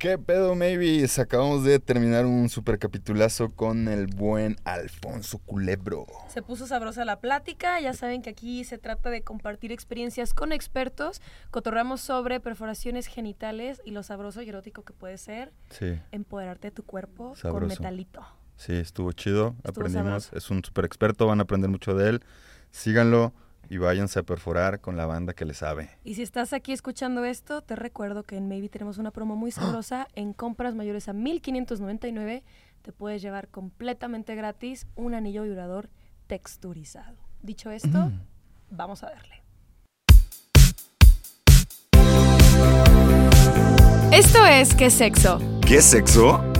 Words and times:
¿Qué 0.00 0.16
pedo, 0.16 0.54
maybe? 0.54 1.04
Acabamos 1.18 1.62
de 1.62 1.78
terminar 1.78 2.24
un 2.24 2.48
super 2.48 2.78
capitulazo 2.78 3.50
con 3.50 3.86
el 3.86 4.06
buen 4.06 4.56
Alfonso 4.64 5.36
Culebro. 5.44 6.06
Se 6.28 6.40
puso 6.40 6.66
sabrosa 6.66 7.04
la 7.04 7.20
plática. 7.20 7.78
Ya 7.80 7.92
saben 7.92 8.22
que 8.22 8.30
aquí 8.30 8.64
se 8.64 8.78
trata 8.78 9.10
de 9.10 9.20
compartir 9.20 9.72
experiencias 9.72 10.32
con 10.32 10.52
expertos. 10.52 11.20
Cotorramos 11.50 12.00
sobre 12.00 12.40
perforaciones 12.40 13.08
genitales 13.08 13.82
y 13.84 13.90
lo 13.90 14.02
sabroso 14.02 14.40
y 14.40 14.48
erótico 14.48 14.84
que 14.84 14.94
puede 14.94 15.18
ser 15.18 15.52
Sí, 15.68 15.98
empoderarte 16.12 16.68
de 16.68 16.72
tu 16.72 16.82
cuerpo 16.82 17.34
con 17.42 17.66
metalito. 17.66 18.22
sí, 18.56 18.72
estuvo 18.76 19.12
chido. 19.12 19.48
Estuvo 19.64 19.84
Aprendimos. 19.86 20.24
sabroso. 20.24 20.36
Es 20.36 20.50
un 20.50 20.64
super 20.64 20.86
experto, 20.86 21.26
van 21.26 21.40
a 21.40 21.42
aprender 21.42 21.68
mucho 21.68 21.94
de 21.94 22.08
él. 22.08 22.20
Síganlo 22.70 23.34
y 23.70 23.78
váyanse 23.78 24.18
a 24.18 24.22
perforar 24.24 24.80
con 24.80 24.96
la 24.96 25.06
banda 25.06 25.32
que 25.32 25.44
le 25.44 25.54
sabe. 25.54 25.90
Y 26.04 26.16
si 26.16 26.22
estás 26.22 26.52
aquí 26.52 26.72
escuchando 26.72 27.24
esto, 27.24 27.62
te 27.62 27.76
recuerdo 27.76 28.24
que 28.24 28.36
en 28.36 28.48
Maybe 28.48 28.68
tenemos 28.68 28.98
una 28.98 29.12
promo 29.12 29.36
muy 29.36 29.52
sabrosa. 29.52 30.08
En 30.14 30.32
compras 30.32 30.74
mayores 30.74 31.08
a 31.08 31.12
1599 31.12 32.42
te 32.82 32.92
puedes 32.92 33.22
llevar 33.22 33.48
completamente 33.48 34.34
gratis 34.34 34.86
un 34.96 35.14
anillo 35.14 35.44
vibrador 35.44 35.88
texturizado. 36.26 37.16
Dicho 37.42 37.70
esto, 37.70 38.10
vamos 38.70 39.04
a 39.04 39.10
darle. 39.10 39.40
Esto 44.12 44.44
es 44.44 44.74
¿Qué 44.74 44.90
sexo? 44.90 45.40
¿Qué 45.64 45.80
sexo? 45.80 46.42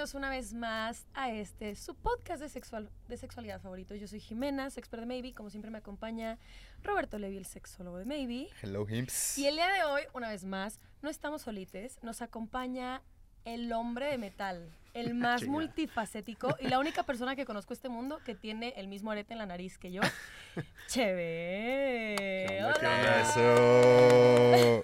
Bienvenidos 0.00 0.14
una 0.14 0.30
vez 0.30 0.54
más 0.54 1.06
a 1.12 1.30
este, 1.30 1.76
su 1.76 1.94
podcast 1.94 2.40
de, 2.40 2.48
sexual, 2.48 2.88
de 3.06 3.18
sexualidad 3.18 3.60
favorito. 3.60 3.94
Yo 3.94 4.08
soy 4.08 4.18
Jimena, 4.18 4.64
expert 4.64 5.02
de 5.02 5.04
Maybe. 5.06 5.34
Como 5.34 5.50
siempre 5.50 5.70
me 5.70 5.76
acompaña 5.76 6.38
Roberto 6.82 7.18
Levi, 7.18 7.36
el 7.36 7.44
sexólogo 7.44 7.98
de 7.98 8.06
Maybe. 8.06 8.48
Hello, 8.62 8.88
Himps. 8.88 9.36
Y 9.36 9.46
el 9.46 9.56
día 9.56 9.68
de 9.68 9.84
hoy, 9.84 10.00
una 10.14 10.30
vez 10.30 10.46
más, 10.46 10.80
no 11.02 11.10
estamos 11.10 11.42
solites, 11.42 11.98
nos 12.02 12.22
acompaña 12.22 13.02
el 13.44 13.70
hombre 13.74 14.06
de 14.06 14.16
metal, 14.16 14.74
el 14.94 15.14
más 15.14 15.46
multifacético 15.46 16.56
y 16.60 16.68
la 16.68 16.78
única 16.78 17.02
persona 17.04 17.36
que 17.36 17.44
conozco 17.44 17.72
este 17.72 17.88
mundo 17.88 18.18
que 18.24 18.34
tiene 18.34 18.74
el 18.76 18.88
mismo 18.88 19.10
arete 19.10 19.32
en 19.34 19.38
la 19.38 19.46
nariz 19.46 19.78
que 19.78 19.92
yo. 19.92 20.00
Chévere. 20.88 22.46
¿Qué 22.48 22.64
onda, 22.64 22.80
qué 22.80 22.86
Hola. 22.86 23.20
Eso. 23.22 24.82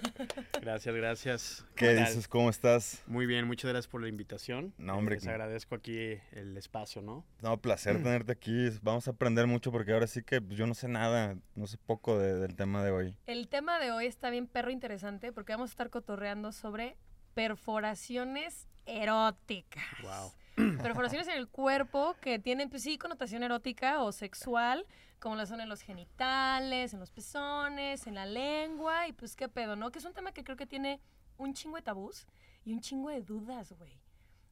Gracias, 0.61 0.95
gracias. 0.95 1.65
¿Qué 1.75 1.93
dices? 1.95 2.27
¿Cómo 2.27 2.49
estás? 2.49 3.03
Muy 3.07 3.25
bien, 3.25 3.45
muchas 3.47 3.69
gracias 3.69 3.87
por 3.89 4.01
la 4.01 4.07
invitación. 4.09 4.73
No, 4.77 4.95
hombre, 4.97 5.15
Les 5.15 5.27
agradezco 5.27 5.75
aquí 5.75 6.19
el 6.31 6.57
espacio, 6.57 7.01
¿no? 7.01 7.25
No, 7.41 7.57
placer 7.61 7.97
tenerte 8.03 8.31
aquí. 8.31 8.69
Vamos 8.81 9.07
a 9.07 9.11
aprender 9.11 9.47
mucho 9.47 9.71
porque 9.71 9.93
ahora 9.93 10.07
sí 10.07 10.23
que 10.23 10.41
pues, 10.41 10.57
yo 10.57 10.67
no 10.67 10.73
sé 10.73 10.87
nada, 10.87 11.35
no 11.55 11.67
sé 11.67 11.77
poco 11.77 12.17
de- 12.19 12.35
del 12.35 12.55
tema 12.55 12.83
de 12.83 12.91
hoy. 12.91 13.15
El 13.27 13.47
tema 13.47 13.79
de 13.79 13.91
hoy 13.91 14.05
está 14.05 14.29
bien 14.29 14.47
perro 14.47 14.71
interesante 14.71 15.31
porque 15.31 15.53
vamos 15.53 15.69
a 15.69 15.73
estar 15.73 15.89
cotorreando 15.89 16.51
sobre 16.51 16.97
perforaciones 17.33 18.67
eróticas. 18.87 19.83
Wow. 20.01 20.77
Perforaciones 20.81 21.27
en 21.27 21.37
el 21.37 21.47
cuerpo 21.47 22.15
que 22.19 22.39
tienen, 22.39 22.69
pues 22.69 22.81
sí, 22.81 22.97
connotación 22.97 23.43
erótica 23.43 24.01
o 24.01 24.11
sexual, 24.11 24.85
como 25.19 25.35
las 25.35 25.49
son 25.49 25.61
en 25.61 25.69
los 25.69 25.81
genitales, 25.81 26.93
en 26.93 26.99
los 26.99 27.11
pezones, 27.11 28.07
en 28.07 28.15
la 28.15 28.25
lengua, 28.25 29.07
y 29.07 29.13
pues 29.13 29.35
qué 29.35 29.47
pedo, 29.47 29.75
¿no? 29.75 29.91
Que 29.91 29.99
es 29.99 30.05
un 30.05 30.13
tema 30.13 30.31
que 30.31 30.43
creo 30.43 30.57
que 30.57 30.65
tiene 30.65 30.99
un 31.37 31.53
chingo 31.53 31.75
de 31.75 31.83
tabús 31.83 32.25
y 32.65 32.73
un 32.73 32.81
chingo 32.81 33.09
de 33.09 33.21
dudas, 33.21 33.71
güey. 33.73 34.01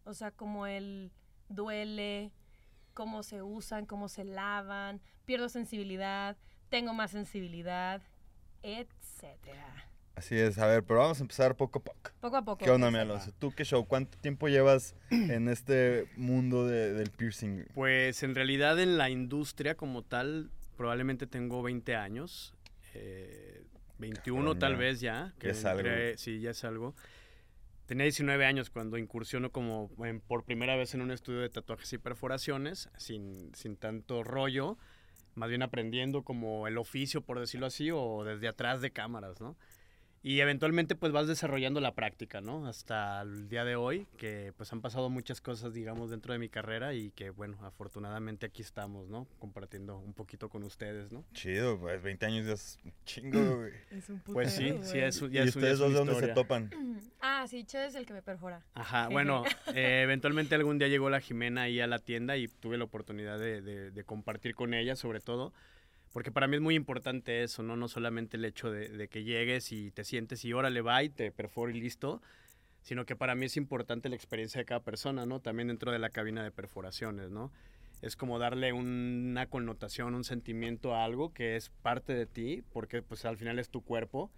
O 0.04 0.14
sea, 0.14 0.30
como 0.30 0.68
el 0.68 1.12
duele, 1.50 2.32
cómo 2.94 3.24
se 3.24 3.42
usan, 3.42 3.88
cómo 3.88 4.08
se 4.08 4.24
lavan, 4.24 5.02
pierdo 5.26 5.50
sensibilidad, 5.50 6.38
tengo 6.70 6.94
más 6.94 7.12
sensibilidad, 7.12 8.02
etcétera. 8.62 9.90
Así 10.16 10.36
es, 10.38 10.58
a 10.60 10.68
ver, 10.68 10.84
pero 10.84 11.00
vamos 11.02 11.20
a 11.20 11.24
empezar 11.24 11.56
poco 11.58 11.80
a 11.80 11.84
poco. 11.84 12.12
Poco 12.22 12.38
a 12.38 12.42
poco. 12.46 12.64
¿Qué 12.64 12.72
onda, 12.72 12.90
mi. 12.90 12.98
Alonso? 13.00 13.32
¿Tú 13.38 13.52
qué 13.52 13.66
show? 13.66 13.86
¿Cuánto 13.86 14.18
tiempo 14.20 14.48
llevas 14.48 14.96
en 15.12 15.50
este 15.50 16.08
mundo 16.16 16.66
de- 16.68 16.94
del 16.94 17.10
piercing? 17.12 17.66
Pues 17.74 18.24
en 18.24 18.34
realidad 18.34 18.80
en 18.80 18.98
la 18.98 19.10
industria 19.10 19.76
como 19.76 20.04
tal, 20.04 20.50
probablemente 20.78 21.28
tengo 21.28 21.62
20 21.62 21.96
años. 21.96 22.54
eh, 22.98 23.62
21 23.98 24.42
Cabrón, 24.54 24.60
tal 24.60 24.76
vez 24.78 25.02
ya. 25.02 25.34
Ya 25.42 25.50
es 25.50 25.66
algo. 25.66 25.90
Sí, 26.16 26.40
ya 26.40 26.52
es 26.52 26.64
algo. 26.64 26.96
Tenía 27.88 28.04
19 28.06 28.46
años 28.46 28.70
cuando 28.70 28.98
incursiono 28.98 29.52
como 29.52 29.92
en- 30.06 30.22
por 30.22 30.46
primera 30.46 30.78
vez 30.78 30.94
en 30.96 31.02
un 31.02 31.12
estudio 31.12 31.40
de 31.42 31.50
tatuajes 31.50 31.92
y 31.92 31.98
perforaciones, 31.98 32.90
sin, 32.98 33.54
sin 33.54 33.76
tanto 33.76 34.24
rollo, 34.24 34.78
más 35.36 35.50
bien 35.50 35.62
aprendiendo 35.62 36.24
como 36.24 36.68
el 36.68 36.78
oficio, 36.78 37.20
por 37.22 37.38
decirlo 37.40 37.66
así, 37.68 37.92
o 37.92 38.24
desde 38.24 38.48
atrás 38.48 38.80
de 38.82 38.92
cámaras, 38.92 39.42
¿no? 39.42 39.58
Y 40.28 40.40
eventualmente 40.40 40.96
pues 40.96 41.12
vas 41.12 41.28
desarrollando 41.28 41.80
la 41.82 41.94
práctica, 41.94 42.42
¿no? 42.42 42.66
Hasta 42.66 43.22
el 43.22 43.48
día 43.48 43.64
de 43.64 43.76
hoy, 43.76 44.08
que 44.18 44.54
pues 44.58 44.74
han 44.74 44.82
pasado 44.82 45.12
muchas 45.12 45.40
cosas, 45.40 45.72
digamos, 45.76 46.10
dentro 46.10 46.34
de 46.34 46.40
mi 46.40 46.50
carrera 46.50 46.96
y 46.96 47.12
que, 47.12 47.30
bueno, 47.30 47.60
afortunadamente 47.62 48.48
aquí 48.48 48.64
estamos, 48.64 49.08
¿no? 49.08 49.28
Compartiendo 49.38 50.00
un 50.00 50.14
poquito 50.16 50.50
con 50.50 50.64
ustedes, 50.64 51.12
¿no? 51.12 51.24
Chido, 51.36 51.80
pues 51.80 52.02
20 52.02 52.26
años 52.26 52.48
ya 52.48 52.54
es 52.54 52.80
un 52.84 52.92
chingo, 53.06 53.58
güey. 53.58 53.72
Es 53.92 54.10
un 54.10 54.20
Pues 54.22 54.52
sí, 54.52 54.74
sí, 54.82 54.98
es, 54.98 55.22
¿Y 55.22 55.30
ya 55.30 55.44
es, 55.44 55.56
un- 55.56 55.62
ustedes 55.62 55.78
dos 55.78 55.90
una 55.90 56.00
dónde 56.00 56.16
se 56.16 56.28
topan? 56.30 56.72
Ah, 57.22 57.46
sí, 57.48 57.64
Che 57.64 57.86
es 57.86 57.94
el 57.94 58.08
que 58.08 58.14
me 58.14 58.24
perfora. 58.24 58.64
Ajá, 58.74 59.08
bueno, 59.12 59.44
eh, 59.76 60.02
eventualmente 60.02 60.56
algún 60.56 60.80
día 60.80 60.88
llegó 60.88 61.12
la 61.12 61.20
Jimena 61.22 61.64
ahí 61.64 61.80
a 61.82 61.86
la 61.86 62.00
tienda 62.00 62.36
y 62.36 62.48
tuve 62.48 62.80
la 62.80 62.86
oportunidad 62.86 63.38
de, 63.38 63.62
de- 63.62 63.92
de 63.92 64.04
compartir 64.04 64.56
con 64.56 64.74
ella, 64.74 64.96
sobre 64.96 65.20
todo, 65.20 65.54
porque 66.16 66.32
para 66.32 66.48
mí 66.48 66.56
es 66.56 66.62
muy 66.62 66.76
importante 66.76 67.44
eso, 67.44 67.62
¿no? 67.62 67.76
No 67.76 67.90
solamente 67.90 68.38
el 68.38 68.46
hecho 68.46 68.72
de, 68.72 69.10
que 69.10 69.26
llegues 69.26 69.74
y 69.74 69.92
te 69.92 70.06
sientes 70.06 70.46
y 70.46 70.54
órale, 70.54 70.80
va 70.80 71.04
y 71.04 71.10
te 71.10 71.30
perforo 71.30 71.72
y 71.72 71.82
listo, 71.82 72.22
sino 72.84 73.06
que 73.06 73.18
para 73.18 73.36
mí 73.36 73.48
es 73.48 73.58
importante 73.58 74.08
la 74.08 74.16
experiencia 74.16 74.60
de 74.60 74.64
cada 74.64 74.80
persona, 74.80 75.26
¿no? 75.26 75.42
También 75.42 75.68
dentro 75.68 75.92
de 75.92 76.00
la 76.00 76.10
cabina 76.10 76.42
de 76.42 76.52
perforaciones, 76.52 77.32
¿no? 77.32 77.52
Es 78.02 78.16
como 78.16 78.40
darle 78.40 78.72
una 78.72 79.48
connotación, 79.48 80.16
un 80.16 80.24
sentimiento 80.24 80.96
a 80.96 81.04
algo 81.04 81.34
que 81.34 81.58
es 81.58 81.68
parte 81.82 82.14
de 82.14 82.26
ti, 82.26 82.64
porque 82.72 83.02
pues 83.02 83.26
al 83.26 83.36
final 83.36 83.60
es 83.60 83.68
tu 83.68 83.82
cuerpo 83.82 84.32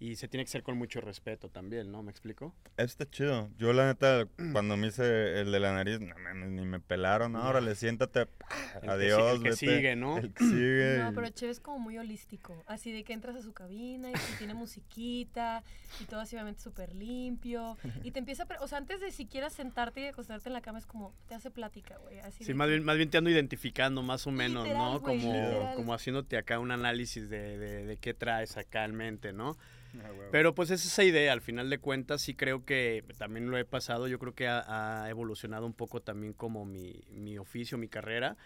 y 0.00 0.16
se 0.16 0.26
tiene 0.28 0.44
que 0.44 0.50
ser 0.50 0.62
con 0.62 0.78
mucho 0.78 1.00
respeto 1.02 1.50
también, 1.50 1.92
¿no? 1.92 2.02
¿Me 2.02 2.10
explico? 2.10 2.54
Está 2.78 3.08
chido. 3.08 3.50
Yo, 3.58 3.72
la 3.74 3.86
neta, 3.86 4.26
cuando 4.52 4.76
me 4.78 4.86
hice 4.86 5.38
el 5.40 5.52
de 5.52 5.60
la 5.60 5.74
nariz, 5.74 6.00
no 6.00 6.14
ni 6.46 6.64
me 6.64 6.80
pelaron. 6.80 7.32
No, 7.32 7.46
órale, 7.46 7.74
siéntate. 7.74 8.20
El 8.20 8.80
que 8.80 8.88
Adiós, 8.90 9.34
el 9.36 9.42
que 9.42 9.50
vete. 9.50 9.56
sigue, 9.56 9.96
¿no? 9.96 10.16
El 10.16 10.32
que 10.32 10.42
sigue. 10.44 10.98
No, 11.02 11.12
pero 11.12 11.28
Che 11.28 11.50
es 11.50 11.60
como 11.60 11.78
muy 11.78 11.98
holístico. 11.98 12.64
Así 12.66 12.90
de 12.92 13.04
que 13.04 13.12
entras 13.12 13.36
a 13.36 13.42
su 13.42 13.52
cabina 13.52 14.10
y 14.10 14.14
tiene 14.38 14.54
musiquita 14.54 15.62
y 16.00 16.04
todo 16.04 16.20
así 16.20 16.34
obviamente 16.36 16.62
súper 16.62 16.94
limpio. 16.94 17.76
Y 18.02 18.10
te 18.12 18.18
empieza 18.20 18.44
a... 18.44 18.62
O 18.64 18.68
sea, 18.68 18.78
antes 18.78 19.00
de 19.00 19.10
siquiera 19.10 19.50
sentarte 19.50 20.00
y 20.00 20.06
acostarte 20.06 20.48
en 20.48 20.54
la 20.54 20.62
cama 20.62 20.78
es 20.78 20.86
como... 20.86 21.12
Te 21.28 21.34
hace 21.34 21.50
plática, 21.50 21.98
güey. 21.98 22.20
Así 22.20 22.42
Sí, 22.44 22.54
más 22.54 22.66
que- 22.66 22.70
bien, 22.72 22.84
más 22.84 22.96
bien 22.96 23.10
te 23.10 23.18
ando 23.18 23.28
identificando 23.30 24.02
más 24.02 24.26
o 24.26 24.30
menos, 24.30 24.64
Literal, 24.64 24.92
¿no? 24.94 25.00
güey, 25.00 25.18
Como, 25.20 25.32
literal. 25.34 25.74
como 25.76 25.92
haciéndote 25.94 26.38
acá 26.38 26.58
un 26.58 26.70
análisis 26.70 27.28
de, 27.28 27.58
de- 27.58 27.84
de 27.84 27.96
qué 27.98 28.14
traes 28.14 28.56
acá 28.56 28.86
en 28.86 28.94
mente, 28.94 29.34
¿no? 29.34 29.58
Ah. 30.02 30.28
Pero 30.30 30.54
pues 30.54 30.70
es 30.70 30.84
esa 30.84 31.02
idea, 31.02 31.32
al 31.32 31.40
final 31.40 31.70
de 31.70 31.78
cuentas 31.78 32.22
sí 32.22 32.34
creo 32.34 32.64
que 32.64 33.04
también 33.18 33.50
lo 33.50 33.58
he 33.58 33.64
pasado, 33.64 34.06
yo 34.06 34.18
creo 34.18 34.34
que 34.34 34.46
ha, 34.46 35.02
ha 35.04 35.10
evolucionado 35.10 35.66
un 35.66 35.72
poco 35.72 36.00
también 36.00 36.32
como 36.32 36.64
mi, 36.64 37.02
mi 37.10 37.38
oficio, 37.38 37.76
mi 37.78 37.88
carrera, 37.88 38.36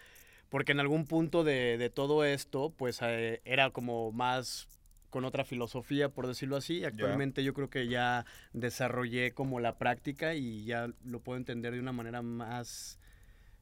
porque 0.49 0.71
en 0.71 0.79
algún 0.79 1.05
punto 1.05 1.43
de, 1.43 1.77
de 1.77 1.89
todo 1.89 2.25
esto 2.25 2.73
pues 2.75 2.99
eh, 3.03 3.41
era 3.45 3.69
como 3.69 4.11
más 4.11 4.67
con 5.15 5.23
otra 5.23 5.45
filosofía, 5.45 6.09
por 6.09 6.27
decirlo 6.27 6.57
así. 6.57 6.83
Actualmente 6.83 7.41
yo 7.41 7.53
creo 7.53 7.69
que 7.69 7.87
ya 7.87 8.25
desarrollé 8.51 9.31
como 9.31 9.61
la 9.61 9.77
práctica 9.77 10.33
y 10.35 10.65
ya 10.65 10.89
lo 11.05 11.21
puedo 11.21 11.37
entender 11.37 11.71
de 11.71 11.79
una 11.79 11.93
manera 11.93 12.21
más 12.21 12.99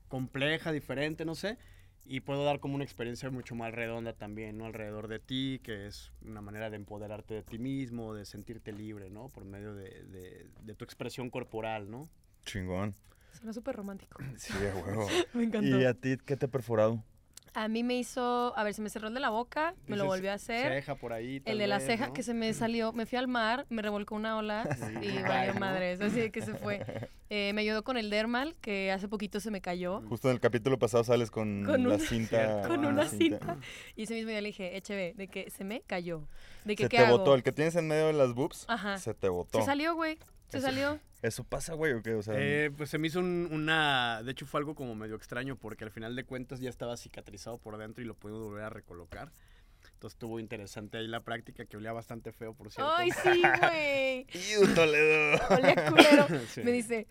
compleja, 0.08 0.72
diferente, 0.72 1.26
no 1.26 1.36
sé. 1.36 1.60
Y 2.06 2.20
puedo 2.20 2.44
dar 2.44 2.60
como 2.60 2.76
una 2.76 2.84
experiencia 2.84 3.30
mucho 3.30 3.56
más 3.56 3.74
redonda 3.74 4.12
también, 4.14 4.58
¿no? 4.58 4.66
Alrededor 4.66 5.08
de 5.08 5.20
ti, 5.20 5.62
que 5.64 5.88
es 5.88 6.12
una 6.22 6.42
manera 6.42 6.70
de 6.70 6.76
empoderarte 6.76 7.34
de 7.34 7.44
ti 7.44 7.58
mismo, 7.60 8.14
de 8.14 8.26
sentirte 8.26 8.74
libre, 8.74 9.10
¿no? 9.10 9.30
Por 9.30 9.46
medio 9.46 9.74
de, 9.74 10.04
de- 10.06 10.50
de 10.62 10.76
tu 10.76 10.84
expresión 10.84 11.30
corporal, 11.30 11.90
¿no? 11.90 12.10
Chingón. 12.46 12.94
Suena 13.32 13.54
súper 13.54 13.76
romántico. 13.78 14.22
Sí, 14.38 14.54
huevo. 14.86 15.08
Me 15.34 15.44
encantó. 15.46 15.80
¿Y 15.80 15.86
a 15.86 15.94
ti 15.94 16.18
qué 16.26 16.36
te 16.36 16.46
ha 16.46 16.50
perforado? 16.50 17.04
A 17.56 17.68
mí 17.68 17.84
me 17.84 17.96
hizo, 17.96 18.52
a 18.58 18.64
ver, 18.64 18.74
se 18.74 18.82
me 18.82 18.90
cerró 18.90 19.10
el 19.10 19.14
de 19.14 19.20
la 19.20 19.30
boca, 19.30 19.76
me 19.88 19.96
lo 19.96 20.06
volvió 20.06 20.32
a 20.32 20.36
hacer. 20.36 20.72
Ceja 20.72 20.96
por 20.96 21.14
ahí. 21.14 21.42
El 21.46 21.60
de 21.60 21.68
la 21.68 21.78
vez, 21.78 21.86
ceja 21.86 22.08
¿no? 22.08 22.14
que 22.14 22.24
se 22.24 22.34
me 22.34 22.52
salió, 22.54 22.94
me 22.94 23.06
fui 23.06 23.18
al 23.20 23.28
mar, 23.28 23.66
me 23.70 23.82
revolcó 23.84 24.16
una 24.16 24.38
ola 24.38 24.68
y 25.04 25.08
Ay, 25.10 25.22
valió 25.24 25.54
¿no? 25.54 25.60
madres, 25.60 26.02
así 26.02 26.32
que 26.32 26.42
se 26.42 26.54
fue. 26.56 26.84
Eh, 27.36 27.52
me 27.56 27.62
ayudó 27.62 27.84
con 27.84 27.98
el 27.98 28.12
dermal, 28.12 28.54
que 28.62 28.92
hace 28.92 29.08
poquito 29.08 29.40
se 29.40 29.50
me 29.50 29.60
cayó. 29.60 30.02
Justo 30.08 30.28
en 30.30 30.36
el 30.36 30.40
capítulo 30.40 30.78
pasado 30.78 31.04
sales 31.04 31.32
con, 31.32 31.64
Con 31.66 31.82
la 31.82 31.88
una- 31.96 31.98
cinta. 31.98 32.62
con 32.68 32.84
la 32.84 32.90
una 32.90 33.08
cinta. 33.08 33.58
Y 33.96 34.04
ese 34.04 34.14
mismo 34.14 34.30
día 34.30 34.40
le 34.42 34.50
dije, 34.50 34.78
HB, 34.80 35.16
de 35.18 35.28
que 35.30 35.50
se 35.50 35.64
me 35.64 35.82
cayó. 35.82 36.28
De 36.64 36.76
que 36.76 36.84
Se 36.84 36.90
qué 36.90 36.98
te 36.98 37.04
hago. 37.06 37.18
botó. 37.18 37.34
El 37.34 37.42
que 37.42 37.52
tienes 37.52 37.76
en 37.76 37.88
medio 37.88 38.06
de 38.06 38.14
las 38.14 38.34
boobs, 38.36 38.66
Ajá. 38.68 39.00
se 39.00 39.16
te 39.16 39.30
botó. 39.30 39.58
Se 39.58 39.66
salió, 39.66 39.96
güey. 39.96 40.20
Se 40.54 40.60
Eso- 40.60 40.68
salió. 40.68 41.00
¿Eso 41.22 41.44
pasa, 41.46 41.74
güey, 41.74 41.94
o 41.94 42.02
qué? 42.04 42.14
O 42.16 42.22
sea, 42.22 42.36
Eh, 42.38 42.70
pues 42.76 42.90
se 42.90 42.98
me 42.98 43.08
hizo 43.08 43.20
un- 43.20 43.48
una... 43.52 44.22
De 44.24 44.32
hecho 44.32 44.46
fue 44.46 44.60
algo 44.60 44.76
como 44.76 44.94
medio 44.94 45.16
extraño 45.16 45.56
porque 45.56 45.84
al 45.86 45.92
final 45.92 46.16
de 46.16 46.26
cuentas 46.26 46.60
ya 46.60 46.70
estaba 46.70 46.98
cicatrizado 46.98 47.58
por 47.58 47.78
dentro 47.78 48.04
y 48.04 48.06
lo 48.08 48.14
pudimos 48.14 48.44
volver 48.44 48.64
a 48.66 48.70
recolocar. 48.70 49.32
Entonces 50.04 50.16
estuvo 50.16 50.38
interesante 50.38 50.98
ahí 50.98 51.08
la 51.08 51.22
práctica 51.22 51.64
que 51.64 51.78
olía 51.78 51.94
bastante 51.94 52.34
feo, 52.34 52.54
por 52.54 52.70
cierto. 52.70 52.92
Ay, 52.94 53.10
sí, 53.12 53.42
güey. 53.62 54.28
¡Iu, 54.52 54.76
Toledo! 54.76 55.40
Olía 55.50 55.76
culero. 55.90 56.28
Sí. 56.50 56.62
Me 56.62 56.72
dice, 56.74 57.08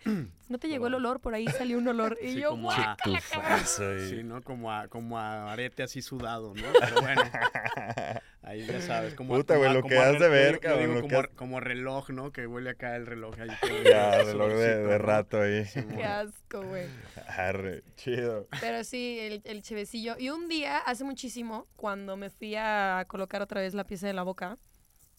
¿no 0.47 0.59
te 0.59 0.67
llegó 0.67 0.85
el 0.85 0.93
olor? 0.93 1.19
Por 1.19 1.33
ahí 1.33 1.47
salió 1.47 1.79
un 1.79 1.87
olor. 1.87 2.19
Y 2.21 2.33
Sí, 2.33 2.39
yo, 2.41 2.51
como 2.51 2.65
"Guau". 2.71 2.79
a- 2.79 3.65
Sí, 3.65 4.21
¿no? 4.23 4.43
Como 4.43 4.71
a, 4.71 4.87
como 4.89 5.17
a 5.17 5.51
arete 5.51 5.81
así 5.81 6.03
sudado, 6.03 6.53
¿no? 6.53 6.63
Pero 6.79 7.01
bueno, 7.01 7.21
ahí 8.43 8.65
ya 8.67 8.79
sabes. 8.81 9.15
Como 9.15 9.33
a- 9.33 9.37
Puta, 9.37 9.57
güey, 9.57 9.73
lo 9.73 9.81
como 9.81 9.89
que 9.89 9.97
has 9.97 10.19
de 10.19 10.29
ver, 10.29 10.59
cabrón, 10.59 11.03
digo 11.07 11.27
como, 11.35 11.59
reloj, 11.59 12.09
¿no? 12.11 12.31
Que 12.31 12.45
huele 12.45 12.69
acá 12.69 12.95
el 12.95 13.07
reloj 13.07 13.33
ahí. 13.39 13.49
todo 13.59 13.83
Ya, 13.83 14.19
el 14.19 14.27
reloj 14.27 14.49
de, 14.53 14.77
de 14.83 14.97
rato 14.99 15.41
ahí. 15.41 15.65
Sí, 15.65 15.81
Qué 15.95 16.03
asco, 16.03 16.61
güey. 16.61 16.85
Arre, 17.27 17.81
chido. 17.95 18.47
Pero 18.61 18.83
sí, 18.83 19.17
el, 19.19 19.41
el 19.45 19.63
chevecillo. 19.63 20.15
Y 20.19 20.29
un 20.29 20.47
día, 20.47 20.77
hace 20.77 21.03
muchísimo, 21.03 21.67
cuando 21.75 22.17
me 22.17 22.29
fui 22.29 22.55
a 22.55 22.82
colocar 23.07 23.41
otra 23.41 23.61
vez 23.61 23.73
la 23.73 23.83
pieza 23.83 24.07
de 24.07 24.13
la 24.13 24.23
boca, 24.23 24.57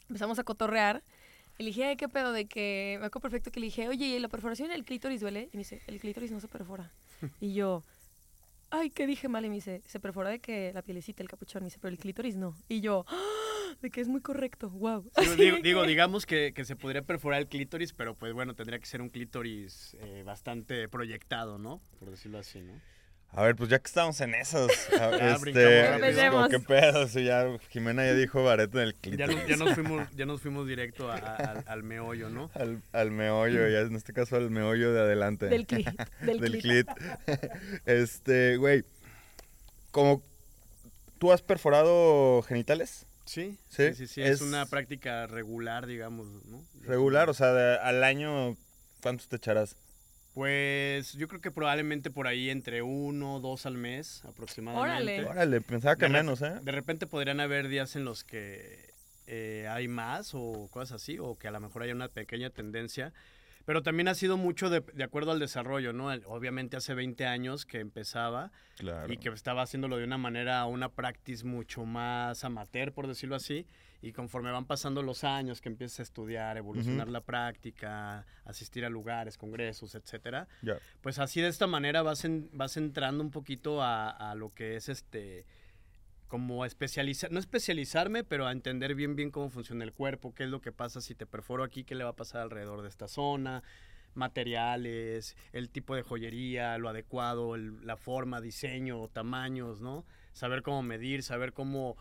empezamos 0.09 0.39
a 0.39 0.45
cotorrear. 0.45 1.03
Y 1.59 1.63
le 1.63 1.69
dije, 1.69 1.85
"Ay, 1.85 1.97
¿qué 1.97 2.09
pedo? 2.09 2.33
De 2.33 2.47
que, 2.47 2.97
me 3.01 3.07
acuerdo 3.07 3.23
perfecto 3.23 3.51
que 3.53 3.61
le 3.61 3.67
dije, 3.67 3.89
oye, 3.89 4.07
¿y 4.07 4.19
la 4.19 4.29
perforación 4.29 4.69
del 4.71 4.85
clítoris 4.85 5.21
duele? 5.21 5.49
Y 5.53 5.57
me 5.57 5.61
dice, 5.61 5.81
el 5.87 6.01
clítoris 6.01 6.31
no 6.33 6.41
se 6.41 6.49
perfora. 6.49 6.91
Y 7.41 7.55
yo, 7.55 7.85
ay, 8.71 8.91
¿qué 8.91 9.07
dije 9.07 9.29
mal? 9.29 9.45
Y 9.45 9.49
me 9.49 9.55
dice, 9.57 9.81
se 9.87 10.01
perfora 10.01 10.31
de 10.31 10.41
que 10.41 10.73
la 10.75 10.83
pielecita, 10.83 11.23
el 11.23 11.29
capuchón. 11.29 11.63
Me 11.63 11.67
dice, 11.69 11.79
pero 11.81 11.93
el 11.93 11.99
clítoris 11.99 12.37
no. 12.37 12.57
Y 12.69 12.81
yo, 12.81 13.05
"Ah, 13.09 13.75
de 13.81 13.91
que 13.91 14.01
es 14.01 14.09
muy 14.09 14.21
correcto, 14.21 14.69
wow. 14.71 15.09
Sí, 15.17 15.37
digo, 15.37 15.57
digo, 15.63 15.87
digamos 15.87 16.27
que, 16.27 16.53
que 16.55 16.65
se 16.65 16.75
podría 16.77 17.03
perforar 17.03 17.41
el 17.41 17.49
clítoris, 17.49 17.93
pero 17.93 18.15
pues 18.15 18.33
bueno, 18.33 18.55
tendría 18.55 18.79
que 18.79 18.87
ser 18.87 19.01
un 19.01 19.09
clítoris 19.09 19.97
eh, 20.01 20.23
bastante 20.25 20.89
proyectado, 20.89 21.59
¿no? 21.59 21.81
Por 22.01 22.11
decirlo 22.11 22.39
así, 22.39 22.61
¿no? 22.63 22.81
A 23.37 23.43
ver, 23.43 23.57
pues 23.57 23.69
ya 23.69 23.79
que 23.81 23.87
estamos 23.87 24.21
en 24.21 24.35
a- 24.35 24.41
Ya, 24.41 25.35
este. 25.35 25.95
Empecemos. 25.95 26.49
¿qué 26.49 26.61
pedo? 26.61 27.09
Si 27.09 27.25
ya 27.25 27.47
Jimena 27.71 28.05
ya 28.05 28.15
dijo 28.15 28.45
vareta 28.45 28.83
en 28.83 28.89
el 28.89 29.17
Ya, 29.17 29.27
nos- 29.27 29.47
ya 29.47 29.57
nos 29.57 29.75
fuimos, 29.75 30.09
ya 30.15 30.25
nos 30.27 30.41
fuimos 30.41 30.67
directo 30.69 31.11
a- 31.11 31.17
a- 31.17 31.35
al, 31.37 31.65
al 31.67 31.83
meollo, 31.83 32.29
¿no? 32.31 32.51
Al, 32.55 32.81
al 32.93 33.11
meollo, 33.11 33.69
ya 33.69 33.81
en 33.81 33.97
este 33.97 34.13
caso 34.13 34.37
al 34.37 34.51
meollo 34.51 34.93
de 34.93 35.01
adelante. 35.01 35.47
Del 35.47 35.67
clit. 35.67 35.89
Del, 36.21 36.41
del 36.41 36.53
clit. 36.61 36.87
clit. 36.87 36.89
este, 37.87 38.57
güey, 38.57 38.85
como 39.91 40.23
tú 41.19 41.33
has 41.33 41.43
perforado 41.43 42.43
genitales 42.43 43.07
Sí, 43.27 43.57
Sí, 43.71 43.89
sí, 43.95 43.95
sí, 43.95 44.07
sí, 44.07 44.23
es, 44.23 44.31
es- 44.33 44.41
una 44.43 44.67
práctica 44.67 45.27
regular, 45.27 45.87
digamos, 45.87 46.27
¿no? 46.45 46.63
regular, 46.83 47.31
o 47.31 47.35
sea, 47.35 47.53
de- 47.55 47.79
al 47.79 48.05
año, 48.05 48.55
¿cuántos 49.03 49.29
te 49.29 49.37
echarás? 49.37 49.77
Pues 50.35 51.13
yo 51.13 51.29
creo 51.29 51.41
que 51.41 51.53
probablemente 51.53 52.11
por 52.11 52.27
ahí 52.27 52.51
entre 52.51 52.83
uno 52.83 53.37
o 53.37 53.41
dos 53.41 53.67
al 53.67 53.77
mes 53.77 54.25
aproximadamente. 54.25 55.21
Órale. 55.21 55.25
Órale, 55.27 55.61
pensaba 55.61 55.95
que 55.95 56.07
De 56.07 56.11
menos, 56.11 56.43
¿eh? 56.43 56.55
De 56.61 56.73
repente 56.73 57.07
podrían 57.07 57.39
haber 57.39 57.69
días 57.69 57.95
en 57.95 58.05
los 58.05 58.25
que 58.25 58.93
eh, 59.29 59.69
hay 59.71 59.87
más 59.87 60.33
o 60.35 60.69
cosas 60.73 61.01
así, 61.01 61.19
o 61.21 61.37
que 61.37 61.47
a 61.47 61.53
lo 61.53 61.61
mejor 61.61 61.85
hay 61.85 61.93
una 61.93 62.09
pequeña 62.09 62.51
tendencia. 62.51 63.13
Pero 63.65 63.83
también 63.83 64.09
ha 64.09 64.15
sido 64.15 64.37
mucho 64.37 64.69
de, 64.71 64.81
de 64.81 65.05
acuerdo 65.05 65.31
al 65.31 65.39
desarrollo, 65.39 65.93
¿no? 65.93 66.13
El- 66.13 66.23
Obviamente 66.27 66.77
hace 66.77 66.95
20 66.95 67.25
años 67.27 67.65
que 67.65 67.79
empezaba 67.79 68.51
Claro. 68.77 69.11
y 69.13 69.17
que 69.19 69.29
estaba 69.31 69.63
haciéndolo 69.63 69.97
de 69.99 70.05
una 70.05 70.19
manera, 70.19 70.67
una 70.67 70.89
practice 70.91 71.45
mucho 71.47 71.87
más 71.87 72.43
amateur, 72.45 72.93
por 72.93 73.07
decirlo 73.07 73.37
así. 73.37 73.67
Y 74.05 74.13
conforme 74.13 74.51
van 74.51 74.67
pasando 74.67 75.03
los 75.03 75.25
años, 75.25 75.61
que 75.63 75.69
empiezas 75.71 76.01
a 76.01 76.03
estudiar, 76.03 76.57
evolucionar 76.59 77.09
la 77.09 77.23
práctica, 77.23 78.27
asistir 78.45 78.85
a 78.85 78.91
lugares, 78.91 79.39
congresos, 79.39 79.95
etcétera, 79.95 80.47
pues 81.01 81.19
así 81.19 81.41
de 81.41 81.49
esta 81.49 81.67
manera 81.67 82.03
vas, 82.03 82.25
en- 82.25 82.51
vas 82.53 82.77
entrando 82.77 83.25
un 83.25 83.31
poquito 83.31 83.83
a, 83.83 84.11
a 84.11 84.35
lo 84.35 84.53
que 84.53 84.77
es 84.77 84.89
este 84.89 85.47
como 86.29 86.65
especializar, 86.65 87.31
no 87.31 87.39
especializarme, 87.39 88.25
pero 88.25 88.47
a 88.47 88.53
entender 88.53 88.95
bien 88.95 89.15
bien 89.15 89.31
cómo 89.31 89.51
funciona 89.51 89.85
el 89.85 89.93
cuerpo, 89.93 90.35
qué 90.35 90.45
es 90.45 90.51
lo 90.51 90.61
que 90.61 90.73
pasa 90.73 91.01
si 91.01 91.15
te 91.15 91.27
perforo 91.27 91.63
aquí, 91.63 91.85
qué 91.85 91.95
le 91.95 92.03
va 92.05 92.11
a 92.11 92.17
pasar 92.17 92.43
alrededor 92.43 92.83
de 92.83 92.89
esta 92.89 93.07
zona, 93.09 93.63
materiales, 94.15 95.37
el 95.53 95.71
tipo 95.71 95.95
de 95.95 96.03
joyería, 96.03 96.77
lo 96.79 96.89
adecuado, 96.89 97.55
el- 97.55 97.87
la 97.87 97.97
forma, 97.97 98.41
diseño, 98.41 99.07
tamaños, 99.09 99.81
¿no? 99.81 100.05
Saber 100.33 100.63
cómo 100.63 100.83
medir, 100.83 101.23
saber 101.23 101.53
cómo 101.53 101.97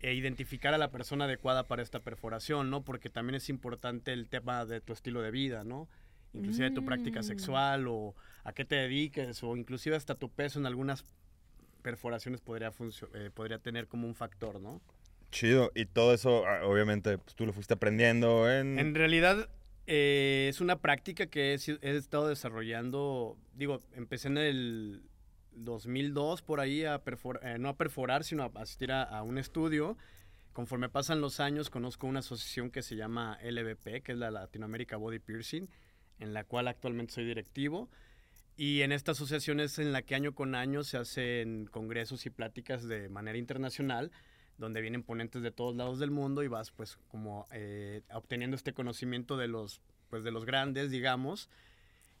eh, 0.00 0.14
identificar 0.14 0.72
a 0.74 0.78
la 0.78 0.90
persona 0.90 1.26
adecuada 1.26 1.66
para 1.68 1.82
esta 1.82 2.00
perforación, 2.00 2.70
¿no? 2.70 2.82
Porque 2.84 3.10
también 3.10 3.34
es 3.34 3.48
importante 3.48 4.12
el 4.12 4.28
tema 4.28 4.64
de 4.64 4.80
tu 4.80 4.92
estilo 4.92 5.20
de 5.22 5.30
vida, 5.30 5.64
¿no? 5.64 5.88
Inclusive 6.32 6.70
tu 6.70 6.84
práctica 6.84 7.20
Mm. 7.20 7.24
sexual 7.24 7.86
o 7.88 8.14
a 8.44 8.52
qué 8.52 8.64
te 8.64 8.76
dediques 8.76 9.42
o 9.42 9.56
inclusive 9.56 9.96
hasta 9.96 10.14
tu 10.14 10.30
peso 10.30 10.58
en 10.58 10.66
algunas 10.66 11.04
perforaciones 11.82 12.40
podría, 12.40 12.72
eh, 13.14 13.30
podría 13.34 13.58
tener 13.58 13.88
como 13.88 14.06
un 14.06 14.14
factor, 14.14 14.60
¿no? 14.60 14.80
Chido. 15.30 15.70
Y 15.74 15.86
todo 15.86 16.12
eso, 16.14 16.44
ah, 16.46 16.64
obviamente, 16.66 17.18
pues 17.18 17.34
tú 17.34 17.46
lo 17.46 17.52
fuiste 17.52 17.74
aprendiendo 17.74 18.50
en... 18.50 18.78
En 18.78 18.94
realidad 18.94 19.48
eh, 19.86 20.46
es 20.48 20.60
una 20.60 20.80
práctica 20.80 21.26
que 21.26 21.54
he, 21.54 21.58
he 21.82 21.96
estado 21.96 22.28
desarrollando, 22.28 23.36
digo, 23.54 23.80
empecé 23.94 24.28
en 24.28 24.38
el 24.38 25.02
2002 25.54 26.42
por 26.42 26.60
ahí 26.60 26.84
a 26.84 27.02
perforar, 27.02 27.58
no 27.58 27.68
a 27.68 27.76
perforar, 27.76 28.24
sino 28.24 28.42
a 28.42 28.50
asistir 28.60 28.92
a, 28.92 29.02
a 29.02 29.22
un 29.22 29.38
estudio. 29.38 29.96
Conforme 30.52 30.88
pasan 30.88 31.20
los 31.20 31.40
años, 31.40 31.70
conozco 31.70 32.06
una 32.06 32.20
asociación 32.20 32.70
que 32.70 32.82
se 32.82 32.96
llama 32.96 33.38
LBP, 33.42 34.02
que 34.02 34.12
es 34.12 34.18
la 34.18 34.30
Latinoamérica 34.30 34.96
Body 34.96 35.18
Piercing, 35.18 35.68
en 36.18 36.32
la 36.34 36.44
cual 36.44 36.68
actualmente 36.68 37.14
soy 37.14 37.24
directivo. 37.24 37.88
Y 38.56 38.82
en 38.82 38.92
esta 38.92 39.12
asociación 39.12 39.58
es 39.58 39.78
en 39.78 39.92
la 39.92 40.02
que 40.02 40.14
año 40.14 40.34
con 40.34 40.54
año 40.54 40.84
se 40.84 40.98
hacen 40.98 41.66
congresos 41.70 42.26
y 42.26 42.30
pláticas 42.30 42.86
de 42.86 43.08
manera 43.08 43.38
internacional, 43.38 44.10
donde 44.58 44.82
vienen 44.82 45.02
ponentes 45.02 45.40
de 45.40 45.50
todos 45.50 45.74
lados 45.74 45.98
del 45.98 46.10
mundo 46.10 46.42
y 46.42 46.48
vas 46.48 46.70
pues 46.70 46.98
como 47.08 47.46
eh, 47.52 48.02
obteniendo 48.12 48.56
este 48.56 48.74
conocimiento 48.74 49.38
de 49.38 49.48
los, 49.48 49.80
pues, 50.10 50.24
de 50.24 50.30
los 50.30 50.44
grandes, 50.44 50.90
digamos. 50.90 51.48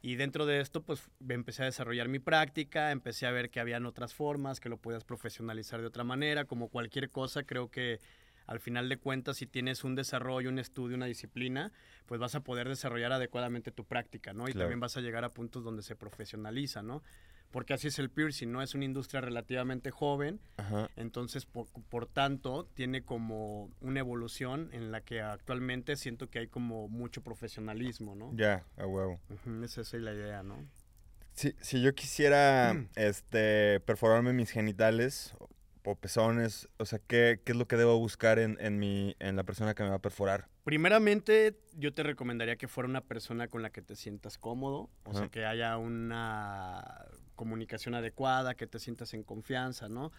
Y 0.02 0.16
dentro 0.16 0.46
de 0.46 0.60
esto, 0.60 0.82
pues 0.82 1.10
empecé 1.28 1.62
a 1.62 1.66
desarrollar 1.66 2.08
mi 2.08 2.18
práctica, 2.18 2.90
empecé 2.90 3.26
a 3.26 3.30
ver 3.32 3.50
que 3.50 3.60
habían 3.60 3.84
otras 3.84 4.14
formas, 4.14 4.58
que 4.58 4.70
lo 4.70 4.78
podías 4.78 5.04
profesionalizar 5.04 5.80
de 5.80 5.86
otra 5.86 6.04
manera, 6.04 6.46
como 6.46 6.68
cualquier 6.68 7.10
cosa, 7.10 7.42
creo 7.42 7.70
que 7.70 8.00
al 8.46 8.60
final 8.60 8.88
de 8.88 8.96
cuentas, 8.96 9.36
si 9.36 9.46
tienes 9.46 9.84
un 9.84 9.94
desarrollo, 9.94 10.48
un 10.48 10.58
estudio, 10.58 10.96
una 10.96 11.06
disciplina, 11.06 11.70
pues 12.06 12.18
vas 12.18 12.34
a 12.34 12.40
poder 12.40 12.68
desarrollar 12.68 13.12
adecuadamente 13.12 13.70
tu 13.70 13.84
práctica, 13.84 14.32
¿no? 14.32 14.44
Y 14.48 14.52
Claro. 14.52 14.64
también 14.64 14.80
vas 14.80 14.96
a 14.96 15.00
llegar 15.02 15.24
a 15.24 15.28
puntos 15.28 15.62
donde 15.62 15.82
se 15.82 15.94
profesionaliza, 15.94 16.82
¿no? 16.82 17.02
Porque 17.50 17.74
así 17.74 17.88
es 17.88 17.98
el 17.98 18.10
piercing, 18.10 18.52
¿no? 18.52 18.62
Es 18.62 18.74
una 18.74 18.84
industria 18.84 19.20
relativamente 19.20 19.90
joven, 19.90 20.40
Ajá. 20.56 20.88
entonces, 20.96 21.46
por, 21.46 21.66
por 21.88 22.06
tanto, 22.06 22.68
tiene 22.74 23.02
como 23.02 23.70
una 23.80 23.98
evolución 24.00 24.68
en 24.72 24.92
la 24.92 25.00
que 25.00 25.20
actualmente 25.20 25.96
siento 25.96 26.30
que 26.30 26.38
hay 26.40 26.46
como 26.46 26.88
mucho 26.88 27.22
profesionalismo, 27.22 28.14
¿no? 28.14 28.30
Ya, 28.36 28.64
a 28.76 28.86
huevo. 28.86 29.20
Esa 29.64 29.80
es 29.80 29.92
la 29.94 30.12
idea, 30.12 30.42
¿no? 30.44 30.64
Si, 31.32 31.54
si 31.60 31.82
yo 31.82 31.94
quisiera 31.94 32.76
este, 32.96 33.80
perforarme 33.80 34.32
mis 34.32 34.50
genitales 34.50 35.34
o- 35.38 35.48
pezones, 35.96 36.68
o 36.78 36.84
sea, 36.84 37.00
¿qué, 37.00 37.40
qué 37.44 37.50
es 37.50 37.58
lo 37.58 37.66
que 37.66 37.76
debo 37.76 37.98
buscar 37.98 38.38
en, 38.38 38.56
en, 38.60 38.78
mi, 38.78 39.16
en 39.18 39.34
la 39.34 39.42
persona 39.42 39.74
que 39.74 39.82
me 39.82 39.88
va 39.88 39.96
a 39.96 40.00
perforar? 40.00 40.46
Primeramente, 40.62 41.58
yo 41.74 41.92
te 41.92 42.04
recomendaría 42.04 42.54
que 42.54 42.68
fuera 42.68 42.88
una 42.88 43.00
persona 43.00 43.48
con 43.48 43.62
la 43.62 43.70
que 43.70 43.82
te 43.82 43.96
sientas 43.96 44.38
cómodo, 44.38 44.88
o 45.02 45.14
sea, 45.14 45.28
que 45.28 45.44
haya 45.46 45.76
una 45.78 46.84
comunicación 47.44 47.94
adecuada, 47.94 48.54
que 48.54 48.66
te 48.66 48.78
sientas 48.78 49.14
en 49.14 49.22
confianza, 49.22 49.88
¿no? 49.88 50.12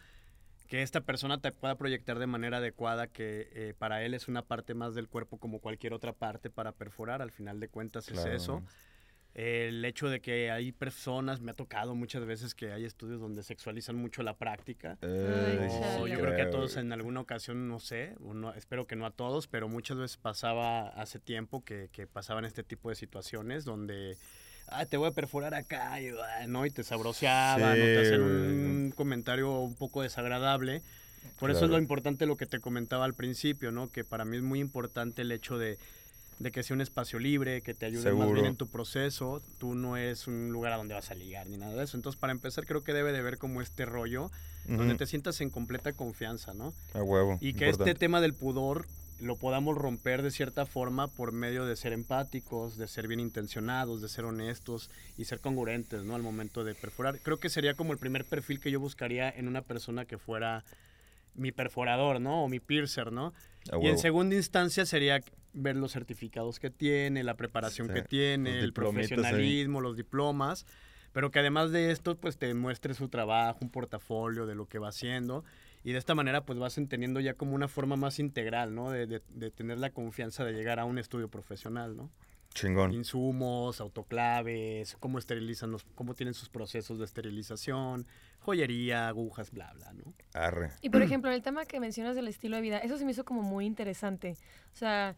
Que 0.67 0.81
esta 0.81 1.01
persona 1.01 1.39
te 1.39 1.51
pueda 1.51 1.75
proyectar 1.75 2.17
de 2.17 2.25
manera 2.25 2.57
adecuada, 2.57 3.05
que 3.05 3.47
eh, 3.53 3.75
para 3.77 4.03
él 4.03 4.15
es 4.15 4.27
una 4.27 4.41
parte 4.41 4.73
más 4.73 4.95
del 4.95 5.07
cuerpo 5.07 5.37
como 5.37 5.59
cualquier 5.59 5.93
otra 5.93 6.13
parte 6.13 6.49
para 6.49 6.71
perforar, 6.71 7.21
al 7.21 7.29
final 7.29 7.59
de 7.59 7.67
cuentas 7.67 8.07
es 8.07 8.13
Claro. 8.21 8.31
eso. 8.31 8.63
El 9.35 9.85
hecho 9.85 10.09
de 10.09 10.19
que 10.19 10.49
hay 10.51 10.71
personas, 10.71 11.39
me 11.41 11.51
ha 11.51 11.53
tocado 11.53 11.93
muchas 11.93 12.25
veces 12.25 12.53
que 12.55 12.73
hay 12.73 12.85
estudios 12.85 13.21
donde 13.21 13.43
sexualizan 13.43 13.95
mucho 13.95 14.23
la 14.23 14.35
práctica. 14.35 14.97
Ay, 15.03 15.09
Ay, 15.61 15.69
sí, 15.69 15.79
O 15.99 16.07
yo 16.07 16.19
creo 16.19 16.35
que 16.35 16.41
a 16.41 16.49
todos 16.49 16.75
en 16.75 16.91
alguna 16.91 17.19
ocasión, 17.21 17.69
no 17.69 17.79
sé, 17.79 18.15
o 18.19 18.33
no- 18.33 18.53
espero 18.55 18.87
que 18.87 18.95
no 18.95 19.05
a 19.05 19.11
todos, 19.11 19.47
pero 19.47 19.69
muchas 19.69 19.97
veces 19.97 20.17
pasaba 20.17 20.87
hace 20.89 21.19
tiempo 21.19 21.63
que, 21.63 21.87
que 21.93 22.07
pasaban 22.07 22.45
este 22.45 22.63
tipo 22.63 22.89
de 22.89 22.95
situaciones 22.95 23.63
donde 23.63 24.17
ah, 24.71 24.85
te 24.85 24.97
voy 24.97 25.09
a 25.09 25.11
perforar 25.11 25.53
acá, 25.53 26.01
y, 26.01 26.09
ah, 26.09 26.47
¿no? 26.47 26.65
Y 26.65 26.71
te 26.71 26.83
sabroseaban, 26.83 27.77
¿no? 27.77 27.85
te 27.85 28.17
güey. 28.17 28.29
un 28.29 28.93
comentario 28.95 29.59
un 29.59 29.75
poco 29.75 30.01
desagradable. 30.01 30.81
Por 31.39 31.51
eso 31.51 31.65
es 31.65 31.71
lo 31.71 31.77
importante 31.77 32.25
lo 32.25 32.35
que 32.35 32.45
te 32.45 32.59
comentaba 32.59 33.05
al 33.05 33.13
principio, 33.13 33.71
¿no? 33.71 33.87
Que 33.89 34.03
para 34.03 34.25
mí 34.25 34.37
es 34.37 34.43
muy 34.43 34.59
importante 34.59 35.21
el 35.21 35.31
hecho 35.31 35.57
de, 35.57 35.77
de 36.39 36.51
que 36.51 36.63
sea 36.63 36.75
un 36.75 36.81
espacio 36.81 37.19
libre, 37.19 37.61
que 37.61 37.73
te 37.73 37.85
ayude 37.85 38.11
más 38.13 38.31
bien 38.31 38.45
en 38.45 38.55
tu 38.55 38.67
proceso. 38.67 39.41
Tú 39.57 39.75
no 39.75 39.97
eres 39.97 40.27
un 40.27 40.51
lugar 40.51 40.73
a 40.73 40.77
donde 40.77 40.93
vas 40.93 41.11
a 41.11 41.13
ligar 41.13 41.47
ni 41.47 41.57
nada 41.57 41.75
de 41.75 41.83
eso. 41.83 41.97
Entonces, 41.97 42.19
para 42.19 42.31
empezar, 42.31 42.65
creo 42.65 42.83
que 42.83 42.93
debe 42.93 43.11
de 43.11 43.21
ver 43.21 43.37
como 43.37 43.61
este 43.61 43.85
rollo 43.85 44.31
donde 44.65 44.95
te 44.95 45.07
sientas 45.07 45.41
en 45.41 45.49
completa 45.49 45.93
confianza, 45.93 46.53
¿no? 46.53 46.73
A 46.93 47.01
huevo. 47.01 47.37
Y 47.41 47.53
que 47.53 47.65
importante. 47.65 47.91
este 47.91 47.99
tema 47.99 48.21
del 48.21 48.33
pudor 48.33 48.85
lo 49.21 49.35
podamos 49.37 49.77
romper 49.77 50.21
de 50.23 50.31
cierta 50.31 50.65
forma 50.65 51.07
por 51.07 51.31
medio 51.31 51.65
de 51.65 51.75
ser 51.75 51.93
empáticos, 51.93 52.77
de 52.77 52.87
ser 52.87 53.07
bien 53.07 53.19
intencionados, 53.19 54.01
de 54.01 54.09
ser 54.09 54.25
honestos 54.25 54.89
y 55.17 55.25
ser 55.25 55.39
congruentes, 55.39 56.03
¿no? 56.03 56.15
Al 56.15 56.23
momento 56.23 56.63
de 56.63 56.73
perforar. 56.75 57.19
Creo 57.19 57.37
que 57.37 57.49
sería 57.49 57.75
como 57.75 57.93
el 57.93 57.99
primer 57.99 58.25
perfil 58.25 58.59
que 58.59 58.71
yo 58.71 58.79
buscaría 58.79 59.29
en 59.29 59.47
una 59.47 59.61
persona 59.61 60.05
que 60.05 60.17
fuera 60.17 60.63
mi 61.35 61.51
perforador, 61.51 62.19
¿no? 62.19 62.43
O 62.43 62.49
mi 62.49 62.59
piercer, 62.59 63.11
¿no? 63.11 63.33
Y 63.81 63.87
en 63.87 63.97
segunda 63.99 64.35
instancia 64.35 64.85
sería 64.85 65.21
ver 65.53 65.75
los 65.75 65.91
certificados 65.91 66.59
que 66.59 66.69
tiene, 66.69 67.23
la 67.23 67.35
preparación 67.35 67.87
Sí, 67.87 67.93
que 67.93 68.01
tiene, 68.01 68.59
el 68.59 68.65
ahí. 68.65 68.71
profesionalismo, 68.71 69.81
los 69.81 69.95
diplomas, 69.97 70.65
pero 71.13 71.29
que 71.29 71.39
además 71.39 71.71
de 71.71 71.91
esto, 71.91 72.15
pues 72.17 72.37
te 72.37 72.53
muestre 72.53 72.93
su 72.93 73.07
trabajo, 73.09 73.59
un 73.61 73.69
portafolio 73.69 74.45
de 74.45 74.55
lo 74.55 74.65
que 74.67 74.79
va 74.79 74.89
haciendo. 74.89 75.43
Y 75.83 75.93
de 75.93 75.97
esta 75.97 76.13
manera, 76.15 76.45
pues 76.45 76.59
vas 76.59 76.77
entendiendo 76.77 77.19
ya 77.19 77.33
como 77.33 77.53
una 77.55 77.67
forma 77.67 77.95
más 77.95 78.19
integral, 78.19 78.75
¿no? 78.75 78.91
De, 78.91 79.07
de- 79.07 79.21
de 79.29 79.51
tener 79.51 79.77
la 79.79 79.89
confianza 79.91 80.43
de 80.45 80.53
llegar 80.53 80.79
a 80.79 80.85
un 80.85 80.97
estudio 80.99 81.27
profesional, 81.29 81.95
¿no? 81.95 82.09
Chingón. 82.53 82.91
Insumos, 82.91 83.79
autoclaves, 83.79 84.97
cómo 84.99 85.17
esterilizan 85.17 85.71
los, 85.71 85.85
cómo 85.95 86.13
tienen 86.15 86.33
sus 86.33 86.49
procesos 86.49 86.99
de 86.99 87.05
esterilización, 87.05 88.05
joyería, 88.39 89.07
agujas, 89.07 89.51
bla, 89.51 89.71
bla, 89.73 89.93
¿no? 89.93 90.13
Arre. 90.33 90.71
Y 90.81 90.89
por 90.89 91.01
ejemplo, 91.01 91.29
en 91.31 91.35
el 91.35 91.41
tema 91.41 91.65
que 91.65 91.79
mencionas 91.79 92.15
del 92.15 92.27
estilo 92.27 92.57
de 92.57 92.61
vida, 92.61 92.77
eso 92.79 92.97
se 92.97 93.05
me 93.05 93.11
hizo 93.11 93.23
como 93.25 93.41
muy 93.41 93.65
interesante. 93.65 94.35
O 94.73 94.75
sea, 94.75 95.15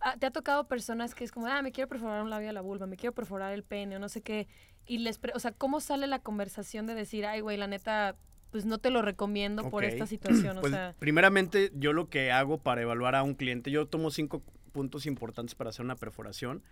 ah, 0.00 0.16
te 0.18 0.26
ha 0.26 0.30
tocado 0.30 0.68
personas 0.68 1.14
que 1.14 1.24
es 1.24 1.32
como, 1.32 1.46
ah, 1.46 1.62
me 1.62 1.72
quiero 1.72 1.88
perforar 1.88 2.22
un 2.22 2.30
labio 2.30 2.48
de 2.48 2.52
la 2.52 2.60
vulva, 2.60 2.86
me 2.86 2.96
quiero 2.96 3.14
perforar 3.14 3.52
el 3.54 3.62
pene 3.64 3.96
o 3.96 3.98
no 3.98 4.08
sé 4.10 4.20
qué. 4.20 4.46
Y 4.86 4.98
les, 4.98 5.16
pre- 5.18 5.32
o 5.34 5.38
sea, 5.38 5.52
¿cómo 5.52 5.80
sale 5.80 6.06
la 6.06 6.18
conversación 6.18 6.86
de 6.86 6.94
decir, 6.94 7.24
ay, 7.24 7.40
güey, 7.40 7.56
la 7.56 7.66
neta, 7.66 8.14
pues 8.54 8.66
no 8.66 8.78
te 8.78 8.90
lo 8.90 9.02
recomiendo 9.02 9.68
por 9.68 9.82
Ok. 9.84 9.90
esta 9.94 10.06
situación? 10.06 10.58
O 10.58 10.60
Pues, 10.60 10.70
sea, 10.72 10.94
primeramente, 11.00 11.72
yo 11.74 11.92
lo 11.92 12.08
que 12.08 12.30
hago 12.30 12.58
para 12.58 12.82
evaluar 12.82 13.16
a 13.16 13.24
un 13.24 13.34
cliente, 13.34 13.72
yo 13.72 13.86
tomo 13.86 14.12
cinco 14.12 14.44
puntos 14.70 15.06
importantes 15.06 15.56
para 15.56 15.70
hacer 15.70 15.84
una 15.84 15.96
perforación. 15.96 16.62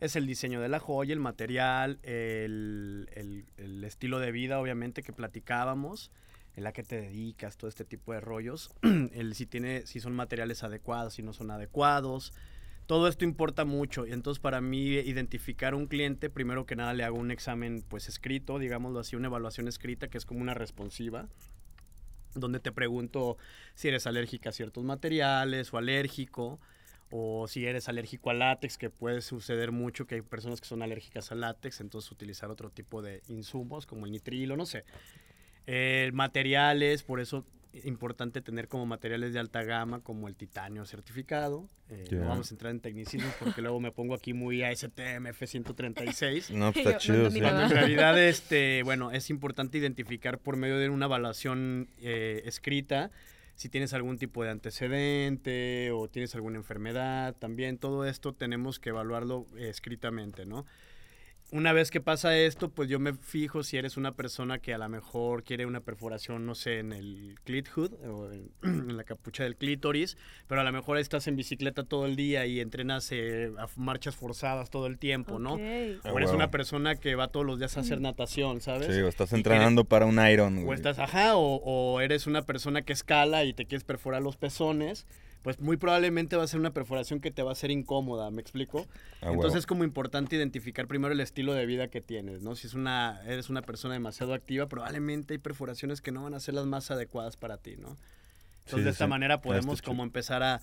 Es 0.00 0.16
el 0.16 0.26
diseño 0.26 0.60
de 0.60 0.68
la 0.68 0.80
joya, 0.80 1.12
el 1.12 1.20
material, 1.20 2.00
el, 2.02 3.08
el- 3.14 3.44
el 3.56 3.84
estilo 3.84 4.18
de 4.18 4.32
vida, 4.32 4.58
obviamente, 4.58 5.04
que 5.04 5.12
platicábamos, 5.12 6.10
en 6.56 6.64
la 6.64 6.72
que 6.72 6.82
te 6.82 7.00
dedicas, 7.00 7.56
todo 7.56 7.68
este 7.68 7.84
tipo 7.84 8.12
de 8.12 8.20
rollos, 8.20 8.72
el 9.12 9.36
si, 9.36 9.46
tiene, 9.46 9.86
si 9.86 10.00
son 10.00 10.14
materiales 10.16 10.64
adecuados, 10.64 11.14
si 11.14 11.22
no 11.22 11.32
son 11.32 11.52
adecuados. 11.52 12.32
Todo 12.86 13.08
esto 13.08 13.24
importa 13.24 13.64
mucho. 13.64 14.06
Y 14.06 14.12
entonces, 14.12 14.40
para 14.40 14.60
mí, 14.60 14.86
identificar 14.86 15.74
un 15.74 15.86
cliente, 15.86 16.30
primero 16.30 16.66
que 16.66 16.76
nada 16.76 16.94
le 16.94 17.04
hago 17.04 17.16
un 17.16 17.30
examen 17.30 17.84
pues 17.88 18.08
escrito, 18.08 18.58
digámoslo 18.58 18.98
así, 18.98 19.16
una 19.16 19.28
evaluación 19.28 19.68
escrita, 19.68 20.08
que 20.08 20.18
es 20.18 20.26
como 20.26 20.40
una 20.40 20.54
responsiva 20.54 21.28
donde 22.34 22.60
te 22.60 22.72
pregunto 22.72 23.36
si 23.74 23.88
eres 23.88 24.06
alérgica 24.06 24.50
a 24.50 24.52
ciertos 24.52 24.84
materiales 24.84 25.72
o 25.72 25.78
alérgico, 25.78 26.58
o 27.10 27.46
si 27.46 27.66
eres 27.66 27.88
alérgico 27.88 28.30
al 28.30 28.38
látex, 28.38 28.78
que 28.78 28.88
puede 28.88 29.20
suceder 29.20 29.70
mucho, 29.70 30.06
que 30.06 30.16
hay 30.16 30.22
personas 30.22 30.60
que 30.62 30.66
son 30.66 30.82
alérgicas 30.82 31.30
al 31.30 31.40
látex, 31.40 31.80
entonces 31.80 32.10
utilizar 32.10 32.50
otro 32.50 32.70
tipo 32.70 33.02
de 33.02 33.22
insumos 33.28 33.84
como 33.84 34.06
el 34.06 34.12
nitrilo, 34.12 34.56
no 34.56 34.64
sé. 34.64 34.84
Eh, 35.66 36.10
materiales, 36.14 37.02
por 37.02 37.20
eso 37.20 37.38
es 37.38 37.44
importante 37.84 38.40
tener 38.40 38.68
como 38.68 38.86
materiales 38.86 39.32
de 39.32 39.38
alta 39.38 39.62
gama 39.62 40.00
como 40.00 40.28
el 40.28 40.36
titanio 40.36 40.84
certificado. 40.84 41.68
Eh. 41.88 42.04
No 42.10 42.28
vamos 42.28 42.50
a 42.50 42.54
entrar 42.54 42.70
en 42.70 42.80
tecnicismos 42.80 43.32
porque 43.38 43.62
luego 43.62 43.80
me 43.80 43.92
pongo 43.92 44.14
aquí 44.14 44.32
muy 44.32 44.62
ASTM 44.62 45.26
F136. 45.26 46.50
No, 46.50 46.72
pues 46.72 46.84
Yo 46.84 46.90
está 46.90 46.92
no 46.92 46.98
chido, 46.98 47.30
sí. 47.30 47.40
Cuando 47.40 47.62
en 47.62 47.70
realidad, 47.70 48.22
este, 48.22 48.82
bueno, 48.82 49.10
es 49.10 49.30
importante 49.30 49.78
identificar 49.78 50.38
por 50.38 50.56
medio 50.56 50.78
de 50.78 50.88
una 50.88 51.06
evaluación 51.06 51.88
eh, 52.00 52.42
escrita 52.44 53.10
si 53.54 53.68
tienes 53.68 53.92
algún 53.92 54.18
tipo 54.18 54.42
de 54.42 54.50
antecedente 54.50 55.90
o 55.92 56.08
tienes 56.08 56.34
alguna 56.34 56.56
enfermedad. 56.56 57.36
También 57.38 57.78
todo 57.78 58.06
esto 58.06 58.32
tenemos 58.32 58.78
que 58.78 58.90
evaluarlo 58.90 59.46
eh, 59.56 59.68
escritamente, 59.68 60.46
¿no? 60.46 60.66
Una 61.52 61.74
vez 61.74 61.90
que 61.90 62.00
pasa 62.00 62.34
esto, 62.38 62.70
pues 62.70 62.88
yo 62.88 62.98
me 62.98 63.12
fijo 63.12 63.62
si 63.62 63.76
eres 63.76 63.98
una 63.98 64.12
persona 64.12 64.58
que 64.58 64.72
a 64.72 64.78
lo 64.78 64.88
mejor 64.88 65.44
quiere 65.44 65.66
una 65.66 65.80
perforación, 65.82 66.46
no 66.46 66.54
sé, 66.54 66.78
en 66.78 66.94
el 66.94 67.34
clit 67.44 67.68
hood 67.68 67.92
o 68.08 68.32
en, 68.32 68.50
en 68.62 68.96
la 68.96 69.04
capucha 69.04 69.44
del 69.44 69.56
clítoris, 69.56 70.16
pero 70.46 70.62
a 70.62 70.64
lo 70.64 70.72
mejor 70.72 70.96
estás 70.96 71.26
en 71.26 71.36
bicicleta 71.36 71.84
todo 71.84 72.06
el 72.06 72.16
día 72.16 72.46
y 72.46 72.58
entrenas 72.60 73.12
eh, 73.12 73.52
a 73.58 73.66
marchas 73.76 74.16
forzadas 74.16 74.70
todo 74.70 74.86
el 74.86 74.96
tiempo, 74.98 75.38
¿no? 75.38 75.54
ok. 75.54 75.60
Ah, 76.04 76.12
O 76.12 76.18
eres 76.18 76.30
una 76.30 76.50
persona 76.50 76.96
que 76.96 77.14
va 77.16 77.28
todos 77.28 77.44
los 77.44 77.58
días 77.58 77.76
a 77.76 77.80
hacer 77.80 78.00
natación, 78.00 78.62
¿sabes? 78.62 78.86
Sí, 78.86 79.02
o 79.02 79.08
estás 79.08 79.34
entrenando 79.34 79.84
para 79.84 80.06
un 80.06 80.18
Iron, 80.26 80.56
O 80.56 80.62
güey. 80.62 80.76
estás, 80.76 80.98
ajá, 80.98 81.36
o, 81.36 81.56
o 81.56 82.00
eres 82.00 82.26
una 82.26 82.42
persona 82.46 82.80
que 82.80 82.94
escala 82.94 83.44
y 83.44 83.52
te 83.52 83.66
quieres 83.66 83.84
perforar 83.84 84.22
los 84.22 84.38
pezones, 84.38 85.06
pues 85.42 85.60
muy 85.60 85.76
probablemente 85.76 86.36
va 86.36 86.44
a 86.44 86.46
ser 86.46 86.60
una 86.60 86.72
perforación 86.72 87.20
que 87.20 87.30
te 87.30 87.42
va 87.42 87.52
a 87.52 87.54
ser 87.54 87.70
incómoda, 87.70 88.30
¿me 88.30 88.40
explico? 88.40 88.86
Ah. 89.20 89.32
Entonces 89.32 89.60
es 89.60 89.66
como 89.66 89.84
importante 89.84 90.36
identificar 90.36 90.86
primero 90.86 91.12
el 91.12 91.20
estilo 91.20 91.52
de 91.52 91.66
vida 91.66 91.88
que 91.88 92.00
tienes, 92.00 92.42
¿no? 92.42 92.54
Si 92.54 92.66
es 92.68 92.74
una, 92.74 93.20
eres 93.26 93.50
una 93.50 93.62
persona 93.62 93.94
demasiado 93.94 94.34
activa, 94.34 94.66
probablemente 94.66 95.34
hay 95.34 95.38
perforaciones 95.38 96.00
que 96.00 96.12
no 96.12 96.22
van 96.22 96.34
a 96.34 96.40
ser 96.40 96.54
las 96.54 96.66
más 96.66 96.90
adecuadas 96.90 97.36
para 97.36 97.56
ti, 97.56 97.76
¿no? 97.76 97.96
Entonces 98.64 98.78
Sí, 98.78 98.82
de 98.82 98.90
esta 98.90 99.06
sí. 99.06 99.10
manera 99.10 99.34
Está 99.34 99.42
podemos 99.48 99.82
como 99.82 100.04
empezar 100.04 100.42
a, 100.44 100.60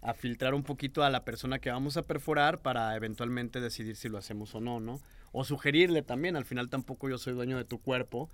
a 0.00 0.14
filtrar 0.14 0.54
un 0.54 0.62
poquito 0.62 1.04
a 1.04 1.10
la 1.10 1.24
persona 1.24 1.58
que 1.58 1.70
vamos 1.70 1.98
a 1.98 2.02
perforar 2.02 2.58
para 2.58 2.96
eventualmente 2.96 3.60
decidir 3.60 3.96
si 3.96 4.08
lo 4.08 4.16
hacemos 4.16 4.54
o 4.54 4.60
no, 4.60 4.80
¿no? 4.80 5.00
O 5.32 5.44
sugerirle 5.44 6.02
también, 6.02 6.36
al 6.36 6.44
final 6.44 6.70
tampoco 6.70 7.08
yo 7.08 7.18
soy 7.18 7.34
dueño 7.34 7.58
de 7.58 7.64
tu 7.64 7.78
cuerpo 7.78 8.30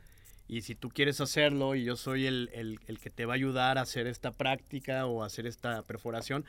y 0.48 0.62
si 0.62 0.74
tú 0.74 0.88
quieres 0.88 1.20
hacerlo 1.20 1.74
y 1.74 1.84
yo 1.84 1.96
soy 1.96 2.26
el, 2.26 2.50
el- 2.54 2.80
el 2.86 2.98
que 2.98 3.10
te 3.10 3.26
va 3.26 3.34
a 3.34 3.36
ayudar 3.36 3.78
a 3.78 3.82
hacer 3.82 4.06
esta 4.06 4.30
práctica 4.32 5.06
o 5.06 5.22
a 5.22 5.26
hacer 5.26 5.46
esta 5.46 5.82
perforación, 5.82 6.44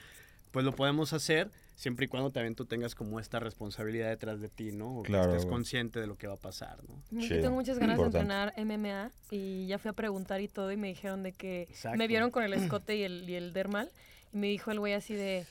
pues 0.52 0.66
lo 0.66 0.74
podemos 0.74 1.14
hacer 1.14 1.52
siempre 1.76 2.06
y 2.06 2.08
cuando 2.08 2.32
también 2.32 2.56
tú 2.56 2.66
tengas 2.66 2.96
como 2.96 3.20
esta 3.20 3.40
responsabilidad 3.40 4.10
detrás 4.10 4.42
de 4.42 4.50
ti, 4.50 4.72
¿no? 4.72 4.98
O 5.00 5.04
Claro, 5.04 5.24
que 5.26 5.30
estés 5.36 5.44
güey. 5.46 5.54
consciente 5.56 6.00
de 6.00 6.08
lo 6.08 6.16
que 6.16 6.28
va 6.28 6.34
a 6.34 6.38
pasar, 6.38 6.78
¿no? 6.88 7.22
Yo 7.22 7.40
tengo 7.42 7.52
muchas 7.56 7.78
ganas 7.78 7.98
importante. 7.98 8.18
de 8.18 8.22
entrenar 8.22 8.54
MMA 8.58 9.12
y 9.32 9.68
ya 9.68 9.78
fui 9.78 9.90
a 9.90 9.94
preguntar 9.94 10.42
y 10.42 10.48
todo 10.48 10.72
y 10.72 10.78
me 10.78 10.88
dijeron 10.90 11.22
de 11.24 11.32
que 11.34 11.64
Exacto. 11.64 11.98
me 11.98 12.08
vieron 12.08 12.32
con 12.32 12.44
el 12.44 12.54
escote 12.54 12.96
y 12.98 13.04
el, 13.04 13.30
y 13.30 13.36
el 13.36 13.54
dermal 13.54 13.90
y 14.34 14.38
me 14.38 14.48
dijo 14.48 14.72
el 14.72 14.80
güey 14.80 14.94
así 14.94 15.14
de 15.14 15.46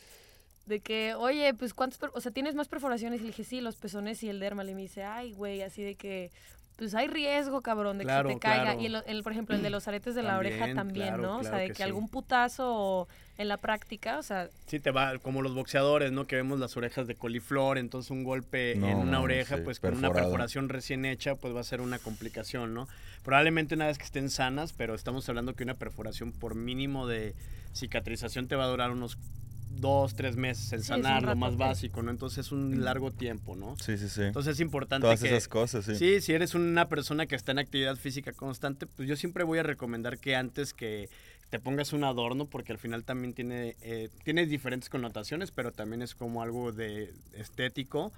de 0.67 0.81
que, 0.81 1.15
oye, 1.15 1.55
pues 1.55 1.73
cuántos, 1.73 1.99
o 2.13 2.21
sea, 2.21 2.31
tienes 2.31 2.55
más 2.55 2.69
perforaciones 2.69 3.21
y 3.21 3.23
le 3.23 3.29
dije, 3.29 3.43
sí, 3.43 3.63
los 3.63 3.77
pezones 3.77 4.23
y 4.23 4.29
el 4.29 4.39
dermal 4.39 4.69
y 4.69 4.75
me 4.75 4.83
dice, 4.83 5.03
ay, 5.03 5.33
güey, 5.33 5.63
así 5.63 5.83
de 5.83 5.95
que 5.95 6.31
pues 6.79 6.95
hay 6.95 7.09
riesgo, 7.09 7.61
cabrón, 7.61 7.99
de 7.99 8.05
que 8.05 8.13
se 8.13 8.23
te 8.23 8.39
caiga. 8.39 8.63
claro. 8.63 8.81
Y 8.81 8.87
el, 8.87 9.03
el, 9.05 9.23
por 9.25 9.33
ejemplo, 9.33 9.57
el 9.57 9.63
de 9.63 9.71
los 9.71 9.89
aretes 9.89 10.15
de 10.15 10.23
la 10.23 10.39
oreja 10.39 10.73
También, 10.75 11.09
claro, 11.09 11.23
¿no? 11.23 11.39
o 11.39 11.43
sea, 11.43 11.57
de 11.57 11.67
que 11.67 11.73
que, 11.73 11.77
sí. 11.79 11.83
algún 11.83 12.09
putazo 12.09 12.73
o 12.73 13.09
en 13.37 13.49
la 13.49 13.57
práctica, 13.57 14.17
o 14.19 14.23
sea, 14.23 14.49
Sí, 14.67 14.79
te 14.79 14.93
va 14.93 15.19
como 15.19 15.43
los 15.43 15.57
boxeadores, 15.57 16.13
¿no? 16.13 16.27
Que 16.27 16.37
vemos 16.37 16.61
las 16.61 16.77
orejas 16.77 17.09
de 17.09 17.17
coliflor, 17.17 17.79
entonces 17.79 18.13
un 18.13 18.23
golpe 18.23 18.77
No, 18.77 18.89
en 18.89 18.99
una 18.99 19.13
no, 19.19 19.23
oreja, 19.23 19.57
sí, 19.57 19.63
pues 19.65 19.81
con 19.81 19.97
una 19.97 20.13
perforación 20.13 20.69
recién 20.69 21.05
hecha, 21.05 21.35
pues 21.35 21.55
va 21.55 21.61
a 21.61 21.65
ser 21.65 21.81
una 21.81 21.99
complicación, 21.99 22.75
¿no? 22.75 22.87
Probablemente 23.25 23.75
una 23.75 23.89
vez 23.89 23.99
que 23.99 24.05
estén 24.05 24.31
sanas, 24.31 24.73
pero 24.73 24.95
estamos 24.95 25.29
hablando 25.29 25.55
que 25.55 25.65
una 25.65 25.75
perforación 25.75 26.31
por 26.31 26.55
mínimo 26.55 27.09
de 27.09 27.35
cicatrización 27.75 28.47
te 28.47 28.55
va 28.55 28.65
a 28.65 28.69
durar 28.69 28.93
unos 28.93 29.19
dos, 29.81 30.15
tres 30.15 30.37
meses 30.37 30.73
en 30.73 30.81
Sí, 30.81 30.89
sanar, 30.89 31.23
lo 31.23 31.37
más 31.37 31.57
básico, 31.57 32.03
¿no? 32.03 32.11
Entonces 32.11 32.47
es 32.47 32.53
un 32.53 32.85
largo 32.85 33.11
tiempo, 33.11 33.57
¿no? 33.57 33.77
Sí, 33.79 33.97
sí, 33.99 34.09
sí. 34.09 34.23
Entonces 34.23 34.55
es 34.55 34.61
importante 34.61 35.05
Todas 35.05 35.21
que... 35.21 35.29
esas 35.29 35.49
cosas, 35.49 35.85
sí. 35.85 35.97
Sí, 35.97 36.21
si 36.21 36.33
eres 36.33 36.55
una 36.55 36.89
persona 36.89 37.27
que 37.27 37.37
está 37.37 37.53
en 37.53 37.59
actividad 37.59 37.97
física 37.97 38.33
constante, 38.33 38.87
pues 38.87 39.09
yo 39.09 39.17
siempre 39.17 39.45
voy 39.45 39.59
a 39.59 39.63
recomendar 39.63 40.19
que 40.19 40.37
antes 40.37 40.75
que 40.75 41.09
te 41.51 41.59
pongas 41.59 41.93
un 41.93 42.05
adorno, 42.05 42.45
porque 42.47 42.73
al 42.73 42.79
final 42.79 43.05
también 43.05 43.33
tiene, 43.33 43.77
eh, 43.81 44.11
tiene 44.25 44.47
diferentes 44.47 44.91
connotaciones, 44.91 45.51
pero 45.51 45.73
también 45.73 46.03
es 46.03 46.15
como 46.15 46.43
algo 46.43 46.73
de 46.73 47.13
estético. 47.35 48.13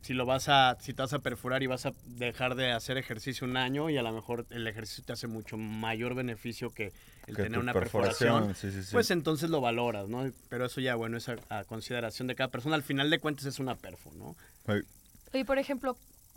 Si 0.00 0.14
lo 0.14 0.24
vas 0.26 0.48
a, 0.48 0.76
si 0.80 0.94
te 0.94 1.02
vas 1.02 1.12
a 1.12 1.18
perforar 1.18 1.62
y 1.62 1.66
vas 1.66 1.84
a 1.86 1.92
dejar 2.06 2.54
de 2.54 2.72
hacer 2.72 2.96
ejercicio 2.98 3.46
un 3.46 3.56
año 3.56 3.90
y 3.90 3.96
a 3.98 4.02
lo 4.02 4.12
mejor 4.12 4.46
el 4.50 4.66
ejercicio 4.66 5.04
te 5.04 5.12
hace 5.12 5.26
mucho 5.26 5.56
mayor 5.56 6.14
beneficio 6.14 6.70
que 6.70 6.92
el 7.26 7.36
Que 7.36 7.42
tener 7.42 7.58
una 7.58 7.72
perforación, 7.74 8.54
Sí, 8.54 8.70
sí, 8.70 8.82
sí. 8.84 8.90
pues 8.92 9.10
entonces 9.10 9.50
lo 9.50 9.60
valoras, 9.60 10.08
¿no? 10.08 10.30
Pero 10.48 10.66
eso 10.66 10.80
ya, 10.80 10.94
bueno, 10.94 11.18
es 11.18 11.28
a, 11.28 11.36
a 11.50 11.64
consideración 11.64 12.26
de 12.28 12.34
cada 12.36 12.48
persona. 12.50 12.74
Al 12.76 12.82
final 12.82 13.10
de 13.10 13.18
cuentas 13.18 13.44
es 13.44 13.58
una 13.58 13.74
perfo, 13.74 14.10
¿no? 14.14 14.34
Oye, 15.34 15.44
por 15.44 15.58
ejemplo, 15.58 15.96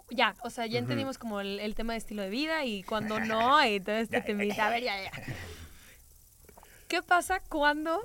ya, 0.09 0.35
o 0.43 0.49
sea, 0.49 0.65
ya 0.65 0.79
entendimos 0.79 1.17
como 1.17 1.39
el, 1.39 1.59
el 1.61 1.75
tema 1.75 1.93
de 1.93 1.99
estilo 1.99 2.23
de 2.23 2.29
vida 2.29 2.65
y 2.65 2.83
cuando 2.83 3.19
no, 3.21 3.65
y 3.65 3.79
todo 3.79 3.95
este 3.95 4.21
temita. 4.21 4.67
A 4.67 4.69
ver, 4.71 4.83
ya, 4.83 5.01
ya. 5.01 5.11
¿Qué 6.89 7.01
pasa 7.01 7.39
cuando 7.39 8.01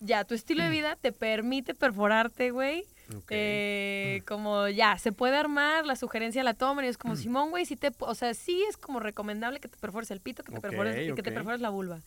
ya 0.00 0.24
tu 0.24 0.34
estilo 0.34 0.64
de 0.64 0.70
vida 0.70 0.96
te 0.96 1.12
permite 1.12 1.74
perforarte, 1.74 2.50
güey? 2.50 2.84
Eh, 3.30 4.22
como 4.26 4.68
ya, 4.68 4.98
se 4.98 5.12
puede 5.12 5.36
armar, 5.36 5.84
la 5.86 5.96
sugerencia 5.96 6.42
la 6.42 6.54
toman 6.54 6.84
y 6.84 6.88
es 6.88 6.96
Mm. 6.96 7.00
como, 7.00 7.16
Simón, 7.16 7.50
güey, 7.50 7.66
si 7.66 7.76
te, 7.76 7.90
o 7.98 8.14
sea, 8.14 8.32
sí 8.34 8.62
es 8.68 8.76
como 8.76 9.00
recomendable 9.00 9.60
que 9.60 9.68
te 9.68 9.76
perfores 9.76 10.10
el 10.10 10.20
pito, 10.20 10.42
que 10.42 10.52
te, 10.52 10.60
perfores, 10.60 11.14
que 11.14 11.22
te 11.22 11.32
perfores 11.32 11.60
la 11.60 11.68
vulva. 11.70 12.00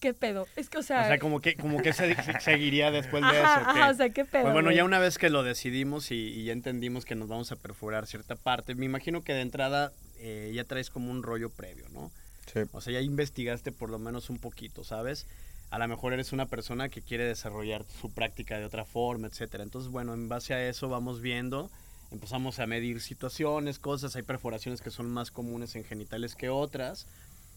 ¿Qué 0.00 0.12
pedo? 0.12 0.46
Es 0.56 0.68
que, 0.68 0.78
o 0.78 0.82
sea... 0.82 1.02
O 1.02 1.06
sea, 1.06 1.18
como 1.18 1.40
que, 1.40 1.54
como 1.56 1.80
que 1.80 1.92
se, 1.94 2.14
se- 2.22 2.40
seguiría 2.40 2.90
después 2.90 3.22
de 3.22 3.28
ajá, 3.38 3.60
eso. 3.60 3.70
ajá, 3.70 3.90
o 3.90 3.94
sea, 3.94 4.08
¿qué 4.10 4.24
pedo? 4.26 4.42
Pues 4.42 4.52
bueno, 4.52 4.66
güey? 4.68 4.76
ya 4.76 4.84
una 4.84 4.98
vez 4.98 5.16
que 5.16 5.30
lo 5.30 5.42
decidimos 5.42 6.10
y, 6.10 6.16
y 6.28 6.44
ya 6.44 6.52
entendimos 6.52 7.04
que 7.06 7.14
nos 7.14 7.28
vamos 7.28 7.52
a 7.52 7.56
perforar 7.56 8.06
cierta 8.06 8.36
parte, 8.36 8.74
me 8.74 8.84
imagino 8.84 9.22
que 9.22 9.32
de 9.32 9.40
entrada 9.40 9.92
eh, 10.18 10.52
ya 10.54 10.64
traes 10.64 10.90
como 10.90 11.10
un 11.10 11.22
rollo 11.22 11.48
previo, 11.48 11.86
¿no? 11.90 12.10
Sí. 12.52 12.60
O 12.72 12.80
sea, 12.82 12.92
ya 12.92 13.00
investigaste 13.00 13.72
por 13.72 13.88
lo 13.88 13.98
menos 13.98 14.28
un 14.28 14.38
poquito, 14.38 14.84
¿sabes? 14.84 15.26
A 15.70 15.78
lo 15.78 15.88
mejor 15.88 16.12
eres 16.12 16.32
una 16.32 16.46
persona 16.46 16.88
que 16.88 17.02
quiere 17.02 17.24
desarrollar 17.24 17.84
su 18.00 18.10
práctica 18.12 18.58
de 18.58 18.64
otra 18.64 18.84
forma, 18.84 19.26
etcétera. 19.26 19.64
Entonces, 19.64 19.90
bueno, 19.90 20.14
en 20.14 20.28
base 20.28 20.54
a 20.54 20.68
eso 20.68 20.88
vamos 20.88 21.20
viendo, 21.20 21.70
empezamos 22.12 22.60
a 22.60 22.66
medir 22.66 23.00
situaciones, 23.00 23.78
cosas. 23.78 24.14
Hay 24.16 24.22
perforaciones 24.22 24.80
que 24.80 24.90
son 24.90 25.10
más 25.10 25.30
comunes 25.30 25.74
en 25.74 25.84
genitales 25.84 26.36
que 26.36 26.48
otras, 26.48 27.06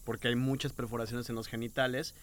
porque 0.04 0.28
hay 0.28 0.34
muchas 0.34 0.72
perforaciones 0.72 1.28
en 1.28 1.36
los 1.36 1.46
genitales. 1.46 2.14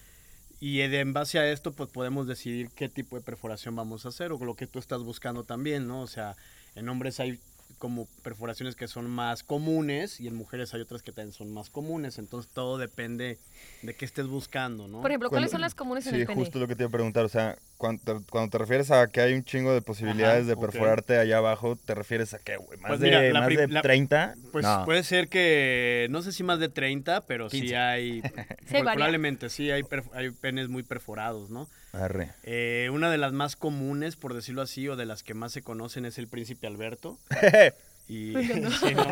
Y 0.60 0.82
en 0.82 1.13
base 1.13 1.39
a 1.39 1.50
esto, 1.51 1.74
pues 1.74 1.89
podemos 1.89 2.27
decidir 2.27 2.70
qué 2.72 2.89
tipo 2.89 3.15
de 3.15 3.22
perforación 3.22 3.75
vamos 3.75 4.06
a 4.06 4.10
hacer 4.10 4.32
o 4.32 4.38
lo 4.38 4.56
que 4.56 4.68
tú 4.68 4.80
estás 4.80 5.04
buscando 5.04 5.44
también, 5.44 5.88
¿no? 5.88 6.01
O 6.01 6.08
sea, 6.08 6.36
en 6.75 6.89
hombres 6.89 7.20
hay 7.20 7.39
como 7.77 8.07
perforaciones 8.24 8.75
que 8.75 8.88
son 8.88 9.10
más 9.10 9.43
comunes 9.43 10.19
y 10.22 10.27
en 10.27 10.36
mujeres 10.36 10.74
hay 10.74 10.81
otras 10.81 11.03
que 11.03 11.12
también 11.12 11.34
son 11.34 11.53
más 11.53 11.69
comunes. 11.69 12.17
Entonces 12.17 12.50
todo 12.51 12.77
depende 12.77 13.38
de 13.81 13.93
qué 13.95 14.05
estés 14.05 14.27
buscando, 14.27 14.88
¿no? 14.88 15.01
Por 15.01 15.12
ejemplo, 15.12 15.29
¿cuáles 15.29 15.50
Cuando- 15.50 15.51
son 15.55 15.62
las 15.62 15.75
comunes 15.75 16.07
en 16.07 16.13
Sí, 16.15 16.22
el 16.22 16.27
pene? 16.27 16.39
justo 16.41 16.57
lo 16.60 16.67
que 16.67 16.75
te 16.75 16.84
iba 16.84 16.88
a 16.89 16.91
preguntar. 16.91 17.25
O 17.25 17.29
sea, 17.29 17.57
cuando 17.77 18.01
te, 18.19 18.25
cuando 18.31 18.50
te 18.50 18.57
refieres 18.57 18.89
a 18.91 19.07
que 19.07 19.19
hay 19.22 19.34
un 19.34 19.43
chingo 19.43 19.74
de 19.74 19.81
posibilidades 19.81 20.48
de 20.48 20.55
perforarte 20.55 21.17
allá 21.17 21.38
abajo, 21.39 21.75
¿te 21.75 21.93
refieres 21.95 22.34
a 22.34 22.39
qué, 22.39 22.55
güey? 22.55 22.79
¿Más, 22.79 22.89
Pues 22.91 23.00
de, 23.01 23.07
mira, 23.07 23.22
la 23.24 23.39
más 23.41 23.50
de 23.50 23.67
la- 23.67 23.81
30? 23.81 24.36
Pues 24.53 24.63
No. 24.65 24.86
puede 24.86 25.03
ser 25.03 25.27
que, 25.27 26.07
no 26.10 26.22
sé 26.22 26.31
si 26.31 26.43
más 26.43 26.60
de 26.60 26.69
30, 26.69 27.25
pero 27.25 27.50
sí 27.50 27.60
15. 27.60 27.75
hay, 27.77 28.22
Sí, 28.67 28.75
hay 28.77 28.81
probablemente 28.84 29.50
sí 29.50 29.69
hay, 29.69 29.84
hay 30.13 30.31
penes 30.31 30.69
muy 30.69 30.84
perforados, 30.84 31.50
¿no? 31.50 31.67
Arre. 31.96 32.32
Eh, 32.44 32.90
una 32.92 33.10
de 33.10 33.18
las 33.18 33.32
más 33.34 33.56
comunes, 33.56 34.16
por 34.16 34.34
decirlo 34.34 34.62
así, 34.62 34.88
o 34.88 34.96
de 34.96 35.06
las 35.06 35.24
que 35.24 35.34
más 35.34 35.52
se 35.54 35.62
conocen 35.62 36.06
es 36.06 36.18
el 36.18 36.28
príncipe 36.28 36.68
Alberto. 36.68 37.18
Y, 38.08 38.34
sí, 38.36 38.94
¿no? 38.94 39.08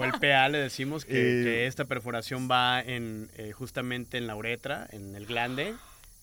O 0.00 0.04
el 0.04 0.10
PA 0.20 0.48
le 0.48 0.58
decimos 0.58 1.04
que, 1.04 1.12
Y- 1.12 1.44
que 1.44 1.66
esta 1.68 1.84
perforación 1.84 2.48
va 2.50 2.80
en 2.80 3.30
eh, 3.36 3.52
justamente 3.52 4.18
en 4.18 4.26
la 4.26 4.34
uretra, 4.34 4.88
en 4.90 5.14
el 5.14 5.26
glande, 5.26 5.74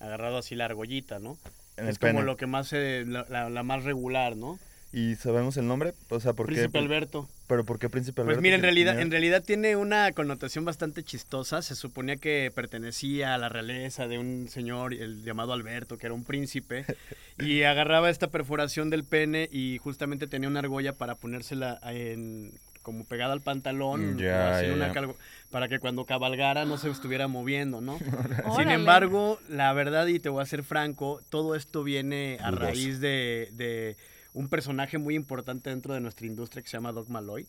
agarrado 0.01 0.37
así 0.39 0.53
la 0.55 0.65
argollita, 0.65 1.19
¿no? 1.19 1.37
en 1.77 1.85
el 1.85 1.91
es 1.91 1.97
como 1.97 2.11
pene. 2.15 2.23
lo 2.25 2.35
que 2.35 2.45
más 2.45 2.67
se- 2.67 3.05
la, 3.05 3.25
la- 3.29 3.49
la 3.49 3.63
más 3.63 3.85
regular, 3.85 4.35
¿no? 4.35 4.59
¿Y 4.91 5.15
sabemos 5.15 5.55
el 5.57 5.67
nombre? 5.67 5.93
O 6.09 6.19
sea, 6.19 6.33
¿por 6.33 6.47
Príncipe 6.47 6.71
qué? 6.71 6.77
Alberto. 6.79 7.27
¿Pero 7.47 7.63
por 7.63 7.77
qué 7.77 7.89
Príncipe 7.89 8.21
Alberto? 8.21 8.37
Pues 8.37 8.41
mira, 8.41 8.55
en 8.55 8.61
¿Qué 8.61 8.67
realidad, 8.67 8.91
tenía? 8.93 9.03
en 9.03 9.11
realidad 9.11 9.43
tiene 9.43 9.75
una 9.75 10.11
connotación 10.13 10.65
bastante 10.65 11.03
chistosa. 11.03 11.61
Se 11.61 11.75
suponía 11.75 12.15
que 12.15 12.51
pertenecía 12.53 13.35
a 13.35 13.37
la 13.37 13.49
realeza 13.49 14.07
de 14.07 14.17
un 14.17 14.47
señor 14.49 14.93
el 14.95 15.23
llamado 15.23 15.53
Alberto, 15.53 15.97
que 15.97 16.07
era 16.07 16.15
un 16.15 16.23
príncipe, 16.23 16.85
y 17.39 17.63
agarraba 17.63 18.09
esta 18.09 18.27
perforación 18.29 18.89
del 18.89 19.03
pene 19.03 19.47
y 19.51 19.77
justamente 19.77 20.25
tenía 20.25 20.49
una 20.49 20.59
argolla 20.59 20.93
para 20.93 21.15
ponérsela 21.15 21.79
en 21.83 22.51
como 22.81 23.03
pegada 23.05 23.33
al 23.33 23.41
pantalón, 23.41 24.15
Mm, 24.15 24.25
así 24.25 24.65
una 24.67 24.91
para 25.51 25.67
que 25.67 25.77
cuando 25.79 26.05
cabalgara 26.05 26.65
no 26.65 26.77
se 26.77 26.89
estuviera 26.89 27.27
moviendo, 27.27 27.81
¿no? 27.81 27.99
Sin 28.57 28.71
embargo, 28.71 29.39
la 29.49 29.71
verdad, 29.73 30.07
y 30.07 30.19
te 30.19 30.29
voy 30.29 30.41
a 30.41 30.45
ser 30.47 30.63
franco, 30.63 31.21
todo 31.29 31.53
esto 31.55 31.83
viene 31.83 32.37
a 32.41 32.49
raíz 32.49 32.99
de, 32.99 33.49
de 33.51 33.95
un 34.39 34.47
personaje 34.47 34.97
muy 34.97 35.15
importante 35.15 35.69
dentro 35.69 35.93
de 35.93 35.99
nuestra 35.99 36.25
industria 36.25 36.63
que 36.63 36.69
se 36.69 36.77
llama 36.77 36.93
Doc 36.93 37.09
Malloy, 37.09 37.45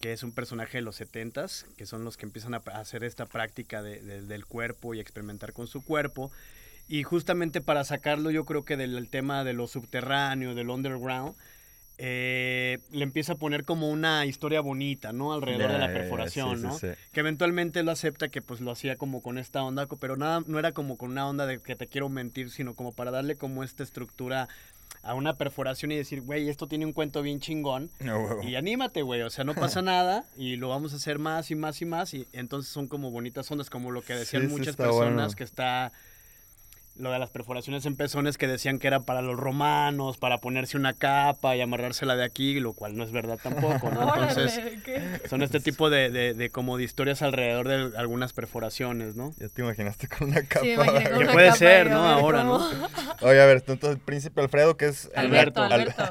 que 0.00 0.12
es 0.12 0.24
un 0.24 0.32
personaje 0.32 0.78
de 0.78 0.82
los 0.82 1.00
70s, 1.00 1.66
que 1.76 1.86
son 1.86 2.02
los 2.04 2.16
que 2.16 2.26
empiezan 2.26 2.52
a 2.54 2.58
hacer 2.58 3.04
esta 3.04 3.26
práctica 3.26 3.80
de- 3.80 4.00
de- 4.02 4.22
del 4.22 4.44
cuerpo 4.44 4.94
y 4.94 4.98
experimentar 5.00 5.52
con 5.52 5.68
su 5.68 5.82
cuerpo. 5.84 6.32
Y 6.88 7.04
justamente 7.04 7.60
para 7.60 7.84
sacarlo, 7.84 8.32
yo 8.32 8.44
creo 8.44 8.64
que 8.64 8.76
del 8.76 9.08
tema 9.08 9.44
de 9.44 9.52
lo 9.52 9.68
subterráneo, 9.68 10.56
del 10.56 10.68
underground, 10.68 11.36
eh, 11.96 12.80
le 12.90 13.04
empieza 13.04 13.34
a 13.34 13.36
poner 13.36 13.64
como 13.64 13.88
una 13.88 14.26
historia 14.26 14.60
bonita, 14.60 15.12
¿no? 15.12 15.32
Alrededor 15.32 15.70
de 15.70 15.78
la 15.78 15.92
perforación, 15.92 16.56
sí, 16.56 16.62
sí, 16.62 16.66
¿no? 16.66 16.78
sí. 16.78 16.88
que 17.12 17.20
eventualmente 17.20 17.84
lo 17.84 17.92
acepta 17.92 18.28
que 18.28 18.42
pues 18.42 18.60
lo 18.60 18.72
hacía 18.72 18.96
como 18.96 19.22
con 19.22 19.38
esta 19.38 19.62
onda, 19.62 19.86
pero 19.86 20.16
nada, 20.16 20.42
no 20.48 20.58
era 20.58 20.72
como 20.72 20.96
con 20.96 21.12
una 21.12 21.28
onda 21.28 21.46
de 21.46 21.60
que 21.60 21.76
te 21.76 21.86
quiero 21.86 22.08
mentir, 22.08 22.50
sino 22.50 22.74
como 22.74 22.92
para 22.92 23.12
darle 23.12 23.36
como 23.36 23.62
esta 23.62 23.84
estructura 23.84 24.48
a 25.04 25.14
una 25.14 25.34
perforación 25.34 25.92
y 25.92 25.96
decir, 25.96 26.22
güey, 26.22 26.48
esto 26.48 26.66
tiene 26.66 26.86
un 26.86 26.92
cuento 26.92 27.22
bien 27.22 27.38
chingón 27.38 27.90
No, 28.00 28.42
y 28.42 28.54
anímate, 28.54 29.02
güey, 29.02 29.22
o 29.22 29.30
sea, 29.30 29.44
no 29.44 29.54
pasa 29.54 29.82
nada 29.82 30.24
y 30.36 30.56
lo 30.56 30.68
vamos 30.70 30.92
a 30.92 30.96
hacer 30.96 31.18
más 31.18 31.50
y 31.50 31.54
más 31.54 31.80
y 31.82 31.84
más 31.84 32.14
y 32.14 32.26
entonces 32.32 32.72
son 32.72 32.88
como 32.88 33.10
bonitas 33.10 33.50
ondas, 33.50 33.70
como 33.70 33.90
lo 33.90 34.02
que 34.02 34.14
decían 34.14 34.42
Sí, 34.42 34.48
muchas 34.48 34.76
personas 34.76 35.14
bueno. 35.14 35.36
que 35.36 35.44
está 35.44 35.92
lo 36.96 37.10
de 37.10 37.18
las 37.18 37.30
perforaciones 37.30 37.86
en 37.86 37.96
pezones 37.96 38.38
que 38.38 38.46
decían 38.46 38.78
que 38.78 38.86
era 38.86 39.00
para 39.00 39.20
los 39.20 39.36
romanos, 39.36 40.16
para 40.16 40.38
ponerse 40.38 40.76
una 40.76 40.92
capa 40.92 41.56
y 41.56 41.60
amarrársela 41.60 42.14
de 42.14 42.24
aquí, 42.24 42.60
lo 42.60 42.72
cual 42.72 42.96
no 42.96 43.02
es 43.02 43.10
verdad 43.10 43.38
tampoco, 43.42 43.90
¿no? 43.90 44.14
Entonces, 44.28 44.60
son 45.28 45.42
este 45.42 45.58
tipo 45.60 45.90
de, 45.90 46.10
de, 46.10 46.34
de 46.34 46.50
como 46.50 46.76
de 46.76 46.84
historias 46.84 47.20
alrededor 47.22 47.66
de 47.66 47.98
algunas 47.98 48.32
perforaciones, 48.32 49.16
¿no? 49.16 49.32
Ya 49.38 49.48
te 49.48 49.62
imaginaste 49.62 50.06
con 50.06 50.28
una 50.28 50.42
capa. 50.42 50.64
Sí, 50.64 50.74
con 50.76 50.86
Que 50.86 51.12
una 51.14 51.32
puede 51.32 51.46
capa 51.48 51.58
ser, 51.58 51.90
¿no? 51.90 52.04
Ahora, 52.08 52.44
¿no? 52.44 52.56
Oye, 53.22 53.40
a 53.42 53.46
ver, 53.46 53.56
entonces 53.66 53.90
el 53.90 53.98
Príncipe 53.98 54.40
Alfredo, 54.40 54.76
que 54.76 54.86
es... 54.86 55.10
Alberto, 55.16 55.62
Al- 55.62 55.72
Alberto. 55.72 56.04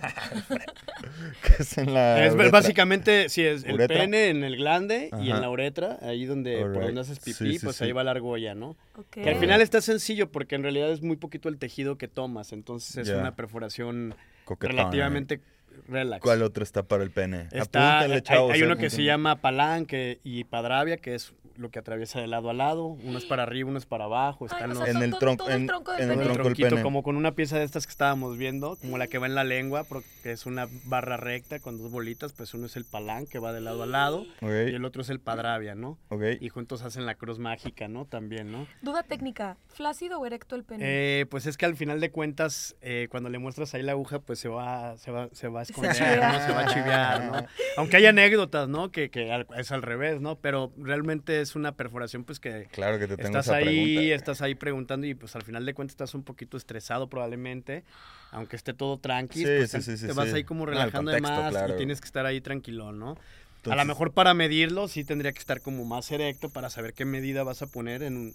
que 1.42 1.64
es 1.64 1.78
en 1.78 1.94
la... 1.94 2.26
Es 2.26 2.34
uretra. 2.34 2.52
básicamente, 2.52 3.30
sí, 3.30 3.44
es 3.44 3.64
el 3.64 3.76
¿Uretra? 3.76 4.00
pene 4.00 4.30
en 4.30 4.44
el 4.44 4.58
glande 4.58 5.10
y 5.22 5.30
en 5.30 5.42
la 5.42 5.50
uretra, 5.50 6.00
ahí 6.02 6.26
donde, 6.26 6.60
por 6.62 6.82
donde 6.84 7.02
haces 7.02 7.20
pipí, 7.20 7.34
Sí, 7.34 7.60
sí, 7.60 7.66
pues 7.66 7.78
sí. 7.78 7.86
ahí 7.86 7.92
va 7.92 8.04
la 8.04 8.12
argolla, 8.12 8.56
¿no? 8.56 8.76
Que 9.10 9.30
al 9.30 9.36
final 9.38 9.62
está 9.62 9.82
sencillo 9.82 10.32
porque 10.32 10.56
en 10.56 10.64
realidad 10.64 10.92
es 10.92 11.02
muy 11.02 11.18
poquito 11.18 11.50
el 11.50 11.58
tejido 11.58 11.98
que 11.98 12.08
tomas, 12.08 12.54
entonces 12.54 13.08
es 13.08 13.16
una 13.16 13.36
perforación 13.36 14.16
relativamente 14.60 15.42
relax. 15.88 16.22
¿Cuál 16.22 16.44
otro 16.44 16.64
está 16.64 16.84
para 16.84 17.04
el 17.04 17.12
pene? 17.12 17.48
Está, 17.52 17.98
Apúntenle, 17.98 18.16
hay, 18.16 18.22
chavos, 18.22 18.54
hay 18.54 18.62
eh, 18.62 18.66
uno 18.66 18.78
que 18.78 18.90
se 18.90 19.04
llama 19.04 19.42
palanque 19.42 20.20
y 20.24 20.44
padravia, 20.44 20.98
que 20.98 21.16
es 21.16 21.34
lo 21.58 21.70
que 21.72 21.80
atraviesa 21.80 22.20
de 22.20 22.28
lado 22.28 22.50
a 22.50 22.54
lado. 22.54 22.86
Uno 22.86 23.18
es 23.18 23.26
para 23.26 23.44
arriba, 23.44 23.70
uno 23.70 23.78
es 23.78 23.86
para 23.86 24.06
abajo. 24.06 24.46
Ay, 24.50 24.56
Están 24.56 24.72
o 24.72 24.74
los, 24.76 24.84
sea, 24.84 24.92
En 24.94 25.02
el 25.04 25.12
tronco- 25.14 25.50
en- 25.50 25.68
tronco 25.68 25.92
del 25.94 26.02
en 26.04 26.10
el 26.12 26.18
pene. 26.18 26.22
el 26.22 26.28
tronco 26.28 26.44
del 26.50 26.54
tronquito, 26.56 26.70
pene. 26.70 26.82
como 26.84 27.04
con 27.04 27.16
una 27.16 27.34
pieza 27.34 27.58
de 27.58 27.66
estas 27.66 27.86
que 27.86 27.92
estábamos 27.92 28.38
viendo, 28.38 28.76
como 28.78 28.98
la 28.98 29.08
que 29.08 29.18
va 29.18 29.28
en 29.28 29.36
la 29.36 29.44
lengua, 29.44 29.84
porque 29.84 30.08
es 30.32 30.46
una 30.46 30.68
barra 30.86 31.18
recta 31.18 31.60
con 31.60 31.78
dos 31.78 31.92
bolitas, 31.92 32.34
pues 32.34 32.54
uno 32.54 32.66
es 32.66 32.76
el 32.76 32.86
palán 32.86 33.26
que 33.28 33.40
va 33.40 33.54
de 33.54 33.62
lado 33.62 33.84
a 33.84 33.86
lado 33.86 34.26
y 34.42 34.46
el 34.76 34.86
otro 34.86 35.02
es 35.02 35.10
el 35.10 35.20
padravia, 35.20 35.76
¿no? 35.76 35.98
Y 36.40 36.50
juntos 36.50 36.82
hacen 36.84 37.06
la 37.06 37.16
cruz 37.16 37.40
mágica, 37.40 37.88
¿no? 37.88 38.06
También, 38.06 38.52
¿no? 38.52 38.68
Duda 38.82 39.04
técnica, 39.04 39.58
¿flácido 39.68 40.20
o 40.20 40.26
erecto 40.26 40.56
el 40.56 40.64
pene? 40.64 40.84
Eh, 40.86 41.26
pues 41.28 41.46
es 41.46 41.58
que 41.58 41.66
al 41.66 41.76
final 41.76 42.00
de 42.00 42.12
cuentas, 42.12 42.76
eh, 42.82 43.08
cuando 43.10 43.30
le 43.30 43.40
muestras 43.40 43.74
ahí 43.74 43.82
la 43.84 43.94
aguja, 43.94 44.20
pues 44.20 44.40
se 44.40 44.50
va, 44.50 44.98
se 44.98 45.12
va, 45.12 45.30
se 45.32 45.48
va 45.48 45.60
a 45.62 45.64
esconder. 45.64 45.94
¿no? 46.20 46.40
Se 46.46 46.52
va 46.52 46.60
a 46.62 46.68
chivear, 46.74 47.24
¿no? 47.26 47.46
Aunque 47.78 47.98
hay 47.98 48.06
anécdotas, 48.06 48.68
¿no? 48.68 48.92
Que, 48.92 49.10
que 49.10 49.46
es 49.58 49.72
al 49.72 49.82
revés, 49.82 50.22
¿no? 50.22 50.38
Pero 50.40 50.72
realmente 50.78 51.43
es 51.44 51.56
una 51.56 51.74
perforación, 51.74 52.24
pues 52.24 52.40
que 52.40 52.68
Claro 52.72 52.98
que 53.00 53.08
te 53.08 53.16
tengo 53.18 53.28
estás 53.30 53.46
esa 53.48 53.56
ahí, 53.58 53.66
pregunta. 53.96 54.16
estás 54.16 54.42
ahí 54.42 54.56
preguntando 54.56 55.06
y 55.08 55.14
pues 55.14 55.36
al 55.36 55.44
final 55.44 55.66
de 55.66 55.74
cuentas 55.74 55.94
estás 55.94 56.16
un 56.16 56.24
poquito 56.24 56.58
estresado 56.58 57.08
probablemente, 57.10 57.84
aunque 58.32 58.56
esté 58.56 58.74
todo 58.74 58.98
tranqui, 58.98 59.40
Sí, 59.40 59.46
pues 59.46 59.70
sí, 59.72 59.78
te, 59.78 59.84
sí, 59.84 59.98
sí, 59.98 60.08
te 60.08 60.14
vas 60.14 60.30
sí. 60.30 60.36
ahí 60.36 60.44
como 60.44 60.66
No, 60.66 60.72
el 60.72 60.78
relajando 60.80 61.12
de 61.12 61.22
contexto, 61.22 61.42
más 61.44 61.52
claro. 61.52 61.74
y 61.76 61.78
tienes 61.78 62.02
que 62.02 62.06
estar 62.06 62.26
ahí 62.26 62.42
tranquilo, 62.42 62.92
¿no? 62.92 63.12
a 63.12 63.16
lo 63.16 63.18
Entonces, 63.58 63.88
mejor 63.88 64.12
para 64.14 64.34
medirlo 64.34 64.88
sí 64.90 65.04
tendría 65.06 65.32
que 65.32 65.40
estar 65.40 65.62
como 65.62 65.86
más 65.86 66.12
erecto 66.12 66.50
para 66.50 66.70
saber 66.70 66.94
qué 66.94 67.06
medida 67.06 67.44
vas 67.44 67.62
a 67.62 67.68
poner 67.68 68.04
en, 68.04 68.18
un- 68.18 68.34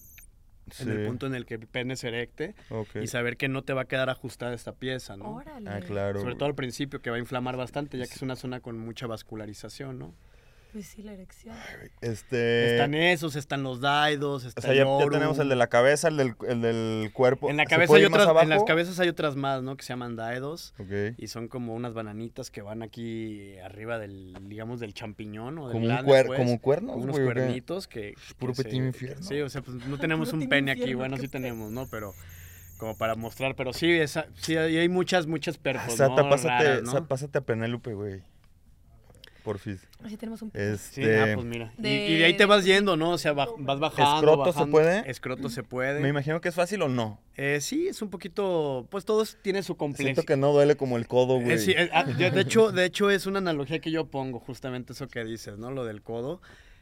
en 0.80 0.88
el 0.90 1.04
punto 1.06 1.26
en 1.26 1.34
el 1.34 1.44
que 1.44 1.54
el 1.54 1.66
pene 1.66 1.96
se 1.96 2.08
erecte 2.08 2.54
ok. 2.70 2.96
y 3.02 3.06
saber 3.08 3.36
que 3.36 3.48
no 3.48 3.62
te 3.62 3.72
va 3.74 3.82
a 3.82 3.84
quedar 3.86 4.08
ajustada 4.10 4.54
esta 4.54 4.72
pieza, 4.72 5.16
¿no? 5.18 5.34
Órale. 5.34 5.68
Ah, 5.70 5.80
claro. 5.80 6.20
Sobre 6.20 6.34
todo 6.34 6.46
al 6.46 6.54
principio 6.54 7.00
que 7.02 7.10
va 7.10 7.16
a 7.16 7.18
inflamar 7.18 7.56
bastante 7.56 7.98
ya 7.98 8.06
que 8.06 8.14
es 8.14 8.22
una 8.22 8.36
zona 8.36 8.60
con 8.60 8.78
mucha 8.78 9.06
vascularización, 9.06 9.98
¿no? 9.98 10.14
Pues 10.72 10.86
sí, 10.86 11.02
la 11.02 11.12
erección. 11.14 11.56
Este... 12.02 12.72
están 12.74 12.94
esos, 12.94 13.36
están 13.36 13.62
los 13.62 13.80
daidos, 13.80 14.44
está 14.44 14.60
O 14.60 14.62
sea, 14.62 14.74
ya, 14.74 14.84
tenemos 15.10 15.38
el 15.38 15.48
de 15.48 15.56
la 15.56 15.66
cabeza, 15.68 16.08
el 16.08 16.18
del, 16.18 16.34
el 16.46 16.60
del 16.60 17.10
cuerpo. 17.14 17.48
En 17.48 17.56
la 17.56 17.62
¿Se 17.64 17.70
cabeza 17.70 17.94
hay 17.94 18.04
otras, 18.04 18.28
en 18.42 18.48
las 18.50 18.64
cabezas 18.64 19.00
hay 19.00 19.08
otras 19.08 19.34
más, 19.34 19.62
¿no? 19.62 19.76
Que 19.78 19.82
se 19.82 19.88
llaman 19.88 20.14
daedos. 20.16 20.74
Ok. 20.78 21.16
Y 21.16 21.28
son 21.28 21.48
como 21.48 21.74
unas 21.74 21.94
bananitas 21.94 22.50
que 22.50 22.60
van 22.60 22.82
aquí 22.82 23.56
arriba 23.64 23.98
del, 23.98 24.36
digamos, 24.42 24.78
del 24.78 24.92
champiñón 24.92 25.58
o 25.58 25.68
del 25.68 25.72
Como 25.72 25.86
un, 25.86 26.06
cuer- 26.06 26.26
pues. 26.26 26.38
como 26.38 26.50
un 26.52 26.58
cuerno, 26.58 26.92
Como 26.92 27.04
unos 27.04 27.16
güey, 27.16 27.28
¿o 27.28 27.32
cuernitos 27.32 27.88
que... 27.88 28.14
Puro 28.38 28.52
que 28.52 28.62
petit 28.64 28.74
infierno. 28.74 29.22
Sí, 29.22 29.40
o 29.40 29.48
sea, 29.48 29.62
pues 29.62 29.78
no 29.86 29.98
tenemos 29.98 30.32
un 30.34 30.48
pene 30.50 30.70
aquí. 30.72 30.92
Bueno, 30.92 31.16
sí 31.16 31.28
tenemos, 31.28 31.72
¿no? 31.72 31.86
Pero 31.90 32.12
como 32.76 32.96
para 32.96 33.14
mostrar. 33.14 33.54
Pero 33.56 33.72
sí, 33.72 33.90
esa, 33.90 34.26
sí 34.36 34.56
hay 34.56 34.76
hay 34.76 34.88
muchas, 34.90 35.26
muchas 35.26 35.56
Ah, 35.56 35.60
perfos, 35.62 35.94
Sata, 35.94 36.22
¿no? 36.22 36.28
pásate, 36.28 36.64
Raras, 36.64 36.82
¿no? 36.82 36.92
sa- 36.92 37.06
pásate 37.06 37.38
a 37.38 37.40
Penélope, 37.40 37.94
güey. 37.94 38.20
Porfis. 39.48 39.80
Así 40.04 40.16
tenemos 40.16 40.42
un... 40.42 40.50
Sí, 40.52 40.58
Este, 41.02 41.20
ah, 41.20 41.32
pues 41.34 41.46
mira. 41.46 41.72
Y- 41.78 41.82
De- 41.82 42.08
Y, 42.10 42.18
de 42.18 42.24
ahí 42.26 42.36
te 42.36 42.44
vas 42.44 42.64
yendo, 42.64 42.96
¿no? 42.96 43.10
O 43.12 43.18
sea, 43.18 43.32
vas 43.32 43.48
bajando. 43.80 44.32
¿Escroto 44.32 44.52
se 44.52 44.66
puede? 44.66 45.10
Escroto 45.10 45.48
se 45.48 45.62
puede. 45.62 46.00
me 46.00 46.08
imagino 46.08 46.40
que 46.40 46.48
es 46.50 46.54
fácil 46.54 46.82
o 46.82 46.88
no. 46.88 47.20
Eh, 47.36 47.60
sí, 47.60 47.88
es 47.88 48.02
un 48.02 48.10
poquito. 48.10 48.86
Pues 48.90 49.04
todo 49.04 49.22
es- 49.22 49.38
tiene 49.42 49.60
su 49.62 49.68
Siento 49.72 49.78
complejidad. 49.78 50.24
que 50.24 50.36
no 50.36 50.52
duele 50.52 50.76
como 50.76 50.96
el 50.98 51.06
codo, 51.06 51.40
güey. 51.40 51.52
Eh, 51.52 51.58
sí, 51.58 51.72
eh, 51.76 51.88
ah, 51.92 52.04
de, 52.04 52.40
hecho, 52.40 52.72
de 52.72 52.84
hecho, 52.84 53.10
es 53.10 53.26
una 53.26 53.38
analogía 53.38 53.78
que 53.80 53.90
yo 53.90 54.06
pongo, 54.06 54.38
justamente 54.40 54.92
eso 54.92 55.08
que 55.08 55.24
dices, 55.24 55.56
¿no? 55.58 55.70
Lo 55.70 55.84
del 55.84 56.02
codo. 56.02 56.40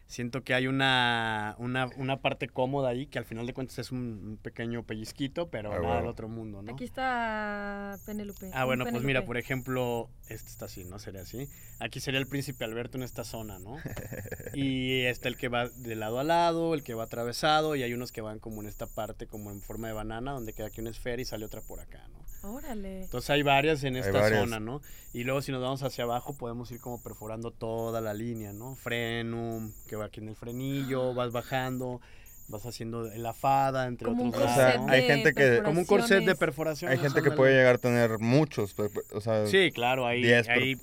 Siento 0.09 0.45
que 0.45 0.55
hay 0.55 0.69
una, 0.69 1.57
una, 1.59 1.88
una 1.97 2.21
parte 2.21 2.49
cómoda 2.49 2.90
ahí 2.90 3.07
que 3.09 3.19
al 3.19 3.25
final 3.25 3.45
de 3.45 3.53
cuentas 3.53 3.79
es 3.81 3.90
un, 3.90 3.99
un 3.99 4.37
pequeño 4.40 4.85
pellizquito, 4.85 5.49
pero 5.51 5.73
Ah, 5.73 5.81
nada 5.81 5.97
del 5.97 6.07
otro 6.07 6.29
mundo, 6.29 6.62
¿no? 6.62 6.73
Aquí 6.73 6.85
está 6.85 7.99
Penélope. 8.07 8.51
Ah, 8.55 8.64
bueno, 8.64 8.85
pues 8.88 9.03
mira, 9.03 9.25
por 9.25 9.37
ejemplo, 9.37 10.09
este 10.29 10.49
está 10.49 10.66
así, 10.66 10.85
¿no? 10.85 11.01
Sería 11.01 11.23
así. 11.23 11.49
Aquí 11.81 11.99
sería 11.99 12.21
el 12.21 12.29
príncipe 12.29 12.64
Alberto 12.64 12.97
en 12.99 13.03
esta 13.03 13.25
zona, 13.25 13.59
¿no? 13.59 13.77
Y 14.55 15.03
está 15.03 15.29
el 15.29 15.37
que 15.37 15.49
va 15.49 15.69
de 15.69 15.97
lado 15.97 16.19
a 16.21 16.25
lado, 16.25 16.75
el 16.75 16.83
que 16.83 16.95
va 16.95 17.05
atravesado, 17.05 17.77
y 17.77 17.83
hay 17.83 17.92
unos 17.92 18.12
que 18.12 18.21
van 18.21 18.38
como 18.38 18.62
en 18.62 18.69
esta 18.69 18.87
parte, 18.87 19.27
como 19.27 19.51
en 19.51 19.61
forma 19.61 19.88
de 19.88 19.95
banana, 19.95 20.33
donde 20.33 20.53
queda 20.53 20.69
aquí 20.69 20.81
una 20.81 20.90
esfera 20.90 21.21
y 21.21 21.25
sale 21.25 21.45
otra 21.45 21.61
por 21.61 21.81
acá, 21.81 22.07
¿no? 22.09 22.25
Órale. 22.50 23.02
Entonces 23.02 23.30
hay 23.30 23.42
varias 23.42 23.82
en 23.85 23.96
esta 23.96 24.20
varias. 24.20 24.40
zona, 24.40 24.61
¿no? 24.61 24.80
Y 25.12 25.24
luego 25.24 25.42
si 25.42 25.52
nos 25.52 25.62
vamos 25.62 25.82
hacia 25.82 26.04
abajo 26.04 26.35
podemos 26.37 26.70
ir 26.70 26.80
como 26.80 27.02
perforando 27.02 27.50
toda 27.50 28.00
la 28.00 28.14
línea, 28.14 28.52
¿no? 28.52 28.74
Frenum, 28.76 29.72
que 29.88 29.96
va 29.96 30.06
aquí 30.06 30.20
en 30.20 30.28
el 30.28 30.37
frenillo, 30.37 31.14
vas 31.14 31.32
bajando, 31.32 32.00
vas 32.48 32.64
haciendo 32.66 33.02
la 33.02 33.32
fada, 33.32 33.87
entre 33.88 34.06
Como 34.09 34.22
un 34.22 34.28
otros. 34.28 34.44
O 34.50 34.54
sea, 34.54 34.80
hay 34.88 35.02
gente 35.02 35.35
que- 35.35 35.62
Como 35.64 35.80
un 35.80 35.87
corset 35.87 36.24
de 36.24 36.35
perforaciones. 36.37 36.38
perforación. 36.38 36.90
Hay 36.92 36.98
gente 36.98 37.22
que 37.22 37.30
puede 37.32 37.54
llegar 37.56 37.74
a 37.76 37.78
tener 37.78 38.18
muchos, 38.20 38.74
o 39.12 39.20
sea, 39.20 39.46
Sí, 39.46 39.70
claro, 39.72 40.06
hay, 40.06 40.22
10 40.22 40.46
per- 40.46 40.56
hay 40.59 40.76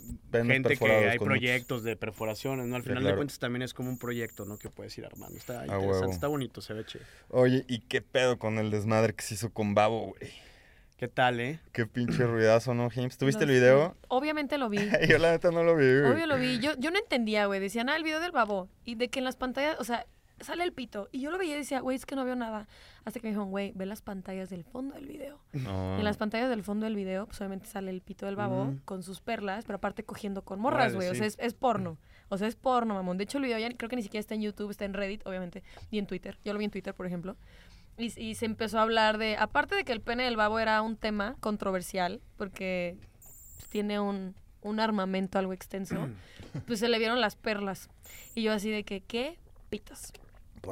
gente 0.47 0.75
que 0.77 0.91
hay 1.09 1.19
proyectos 1.19 1.83
de 1.83 1.95
perforaciones, 1.95 2.65
¿no? 2.67 2.75
Al 2.75 2.83
Sí, 2.83 2.89
final 2.89 3.03
de 3.03 3.15
cuentas 3.15 3.39
también 3.39 3.61
es 3.61 3.73
como 3.73 3.89
un 3.89 3.97
proyecto, 3.97 4.43
¿no? 4.45 4.57
Que 4.57 4.69
puedes 4.69 4.97
ir 4.97 5.05
armando. 5.05 5.37
Está 5.37 5.65
interesante, 5.65 5.87
huevo. 5.87 6.11
está 6.11 6.27
bonito, 6.27 6.59
se 6.61 6.73
ve 6.73 6.85
chido. 6.85 7.05
Oye, 7.29 7.63
¿y 7.69 7.79
qué 7.79 8.01
pedo 8.01 8.37
con 8.37 8.57
el 8.59 8.69
desmadre 8.71 9.13
que 9.13 9.23
se 9.23 9.35
hizo 9.35 9.51
con 9.51 9.73
Babo, 9.73 10.07
güey? 10.07 10.31
¿Qué 11.03 11.09
tal, 11.09 11.41
eh? 11.41 11.59
Qué 11.73 11.85
pinche 11.85 12.23
ruidazo, 12.25 12.73
¿no, 12.73 12.89
James? 12.89 13.17
¿Tuviste 13.17 13.43
el 13.43 13.49
video? 13.49 13.93
Obviamente 14.07 14.57
lo 14.57 14.69
vi. 14.69 14.77
Yo 15.09 15.17
la 15.17 15.31
neta 15.31 15.51
no 15.51 15.61
lo 15.61 15.75
vi, 15.75 15.99
güey. 15.99 16.13
Obvio 16.13 16.27
lo 16.27 16.37
vi. 16.37 16.59
Yo, 16.59 16.79
yo 16.79 16.91
no 16.91 16.97
entendía, 16.97 17.45
güey. 17.45 17.59
Decían, 17.59 17.89
ah, 17.89 17.97
el 17.97 18.03
video 18.03 18.21
del 18.21 18.31
babo. 18.31 18.69
Y 18.85 18.95
de 18.95 19.09
que 19.09 19.19
en 19.19 19.25
las 19.25 19.35
pantallas, 19.35 19.75
o 19.81 19.83
sea, 19.83 20.05
sale 20.39 20.63
el 20.63 20.71
pito. 20.71 21.09
Y 21.11 21.19
yo 21.19 21.29
lo 21.29 21.37
veía 21.37 21.55
y 21.55 21.57
decía, 21.57 21.81
güey, 21.81 21.97
es 21.97 22.05
que 22.05 22.15
no 22.15 22.23
veo 22.23 22.37
nada. 22.37 22.69
Hasta 23.03 23.19
que 23.19 23.27
me 23.27 23.31
dijeron, 23.31 23.49
güey, 23.49 23.73
ve 23.75 23.85
las 23.85 24.01
pantallas 24.01 24.49
del 24.49 24.63
fondo 24.63 24.95
del 24.95 25.05
video. 25.05 25.41
No. 25.51 25.97
Y 25.97 25.99
en 25.99 26.05
las 26.05 26.15
pantallas 26.15 26.49
del 26.49 26.63
fondo 26.63 26.85
del 26.85 26.95
video, 26.95 27.25
pues 27.25 27.37
obviamente 27.41 27.67
sale 27.67 27.91
el 27.91 27.99
pito 27.99 28.25
del 28.25 28.37
babo 28.37 28.73
con 28.85 29.03
sus 29.03 29.19
perlas, 29.19 29.65
pero 29.65 29.75
aparte 29.75 30.05
cogiendo 30.05 30.45
con 30.45 30.61
morras, 30.61 30.95
güey. 30.95 31.09
O 31.09 31.11
sí. 31.11 31.17
sea, 31.17 31.27
es, 31.27 31.35
es 31.37 31.53
porno. 31.53 31.97
O 32.29 32.37
sea, 32.37 32.47
es 32.47 32.55
porno, 32.55 32.93
mamón. 32.93 33.17
De 33.17 33.25
hecho, 33.25 33.39
el 33.39 33.43
video 33.43 33.59
ya 33.59 33.69
creo 33.75 33.89
que 33.89 33.97
ni 33.97 34.03
siquiera 34.03 34.21
está 34.21 34.35
en 34.35 34.41
YouTube, 34.41 34.71
está 34.71 34.85
en 34.85 34.93
Reddit, 34.93 35.27
obviamente, 35.27 35.63
y 35.91 35.99
en 35.99 36.07
Twitter. 36.07 36.39
Yo 36.45 36.53
lo 36.53 36.59
vi 36.59 36.65
en 36.65 36.71
Twitter, 36.71 36.93
por 36.93 37.05
ejemplo. 37.05 37.35
Y, 37.97 38.19
y 38.19 38.35
se 38.35 38.45
empezó 38.45 38.79
a 38.79 38.83
hablar 38.83 39.17
de, 39.17 39.37
aparte 39.37 39.75
de 39.75 39.83
que 39.83 39.91
el 39.91 40.01
pene 40.01 40.23
del 40.23 40.35
babo 40.35 40.59
era 40.59 40.81
un 40.81 40.97
tema 40.97 41.35
controversial, 41.39 42.21
porque 42.37 42.97
tiene 43.69 43.99
un, 43.99 44.35
un 44.61 44.79
armamento 44.79 45.37
algo 45.39 45.53
extenso, 45.53 46.09
pues 46.67 46.79
se 46.79 46.89
le 46.89 46.97
vieron 46.99 47.21
las 47.21 47.35
perlas. 47.35 47.89
Y 48.35 48.43
yo 48.43 48.53
así 48.53 48.69
de 48.71 48.83
que, 48.83 49.01
¿qué? 49.01 49.37
Pitas. 49.69 50.13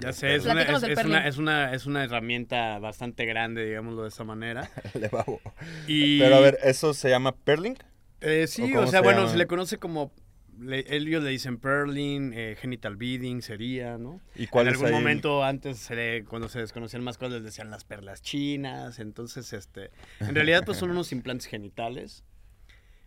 Ya 0.02 0.14
sé, 0.14 0.36
es 0.36 0.46
una, 0.46 0.62
es, 0.62 0.84
una, 1.04 1.28
es, 1.28 1.38
una, 1.38 1.74
es 1.74 1.86
una 1.86 2.04
herramienta 2.06 2.80
bastante 2.80 3.26
grande, 3.26 3.66
digámoslo 3.66 4.04
de 4.04 4.08
esa 4.08 4.24
manera. 4.24 4.72
de 4.94 5.10
Babo. 5.10 5.42
Y, 5.86 6.20
Pero 6.20 6.38
a 6.38 6.40
ver, 6.40 6.60
¿eso 6.64 6.94
se 6.94 7.10
llama 7.10 7.36
perling? 7.36 7.76
Eh, 8.22 8.44
¿O 8.46 8.48
sí, 8.48 8.62
cómo 8.72 8.84
o, 8.84 8.88
sea, 8.88 9.00
se 9.00 9.04
bueno, 9.04 9.22
llama? 9.22 9.32
se 9.32 9.38
le 9.38 9.48
conoce 9.48 9.78
como. 9.78 10.14
Le- 10.62 10.86
ellos 10.96 11.24
le 11.24 11.30
dicen 11.30 11.58
perling, 11.58 12.34
eh, 12.34 12.56
genital 12.60 12.96
beading 12.96 13.42
sería, 13.42 13.98
¿no? 13.98 14.22
¿Y 14.36 14.48
cuál 14.48 14.68
en 14.68 14.74
algún 14.74 14.88
ahí? 14.88 14.94
momento 14.94 15.44
antes, 15.44 15.78
se 15.80 15.96
le- 15.96 16.24
cuando 16.26 16.48
se 16.50 16.60
desconocían 16.60 17.04
más 17.04 17.18
cosas, 17.18 17.34
les 17.36 17.44
decían 17.44 17.70
las 17.72 17.84
perlas 17.84 18.22
chinas. 18.22 19.00
Entonces, 19.00 19.52
este. 19.54 19.92
En 20.20 20.36
realidad, 20.36 20.64
pues 20.66 20.78
son 20.78 20.92
unos 20.92 21.12
implantes 21.12 21.48
genitales. 21.48 22.24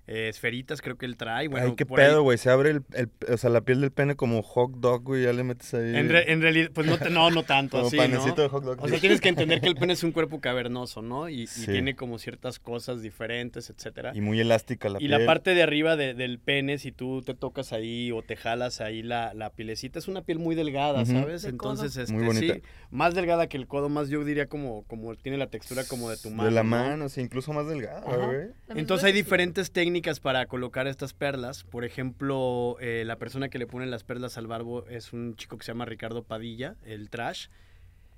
Eh, 0.06 0.28
esferitas, 0.28 0.82
creo 0.82 0.96
que 0.98 1.06
él 1.06 1.16
trae. 1.16 1.48
Bueno, 1.48 1.66
Ay, 1.68 1.74
qué 1.76 1.86
por 1.86 1.98
pedo, 1.98 2.22
güey. 2.22 2.36
Se 2.38 2.50
abre 2.50 2.70
el, 2.70 2.82
el- 2.92 3.10
o 3.32 3.36
sea, 3.38 3.48
la 3.50 3.62
piel 3.62 3.80
del 3.80 3.90
pene 3.90 4.16
como 4.16 4.42
hot 4.42 4.72
dog, 4.76 5.02
güey. 5.02 5.22
Ya 5.24 5.32
le 5.32 5.44
metes 5.44 5.72
ahí. 5.74 5.96
En, 5.96 6.10
re- 6.10 6.30
en 6.30 6.42
realidad, 6.42 6.70
pues 6.74 6.86
no, 6.86 6.98
te- 6.98 7.08
no, 7.10 7.30
no 7.30 7.42
tanto 7.42 7.76
como 7.78 7.88
así, 7.88 7.96
panecito 7.96 8.36
¿no? 8.36 8.42
de 8.42 8.48
hot 8.48 8.64
dog. 8.64 8.82
O 8.82 8.88
sea, 8.88 8.98
tienes 9.00 9.20
que 9.22 9.30
entender 9.30 9.60
que 9.62 9.68
el 9.68 9.76
pene 9.76 9.92
es 9.94 10.04
un 10.04 10.12
cuerpo 10.12 10.40
cavernoso, 10.40 11.00
¿no? 11.00 11.28
Y, 11.30 11.44
y 11.44 11.64
tiene 11.66 11.96
como 11.96 12.18
ciertas 12.18 12.58
cosas 12.58 13.00
diferentes, 13.00 13.70
etcétera. 13.70 14.12
Y 14.14 14.20
muy 14.20 14.38
elástica 14.40 14.88
la 14.90 14.98
Y 14.98 15.06
piel. 15.08 15.10
la 15.12 15.24
parte 15.26 15.54
de 15.54 15.62
arriba 15.62 15.96
de- 15.96 16.12
del 16.12 16.38
pene, 16.38 16.76
si 16.78 16.92
tú 16.92 17.22
te 17.22 17.32
tocas 17.34 17.72
ahí 17.72 18.12
o 18.12 18.20
te 18.22 18.36
jalas 18.36 18.80
ahí 18.82 19.02
la, 19.02 19.32
la 19.32 19.50
pielecita, 19.50 19.98
es 19.98 20.08
una 20.08 20.20
piel 20.22 20.38
muy 20.38 20.54
delgada. 20.54 21.04
¿sabes? 21.06 21.42
De 21.42 21.48
Entonces, 21.48 21.96
este, 21.96 22.12
Muy 22.12 22.24
bonita. 22.26 22.54
sí, 22.54 22.62
más 22.90 23.14
delgada 23.14 23.46
que 23.46 23.56
el 23.56 23.66
codo, 23.66 23.88
más 23.88 24.08
yo 24.10 24.22
diría 24.24 24.46
como, 24.48 24.82
como 24.84 25.14
tiene 25.16 25.38
la 25.38 25.46
textura 25.46 25.84
como 25.84 26.10
de 26.10 26.16
tu 26.18 26.28
mano. 26.30 26.44
De 26.44 26.50
la 26.54 26.62
¿no? 26.62 26.68
mano, 26.68 27.08
sí, 27.08 27.20
incluso 27.22 27.52
más 27.54 27.66
delgada, 27.66 28.00
güey. 28.02 28.48
Entonces 28.74 29.04
hay 29.06 29.12
diferentes 29.12 29.70
técnicas 29.70 29.93
para 30.20 30.46
colocar 30.46 30.86
estas 30.86 31.12
perlas. 31.12 31.64
Por 31.64 31.84
ejemplo, 31.84 32.76
eh, 32.80 33.04
la 33.06 33.16
persona 33.16 33.48
que 33.48 33.58
le 33.58 33.66
pone 33.66 33.86
las 33.86 34.04
perlas 34.04 34.36
al 34.38 34.46
barbo 34.46 34.86
es 34.88 35.12
un 35.12 35.36
chico 35.36 35.56
que 35.56 35.64
se 35.64 35.72
llama 35.72 35.84
Ricardo 35.84 36.22
Padilla, 36.22 36.74
el 36.84 37.10
trash. 37.10 37.46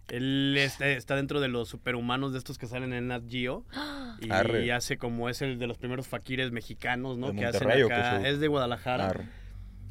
Él 0.09 0.57
está, 0.57 0.89
está 0.89 1.17
dentro 1.17 1.41
de 1.41 1.49
los 1.49 1.69
superhumanos 1.69 2.33
de 2.33 2.39
estos 2.39 2.59
que 2.59 2.67
salen 2.67 2.93
en 2.93 3.09
Nat 3.09 3.25
Geo. 3.29 3.65
Y 4.23 4.71
hace 4.71 4.97
como 4.97 5.29
es 5.29 5.43
el 5.43 5.59
de 5.59 5.67
los 5.67 5.77
primeros 5.77 6.09
faquires 6.09 6.51
mexicanos, 6.51 7.19
¿no? 7.19 7.33
¿De 7.33 7.39
que 7.39 7.45
hacen 7.45 7.71
acá. 7.71 8.27
Es 8.27 8.41
de 8.41 8.49
Guadalajara. 8.49 9.29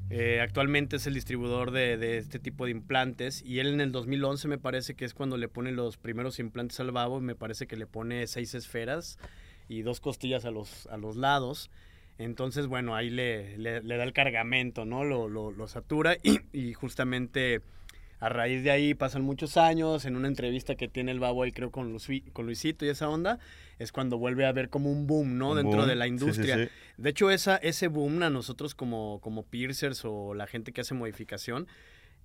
Eh, 0.10 0.40
actualmente 0.42 0.96
es 0.96 1.06
el 1.06 1.14
distribuidor 1.14 1.70
de, 1.70 1.98
de 1.98 2.18
este 2.18 2.40
tipo 2.40 2.66
de 2.66 2.72
implantes. 2.72 3.44
Y 3.44 3.60
él 3.60 3.68
en 3.68 3.82
el 3.82 3.92
2011 3.92 4.48
me 4.48 4.58
parece 4.58 4.96
que 4.96 5.06
es 5.06 5.14
cuando 5.14 5.38
le 5.38 5.48
pone 5.48 5.72
los 5.72 5.98
primeros 5.98 6.40
implantes 6.40 6.80
al 6.80 6.90
babo. 6.90 7.20
y 7.20 7.22
Me 7.22 7.36
parece 7.36 7.68
que 7.68 7.76
le 7.76 7.86
pone 7.86 8.26
seis 8.26 8.56
esferas 8.56 9.20
y 9.68 9.82
dos 9.82 10.00
costillas 10.00 10.46
a 10.46 10.52
los, 10.52 10.88
a 10.88 10.98
los 10.98 11.16
lados. 11.16 11.70
Entonces, 12.18 12.68
bueno, 12.68 12.96
ahí 12.96 13.10
le, 13.10 13.58
le- 13.58 13.82
le 13.84 13.98
da 13.98 14.04
el 14.04 14.14
cargamento, 14.14 14.86
¿no? 14.86 15.04
Lo, 15.04 15.28
lo- 15.28 15.52
lo 15.52 15.68
satura 15.68 16.16
y, 16.24 16.40
y 16.54 16.74
justamente 16.74 17.62
a 18.20 18.30
raíz 18.30 18.64
de 18.64 18.72
ahí 18.72 18.94
pasan 18.94 19.22
muchos 19.24 19.58
años. 19.58 20.06
En 20.06 20.16
una 20.16 20.30
entrevista 20.30 20.76
que 20.76 20.88
tiene 20.88 21.12
el 21.12 21.20
babo 21.20 21.44
ahí, 21.44 21.52
creo, 21.52 21.72
con, 21.72 21.92
Luis- 21.92 22.24
con 22.32 22.46
Luisito 22.46 22.86
y 22.86 22.90
esa 22.90 23.10
onda, 23.10 23.40
es 23.80 23.92
cuando 23.92 24.18
vuelve 24.18 24.46
a 24.46 24.50
haber 24.50 24.70
como 24.70 24.90
un 24.92 25.08
boom, 25.08 25.38
¿no? 25.38 25.50
Un 25.52 25.58
Dentro 25.58 25.80
boom. 25.80 25.90
de 25.90 25.96
la 25.96 26.06
Sí, 26.06 26.10
sí, 26.10 26.14
industria. 26.14 26.56
sí. 26.66 26.70
De 26.98 27.10
hecho, 27.10 27.30
esa, 27.30 27.58
ese 27.58 27.90
boom 27.90 28.24
a 28.24 28.30
nosotros 28.30 28.76
como, 28.76 29.20
como 29.22 29.44
piercers 29.44 30.06
o 30.06 30.34
la 30.34 30.48
gente 30.48 30.72
que 30.72 30.80
hace 30.82 30.94
modificación, 30.94 31.68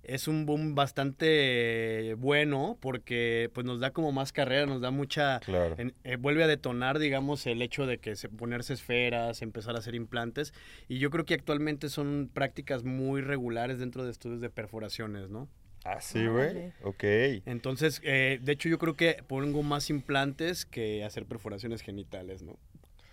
es 0.03 0.27
un 0.27 0.45
boom 0.45 0.73
bastante 0.75 2.15
bueno 2.17 2.77
porque 2.81 3.49
pues 3.53 3.65
nos 3.65 3.79
da 3.79 3.91
como 3.91 4.11
más 4.11 4.31
carrera, 4.31 4.65
nos 4.65 4.81
da 4.81 4.91
mucha... 4.91 5.39
Claro. 5.41 5.75
en- 5.77 5.93
eh, 6.03 6.15
vuelve 6.17 6.43
a 6.43 6.47
detonar, 6.47 6.99
digamos, 6.99 7.45
el 7.47 7.61
hecho 7.61 7.85
de 7.85 7.97
que 7.99 8.15
se, 8.15 8.29
ponerse 8.29 8.73
esferas, 8.73 9.41
empezar 9.41 9.75
a 9.75 9.79
hacer 9.79 9.95
implantes. 9.95 10.53
Y 10.87 10.99
yo 10.99 11.09
creo 11.09 11.25
que 11.25 11.33
actualmente 11.35 11.89
son 11.89 12.29
prácticas 12.33 12.83
muy 12.83 13.21
regulares 13.21 13.79
dentro 13.79 14.03
de 14.03 14.11
estudios 14.11 14.41
de 14.41 14.49
perforaciones, 14.49 15.29
¿no? 15.29 15.47
Ah, 15.83 15.99
sí, 15.99 16.19
güey. 16.27 16.45
Órale. 16.51 16.73
Ok. 16.83 17.03
Entonces, 17.47 18.01
eh, 18.03 18.39
de 18.41 18.51
hecho, 18.51 18.69
yo 18.69 18.77
creo 18.77 18.95
que 18.95 19.23
pongo 19.27 19.63
más 19.63 19.89
implantes 19.89 20.65
que 20.65 21.03
hacer 21.03 21.25
perforaciones 21.25 21.81
genitales, 21.81 22.43
¿no? 22.43 22.57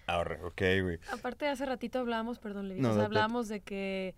Ahora, 0.07 0.39
ok, 0.45 0.63
güey. 0.83 0.99
Aparte, 1.13 1.47
hace 1.49 1.67
ratito 1.67 1.99
hablábamos, 1.99 2.39
perdón, 2.39 2.69
Levi, 2.69 2.81
No, 2.81 2.89
o 2.89 2.93
sea, 2.93 3.03
date. 3.03 3.07
hablábamos 3.07 3.49
de 3.49 3.61
que, 3.61 4.15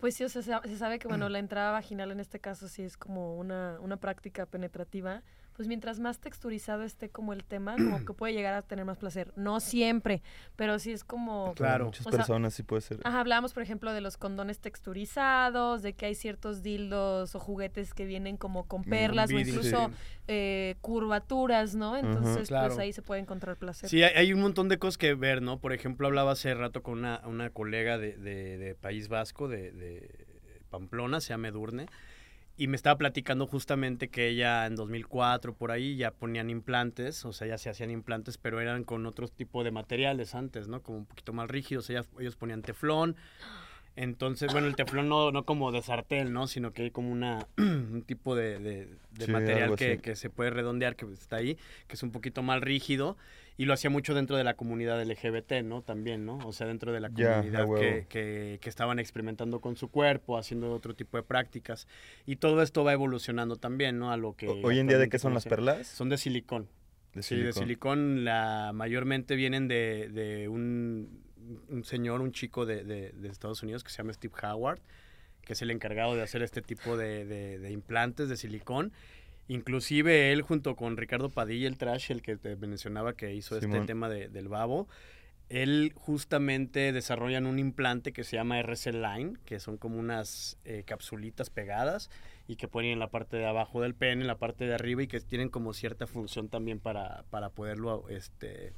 pues 0.00 0.14
sí, 0.16 0.24
o 0.24 0.28
sea, 0.28 0.42
se 0.42 0.50
sa- 0.50 0.62
se 0.64 0.76
sabe 0.78 0.98
que, 0.98 1.08
bueno, 1.08 1.28
la 1.28 1.38
entrada 1.38 1.70
vaginal 1.72 2.10
en 2.10 2.20
este 2.20 2.40
caso 2.40 2.68
sí 2.68 2.82
es 2.82 2.96
como 2.96 3.36
una, 3.36 3.78
una 3.80 3.96
práctica 3.98 4.46
penetrativa. 4.46 5.22
Pues 5.60 5.68
mientras 5.68 6.00
más 6.00 6.18
texturizado 6.18 6.84
esté 6.84 7.10
como 7.10 7.34
el 7.34 7.44
tema, 7.44 7.76
como 7.76 8.02
que 8.06 8.14
puede 8.14 8.32
llegar 8.32 8.54
a 8.54 8.62
tener 8.62 8.86
más 8.86 8.96
placer. 8.96 9.30
No 9.36 9.60
siempre, 9.60 10.22
pero 10.56 10.78
sí 10.78 10.90
es 10.90 11.04
como... 11.04 11.52
Claro. 11.54 11.84
Muchas 11.84 12.06
O 12.06 12.10
sea, 12.10 12.16
personas 12.20 12.54
sí 12.54 12.62
puede 12.62 12.80
ser. 12.80 12.98
Ajá, 13.04 13.20
hablábamos, 13.20 13.52
por 13.52 13.62
ejemplo, 13.62 13.92
de 13.92 14.00
los 14.00 14.16
condones 14.16 14.58
texturizados, 14.60 15.82
de 15.82 15.92
que 15.92 16.06
hay 16.06 16.14
ciertos 16.14 16.62
dildos 16.62 17.34
o 17.34 17.40
juguetes 17.40 17.92
que 17.92 18.06
vienen 18.06 18.38
como 18.38 18.66
con 18.66 18.84
perlas 18.84 19.30
o 19.30 19.38
incluso 19.38 19.88
sí. 19.88 19.94
eh, 20.28 20.76
curvaturas, 20.80 21.74
¿no? 21.74 21.94
Entonces, 21.98 22.48
Claro. 22.48 22.68
pues 22.68 22.78
ahí 22.78 22.94
se 22.94 23.02
puede 23.02 23.20
encontrar 23.20 23.58
placer. 23.58 23.90
Sí, 23.90 24.02
hay, 24.02 24.14
hay 24.16 24.32
un 24.32 24.40
montón 24.40 24.70
de 24.70 24.78
cosas 24.78 24.96
que 24.96 25.12
ver, 25.12 25.42
¿no? 25.42 25.58
Por 25.58 25.74
ejemplo, 25.74 26.06
hablaba 26.06 26.32
hace 26.32 26.54
rato 26.54 26.82
con 26.82 27.00
una, 27.00 27.20
una 27.26 27.50
colega 27.50 27.98
de, 27.98 28.16
de- 28.16 28.56
de 28.56 28.74
País 28.76 29.08
Vasco, 29.08 29.46
de, 29.46 29.72
de 29.72 30.26
Pamplona, 30.70 31.20
se 31.20 31.28
llama 31.34 31.48
Edurne, 31.48 31.86
y 32.60 32.66
me 32.66 32.76
estaba 32.76 32.98
platicando 32.98 33.46
justamente 33.46 34.10
que 34.10 34.28
ella 34.28 34.66
en 34.66 34.76
2004, 34.76 35.54
por 35.54 35.70
ahí, 35.70 35.96
ya 35.96 36.10
ponían 36.10 36.50
implantes, 36.50 37.24
o 37.24 37.32
sea, 37.32 37.48
ya 37.48 37.56
se 37.56 37.70
hacían 37.70 37.90
implantes, 37.90 38.36
pero 38.36 38.60
eran 38.60 38.84
con 38.84 39.06
otro 39.06 39.28
tipo 39.28 39.64
de 39.64 39.70
materiales 39.70 40.34
antes, 40.34 40.68
¿no? 40.68 40.82
Como 40.82 40.98
un 40.98 41.06
poquito 41.06 41.32
más 41.32 41.48
rígidos, 41.48 41.88
ellas, 41.88 42.06
ellos 42.18 42.36
ponían 42.36 42.60
teflón, 42.60 43.16
Entonces, 43.96 44.50
bueno, 44.52 44.66
el 44.68 44.76
teflón 44.76 45.08
no, 45.08 45.30
no 45.30 45.44
como 45.44 45.72
de 45.72 45.82
sartén, 45.82 46.32
¿no? 46.32 46.46
Sino 46.46 46.72
que 46.72 46.82
hay 46.84 46.90
como 46.90 47.10
una, 47.10 47.46
un 47.58 48.02
tipo 48.06 48.34
de, 48.34 48.58
de- 48.58 48.86
de 49.10 49.26
Sí, 49.26 49.32
material 49.32 49.76
que, 49.76 49.98
que 49.98 50.16
se 50.16 50.30
puede 50.30 50.50
redondear, 50.50 50.96
que 50.96 51.04
está 51.12 51.36
ahí, 51.36 51.56
que 51.86 51.94
es 51.96 52.02
un 52.02 52.10
poquito 52.12 52.42
más 52.42 52.60
rígido. 52.60 53.16
Y 53.58 53.66
lo 53.66 53.74
hacía 53.74 53.90
mucho 53.90 54.14
dentro 54.14 54.36
de 54.38 54.44
la 54.44 54.54
comunidad 54.54 54.98
LGBT, 55.02 55.62
¿no? 55.62 55.82
También, 55.82 56.24
¿no? 56.24 56.38
O 56.46 56.52
sea, 56.52 56.66
dentro 56.66 56.92
de 56.92 57.00
la 57.00 57.10
comunidad 57.10 57.68
que, 57.78 58.06
que, 58.08 58.58
que 58.62 58.68
estaban 58.70 58.98
experimentando 58.98 59.60
con 59.60 59.76
su 59.76 59.88
cuerpo, 59.88 60.38
haciendo 60.38 60.72
otro 60.72 60.94
tipo 60.94 61.18
de 61.18 61.22
prácticas. 61.24 61.86
Y 62.24 62.36
todo 62.36 62.62
esto 62.62 62.84
va 62.84 62.94
evolucionando 62.94 63.56
también, 63.56 63.98
¿no? 63.98 64.12
A 64.12 64.16
lo 64.16 64.34
que... 64.34 64.48
O- 64.48 64.68
Hoy 64.68 64.78
en 64.78 64.86
día, 64.86 64.96
¿de 64.96 65.10
qué 65.10 65.18
son 65.18 65.34
las 65.34 65.44
perlas? 65.44 65.86
Son 65.88 66.08
de 66.08 66.16
silicón. 66.16 66.68
De 67.12 67.22
Sí, 67.22 67.36
de 67.36 67.52
silicón 67.52 68.24
la, 68.24 68.70
mayormente 68.72 69.34
vienen 69.36 69.68
de, 69.68 70.08
de 70.10 70.48
un, 70.48 71.20
un 71.68 71.84
señor, 71.84 72.20
un 72.20 72.32
chico 72.32 72.66
de, 72.66 72.84
de- 72.84 73.12
de 73.12 73.28
Estados 73.28 73.62
Unidos 73.62 73.82
que 73.84 73.90
se 73.90 73.98
llama 73.98 74.12
Steve 74.12 74.34
Howard, 74.42 74.80
que 75.42 75.54
es 75.54 75.62
el 75.62 75.70
encargado 75.70 76.14
de 76.14 76.22
hacer 76.22 76.42
este 76.42 76.62
tipo 76.62 76.96
de, 76.96 77.24
de- 77.24 77.70
implantes 77.70 78.28
de 78.28 78.36
silicón. 78.36 78.92
Inclusive 79.48 80.32
él 80.32 80.42
junto 80.42 80.76
con 80.76 80.96
Ricardo 80.96 81.28
Padilla, 81.28 81.66
el 81.66 81.76
trash, 81.76 82.10
el 82.12 82.22
que 82.22 82.36
te 82.36 82.54
mencionaba 82.56 83.14
que 83.14 83.34
hizo 83.34 83.56
este 83.56 83.66
tema 83.86 84.08
de- 84.08 84.28
del 84.28 84.48
babo, 84.48 84.86
él 85.48 85.92
justamente 85.96 86.92
desarrollan 86.92 87.46
un 87.46 87.58
implante 87.58 88.12
que 88.12 88.22
se 88.22 88.36
llama 88.36 88.60
RC 88.60 88.92
Line, 88.92 89.32
que 89.44 89.58
son 89.58 89.76
como 89.78 89.98
unas 89.98 90.56
eh, 90.64 90.84
capsulitas 90.86 91.50
pegadas 91.50 92.08
y 92.46 92.54
que 92.54 92.68
ponen 92.68 92.92
en 92.92 92.98
la 93.00 93.10
parte 93.10 93.36
de 93.36 93.46
abajo 93.46 93.80
del 93.80 93.94
pene, 93.94 94.20
en 94.22 94.28
la 94.28 94.38
parte 94.38 94.64
de 94.66 94.74
arriba 94.74 95.02
y 95.02 95.08
que 95.08 95.18
tienen 95.20 95.48
como 95.48 95.72
cierta 95.74 96.06
función 96.06 96.48
también 96.48 96.78
para, 96.78 97.24
para 97.30 97.48
poderlo, 97.50 98.08
este, 98.08 98.72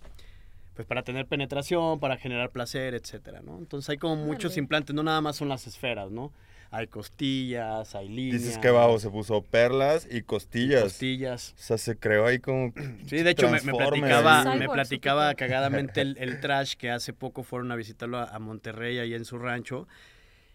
pues 0.74 0.87
para 0.87 1.02
tener 1.02 1.26
penetración, 1.26 2.00
para 2.00 2.16
generar 2.16 2.50
placer, 2.50 2.94
etcétera, 2.94 3.42
¿no? 3.42 3.58
Entonces 3.58 3.90
hay 3.90 3.98
como 3.98 4.16
muchos 4.16 4.56
implantes, 4.56 4.94
no 4.94 5.02
nada 5.02 5.20
más 5.20 5.37
son 5.37 5.48
las 5.48 5.66
esferas, 5.66 6.11
¿no? 6.11 6.32
Hay 6.70 6.87
costillas, 6.87 7.94
hay 7.94 8.08
líneas. 8.08 8.42
Dices 8.42 8.58
que 8.58 8.70
babo 8.70 8.98
se 8.98 9.11
puso 9.11 9.42
perlas 9.42 10.08
y 10.11 10.22
costillas. 10.22 10.82
Costillas. 10.85 11.54
O 11.58 11.62
sea, 11.62 11.76
se 11.76 11.96
creó 11.96 12.26
ahí 12.26 12.38
como... 12.38 12.72
Sí, 13.06 13.22
de 13.22 13.30
hecho 13.30 13.50
me, 13.50 13.61
me 13.61 13.74
platicaba, 13.74 14.54
me 14.54 14.68
platicaba 14.68 15.35
cagadamente 15.35 16.00
el, 16.00 16.16
el 16.18 16.40
trash 16.40 16.76
que 16.76 16.90
hace 16.90 17.12
poco 17.12 17.42
fueron 17.42 17.70
a 17.72 17.76
visitarlo 17.76 18.16
a, 18.16 18.24
a 18.24 18.38
Monterrey, 18.38 18.98
ahí 18.98 19.12
en 19.12 19.26
su 19.26 19.37
rancho, 19.38 19.87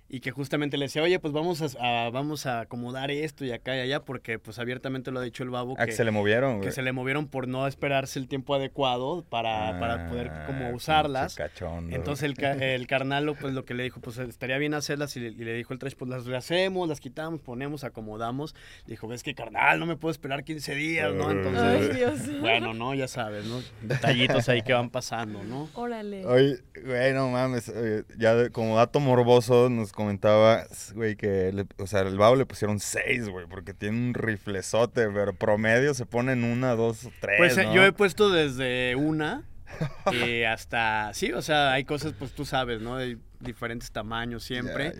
y 0.09 0.21
que 0.21 0.31
justamente 0.31 0.77
le 0.77 0.85
decía, 0.85 1.03
oye, 1.03 1.19
pues 1.19 1.33
vamos 1.33 1.61
a, 1.61 2.05
a- 2.05 2.09
vamos 2.09 2.45
a 2.45 2.61
acomodar 2.61 3.11
esto 3.11 3.43
y 3.43 3.51
acá 3.51 3.75
y 3.75 3.79
allá, 3.81 4.05
porque 4.05 4.39
pues 4.39 4.57
abiertamente 4.59 5.11
lo 5.11 5.19
ha 5.19 5.23
dicho 5.23 5.43
el 5.43 5.49
babo 5.49 5.75
Ah, 5.77 5.83
que, 5.85 5.91
que 5.91 5.95
se 5.97 6.03
le 6.05 6.11
movieron, 6.11 6.57
güey. 6.57 6.67
que 6.67 6.71
se 6.71 6.81
le 6.81 6.93
movieron 6.93 7.27
por 7.27 7.47
no 7.47 7.67
esperarse 7.67 8.17
el 8.19 8.27
tiempo 8.27 8.55
adecuado 8.55 9.25
para, 9.29 9.79
para 9.79 10.07
poder 10.09 10.29
Ah, 10.31 10.43
como 10.47 10.69
usarlas. 10.71 11.35
cachondo, 11.35 11.95
Entonces 11.95 12.23
el, 12.23 12.35
ca- 12.35 12.53
el 12.53 12.87
carnal 12.87 13.25
lo- 13.25 13.35
pues 13.35 13.53
lo 13.53 13.65
que 13.65 13.73
le 13.73 13.83
dijo, 13.83 13.99
pues 13.99 14.17
estaría 14.17 14.57
bien 14.57 14.73
hacerlas 14.73 15.15
y 15.17 15.19
le, 15.19 15.27
y 15.29 15.43
le 15.43 15.53
dijo 15.53 15.73
el 15.73 15.79
trash, 15.79 15.95
pues 15.97 16.09
las 16.09 16.25
rehacemos, 16.25 16.87
las 16.87 17.01
quitamos, 17.01 17.41
ponemos, 17.41 17.83
acomodamos. 17.83 18.55
Le 18.85 18.91
dijo, 18.91 19.07
ves 19.07 19.23
que 19.23 19.35
carnal, 19.35 19.79
no 19.79 19.85
me 19.85 19.97
puedo 19.97 20.11
esperar 20.11 20.43
15 20.45 20.73
días, 20.75 21.13
¿no? 21.13 21.27
Ay, 21.27 21.35
Entonces, 21.37 21.95
Dios. 21.95 22.39
bueno, 22.41 22.73
¿no? 22.73 22.93
Ya 22.93 23.07
sabes, 23.09 23.45
¿no? 23.45 23.59
Detallitos 23.81 24.47
ahí 24.49 24.61
que 24.61 24.71
van 24.73 24.89
pasando, 24.89 25.43
¿no? 25.43 25.69
Órale. 25.73 26.25
Oye, 26.25 26.59
güey, 26.85 27.13
no 27.13 27.29
mames. 27.29 27.69
oye, 27.69 28.03
ya 28.17 28.35
de- 28.35 28.49
como 28.51 28.77
dato 28.77 28.99
morboso 28.99 29.69
nos 29.69 29.91
comentaba, 29.97 30.63
güey, 30.93 31.15
que, 31.17 31.51
le- 31.51 31.65
o 31.77 31.87
sea, 31.87 32.01
el 32.01 32.17
babo 32.17 32.35
le 32.37 32.45
pusieron 32.45 32.79
seis, 32.79 33.27
güey, 33.27 33.47
porque 33.47 33.73
tiene 33.73 33.97
un 33.97 34.13
riflezote, 34.13 35.09
pero 35.09 35.33
promedio 35.33 35.93
se 35.93 36.05
ponen 36.05 36.43
una, 36.45 36.75
dos, 36.75 37.09
tres, 37.19 37.37
Pues 37.37 37.57
eh, 37.57 37.65
¿no? 37.65 37.73
yo 37.73 37.83
he 37.83 37.91
puesto 37.91 38.29
desde 38.29 38.95
una 38.95 39.43
eh, 40.13 40.47
hasta, 40.47 41.11
sí, 41.13 41.33
o 41.33 41.41
sea, 41.41 41.73
hay 41.73 41.83
cosas, 41.83 42.13
pues 42.17 42.31
tú 42.33 42.45
sabes, 42.45 42.79
¿no? 42.79 42.95
De 42.97 43.17
diferentes 43.41 43.91
tamaños 43.91 44.43
siempre. 44.43 44.93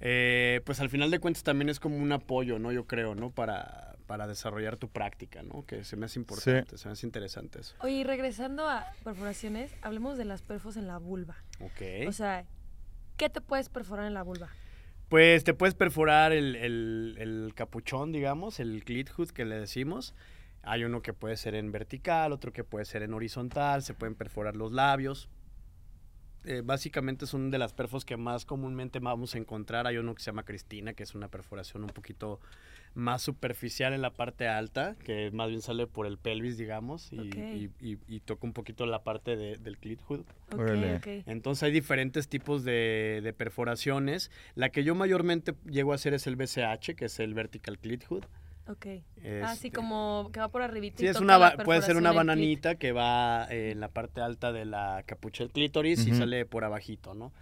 Eh, 0.00 0.60
pues 0.64 0.80
al 0.80 0.88
final 0.88 1.10
de 1.10 1.18
cuentas 1.18 1.42
también 1.42 1.68
es 1.68 1.78
como 1.78 1.96
un 1.96 2.10
apoyo, 2.12 2.58
¿no? 2.58 2.72
Yo 2.72 2.86
creo, 2.86 3.14
¿no? 3.14 3.30
Para, 3.30 3.96
para 4.06 4.26
desarrollar 4.26 4.76
tu 4.76 4.88
práctica, 4.88 5.42
¿no? 5.42 5.64
Que 5.66 5.84
se 5.84 5.96
me 5.96 6.06
hace 6.06 6.18
importante, 6.18 6.78
se 6.78 6.88
me 6.88 6.92
hace 6.92 7.06
interesante 7.06 7.60
eso. 7.60 7.74
Oye, 7.80 7.94
y 7.96 8.04
regresando 8.04 8.68
a 8.68 8.86
perforaciones, 9.04 9.72
hablemos 9.82 10.16
de 10.18 10.24
las 10.24 10.42
perfos 10.42 10.76
en 10.76 10.86
la 10.86 10.98
vulva. 10.98 11.36
Ok. 11.60 12.08
O 12.08 12.12
sea, 12.12 12.44
¿qué 13.22 13.30
te 13.30 13.40
puedes 13.40 13.68
perforar 13.68 14.06
en 14.06 14.14
la 14.14 14.24
vulva? 14.24 14.48
Pues 15.08 15.44
te 15.44 15.54
puedes 15.54 15.76
perforar 15.76 16.32
el, 16.32 17.52
capuchón, 17.54 18.10
digamos, 18.10 18.58
el 18.58 18.82
clit 18.82 19.08
hood 19.10 19.30
que 19.30 19.44
le 19.44 19.60
decimos. 19.60 20.12
Hay 20.64 20.82
uno 20.82 21.02
que 21.02 21.12
puede 21.12 21.36
ser 21.36 21.54
en 21.54 21.70
vertical, 21.70 22.32
otro 22.32 22.52
que 22.52 22.64
puede 22.64 22.84
ser 22.84 23.04
en 23.04 23.14
horizontal, 23.14 23.84
se 23.84 23.94
pueden 23.94 24.16
perforar 24.16 24.56
los 24.56 24.72
labios. 24.72 25.28
Eh, 26.44 26.62
básicamente 26.64 27.26
son 27.26 27.50
de 27.50 27.58
las 27.58 27.72
perfos 27.72 28.04
que 28.04 28.16
más 28.16 28.44
comúnmente 28.44 28.98
vamos 28.98 29.34
a 29.34 29.38
encontrar. 29.38 29.86
Hay 29.86 29.96
uno 29.98 30.14
que 30.14 30.22
se 30.22 30.26
llama 30.26 30.44
Cristina, 30.44 30.92
que 30.94 31.02
es 31.04 31.14
una 31.14 31.28
perforación 31.28 31.84
un 31.84 31.90
poquito 31.90 32.40
más 32.94 33.22
superficial 33.22 33.94
en 33.94 34.02
la 34.02 34.10
parte 34.10 34.48
alta, 34.48 34.96
que 35.04 35.30
más 35.30 35.48
bien 35.48 35.62
sale 35.62 35.86
por 35.86 36.06
el 36.06 36.18
pelvis, 36.18 36.58
digamos, 36.58 37.10
y, 37.12 37.16
y- 37.80 37.92
y- 37.92 37.98
y 38.06 38.20
toca 38.20 38.46
un 38.46 38.52
poquito 38.52 38.84
la 38.86 39.02
parte 39.02 39.36
de- 39.36 39.56
del 39.56 39.78
clit 39.78 40.00
hood. 40.02 40.20
Entonces 41.26 41.62
hay 41.62 41.72
diferentes 41.72 42.28
tipos 42.28 42.64
de, 42.64 43.20
de 43.22 43.32
perforaciones. 43.32 44.30
La 44.54 44.68
que 44.70 44.84
yo 44.84 44.94
mayormente 44.94 45.54
llego 45.70 45.92
a 45.92 45.94
hacer 45.94 46.12
es 46.12 46.26
el 46.26 46.36
BCH, 46.36 46.94
que 46.94 47.06
es 47.06 47.18
el 47.20 47.32
Vertical 47.34 47.78
Clit 47.78 48.04
Hood. 48.04 48.24
Ok. 48.68 48.86
Este, 48.86 49.42
Así 49.42 49.70
como 49.70 50.30
que 50.32 50.40
va 50.40 50.48
por 50.48 50.62
arribita. 50.62 50.98
Sí, 50.98 51.04
y 51.04 51.08
es 51.08 51.14
toca 51.14 51.24
una, 51.24 51.38
la 51.38 51.56
puede 51.64 51.82
ser 51.82 51.96
una 51.96 52.12
bananita 52.12 52.76
que 52.76 52.92
va 52.92 53.46
eh, 53.50 53.72
en 53.72 53.80
la 53.80 53.88
parte 53.88 54.20
alta 54.20 54.52
de 54.52 54.64
la 54.64 55.02
capucha 55.06 55.44
del 55.44 55.52
clítoris 55.52 56.06
y 56.06 56.14
sale 56.14 56.46
por 56.46 56.64
abajito, 56.64 57.14
¿no? 57.14 57.32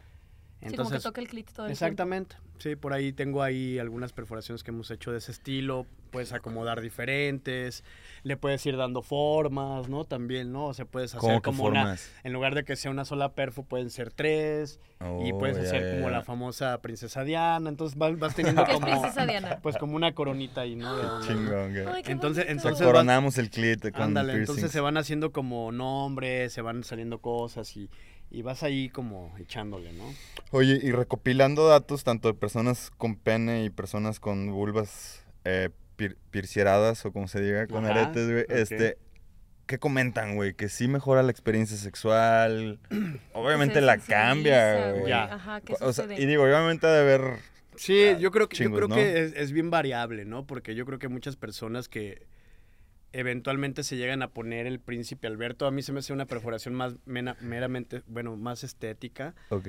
Sí, 0.69 0.77
como 0.77 0.91
que 0.91 0.99
toca 1.01 1.21
el 1.21 1.29
clit 1.29 1.47
todo 1.47 1.67
el 1.67 1.73
tiempo. 1.73 1.73
Exactamente. 1.73 2.37
Sí, 2.59 2.77
por 2.77 2.93
ahí 2.93 3.13
tengo 3.15 3.43
ahí 3.43 3.79
algunas 3.79 4.13
perforaciones 4.13 4.63
que 4.63 4.71
hemos 4.71 4.91
hecho 4.91 5.11
de 5.13 5.19
ese 5.19 5.33
estilo. 5.33 5.87
Puedes 6.11 6.33
acomodar 6.35 6.83
diferentes, 6.83 7.85
le 8.25 8.37
puedes 8.37 8.67
ir 8.67 8.77
dando 8.77 9.01
formas, 9.01 9.89
¿no? 9.89 10.05
También, 10.05 10.53
¿no? 10.53 10.67
O 10.67 10.75
sea, 10.75 10.85
puedes 10.85 11.13
hacer 11.15 11.21
¿Cómo 11.21 11.37
que 11.41 11.43
como 11.43 11.65
una, 11.65 11.81
formas? 11.83 12.11
en 12.25 12.33
lugar 12.35 12.55
de 12.55 12.65
que 12.65 12.77
sea 12.77 12.91
una 12.91 13.07
sola 13.07 13.33
perfo, 13.33 13.63
pueden 13.63 13.89
ser 13.89 14.13
tres. 14.13 14.79
y 15.25 15.33
Oh, 15.33 15.39
puedes 15.39 15.57
hacer 15.57 15.95
como 15.97 16.11
la 16.11 16.21
famosa 16.23 16.77
princesa 16.83 17.25
Diana. 17.25 17.71
Entonces 17.71 17.97
vas, 17.97 18.19
vas 18.19 18.35
teniendo 18.35 18.63
¿Qué 18.67 18.73
es 18.73 18.75
como, 18.81 18.87
princesa 18.89 19.25
Diana? 19.25 19.59
pues 19.63 19.79
como 19.79 19.97
una 19.97 20.13
coronita 20.13 20.61
ahí, 20.63 20.77
¿no? 20.77 21.23
Chingón, 21.27 21.73
güey. 21.73 21.87
Ay, 21.87 22.03
qué 22.03 22.13
Entonces- 22.13 22.45
entonces 22.49 22.87
Coronamos 22.87 23.39
el 23.39 23.49
clit 23.49 23.91
con 23.93 24.03
Ándale, 24.03 24.35
entonces 24.35 24.71
se 24.71 24.81
van 24.81 24.99
haciendo 24.99 25.33
como 25.33 25.73
nombres, 25.73 26.53
se 26.53 26.61
van 26.61 26.85
saliendo 26.85 27.21
cosas 27.21 27.75
y, 27.77 27.89
y 28.31 28.43
vas 28.43 28.63
ahí 28.63 28.89
como 28.89 29.35
echándole, 29.39 29.93
¿no? 29.93 30.05
Oye, 30.53 30.79
y 30.83 30.93
recopilando 30.93 31.67
datos 31.69 32.05
tanto 32.05 32.29
de 32.29 32.35
personas 32.35 32.91
con 32.97 33.17
pene 33.17 33.65
y 33.65 33.71
personas 33.71 34.21
con 34.21 34.51
vulvas 34.53 35.25
eh, 35.45 35.71
pir- 35.97 36.17
piercieradas 36.31 37.05
o 37.07 37.13
como 37.13 37.29
se 37.29 37.41
diga, 37.41 37.67
con 37.67 37.85
Ajá, 37.87 38.03
aretes, 38.03 38.31
güey, 38.31 38.45
este... 38.49 38.99
¿Qué 39.67 39.79
comentan, 39.79 40.35
güey? 40.35 40.55
Que 40.55 40.69
sí 40.69 40.89
mejora 40.89 41.23
la 41.23 41.31
experiencia 41.31 41.77
sexual. 41.77 42.81
Obviamente 43.35 43.75
Se 43.77 43.81
la 43.83 43.99
cambia, 43.99 44.91
güey. 44.95 45.09
Ya. 45.09 45.33
Ajá, 45.35 45.61
¿qué 45.61 45.75
O 45.75 45.93
sea, 45.93 46.07
sucede? 46.07 46.21
y 46.21 46.27
digo, 46.27 46.43
obviamente 46.43 46.89
ha 46.89 46.91
de 46.91 46.99
haber... 47.01 47.37
Sí, 47.77 48.09
Ah, 48.09 48.19
yo 48.19 48.33
creo 48.33 48.49
que, 48.49 48.57
yo 48.57 48.73
creo 48.73 48.89
¿no? 48.89 48.97
que 48.97 49.23
es, 49.23 49.33
es 49.37 49.53
bien 49.53 49.71
variable, 49.71 50.25
¿no? 50.25 50.45
Porque 50.45 50.75
yo 50.75 50.85
creo 50.87 50.99
que 50.99 51.07
muchas 51.07 51.37
personas 51.37 51.89
que 51.89 52.27
eventualmente 53.13 53.83
se 53.83 53.97
llegan 53.97 54.23
a 54.23 54.29
poner 54.29 54.67
el 54.67 54.81
príncipe 54.81 55.27
Alberto, 55.27 55.67
a 55.67 55.71
mí 55.71 55.83
se 55.83 55.93
me 55.93 55.99
hace 56.01 56.13
una 56.13 56.27
perforación 56.27 56.75
más 56.75 56.95
mena- 57.07 57.37
meramente, 57.41 58.03
bueno, 58.07 58.37
más 58.37 58.65
estética. 58.65 59.35
Ok. 59.51 59.67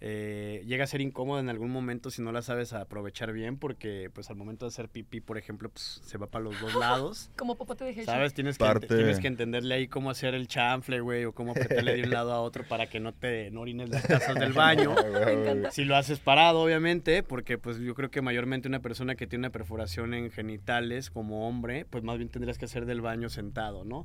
Eh, 0.00 0.62
llega 0.66 0.84
a 0.84 0.86
ser 0.86 1.00
incómoda 1.00 1.40
en 1.40 1.48
algún 1.48 1.70
momento 1.70 2.10
si 2.10 2.22
no 2.22 2.32
la 2.32 2.42
sabes 2.42 2.72
aprovechar 2.72 3.32
bien, 3.32 3.56
porque 3.58 4.10
pues 4.12 4.30
al 4.30 4.36
momento 4.36 4.64
de 4.66 4.68
hacer 4.68 4.88
pipí, 4.88 5.20
por 5.20 5.38
ejemplo, 5.38 5.68
pues 5.70 6.00
se 6.04 6.18
va 6.18 6.26
para 6.26 6.44
los 6.44 6.60
dos 6.60 6.74
lados. 6.74 7.30
Como 7.36 7.56
popote 7.56 7.84
de. 7.84 8.04
¿Sabes? 8.04 8.34
Tienes 8.34 8.58
que, 8.58 8.64
Parte- 8.64 8.86
tienes 8.86 9.18
que 9.20 9.26
entenderle 9.28 9.74
ahí 9.74 9.88
cómo 9.88 10.10
hacer 10.10 10.34
el 10.34 10.48
chanfle, 10.48 11.00
güey, 11.00 11.24
o 11.24 11.32
cómo 11.32 11.52
apretarle 11.52 11.96
de 11.96 12.02
un 12.04 12.10
lado 12.10 12.32
a 12.32 12.40
otro 12.40 12.64
para 12.68 12.86
que 12.86 13.00
no 13.00 13.12
te 13.12 13.50
no 13.50 13.60
orines 13.62 13.88
las 13.88 14.06
tazas 14.06 14.34
del 14.36 14.52
baño. 14.52 14.94
Me. 15.54 15.70
Si 15.70 15.84
lo 15.84 15.96
haces 15.96 16.20
parado, 16.20 16.60
obviamente, 16.60 17.22
porque 17.22 17.58
pues 17.58 17.78
yo 17.78 17.94
creo 17.94 18.10
que 18.10 18.22
mayormente 18.22 18.68
una 18.68 18.80
persona 18.80 19.14
que 19.14 19.26
tiene 19.26 19.42
una 19.46 19.50
perforación 19.52 20.14
en 20.14 20.30
genitales 20.30 21.10
como 21.10 21.48
hombre, 21.48 21.84
pues 21.88 22.04
más 22.04 22.18
bien 22.18 22.28
tendrías 22.28 22.58
que 22.58 22.64
hacer 22.64 22.83
del 22.86 23.00
baño 23.00 23.28
sentado, 23.28 23.84
¿no? 23.84 24.04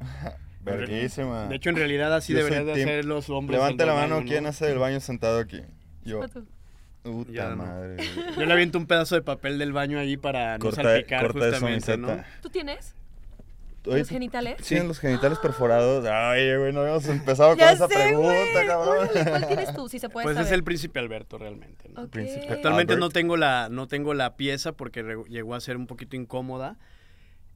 Verguísima. 0.62 1.48
De 1.48 1.56
hecho, 1.56 1.70
en 1.70 1.76
realidad 1.78 2.14
así 2.14 2.34
Yo 2.34 2.40
deberías 2.40 2.66
de 2.66 2.74
hacer 2.74 3.06
los 3.06 3.30
hombres. 3.30 3.58
Levante 3.60 3.78
del 3.78 3.88
la 3.88 3.94
baño, 3.94 4.10
mano, 4.16 4.22
¿no? 4.22 4.28
¿quién 4.28 4.46
hace 4.46 4.72
el 4.72 4.78
baño 4.78 5.00
sentado 5.00 5.40
aquí? 5.40 5.62
Yo. 6.04 6.20
Pato. 6.20 6.44
Puta 7.04 7.32
Ya 7.32 7.50
no. 7.50 7.56
madre. 7.58 7.98
Yo 8.38 8.46
le 8.46 8.54
aviento 8.54 8.78
un 8.78 8.86
pedazo 8.86 9.16
de 9.16 9.22
papel 9.22 9.58
del 9.58 9.72
baño 9.72 10.00
ahí 10.00 10.18
para 10.18 10.58
no 10.58 10.66
Corta, 10.66 10.84
salpicar 10.84 11.22
corta 11.22 11.40
eso, 11.48 11.66
justamente, 11.66 11.98
¿no? 11.98 12.24
¿Tú 12.42 12.50
tienes 12.50 12.94
los 13.86 14.10
genitales? 14.10 14.58
¿tú 14.58 14.64
¿Tienen 14.66 14.88
los 14.90 15.00
genitales 15.00 15.40
perforados? 15.40 16.06
Ay, 16.06 16.56
güey, 16.58 16.74
no 16.74 16.82
habíamos 16.82 17.08
empezado 17.08 17.50
con 17.58 17.60
Ya 17.60 17.72
esa 17.72 17.88
sé, 17.88 17.96
pregunta, 17.96 18.34
güey. 18.54 18.68
cabrón. 18.68 19.08
¿Cuál 19.30 19.48
tienes 19.48 19.74
tú? 19.74 19.88
Si 19.88 19.98
se 19.98 20.10
puede 20.10 20.26
Pues 20.26 20.38
es 20.38 20.52
el 20.52 20.64
príncipe 20.66 21.00
Alberto 21.00 21.38
realmente, 21.38 21.88
¿no? 21.90 22.02
Ok. 22.04 22.10
príncipe. 22.10 22.52
Actualmente 22.52 22.94
Albert. 22.94 23.00
no 23.00 23.10
tengo 23.10 23.38
la 23.38 23.70
no 23.72 23.88
tengo 23.88 24.14
la 24.14 24.36
pieza 24.36 24.74
porque 24.74 25.04
llegó 25.30 25.56
a 25.56 25.62
ser 25.62 25.78
un 25.78 25.88
poquito 25.88 26.18
incómoda. 26.18 26.76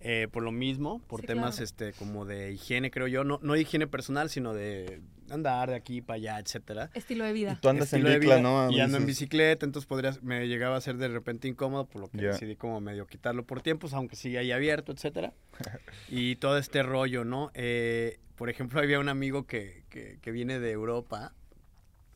Eh, 0.06 0.28
por 0.32 0.44
lo 0.44 0.52
mismo, 0.52 1.00
por 1.08 1.22
Sí, 1.22 1.28
temas 1.28 1.56
claro. 1.56 1.64
este 1.64 1.94
como 1.94 2.26
de 2.26 2.52
higiene, 2.52 2.92
creo 2.92 3.08
yo, 3.08 3.24
no, 3.24 3.40
no 3.42 3.54
de 3.54 3.62
higiene 3.62 3.88
personal, 3.88 4.30
sino 4.30 4.54
de 4.54 5.02
andar 5.30 5.70
de 5.70 5.76
aquí 5.76 6.02
para 6.02 6.16
allá, 6.18 6.40
etcétera. 6.40 6.90
Estilo 6.94 7.24
de 7.24 7.30
Y 7.32 7.34
vida. 7.34 7.58
tú 7.62 7.70
andas 7.70 7.92
en 7.94 8.00
Estilo 8.00 8.10
de 8.10 8.20
bicla, 8.20 8.40
¿no? 8.42 8.70
Y 8.70 8.82
ando 8.82 8.98
en 8.98 9.06
bicicleta, 9.06 9.66
entonces 9.66 9.88
podrías, 9.88 10.22
me 10.22 10.48
llegaba 10.48 10.76
a 10.76 10.82
ser 10.82 10.98
de 10.98 11.08
repente 11.08 11.48
incómodo, 11.48 11.86
por 11.86 12.02
lo 12.02 12.10
que 12.10 12.18
Ya. 12.18 12.28
decidí 12.34 12.56
como 12.58 12.82
medio 12.82 13.08
quitarlo 13.08 13.46
por 13.46 13.62
tiempos, 13.62 13.94
aunque 13.94 14.16
sigue 14.18 14.38
ahí 14.40 14.52
abierto, 14.52 14.92
etcétera. 14.92 15.34
y 16.10 16.36
todo 16.36 16.58
este 16.58 16.84
rollo, 16.84 17.24
¿no? 17.24 17.50
Eh, 17.54 18.20
por 18.36 18.50
ejemplo, 18.50 18.82
había 18.82 19.00
un 19.00 19.08
amigo 19.10 19.46
que, 19.48 19.86
que, 19.90 20.20
que 20.22 20.32
viene 20.32 20.60
de 20.60 20.72
Europa 20.72 21.34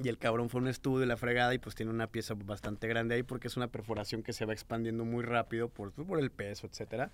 y 0.04 0.10
el 0.10 0.18
cabrón 0.18 0.50
fue 0.50 0.60
a 0.60 0.64
un 0.64 0.68
estudio 0.68 1.06
y 1.06 1.08
la 1.08 1.18
fregada 1.18 1.54
y 1.54 1.58
pues 1.60 1.74
tiene 1.74 1.92
una 1.92 2.08
pieza 2.08 2.36
bastante 2.36 2.88
grande 2.88 3.16
ahí 3.16 3.24
porque 3.24 3.48
es 3.48 3.58
una 3.58 3.68
perforación 3.70 4.22
que 4.22 4.34
se 4.34 4.46
va 4.46 4.54
expandiendo 4.54 5.06
muy 5.06 5.24
rápido 5.24 5.70
por, 5.70 5.92
pues, 5.94 6.08
por 6.08 6.20
el 6.20 6.30
peso, 6.32 6.68
etcétera. 6.68 7.10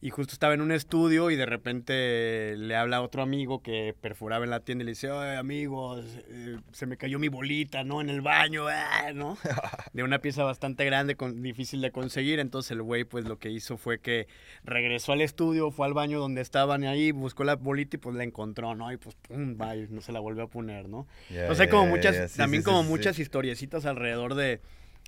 Y 0.00 0.10
justo 0.10 0.32
estaba 0.32 0.54
en 0.54 0.60
un 0.60 0.70
estudio 0.70 1.28
y 1.32 1.36
de 1.36 1.44
repente 1.44 2.54
le 2.56 2.76
habla 2.76 2.98
a 2.98 3.02
otro 3.02 3.20
amigo 3.20 3.62
que 3.62 3.96
perforaba 4.00 4.44
en 4.44 4.50
la 4.50 4.60
tienda 4.60 4.82
y 4.82 4.86
le 4.86 4.92
dice, 4.92 5.10
oye, 5.10 5.36
amigo, 5.36 5.98
eh, 5.98 6.58
se 6.70 6.86
me 6.86 6.96
cayó 6.96 7.18
mi 7.18 7.26
bolita, 7.26 7.82
¿no? 7.82 8.00
En 8.00 8.08
el 8.08 8.20
baño, 8.20 8.68
ah", 8.68 9.10
¿no? 9.12 9.36
De 9.92 10.04
una 10.04 10.20
pieza 10.20 10.44
bastante 10.44 10.84
grande, 10.84 11.16
con, 11.16 11.42
difícil 11.42 11.80
de 11.80 11.90
conseguir. 11.90 12.38
Entonces 12.38 12.70
el 12.70 12.82
güey, 12.82 13.02
pues 13.02 13.24
lo 13.24 13.40
que 13.40 13.50
hizo 13.50 13.76
fue 13.76 13.98
que 13.98 14.28
regresó 14.62 15.12
al 15.12 15.20
estudio, 15.20 15.72
fue 15.72 15.86
al 15.86 15.94
baño 15.94 16.20
donde 16.20 16.42
estaban 16.42 16.84
ahí, 16.84 17.10
buscó 17.10 17.42
la 17.42 17.56
bolita 17.56 17.96
y 17.96 17.98
pues 17.98 18.14
la 18.14 18.22
encontró, 18.22 18.76
¿no? 18.76 18.92
Y 18.92 18.98
pues, 18.98 19.16
pum, 19.16 19.58
va, 19.60 19.74
y 19.74 19.88
no 19.90 20.00
se 20.00 20.12
la 20.12 20.20
volvió 20.20 20.44
a 20.44 20.48
poner, 20.48 20.88
¿no? 20.88 21.08
Entonces 21.28 21.58
hay 21.58 21.66
ya, 21.66 21.72
como 21.72 21.86
muchas, 21.86 22.30
sí, 22.30 22.38
también 22.38 22.62
sí, 22.62 22.66
como 22.66 22.84
sí. 22.84 22.88
muchas 22.88 23.18
historiecitas 23.18 23.84
alrededor 23.84 24.36
de, 24.36 24.60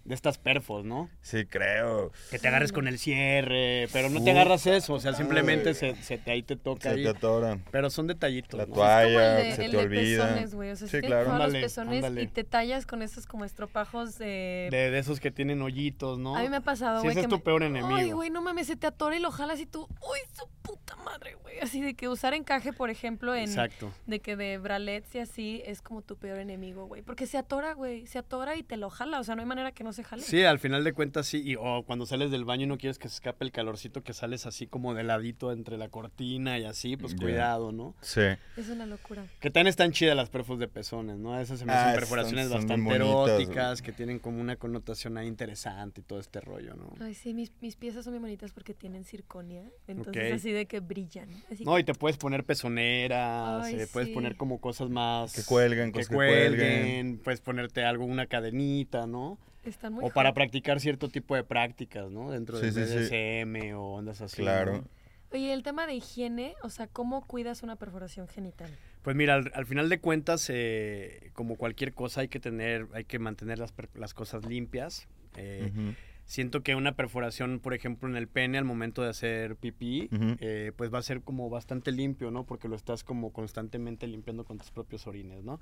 de 0.04 0.14
estas 0.14 0.38
perfos, 0.38 0.84
¿no? 0.84 1.08
Sí, 1.20 1.44
creo. 1.46 2.10
Que 2.30 2.38
te 2.38 2.48
agarres 2.48 2.72
con 2.72 2.88
el 2.88 2.98
cierre, 2.98 3.86
pero 3.92 4.08
no 4.08 4.22
te 4.24 4.30
agarras 4.30 4.66
eso, 4.66 4.94
o 4.94 5.00
sea, 5.00 5.12
simplemente 5.12 5.74
se, 5.74 5.94
se 6.02 6.18
te, 6.18 6.30
ahí 6.30 6.42
te 6.42 6.56
toca 6.56 6.82
Se 6.84 6.88
ahí. 6.96 7.02
te 7.02 7.10
atoran. 7.10 7.62
Pero 7.70 7.90
son 7.90 8.06
detallitos, 8.06 8.58
La 8.58 8.66
¿no? 8.66 8.74
toalla. 8.74 9.06
Es 9.06 9.14
como 9.14 9.20
el 9.20 9.44
de, 9.50 9.56
se 9.56 9.64
el 9.66 9.70
te 9.70 9.76
de 9.76 9.82
olvida. 9.82 10.24
pezones, 10.26 10.54
güey. 10.54 10.70
O 10.70 10.76
sea, 10.76 10.88
Sí, 10.88 10.96
si 10.96 11.00
tienes 11.02 11.08
claro. 11.10 11.24
todos 11.26 11.36
los 11.38 11.46
Ándale, 11.46 11.64
pezones 11.64 12.04
ándale. 12.04 12.22
y 12.22 12.26
te 12.28 12.44
tallas 12.44 12.86
con 12.86 13.02
esos 13.02 13.26
como 13.26 13.44
estropajos 13.44 14.18
de... 14.18 14.68
De, 14.70 14.90
de 14.90 14.98
esos 14.98 15.20
que 15.20 15.30
tienen 15.30 15.60
hoyitos, 15.62 16.18
¿no? 16.18 16.36
A 16.36 16.40
mí 16.42 16.48
me 16.48 16.56
ha 16.56 16.60
pasado, 16.62 17.00
Sí, 17.00 17.06
güey. 17.06 17.10
ese 17.12 17.20
es 17.20 17.26
que 17.26 17.30
tu 17.30 17.36
me- 17.36 17.42
peor 17.42 17.62
enemigo. 17.62 17.94
Ay, 17.94 18.10
güey, 18.12 18.30
no 18.30 18.40
mames, 18.42 18.66
se 18.66 18.76
te 18.76 18.86
atora 18.86 19.16
y 19.16 19.20
lo 19.20 19.30
jalas 19.30 19.60
y 19.60 19.66
tú, 19.66 19.82
uy, 20.00 20.18
su 20.32 20.48
puta 20.62 20.96
madre, 20.96 21.34
güey. 21.42 21.58
Así 21.60 21.80
de 21.82 21.94
que 21.94 22.08
usar 22.08 22.32
encaje, 22.34 22.72
por 22.72 22.88
ejemplo, 22.90 23.34
en... 23.34 23.42
Exacto. 23.44 23.92
De 24.06 24.20
que 24.20 24.34
de 24.36 24.56
bralets 24.58 25.14
y 25.14 25.18
así 25.18 25.62
es 25.66 25.82
como 25.82 26.00
tu 26.02 26.16
peor 26.16 26.38
enemigo, 26.38 26.86
güey. 26.86 27.02
Porque 27.02 27.26
se 27.26 27.36
atora, 27.38 27.74
güey. 27.74 28.06
Se 28.06 28.18
atora 28.18 28.56
y 28.56 28.62
te 28.62 28.76
lo 28.76 28.88
jala. 28.88 29.20
O 29.20 29.24
sea, 29.24 29.34
no 29.34 29.42
hay 29.42 29.46
manera 29.46 29.72
que 29.72 29.84
no 29.84 29.89
se 29.92 30.04
jale. 30.04 30.22
Sí, 30.22 30.42
al 30.44 30.58
final 30.58 30.84
de 30.84 30.92
cuentas 30.92 31.26
sí, 31.26 31.42
y, 31.44 31.56
o 31.56 31.82
cuando 31.86 32.06
sales 32.06 32.30
del 32.30 32.44
baño 32.44 32.64
y 32.64 32.66
no 32.66 32.78
quieres 32.78 32.98
que 32.98 33.08
se 33.08 33.14
escape 33.16 33.44
el 33.44 33.52
calorcito, 33.52 34.02
que 34.02 34.12
sales 34.12 34.46
así 34.46 34.66
como 34.66 34.94
de 34.94 35.02
ladito 35.02 35.52
entre 35.52 35.76
la 35.78 35.88
cortina 35.88 36.58
y 36.58 36.64
así, 36.64 36.96
pues 36.96 37.14
cuidado, 37.14 37.72
¿no? 37.72 37.94
Sí. 38.00 38.22
Es 38.56 38.68
una 38.68 38.86
locura. 38.86 39.24
Que 39.40 39.50
también 39.50 39.68
están 39.68 39.92
chidas 39.92 40.16
las 40.16 40.30
perfos 40.30 40.58
de 40.58 40.68
pezones, 40.68 41.16
¿no? 41.18 41.38
Esas 41.40 41.58
se 41.60 41.64
me 41.66 41.72
Ah, 41.72 41.76
hacen 41.80 41.90
son- 41.92 42.00
perforaciones 42.00 42.48
son 42.48 42.58
bastante 42.66 42.98
bonitas, 42.98 43.28
eróticas, 43.40 43.82
que 43.82 43.92
tienen 43.92 44.18
como 44.18 44.40
una 44.40 44.56
connotación 44.56 45.16
ahí 45.18 45.26
interesante 45.26 46.00
y 46.00 46.04
todo 46.04 46.18
este 46.20 46.40
rollo, 46.40 46.74
¿no? 46.74 46.92
Ay, 47.00 47.14
sí, 47.14 47.34
mis, 47.34 47.52
mis 47.60 47.76
piezas 47.76 48.04
son 48.04 48.12
bien 48.14 48.22
bonitas 48.22 48.52
porque 48.52 48.74
tienen 48.74 49.04
circonia. 49.04 49.64
Entonces, 49.86 50.32
así 50.32 50.52
de 50.52 50.66
que 50.66 50.80
brillan. 50.80 51.28
Así 51.50 51.64
No, 51.64 51.78
y 51.78 51.84
te 51.84 51.94
puedes 51.94 52.16
poner 52.16 52.44
pezoneras, 52.44 53.64
Ay, 53.66 53.74
eh, 53.80 53.86
puedes 53.92 54.08
poner 54.10 54.36
como 54.36 54.60
cosas 54.60 54.88
más... 54.90 55.32
Que 55.34 55.42
cuelguen, 55.44 55.92
que 55.92 55.98
cosas 56.00 56.08
que 56.08 56.14
cuelguen, 56.14 56.48
cuelguen. 56.58 57.18
puedes 57.18 57.40
ponerte 57.40 57.84
algo, 57.84 58.04
una 58.04 58.26
cadenita, 58.26 59.06
¿no? 59.06 59.38
Están 59.64 59.92
muy 59.92 60.04
O 60.04 60.10
para 60.10 60.32
practicar 60.32 60.80
cierto 60.80 61.08
tipo 61.08 61.34
de 61.34 61.44
prácticas, 61.44 62.10
¿no? 62.10 62.30
Dentro 62.30 62.58
Sí, 62.58 62.70
del 62.70 62.74
sí, 62.74 62.86
sí. 62.86 62.94
BDSM 63.10 63.74
o 63.74 63.94
ondas 63.96 64.20
así. 64.20 64.36
Claro. 64.42 64.78
¿no? 64.78 64.84
Oye, 65.32 65.52
el 65.52 65.62
tema 65.62 65.86
de 65.86 65.94
higiene, 65.94 66.54
o 66.62 66.70
sea, 66.70 66.86
¿cómo 66.88 67.26
cuidas 67.26 67.62
una 67.62 67.76
perforación 67.76 68.26
genital? 68.26 68.70
Pues 69.02 69.14
mira, 69.14 69.34
al, 69.34 69.52
al 69.54 69.66
final 69.66 69.88
de 69.88 70.00
cuentas, 70.00 70.46
eh, 70.50 71.30
como 71.34 71.56
cualquier 71.56 71.94
cosa, 71.94 72.22
hay 72.22 72.28
que 72.28 72.40
tener, 72.40 72.88
hay 72.94 73.04
que 73.04 73.18
mantener 73.18 73.58
las, 73.58 73.72
las 73.94 74.14
cosas 74.14 74.44
limpias. 74.46 75.06
Eh, 75.36 75.70
Ujú. 75.72 75.94
Siento 76.24 76.62
que 76.62 76.76
una 76.76 76.92
perforación, 76.94 77.58
por 77.58 77.74
ejemplo, 77.74 78.08
en 78.08 78.14
el 78.14 78.28
pene 78.28 78.56
al 78.56 78.64
momento 78.64 79.02
de 79.02 79.08
hacer 79.08 79.56
pipí, 79.56 80.08
Ujú. 80.12 80.36
eh, 80.38 80.70
pues 80.76 80.92
va 80.94 80.98
a 80.98 81.02
ser 81.02 81.22
como 81.22 81.50
bastante 81.50 81.90
limpio, 81.90 82.30
¿no? 82.30 82.44
Porque 82.44 82.68
lo 82.68 82.76
estás 82.76 83.02
como 83.02 83.32
constantemente 83.32 84.06
limpiando 84.06 84.44
con 84.44 84.56
tus 84.56 84.70
propios 84.70 85.08
orines, 85.08 85.42
¿no? 85.42 85.60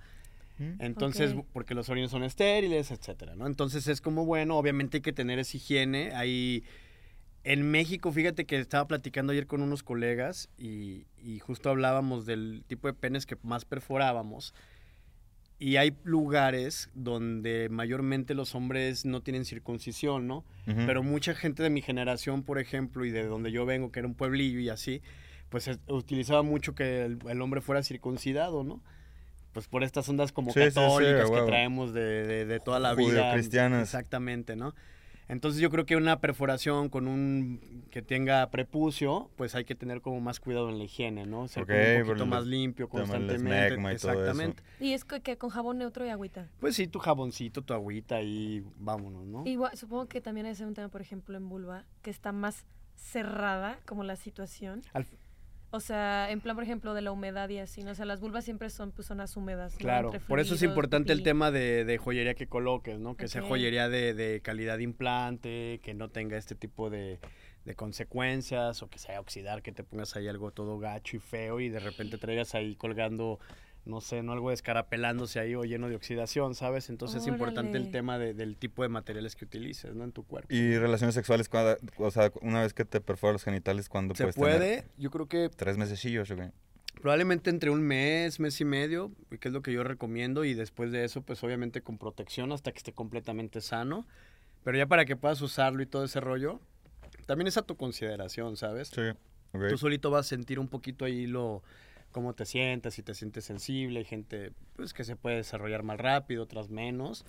Entonces, 0.79 1.35
Ok. 1.37 1.47
porque 1.53 1.75
los 1.75 1.89
orines 1.89 2.11
son 2.11 2.25
estériles, 2.25 2.91
etcétera, 2.91 3.37
¿no? 3.37 3.47
Entonces 3.47 3.87
es 3.89 4.01
como 4.01 4.25
bueno, 4.27 4.57
obviamente 4.57 4.99
hay 4.99 5.01
que 5.03 5.13
tener 5.13 5.39
esa 5.39 5.57
higiene. 5.57 6.13
Hay 6.15 6.65
en 7.45 7.71
México, 7.71 8.11
fíjate 8.13 8.45
que 8.45 8.59
estaba 8.59 8.87
platicando 8.89 9.33
ayer 9.33 9.47
con 9.47 9.63
unos 9.63 9.83
colegas 9.83 10.49
y, 10.59 11.05
y 11.23 11.39
justo 11.39 11.71
hablábamos 11.71 12.27
del 12.27 12.65
tipo 12.67 12.89
de 12.89 12.95
penes 12.95 13.25
que 13.27 13.37
más 13.43 13.65
perforábamos. 13.65 14.53
Y 15.61 15.75
hay 15.77 15.97
lugares 16.05 16.89
donde 16.95 17.69
mayormente 17.69 18.35
los 18.35 18.55
hombres 18.55 19.05
no 19.05 19.23
tienen 19.23 19.45
circuncisión, 19.45 20.29
¿no? 20.29 20.39
Ujú. 20.69 20.83
Pero 20.87 21.03
mucha 21.03 21.35
gente 21.35 21.65
de 21.65 21.71
mi 21.71 21.83
generación, 21.83 22.45
por 22.45 22.61
ejemplo, 22.61 23.05
y 23.05 23.11
de 23.11 23.25
donde 23.27 23.51
yo 23.51 23.67
vengo, 23.67 23.91
que 23.91 23.99
era 23.99 24.07
un 24.09 24.15
pueblillo 24.15 24.61
y 24.61 24.69
así, 24.69 25.03
pues 25.49 25.67
es- 25.67 25.81
utilizaba 25.89 26.43
mucho 26.45 26.77
que 26.77 27.05
el, 27.05 27.19
el 27.29 27.41
hombre 27.43 27.61
fuera 27.61 27.83
circuncidado, 27.83 28.63
¿no? 28.63 28.81
Pues 29.53 29.67
por 29.69 29.83
estas 29.83 30.09
ondas 30.09 30.31
como 30.33 30.53
Sí, 30.53 30.61
sí, 30.61 30.71
sí, 30.71 30.75
católicas 30.75 31.31
que 31.31 31.43
traemos 31.47 31.93
de, 31.93 32.27
de- 32.27 32.47
de 32.47 32.61
toda 32.61 32.79
la 32.79 32.95
vida. 32.95 33.23
Judeocristianas. 33.23 33.83
Exactamente, 33.83 34.57
¿no? 34.57 34.75
Entonces 35.31 35.61
yo 35.61 35.69
creo 35.69 35.85
que 35.85 35.95
una 35.97 36.21
perforación 36.21 36.89
con 36.89 37.07
un 37.07 37.85
que 37.91 38.01
tenga 38.01 38.49
prepucio, 38.51 39.31
pues 39.37 39.55
hay 39.55 39.67
que 39.67 39.75
tener 39.75 40.01
como 40.01 40.21
más 40.21 40.41
cuidado 40.41 40.71
en 40.71 40.79
la 40.79 40.85
higiene, 40.85 41.27
¿no? 41.27 41.49
Ser 41.49 41.67
como 41.67 41.79
Ok, 41.79 41.85
un 41.97 42.03
poquito 42.07 42.25
el 42.25 42.31
más 42.31 42.47
limpio 42.47 42.89
constantemente. 42.89 43.75
y 43.75 43.77
todo 43.77 43.91
eso. 43.93 44.11
Exactamente. 44.11 44.63
Y 44.81 44.93
es 44.95 45.05
que, 45.05 45.21
que 45.21 45.37
con 45.37 45.51
jabón 45.51 45.77
neutro 45.79 46.07
y 46.07 46.09
agüita. 46.09 46.49
Pues 46.61 46.77
sí, 46.77 46.87
tu 46.87 46.99
jaboncito, 46.99 47.61
tu 47.61 47.75
agüita 47.75 48.23
y 48.23 48.65
vámonos, 48.79 49.27
¿no? 49.27 49.43
Igual, 49.47 49.77
supongo 49.77 50.07
que 50.07 50.23
también 50.23 50.47
hay 50.47 50.55
un 50.63 50.73
tema, 50.73 50.89
por 50.89 51.03
ejemplo, 51.03 51.37
en 51.37 51.47
vulva, 51.51 51.85
que 52.01 52.09
está 52.11 52.33
más 52.33 52.65
cerrada 52.97 53.79
como 53.87 54.05
la 54.05 54.17
situación. 54.17 54.83
Al- 54.95 55.07
O 55.71 55.81
sea, 55.81 56.31
en 56.31 56.41
plan, 56.41 56.57
por 56.57 56.65
ejemplo, 56.65 56.95
de 56.95 57.03
la 57.03 57.13
humedad 57.13 57.49
y 57.51 57.59
así, 57.59 57.83
¿no? 57.83 57.91
O 57.91 57.95
sea, 57.95 58.07
las 58.07 58.21
vulvas 58.21 58.45
siempre 58.45 58.71
son 58.71 58.91
pues, 58.91 59.09
zonas 59.09 59.37
húmedas. 59.37 59.75
¿no? 59.75 59.79
Claro, 59.79 60.13
por 60.27 60.41
eso 60.41 60.55
es 60.55 60.63
importante 60.63 61.13
el 61.13 61.23
tema 61.23 61.51
de, 61.51 61.85
de 61.85 61.99
joyería 61.99 62.35
que 62.35 62.47
coloques, 62.47 62.99
¿no? 62.99 63.17
Que 63.17 63.29
sea 63.29 63.43
joyería 63.43 63.91
de, 63.91 64.15
de 64.15 64.41
calidad 64.41 64.79
de 64.79 64.85
implante, 64.85 65.81
que 65.83 65.93
no 65.93 66.09
tenga 66.09 66.39
este 66.39 66.55
tipo 66.55 66.89
de, 66.89 67.19
de 67.69 67.75
consecuencias 67.75 68.83
o 68.83 68.89
que 68.89 68.99
se 68.99 69.09
vaya 69.09 69.19
a 69.19 69.21
oxidar, 69.21 69.63
que 69.63 69.73
te 69.73 69.85
pongas 69.85 70.17
ahí 70.17 70.27
algo 70.27 70.51
todo 70.53 70.79
gacho 70.79 71.17
y 71.17 71.21
feo 71.21 71.61
y 71.61 71.69
de 71.69 71.81
repente 71.81 72.17
traigas 72.17 72.55
ahí 72.55 72.75
colgando, 72.75 73.39
no 73.89 74.01
sé, 74.01 74.23
no 74.23 74.33
algo 74.33 74.51
descarapelándose 74.51 75.41
ahí 75.41 75.55
o 75.55 75.65
lleno 75.65 75.89
de 75.89 75.97
oxidación, 75.97 76.55
¿sabes? 76.55 76.89
Entonces 76.91 77.23
es 77.23 77.27
importante 77.29 77.77
el 77.79 77.91
tema 77.91 78.19
de- 78.19 78.35
del 78.35 78.57
tipo 78.57 78.83
de 78.83 78.89
materiales 78.89 79.35
que 79.35 79.45
utilices, 79.45 79.95
¿no? 79.95 80.05
En 80.05 80.13
tu 80.13 80.25
cuerpo. 80.25 80.55
Y 80.55 80.77
relaciones 80.79 81.15
sexuales, 81.15 81.49
cuando- 81.49 81.77
o 81.99 82.11
sea, 82.11 82.31
una 82.43 82.63
vez 82.63 82.75
que 82.75 82.85
te 82.85 83.01
perforas 83.01 83.35
los 83.35 83.45
genitales, 83.45 83.89
¿cuándo 83.89 84.15
Se 84.15 84.25
puedes 84.25 84.37
puede, 84.37 84.59
tener? 84.59 84.85
yo 84.99 85.11
creo 85.11 85.27
que 85.27 85.49
Tres 85.49 85.77
mesecillos, 85.79 86.31
güey. 86.31 86.51
Probablemente 87.01 87.49
entre 87.51 87.71
un 87.71 87.81
mes, 87.83 88.41
mes 88.41 88.61
y 88.61 88.65
medio, 88.65 89.13
que 89.41 89.49
es 89.49 89.55
lo 89.55 89.63
que 89.63 89.73
yo 89.73 89.85
recomiendo, 89.85 90.45
y 90.45 90.55
después 90.55 90.91
de 90.91 91.05
eso, 91.05 91.23
pues 91.23 91.43
obviamente 91.45 91.81
con 91.81 91.97
protección 91.97 92.51
hasta 92.53 92.73
que 92.73 92.79
esté 92.79 92.93
completamente 92.93 93.61
sano. 93.61 94.07
Pero 94.65 94.77
ya 94.79 94.87
para 94.87 95.05
que 95.05 95.15
puedas 95.15 95.41
usarlo 95.41 95.81
y 95.83 95.87
todo 95.87 96.05
ese 96.05 96.21
rollo, 96.21 96.61
también 97.27 97.47
es 97.47 97.57
a 97.57 97.63
tu 97.63 97.77
consideración, 97.77 98.57
¿sabes? 98.57 98.89
Sí. 98.89 99.01
ok. 99.53 99.69
Tú 99.69 99.79
solito 99.79 100.11
vas 100.11 100.27
a 100.27 100.29
sentir 100.29 100.59
un 100.59 100.67
poquito 100.69 101.05
ahí 101.05 101.27
lo 101.27 101.63
cómo 102.19 102.35
te 102.35 102.47
sientes, 102.47 102.95
si 102.95 103.05
te 103.05 103.15
sientes 103.15 103.45
sensible, 103.45 104.01
hay 104.01 104.05
gente 104.05 104.51
pues 104.75 104.93
que 104.93 105.05
se 105.05 105.15
puede 105.15 105.37
desarrollar 105.37 105.85
más 105.85 105.99
rápido, 105.99 106.43
otras 106.43 106.69
menos. 106.69 107.25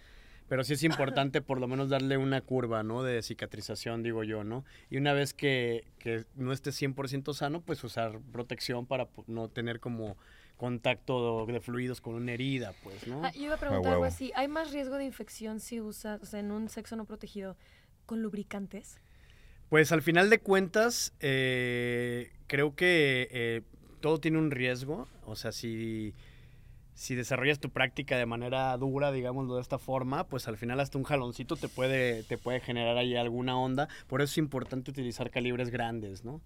Pero 0.47 0.63
sí 0.63 0.73
es 0.73 0.82
importante 0.84 1.43
por 1.43 1.60
lo 1.60 1.67
menos 1.67 1.89
darle 1.89 2.17
una 2.17 2.41
curva, 2.41 2.82
¿no? 2.82 3.04
De 3.04 3.21
cicatrización, 3.21 4.02
digo 4.02 4.23
yo, 4.23 4.43
¿no? 4.43 4.65
Y 4.89 4.97
una 4.97 5.13
vez 5.13 5.36
que, 5.36 5.86
que 5.99 6.25
no 6.36 6.52
esté 6.52 6.71
100% 6.71 7.36
sano, 7.36 7.62
pues 7.62 7.84
usar 7.84 8.19
protección 8.32 8.88
para 8.88 9.08
no 9.28 9.47
tener 9.47 9.80
como 9.80 10.17
contacto 10.58 11.45
de 11.45 11.62
fluidos 11.62 12.02
con 12.02 12.15
una 12.15 12.32
herida, 12.32 12.73
pues, 12.82 13.06
¿no? 13.06 13.23
Ah, 13.23 13.32
yo 13.32 13.43
iba 13.43 13.54
a 13.54 13.60
preguntar 13.60 13.93
algo 13.93 14.06
así. 14.06 14.32
¿Hay 14.36 14.47
más 14.47 14.71
riesgo 14.71 14.97
de 14.97 15.06
infección 15.06 15.60
si 15.60 15.82
usas, 15.82 16.19
o 16.23 16.25
sea, 16.25 16.39
en 16.39 16.52
un 16.52 16.67
sexo 16.67 16.95
no 16.95 17.06
protegido, 17.06 17.56
con 18.08 18.23
lubricantes? 18.23 18.99
Pues 19.69 19.91
al 19.91 20.02
final 20.02 20.32
de 20.32 20.39
cuentas, 20.39 21.13
eh, 21.19 22.32
creo 22.47 22.75
que 22.75 23.28
eh, 23.30 23.62
todo 23.99 24.19
tiene 24.19 24.38
un 24.38 24.51
riesgo. 24.51 25.07
O 25.25 25.35
sea, 25.35 25.51
si, 25.51 26.13
si 26.93 27.15
desarrollas 27.15 27.59
tu 27.59 27.69
práctica 27.69 28.17
de 28.17 28.25
manera 28.25 28.75
dura, 28.77 29.12
digámoslo 29.12 29.55
de 29.55 29.62
esta 29.62 29.79
forma, 29.79 30.25
pues 30.25 30.47
al 30.47 30.57
final 30.57 30.79
hasta 30.79 30.97
un 30.97 31.03
jaloncito 31.03 31.55
te 31.55 31.69
puede, 31.69 32.23
te 32.23 32.38
puede 32.38 32.59
generar 32.59 32.97
ahí 32.97 33.15
alguna 33.15 33.57
onda. 33.57 33.88
Por 34.07 34.21
eso 34.21 34.31
es 34.31 34.38
importante 34.38 34.91
utilizar 34.91 35.29
calibres 35.29 35.69
grandes, 35.69 36.23
¿no? 36.23 36.41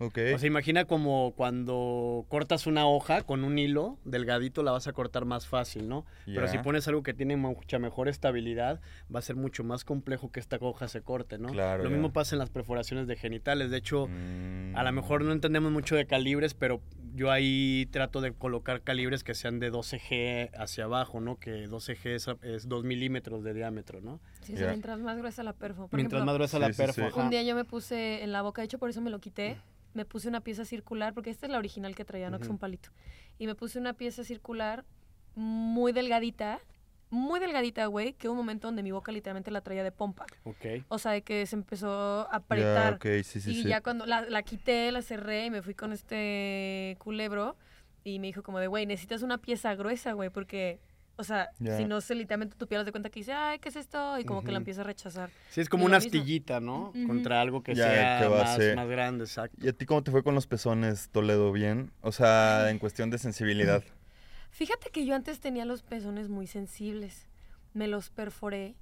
Ok. 0.00 0.18
O 0.34 0.38
sea, 0.38 0.46
imagina 0.48 0.84
como 0.86 1.32
cuando 1.36 2.24
cortas 2.28 2.66
una 2.66 2.86
hoja 2.86 3.22
con 3.22 3.44
un 3.44 3.58
hilo 3.58 3.98
delgadito, 4.04 4.62
la 4.62 4.72
vas 4.72 4.86
a 4.88 4.92
cortar 4.92 5.24
más 5.24 5.46
fácil, 5.46 5.88
¿no? 5.88 6.04
Pero 6.26 6.48
si 6.48 6.58
pones 6.58 6.88
algo 6.88 7.02
que 7.02 7.14
tiene 7.14 7.36
mucha 7.36 7.78
mejor 7.78 8.08
estabilidad, 8.08 8.80
va 9.14 9.20
a 9.20 9.22
ser 9.22 9.36
mucho 9.36 9.62
más 9.62 9.84
complejo 9.84 10.32
que 10.32 10.40
esta 10.40 10.56
hoja 10.60 10.88
se 10.88 11.00
corte, 11.02 11.38
¿no? 11.38 11.48
Claro, 11.50 11.84
Lo 11.84 11.90
mismo 11.90 12.12
pasa 12.12 12.34
en 12.34 12.40
las 12.40 12.50
perforaciones 12.50 13.06
de 13.06 13.16
genitales. 13.16 13.70
De 13.70 13.76
hecho, 13.76 14.08
Mm. 14.08 14.76
a 14.76 14.82
lo 14.82 14.92
mejor 14.92 15.22
no 15.24 15.32
entendemos 15.32 15.70
mucho 15.70 15.94
de 15.96 16.06
calibres, 16.06 16.54
pero 16.54 16.80
yo 17.14 17.30
ahí 17.30 17.86
trato 17.92 18.20
de 18.20 18.32
colocar 18.32 18.82
calibres 18.82 19.22
que 19.22 19.34
sean 19.34 19.60
de 19.60 19.70
12G 19.70 20.50
hacia 20.58 20.84
abajo, 20.84 21.20
¿no? 21.20 21.38
Que 21.38 21.68
12G 21.68 22.14
es, 22.14 22.26
es 22.42 22.68
2 22.68 22.82
milímetros 22.84 23.44
de 23.44 23.54
diámetro, 23.54 24.00
¿no? 24.00 24.20
Sí, 24.44 24.54
sí, 24.56 24.62
Ya. 24.62 24.68
mientras 24.68 24.98
más 25.00 25.16
gruesa 25.18 25.42
la 25.42 25.52
perfo. 25.52 25.88
Por 25.88 25.96
Mientras 25.98 26.18
ejemplo, 26.20 26.26
más 26.26 26.34
gruesa 26.34 26.56
Sí, 26.58 26.60
la 26.60 26.66
sí, 26.68 26.72
sí. 26.92 27.00
perfo. 27.00 27.20
Un 27.20 27.30
día 27.30 27.42
yo 27.42 27.54
me 27.54 27.64
puse 27.64 28.22
en 28.22 28.32
la 28.32 28.42
boca, 28.42 28.62
de 28.62 28.66
hecho 28.66 28.78
por 28.78 28.90
eso 28.90 29.00
me 29.00 29.10
lo 29.10 29.18
quité, 29.20 29.56
me 29.94 30.04
puse 30.04 30.28
una 30.28 30.40
pieza 30.40 30.64
circular, 30.64 31.14
porque 31.14 31.30
esta 31.30 31.46
es 31.46 31.52
la 31.52 31.58
original 31.58 31.94
que 31.94 32.04
traía, 32.04 32.30
no 32.30 32.38
que 32.38 32.42
es 32.44 32.48
Ujú. 32.48 32.54
un 32.54 32.58
palito. 32.58 32.90
Y 33.38 33.46
me 33.46 33.54
puse 33.54 33.78
una 33.78 33.94
pieza 33.94 34.24
circular 34.24 34.84
muy 35.34 35.92
delgadita, 35.92 36.60
muy 37.10 37.38
delgadita, 37.40 37.86
güey, 37.86 38.12
que 38.14 38.28
hubo 38.28 38.32
un 38.32 38.38
momento 38.38 38.66
donde 38.68 38.82
mi 38.82 38.90
boca 38.90 39.12
literalmente 39.12 39.50
la 39.50 39.60
traía 39.60 39.84
de 39.84 39.92
pompa. 39.92 40.26
Ok. 40.44 40.84
O 40.88 40.98
sea, 40.98 41.12
de 41.12 41.22
que 41.22 41.46
se 41.46 41.54
empezó 41.56 41.88
a 42.28 42.36
apretar. 42.36 42.94
ok, 42.94 43.06
sí, 43.22 43.40
sí, 43.40 43.50
y 43.52 43.62
sí. 43.62 43.68
ya 43.68 43.80
cuando 43.82 44.04
la, 44.04 44.22
la 44.22 44.42
quité, 44.42 44.90
la 44.90 45.00
cerré 45.02 45.46
y 45.46 45.50
me 45.50 45.62
fui 45.62 45.74
con 45.74 45.92
este 45.92 46.96
culebro 46.98 47.56
y 48.02 48.18
me 48.18 48.26
dijo 48.26 48.42
como 48.42 48.58
de, 48.58 48.66
güey, 48.66 48.84
necesitas 48.86 49.22
una 49.22 49.38
pieza 49.38 49.74
gruesa, 49.74 50.12
güey, 50.12 50.30
porque... 50.30 50.80
O 51.16 51.22
sea, 51.22 51.50
si 51.58 51.84
no 51.84 52.00
se 52.00 52.14
literalmente 52.16 52.56
tu 52.56 52.66
piel 52.66 52.84
de 52.84 52.90
cuenta 52.90 53.08
que 53.08 53.20
dice, 53.20 53.32
ay, 53.32 53.60
¿qué 53.60 53.68
es 53.68 53.76
esto? 53.76 54.18
Y 54.18 54.24
como 54.24 54.42
que 54.42 54.50
la 54.50 54.58
empieza 54.58 54.80
a 54.80 54.84
rechazar. 54.84 55.30
Sí, 55.50 55.60
es 55.60 55.68
como 55.68 55.84
Y 55.84 55.86
una 55.86 55.98
mismo. 55.98 56.08
astillita, 56.08 56.58
¿no? 56.60 56.92
Contra 57.06 57.40
algo 57.40 57.62
que 57.62 57.76
sea 57.76 58.20
que 58.20 58.26
va 58.26 58.40
a 58.40 58.44
más, 58.58 58.74
más 58.74 58.88
grande, 58.88 59.24
exacto. 59.24 59.56
¿Y 59.64 59.68
a 59.68 59.72
ti 59.72 59.86
cómo 59.86 60.02
te 60.02 60.10
fue 60.10 60.24
con 60.24 60.34
los 60.34 60.46
pezones, 60.48 61.08
Toledo? 61.10 61.52
¿Bien? 61.52 61.92
O 62.00 62.10
sea, 62.10 62.68
en 62.70 62.78
cuestión 62.80 63.10
de 63.10 63.18
sensibilidad. 63.18 63.84
Fíjate 64.50 64.90
que 64.90 65.04
yo 65.06 65.14
antes 65.14 65.40
tenía 65.40 65.64
los 65.64 65.82
pezones 65.82 66.28
muy 66.28 66.46
sensibles. 66.46 67.28
Me 67.74 67.86
los 67.88 68.10
perforé 68.10 68.74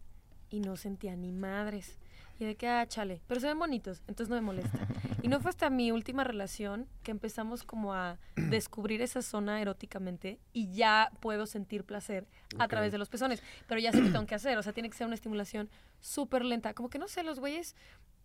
y 0.51 0.61
no 0.61 0.77
sentía 0.77 1.17
ni 1.17 1.33
madres. 1.33 1.99
Y 2.43 2.45
de 2.45 2.57
que, 2.57 2.67
ah, 2.67 2.85
chale, 2.89 3.21
pero 3.29 3.39
se 3.41 3.47
ven 3.47 3.57
bonitos, 3.59 4.03
entonces 4.09 4.29
no 4.29 4.35
me 4.35 4.41
molesta. 4.43 4.77
Y 5.23 5.29
no 5.29 5.39
fue 5.39 5.51
hasta 5.51 5.71
mi 5.71 5.93
última 5.93 6.25
relación 6.25 6.89
que 7.05 7.13
empezamos 7.13 7.63
como 7.63 7.95
a 7.95 8.19
descubrir 8.35 9.01
esa 9.01 9.23
zona 9.23 9.61
eróticamente 9.61 10.41
y 10.53 10.73
ya 10.73 11.13
puedo 11.21 11.47
sentir 11.47 11.85
placer 11.85 12.27
a 12.59 12.67
través 12.67 12.91
de 12.91 12.99
los 12.99 13.09
pezones. 13.09 13.41
Pero 13.69 13.81
ya 13.81 13.93
sé 13.93 14.03
qué 14.03 14.09
tengo 14.11 14.27
que 14.27 14.35
hacer, 14.35 14.59
o 14.59 14.63
sea, 14.65 14.73
tiene 14.73 14.91
que 14.91 14.97
ser 14.97 15.07
una 15.07 15.15
estimulación 15.15 15.71
súper 16.01 16.45
lenta. 16.45 16.75
Como 16.75 16.91
que 16.91 16.99
no 16.99 17.07
sé, 17.07 17.23
los 17.23 17.39
güeyes, 17.39 17.77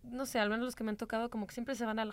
no 0.02 0.26
sé, 0.26 0.40
al 0.40 0.50
menos 0.50 0.64
los 0.64 0.74
que 0.74 0.82
me 0.82 0.90
han 0.90 0.96
tocado, 0.96 1.30
como 1.30 1.46
que 1.46 1.54
siempre 1.54 1.76
se 1.76 1.84
van 1.86 2.00
al 2.00 2.12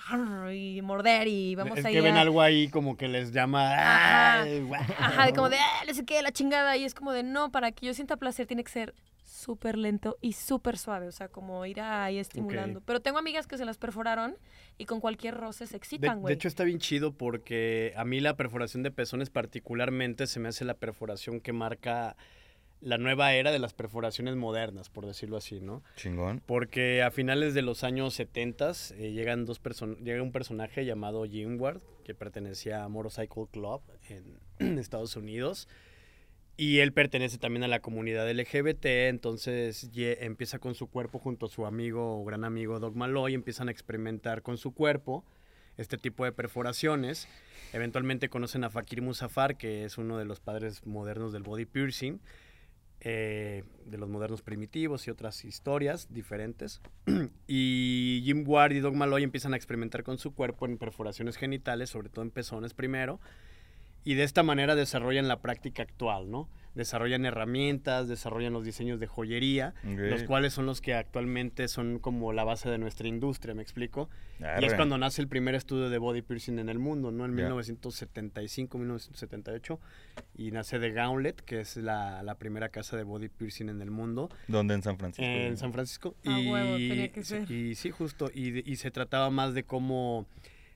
y 0.53 0.79
morder 0.83 1.27
y 1.27 1.55
vamos 1.55 1.79
es 1.79 1.85
ahí 1.85 1.93
que 1.95 2.01
ven 2.01 2.17
a- 2.17 2.21
algo 2.21 2.39
ahí 2.39 2.67
como 2.67 2.97
que 2.97 3.07
les 3.07 3.31
llama... 3.31 3.73
Ajá. 3.73 4.41
"Ay, 4.43 4.61
guau", 4.61 4.81
Ajá, 4.99 5.25
de 5.25 5.33
como 5.33 5.49
de, 5.49 5.57
ah, 5.57 5.83
no 5.87 5.93
sé 5.95 6.05
qué, 6.05 6.21
la 6.21 6.31
chingada. 6.31 6.77
Y 6.77 6.83
es 6.83 6.93
como 6.93 7.11
de, 7.13 7.23
no, 7.23 7.51
para 7.51 7.71
que 7.71 7.87
yo 7.87 7.95
sienta 7.95 8.17
placer 8.17 8.45
tiene 8.45 8.63
que 8.63 8.71
ser 8.71 8.93
súper 9.35 9.77
lento 9.77 10.17
y 10.21 10.33
súper 10.33 10.77
suave. 10.77 11.07
O 11.07 11.11
sea, 11.11 11.27
como 11.27 11.65
ir 11.65 11.81
ahí 11.81 12.17
estimulando. 12.17 12.81
Pero 12.81 12.99
tengo 13.01 13.17
amigas 13.17 13.47
que 13.47 13.57
se 13.57 13.65
las 13.65 13.77
perforaron 13.77 14.35
y 14.77 14.85
con 14.85 14.99
cualquier 15.01 15.35
roce 15.35 15.67
se 15.67 15.73
De, 15.73 15.77
excitan, 15.77 16.15
de 16.17 16.21
güey. 16.21 16.33
hecho 16.35 16.47
está 16.47 16.63
bien 16.63 16.79
chido 16.79 17.13
porque 17.13 17.93
a 17.97 18.05
mí 18.05 18.19
la 18.19 18.35
perforación 18.35 18.83
de 18.83 18.91
pezones 18.91 19.29
particularmente 19.29 20.27
se 20.27 20.39
me 20.39 20.49
hace 20.49 20.65
la 20.65 20.75
perforación 20.75 21.39
que 21.41 21.53
marca 21.53 22.15
la 22.81 22.97
nueva 22.97 23.33
era 23.33 23.51
de 23.51 23.57
las 23.57 23.73
perforaciones 23.73 24.35
modernas, 24.35 24.89
por 24.89 25.05
decirlo 25.07 25.37
así, 25.37 25.59
¿no? 25.59 25.81
Chingón. 25.95 26.41
Porque 26.45 27.01
a 27.01 27.09
finales 27.09 27.53
de 27.53 27.61
los 27.63 27.83
años 27.83 28.13
70 28.13 28.71
eh, 28.97 29.11
llegan 29.11 29.45
dos 29.45 29.61
person- 29.63 29.97
llega 30.03 30.21
un 30.21 30.31
personaje 30.31 30.85
llamado 30.85 31.23
Jim 31.25 31.59
Ward, 31.59 31.81
que 32.03 32.13
pertenecía 32.13 32.83
a 32.83 32.89
Motorcycle 32.89 33.47
Club 33.51 33.81
en 34.59 34.77
Estados 34.77 35.15
Unidos. 35.15 35.67
Y 36.57 36.79
él 36.79 36.93
pertenece 36.93 37.37
también 37.37 37.63
a 37.63 37.67
la 37.67 37.81
comunidad 37.81 38.31
LGBT, 38.31 38.85
entonces 39.09 39.89
empieza 39.93 40.59
con 40.59 40.73
su 40.73 40.87
cuerpo 40.87 41.19
junto 41.19 41.47
a 41.47 41.49
su 41.49 41.65
amigo 41.65 42.21
o 42.21 42.23
gran 42.23 42.45
amigo 42.45 42.79
Doc 42.79 42.95
Malloy, 42.95 43.33
empiezan 43.33 43.67
a 43.67 43.71
experimentar 43.71 44.41
con 44.41 44.57
su 44.57 44.73
cuerpo 44.73 45.25
este 45.77 45.97
tipo 45.97 46.23
de 46.23 46.31
perforaciones. 46.31 47.27
Eventualmente 47.73 48.29
conocen 48.29 48.63
a 48.63 48.69
Fakir 48.69 49.01
Musafar, 49.01 49.57
que 49.57 49.83
es 49.83 49.97
uno 49.97 50.17
de 50.17 50.23
los 50.23 50.39
padres 50.39 50.85
modernos 50.85 51.33
del 51.33 51.43
body 51.43 51.65
piercing, 51.65 52.21
eh, 53.01 53.63
de 53.85 53.97
los 53.97 54.07
modernos 54.07 54.41
primitivos 54.41 55.07
y 55.07 55.11
otras 55.11 55.43
historias 55.43 56.07
diferentes. 56.13 56.81
y 57.47 58.21
Jim 58.23 58.45
Ward 58.47 58.71
y 58.71 58.79
Doc 58.79 58.95
Malloy 58.95 59.23
empiezan 59.23 59.53
a 59.53 59.57
experimentar 59.57 60.03
con 60.03 60.17
su 60.17 60.33
cuerpo 60.33 60.65
en 60.65 60.77
perforaciones 60.77 61.35
genitales, 61.35 61.89
sobre 61.89 62.07
todo 62.07 62.23
en 62.23 62.31
pezones 62.31 62.73
primero. 62.73 63.19
Y 64.05 64.13
de 64.13 64.23
esta 64.23 64.43
manera 64.43 64.75
desarrollan 64.75 65.27
la 65.27 65.41
práctica 65.41 65.83
actual, 65.83 66.31
¿no? 66.31 66.47
Desarrollan 66.75 67.25
herramientas, 67.25 68.07
desarrollan 68.09 68.51
los 68.51 68.65
diseños 68.65 68.99
de 68.99 69.07
joyería, 69.07 69.73
los 69.83 70.23
cuales 70.23 70.51
son 70.53 70.65
los 70.65 70.81
que 70.81 70.93
actualmente 70.93 71.67
son 71.69 71.99
como 71.99 72.33
la 72.33 72.43
base 72.43 72.69
de 72.69 72.77
nuestra 72.77 73.07
industria, 73.07 73.55
¿me 73.55 73.61
explico? 73.61 74.09
Y 74.59 74.65
es 74.65 74.73
cuando 74.73 74.97
nace 74.97 75.21
el 75.21 75.29
primer 75.29 75.55
estudio 75.55 75.89
de 75.89 75.97
body 75.97 76.21
piercing 76.21 76.59
en 76.59 76.67
el 76.67 76.77
mundo, 76.79 77.11
¿no? 77.11 77.23
En 77.25 77.31
Ya. 77.31 77.43
1975, 77.45 78.77
1978. 78.77 79.79
Y 80.37 80.51
nace 80.51 80.77
The 80.79 80.91
Gauntlet, 80.91 81.41
que 81.41 81.61
es 81.61 81.77
la, 81.77 82.21
la 82.23 82.35
primera 82.35 82.69
casa 82.69 82.97
de 82.97 83.03
body 83.03 83.29
piercing 83.29 83.69
en 83.69 83.81
el 83.81 83.89
mundo, 83.91 84.29
¿Dónde? 84.49 84.73
En 84.73 84.83
San 84.83 84.97
Francisco. 84.97 85.23
en 85.25 85.57
San 85.57 85.71
Francisco. 85.73 86.15
A 86.25 86.37
huevo, 86.37 86.75
tenía 86.75 87.11
que 87.11 87.23
ser. 87.23 87.49
y 87.49 87.75
sí, 87.75 87.89
justo. 87.89 88.29
Y, 88.33 88.51
de- 88.51 88.63
y 88.65 88.75
se 88.75 88.91
trataba 88.91 89.29
más 89.29 89.53
de 89.53 89.63
cómo 89.63 90.25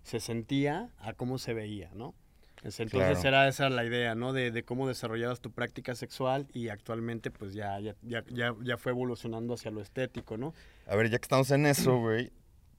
se 0.03 0.19
sentía 0.21 0.89
a 0.99 1.11
cómo 1.13 1.37
se 1.37 1.53
veía, 1.53 1.91
¿no? 1.93 2.15
Es- 2.63 2.79
Entonces 2.79 3.19
Claro. 3.19 3.27
era 3.29 3.47
esa 3.47 3.69
la 3.69 3.85
idea, 3.85 4.15
¿no? 4.15 4.33
De, 4.33 4.51
de 4.51 4.63
cómo 4.63 4.87
desarrollabas 4.87 5.39
tu 5.39 5.51
práctica 5.51 5.95
sexual 5.95 6.47
y 6.53 6.69
actualmente 6.69 7.31
pues 7.31 7.53
ya, 7.53 7.79
ya, 7.79 7.95
ya, 8.01 8.23
ya, 8.29 8.53
ya 8.61 8.77
fue 8.77 8.91
evolucionando 8.91 9.53
hacia 9.53 9.71
lo 9.71 9.81
estético, 9.81 10.37
¿no? 10.37 10.53
A 10.87 10.95
ver, 10.95 11.09
ya 11.09 11.17
que 11.19 11.23
estamos 11.25 11.49
en 11.51 11.65
eso, 11.65 11.97
güey, 11.99 12.31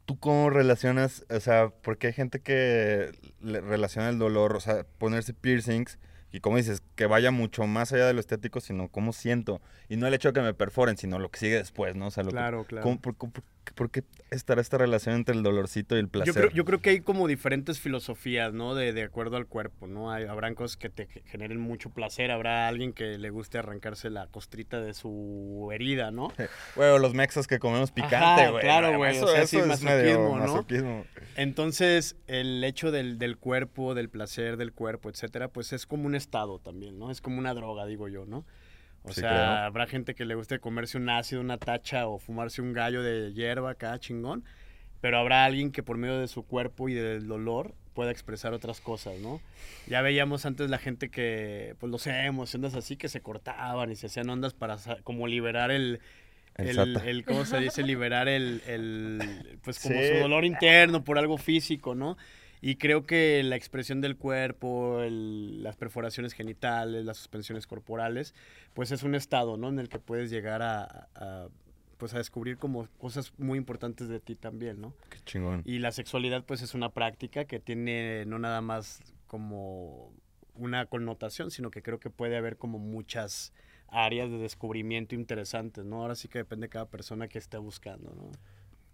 ¿tú 0.04 0.18
cómo 0.18 0.50
relacionas, 0.50 1.24
o 1.30 1.40
sea, 1.40 1.70
porque 1.82 2.08
hay 2.08 2.12
gente 2.12 2.40
que 2.40 3.12
le 3.40 3.60
relaciona 3.60 4.08
el 4.10 4.18
dolor, 4.18 4.54
o 4.56 4.60
sea, 4.60 4.84
ponerse 4.98 5.32
piercings, 5.32 5.98
y 6.32 6.40
como 6.40 6.58
dices, 6.58 6.82
que 6.94 7.06
vaya 7.06 7.30
mucho 7.32 7.66
más 7.66 7.92
allá 7.92 8.06
de 8.06 8.12
lo 8.12 8.20
estético, 8.20 8.60
sino 8.60 8.88
cómo 8.88 9.12
siento, 9.12 9.60
y 9.88 9.96
no 9.96 10.06
el 10.06 10.14
hecho 10.14 10.28
de 10.28 10.34
que 10.34 10.42
me 10.42 10.54
perforen, 10.54 10.96
sino 10.96 11.18
lo 11.18 11.28
que 11.30 11.40
sigue 11.40 11.56
después, 11.56 11.96
¿no? 11.96 12.06
O 12.08 12.10
sea, 12.10 12.22
lo 12.22 12.30
que- 12.30 12.36
Claro, 12.36 12.64
claro. 12.64 12.84
¿cómo- 12.84 13.00
por, 13.00 13.14
por- 13.16 13.42
por 13.74 13.90
qué 13.90 14.02
estará 14.30 14.60
esta 14.60 14.78
relación 14.78 15.14
entre 15.14 15.34
el 15.34 15.42
dolorcito 15.42 15.96
y 15.96 15.98
el 16.00 16.08
placer? 16.08 16.34
Yo 16.34 16.40
creo, 16.40 16.50
yo 16.52 16.64
creo 16.64 16.80
que 16.80 16.90
hay 16.90 17.00
como 17.00 17.26
diferentes 17.28 17.80
filosofías, 17.80 18.52
¿no? 18.52 18.74
De, 18.74 18.92
de 18.92 19.02
acuerdo 19.02 19.36
al 19.36 19.46
cuerpo, 19.46 19.86
¿no? 19.86 20.10
Hay, 20.12 20.24
habrán 20.24 20.54
cosas 20.54 20.76
que 20.76 20.88
te 20.90 21.06
ge- 21.06 21.22
generen 21.26 21.60
mucho 21.60 21.90
placer, 21.90 22.30
habrá 22.30 22.68
alguien 22.68 22.92
que 22.92 23.18
le 23.18 23.30
guste 23.30 23.58
arrancarse 23.58 24.10
la 24.10 24.26
costrita 24.28 24.80
de 24.80 24.94
su 24.94 25.68
herida, 25.72 26.10
¿no? 26.10 26.32
Güey, 26.76 26.90
o 26.90 26.98
los 26.98 27.14
mexas 27.14 27.46
que 27.46 27.58
comemos 27.58 27.90
picante, 27.90 28.50
güey. 28.50 28.62
claro, 28.62 28.96
güey, 28.96 29.16
Eso, 29.16 29.26
o 29.26 29.28
sea, 29.28 29.42
eso 29.42 29.48
sí, 29.48 29.56
es 29.58 29.66
masoquismo, 29.66 30.38
¿no? 30.38 30.46
masoquismo. 30.46 31.04
Entonces, 31.36 32.16
el 32.26 32.62
hecho 32.64 32.90
del, 32.90 33.18
del 33.18 33.36
cuerpo, 33.36 33.94
del 33.94 34.08
placer 34.08 34.56
del 34.56 34.72
cuerpo, 34.72 35.08
etcétera, 35.10 35.48
pues 35.48 35.72
es 35.72 35.86
como 35.86 36.06
un 36.06 36.14
estado 36.14 36.58
también, 36.58 36.98
¿no? 36.98 37.10
Es 37.10 37.20
como 37.20 37.38
una 37.38 37.54
droga, 37.54 37.86
digo 37.86 38.08
yo, 38.08 38.26
¿no? 38.26 38.44
O 39.02 39.12
Sí, 39.12 39.20
sea, 39.22 39.30
creo. 39.30 39.42
habrá 39.44 39.86
gente 39.86 40.14
que 40.14 40.24
le 40.24 40.34
guste 40.34 40.58
comerse 40.58 40.98
un 40.98 41.08
ácido, 41.08 41.40
una 41.40 41.56
tacha 41.58 42.06
o 42.06 42.18
fumarse 42.18 42.60
un 42.62 42.72
gallo 42.72 43.02
de 43.02 43.32
hierba 43.32 43.70
acá, 43.70 43.98
chingón. 43.98 44.44
Pero 45.00 45.18
habrá 45.18 45.46
alguien 45.46 45.72
que 45.72 45.82
por 45.82 45.96
medio 45.96 46.18
de 46.20 46.28
su 46.28 46.42
cuerpo 46.44 46.88
y 46.90 46.94
del 46.94 47.26
dolor 47.26 47.74
pueda 47.94 48.10
expresar 48.10 48.52
otras 48.52 48.80
cosas, 48.80 49.18
¿no? 49.20 49.40
Ya 49.86 50.02
veíamos 50.02 50.44
antes 50.44 50.68
la 50.68 50.76
gente 50.78 51.08
que, 51.10 51.74
pues 51.80 51.90
los 51.90 52.06
emos, 52.06 52.54
ondas 52.54 52.74
así, 52.74 52.96
que 52.96 53.08
se 53.08 53.20
cortaban 53.22 53.90
y 53.90 53.96
se 53.96 54.06
hacían 54.06 54.28
ondas 54.28 54.52
para 54.52 54.76
como 55.02 55.26
liberar 55.26 55.70
el, 55.70 56.00
El 56.56 56.68
el, 56.68 56.74
sata. 56.94 57.08
el- 57.08 57.24
¿cómo 57.24 57.46
se 57.46 57.58
dice? 57.58 57.82
Liberar 57.82 58.28
el, 58.28 58.62
el 58.66 59.58
pues 59.62 59.78
como 59.80 59.98
Sí. 59.98 60.08
su 60.08 60.14
dolor 60.18 60.44
interno 60.44 61.02
por 61.02 61.18
algo 61.18 61.38
físico, 61.38 61.94
¿no? 61.94 62.18
Y 62.62 62.76
creo 62.76 63.06
que 63.06 63.42
la 63.42 63.56
expresión 63.56 64.00
del 64.00 64.16
cuerpo, 64.16 65.00
el- 65.00 65.62
las 65.62 65.76
perforaciones 65.76 66.34
genitales, 66.34 67.04
las 67.04 67.16
suspensiones 67.16 67.66
corporales, 67.66 68.34
pues 68.74 68.90
es 68.92 69.02
un 69.02 69.14
estado, 69.14 69.56
¿no? 69.56 69.68
En 69.68 69.78
el 69.78 69.88
que 69.88 69.98
puedes 69.98 70.30
llegar 70.30 70.60
a, 70.62 71.08
a, 71.14 71.48
pues 71.96 72.12
a 72.14 72.18
descubrir 72.18 72.58
como 72.58 72.86
cosas 72.98 73.32
muy 73.38 73.56
importantes 73.58 74.08
de 74.08 74.20
ti 74.20 74.34
también, 74.34 74.80
¿no? 74.80 74.94
Qué 75.10 75.18
chingón. 75.24 75.62
Y 75.64 75.78
la 75.78 75.92
sexualidad 75.92 76.44
pues 76.44 76.60
es 76.62 76.74
una 76.74 76.90
práctica 76.90 77.44
que 77.46 77.60
tiene 77.60 78.24
no 78.26 78.38
nada 78.38 78.60
más 78.60 79.00
como 79.26 80.12
una 80.54 80.84
connotación, 80.86 81.50
sino 81.50 81.70
que 81.70 81.82
creo 81.82 81.98
que 82.00 82.10
puede 82.10 82.36
haber 82.36 82.56
como 82.58 82.78
muchas 82.78 83.52
áreas 83.88 84.30
de 84.30 84.38
descubrimiento 84.38 85.14
interesantes, 85.14 85.84
¿no? 85.84 86.02
Ahora 86.02 86.14
sí 86.14 86.28
que 86.28 86.38
depende 86.38 86.66
de 86.66 86.70
cada 86.70 86.86
persona 86.86 87.26
que 87.28 87.38
esté 87.38 87.56
buscando, 87.56 88.12
¿no? 88.14 88.30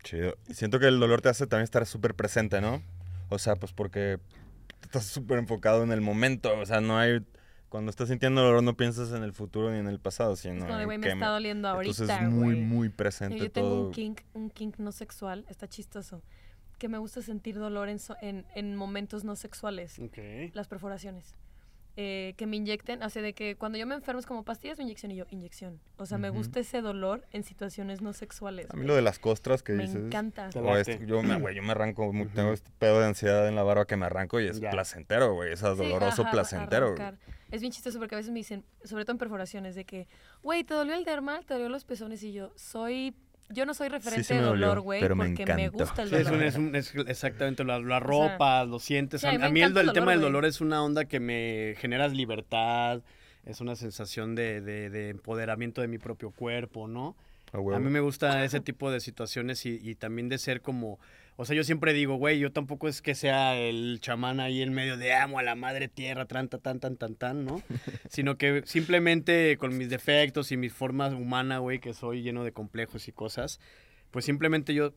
Chido. 0.05 0.37
Siento 0.51 0.79
que 0.79 0.87
el 0.87 1.01
dolor 1.01 1.21
te 1.21 1.29
hace 1.29 1.47
también 1.47 1.65
estar 1.65 1.85
súper 1.87 2.15
presente, 2.15 2.61
¿no? 2.61 2.81
O 3.29 3.39
sea, 3.39 3.57
pues 3.57 3.73
porque 3.73 4.19
estás 4.83 5.05
súper 5.07 5.39
enfocado 5.39 5.83
en 5.83 5.93
el 5.93 6.01
momento. 6.01 6.57
O 6.59 6.67
sea, 6.67 6.81
no 6.81 6.99
hay. 6.99 7.21
Cuando 7.69 7.91
estás 7.91 8.09
sintiendo 8.09 8.43
dolor, 8.43 8.63
no 8.63 8.77
piensas 8.77 9.13
en 9.13 9.23
el 9.25 9.33
futuro 9.33 9.73
ni 9.73 9.79
en 9.79 9.89
el 9.89 9.99
pasado, 9.99 10.35
Es 10.35 10.41
sino. 10.41 10.61
como 10.61 10.77
de, 10.77 10.83
en 10.83 10.87
güey, 10.87 10.99
me 10.99 11.07
que 11.07 11.13
está 11.13 11.27
doliendo 11.29 11.69
ahorita, 11.69 11.91
Entonces 12.03 12.23
es 12.23 12.29
muy, 12.31 12.55
muy 12.57 12.89
presente 12.89 13.39
Yo 13.39 13.51
tengo 13.51 13.69
todo. 13.69 13.87
un 13.87 13.91
kink, 13.93 14.21
un 14.35 14.51
kink 14.51 14.79
no 14.79 14.93
sexual, 14.93 15.45
está 15.49 15.69
chistoso. 15.69 16.23
que 16.79 16.89
me 16.89 16.99
gusta 16.99 17.23
sentir 17.23 17.57
dolor 17.59 17.89
en, 17.89 17.99
so- 17.99 18.17
en, 18.23 18.47
en 18.55 18.77
momentos 18.77 19.25
no 19.25 19.35
sexuales. 19.35 19.99
Las 20.55 20.69
perforaciones. 20.69 21.35
Eh, 21.99 22.35
que 22.37 22.45
me 22.47 22.57
inyecten, 22.57 23.03
hace 23.03 23.23
de 23.23 23.33
que 23.33 23.57
cuando 23.57 23.79
yo 23.79 23.87
me 23.87 23.95
enfermo 23.95 24.21
es 24.21 24.27
como 24.27 24.45
pastillas 24.45 24.79
o 24.79 24.83
inyección 24.83 25.13
y 25.13 25.17
yo, 25.17 25.25
inyección. 25.31 25.81
O 25.97 26.05
sea, 26.05 26.19
me 26.19 26.29
gusta 26.29 26.61
ese 26.61 26.83
dolor 26.83 27.25
en 27.33 27.43
situaciones 27.43 28.03
no 28.03 28.13
sexuales. 28.13 28.67
A 28.71 28.77
mí 28.77 28.85
lo 28.85 28.95
de 28.95 29.01
las 29.01 29.19
costras 29.19 29.63
que 29.63 29.73
Me 29.73 29.85
dices. 29.85 30.05
encanta. 30.05 30.51
Te 30.51 30.59
O 30.59 30.77
es- 30.77 30.87
yo, 31.07 31.23
me, 31.23 31.41
güey, 31.41 31.55
yo 31.55 31.63
me 31.63 31.71
arranco, 31.71 32.13
tengo 32.35 32.53
este 32.53 32.71
pedo 32.79 33.01
de 33.01 33.07
ansiedad 33.07 33.49
en 33.49 33.55
la 33.55 33.63
barba 33.63 33.87
que 33.87 33.97
me 33.97 34.05
arranco 34.05 34.39
y 34.41 34.47
es 34.47 34.61
Ya. 34.61 34.69
placentero, 34.71 35.33
güey. 35.33 35.55
Es 35.55 35.61
Sí, 35.61 35.65
doloroso 35.65 36.21
ajá, 36.23 36.33
placentero. 36.33 36.95
Es 37.51 37.61
bien 37.63 37.73
chistoso 37.73 37.99
porque 37.99 38.15
a 38.17 38.19
veces 38.19 38.33
me 38.33 38.41
dicen, 38.41 38.65
sobre 38.85 39.05
todo 39.05 39.13
en 39.13 39.19
perforaciones, 39.19 39.75
de 39.75 39.85
que, 39.87 40.07
güey, 40.43 40.65
¿te 40.65 40.75
dolió 40.75 40.95
el 40.95 41.05
dermal? 41.05 41.47
¿Te 41.47 41.55
dolió 41.55 41.69
los 41.71 41.85
pezones? 41.85 42.23
Y 42.25 42.33
yo, 42.33 42.53
soy, 42.57 43.15
yo 43.49 43.67
no 43.67 43.75
soy 43.75 43.89
referente 43.89 44.25
sí 44.25 44.35
me 44.35 44.41
dolor, 44.41 44.81
güey, 44.81 45.01
me 45.03 45.09
porque 45.09 45.47
me 45.47 45.65
encantó. 45.65 45.79
gusta 45.79 46.03
el 46.03 46.09
Sí, 46.09 46.15
es, 46.17 46.25
dolor. 46.25 46.41
un- 46.41 46.45
es 46.47 46.57
un- 46.59 46.75
es 46.75 46.95
exactamente, 47.09 47.65
lo, 47.65 47.79
lo 47.81 47.95
arropas, 47.95 48.67
lo 48.69 48.79
sientes. 48.79 49.21
Sí, 49.21 49.27
a, 49.27 49.31
a 49.31 49.33
mí 49.33 49.39
me 49.39 49.47
a 49.47 49.51
mí 49.51 49.61
el, 49.61 49.65
encanta 49.65 49.81
el 49.83 49.89
el 49.89 49.93
tema 49.95 50.11
del 50.13 50.21
dolor 50.21 50.45
es 50.45 50.61
una 50.61 50.83
onda 50.83 51.05
que 51.05 51.21
me 51.21 51.75
genera 51.79 52.09
libertad, 52.09 53.03
es 53.45 53.61
una 53.61 53.77
sensación 53.77 54.35
de, 54.35 54.61
de- 54.61 54.91
de 54.91 55.09
empoderamiento 55.11 55.81
de 55.81 55.89
mi 55.89 55.99
propio 55.99 56.31
cuerpo, 56.31 56.89
¿no? 56.89 57.15
A 57.53 57.79
mí 57.79 57.91
me 57.91 58.01
gusta 58.01 58.45
ese 58.45 58.61
tipo 58.61 58.91
de 58.91 59.01
situaciones 59.01 59.65
y, 59.67 59.79
y 59.83 59.95
también 59.95 60.29
de 60.29 60.37
ser 60.39 60.61
como, 60.61 60.99
o 61.37 61.45
sea, 61.45 61.55
yo 61.55 61.65
siempre 61.65 61.93
digo, 61.93 62.17
güey, 62.17 62.39
yo 62.39 62.51
tampoco 62.53 62.89
es 62.89 63.03
que 63.03 63.15
sea 63.15 63.57
el 63.57 63.99
chamán 64.01 64.41
ahí 64.41 64.63
en 64.63 64.73
medio 64.73 64.97
de 64.97 65.13
amo 65.15 65.39
a 65.39 65.43
la 65.43 65.55
madre 65.55 65.89
tierra, 65.89 66.25
tan, 66.27 66.49
tan, 66.49 66.61
tan, 66.81 66.97
tan, 66.97 67.15
tan, 67.15 67.45
¿no? 67.45 67.63
Sino 68.11 68.39
que 68.39 68.63
simplemente 68.65 69.57
con 69.59 69.77
mis 69.77 69.91
defectos 69.91 70.51
y 70.53 70.57
mis 70.57 70.73
formas 70.73 71.13
humanas, 71.13 71.61
güey, 71.61 71.79
que 71.79 71.93
soy 71.95 72.23
lleno 72.23 72.43
de 72.45 72.53
complejos 72.53 73.07
y 73.09 73.13
cosas, 73.13 73.61
pues 74.11 74.25
simplemente 74.25 74.73
yo 74.75 74.95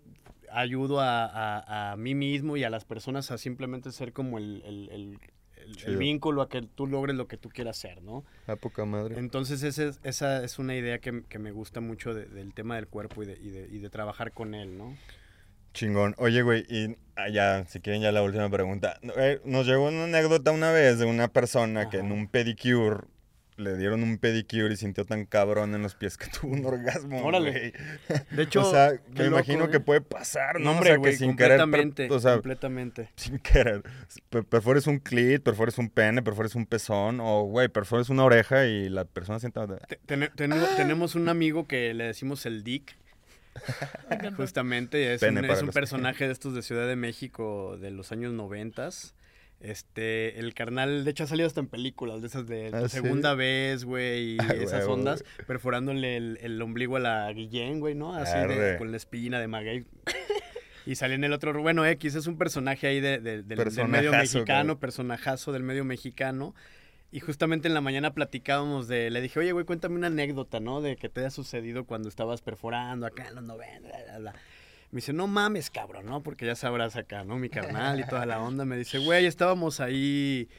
ayudo 0.52 1.00
a, 1.02 1.26
a- 1.26 1.92
a 1.92 1.98
mí 1.98 2.16
mismo 2.16 2.58
y 2.58 2.64
a 2.64 2.70
las 2.70 2.86
personas 2.86 3.32
a 3.32 3.38
simplemente 3.38 3.92
ser 3.92 4.14
como 4.14 4.38
el, 4.38 4.64
el- 4.66 4.90
el- 4.92 5.20
el- 5.58 5.78
el 5.86 5.98
vínculo 5.98 6.42
a 6.42 6.50
que 6.50 6.62
tú 6.64 6.88
logres 6.88 7.16
lo 7.16 7.28
que 7.28 7.38
tú 7.38 7.50
quieras 7.50 7.78
hacer, 7.78 8.02
¿no? 8.02 8.24
A 8.48 8.56
poca 8.56 8.86
madre. 8.86 9.20
Entonces 9.20 9.62
ese 9.62 9.90
es- 9.90 10.00
esa 10.04 10.44
es 10.44 10.58
una 10.58 10.76
idea 10.76 11.00
que, 11.00 11.24
que 11.28 11.38
me 11.38 11.52
gusta 11.52 11.82
mucho 11.82 12.14
de- 12.14 12.26
del 12.26 12.54
tema 12.54 12.76
del 12.78 12.88
cuerpo 12.88 13.22
y 13.24 13.26
de, 13.28 13.38
y 13.40 13.50
de- 13.50 13.68
y 13.70 13.78
de 13.80 13.90
trabajar 13.90 14.32
con 14.32 14.56
él, 14.56 14.78
¿no? 14.78 14.96
Chingón. 15.74 16.16
Oye, 16.18 16.42
güey, 16.42 16.66
y 16.70 16.96
ah, 17.16 17.30
ya, 17.30 17.66
si 17.68 17.80
quieren, 17.80 18.02
ya 18.02 18.12
la 18.12 18.24
última 18.24 18.50
pregunta. 18.50 19.00
Eh, 19.18 19.40
nos 19.46 19.66
llegó 19.68 19.88
una 19.88 20.06
anécdota 20.06 20.52
una 20.52 20.72
vez 20.72 21.00
de 21.00 21.06
una 21.06 21.28
persona 21.28 21.90
que 21.90 21.98
en 21.98 22.12
un 22.12 22.28
pedicure 22.28 23.02
le 23.58 23.76
dieron 23.76 24.04
un 24.04 24.18
pedicure 24.20 24.74
y 24.74 24.78
sintió 24.78 25.04
tan 25.04 25.26
cabrón 25.26 25.76
en 25.76 25.82
los 25.82 25.94
pies 25.94 26.18
que 26.18 26.28
tuvo 26.42 26.54
un 26.54 26.66
orgasmo. 26.66 27.22
Órale. 27.26 27.52
güey. 27.52 28.20
De 28.32 28.44
hecho, 28.44 28.62
o 28.68 28.72
sea, 28.72 28.94
me 29.14 29.26
imagino 29.26 29.70
que 29.70 29.82
puede 29.82 30.00
pasar, 30.00 30.60
¿no? 30.60 30.66
No, 30.66 30.72
o 30.72 30.74
hombre, 30.76 30.90
sea, 30.94 31.02
que 31.02 31.12
sin 31.18 31.36
querer, 31.36 31.60
completamente, 31.60 32.08
o 32.10 32.20
sea, 32.22 32.34
completamente. 32.36 33.10
sin 33.18 33.38
querer, 33.40 33.84
per- 34.30 34.46
perfores 34.46 34.88
un 34.88 35.00
clit, 35.00 35.44
perfores 35.44 35.78
un 35.78 35.90
pene, 35.90 36.22
perfores 36.24 36.56
un 36.56 36.66
pezón, 36.66 37.20
o, 37.20 37.44
güey, 37.44 37.68
perfores 37.68 38.08
una 38.10 38.24
oreja 38.24 38.66
y 38.66 38.88
la 38.88 39.04
persona 39.04 39.40
sienta... 39.40 39.68
Te- 39.68 39.98
tene- 40.06 40.30
tenemos, 40.30 40.76
tenemos 40.78 41.16
un 41.16 41.28
amigo 41.28 41.68
que 41.68 41.94
le 41.94 42.06
decimos 42.06 42.46
el 42.46 42.64
Dick. 42.64 42.96
Justamente, 44.36 45.14
es 45.14 45.22
Pene 45.22 45.42
un, 45.42 45.48
para 45.48 45.54
es 45.54 45.60
un 45.62 45.68
los- 45.68 45.76
personaje 45.76 46.26
de 46.28 46.34
estos 46.34 46.54
de 46.54 46.62
Ciudad 46.62 46.88
de 46.88 46.96
México 46.96 47.78
de 47.80 47.92
los 47.92 48.12
años 48.12 48.34
noventas. 48.34 49.16
Este, 49.62 50.40
el 50.40 50.54
carnal, 50.54 51.04
de 51.04 51.12
hecho 51.12 51.26
ha 51.26 51.28
salido 51.28 51.46
hasta 51.46 51.60
en 51.60 51.68
películas 51.68 52.22
de 52.22 52.28
esas 52.28 52.48
de 52.48 52.70
¿Ah, 52.74 52.80
tu 52.84 52.88
sí? 52.90 52.96
segunda 53.02 53.34
vez, 53.36 53.84
güey, 53.84 54.36
y 54.36 54.38
Ah, 54.40 54.54
esas 54.54 54.86
ondas, 54.88 55.26
perforándole 55.48 56.16
el, 56.16 56.38
el 56.42 56.62
ombligo 56.62 56.96
a 56.96 57.00
la 57.02 57.32
Guillén, 57.34 57.82
güey, 57.82 57.94
¿no? 57.94 58.16
Así 58.16 58.38
de- 58.48 58.78
con 58.78 58.92
la 58.92 58.98
espina 58.98 59.40
de 59.40 59.48
maguey. 59.48 59.86
Y 60.86 60.96
sale 60.96 61.16
en 61.16 61.26
el 61.26 61.34
otro, 61.34 61.62
bueno, 61.62 61.86
X 61.86 62.16
es 62.16 62.26
un 62.26 62.38
personaje 62.38 62.88
ahí 62.88 63.02
de- 63.02 63.20
de- 63.20 63.44
del- 63.44 63.58
del 63.76 63.88
medio 63.90 64.12
mexicano, 64.12 64.80
personajazo 64.80 65.52
del 65.52 65.64
medio 65.64 65.84
mexicano. 65.84 66.56
Y 67.12 67.22
justamente 67.22 67.68
en 67.68 67.74
la 67.74 67.82
mañana 67.82 68.14
platicábamos 68.14 68.88
de, 68.88 69.10
le 69.10 69.22
dije, 69.22 69.40
oye, 69.40 69.52
güey, 69.52 69.66
cuéntame 69.66 69.96
una 69.96 70.08
anécdota, 70.08 70.60
¿no? 70.60 70.80
De 70.80 70.96
que 70.96 71.10
te 71.10 71.22
haya 71.22 71.32
sucedido 71.32 71.86
cuando 71.86 72.08
estabas 72.08 72.42
perforando 72.42 73.08
acá 73.08 73.28
en 73.28 73.36
los 73.36 73.44
90, 73.44 73.88
bla, 73.88 74.04
bla, 74.04 74.20
bla. 74.20 74.34
Me 74.92 74.98
dice, 74.98 75.14
no 75.14 75.28
mames, 75.28 75.70
cabrón, 75.72 76.06
¿no? 76.06 76.22
Porque 76.22 76.46
ya 76.46 76.56
sabrás 76.56 76.96
acá, 76.96 77.24
¿no? 77.24 77.38
Mi 77.38 77.50
carnal 77.50 78.00
y 78.00 78.06
toda 78.06 78.26
la 78.26 78.40
onda. 78.40 78.66
Me 78.66 78.78
dice, 78.78 79.00
güey, 79.00 79.26
estábamos 79.26 79.80
ahí, 79.80 80.50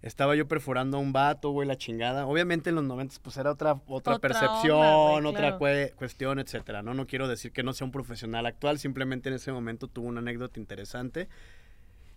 estaba 0.00 0.34
yo 0.34 0.48
perforando 0.48 0.96
a 0.96 1.00
un 1.00 1.12
vato, 1.12 1.50
güey, 1.50 1.68
la 1.68 1.76
chingada. 1.76 2.26
Obviamente 2.26 2.70
en 2.70 2.76
los 2.76 2.84
90 2.84 3.16
pues 3.22 3.36
era 3.36 3.50
otra, 3.50 3.72
otra, 3.72 4.14
Otra 4.14 4.18
percepción, 4.18 4.78
onda, 4.78 5.20
güey, 5.20 5.26
otra 5.26 5.58
claro. 5.58 5.96
cuestión, 5.96 6.38
etcétera, 6.38 6.82
¿no? 6.82 6.94
No 6.94 7.06
quiero 7.06 7.28
decir 7.28 7.52
que 7.52 7.62
no 7.62 7.74
sea 7.74 7.84
un 7.86 7.90
profesional 7.90 8.46
actual, 8.46 8.78
simplemente 8.78 9.28
en 9.28 9.34
ese 9.36 9.52
momento 9.52 9.88
tuvo 9.88 10.08
una 10.08 10.20
anécdota 10.20 10.58
interesante. 10.58 11.28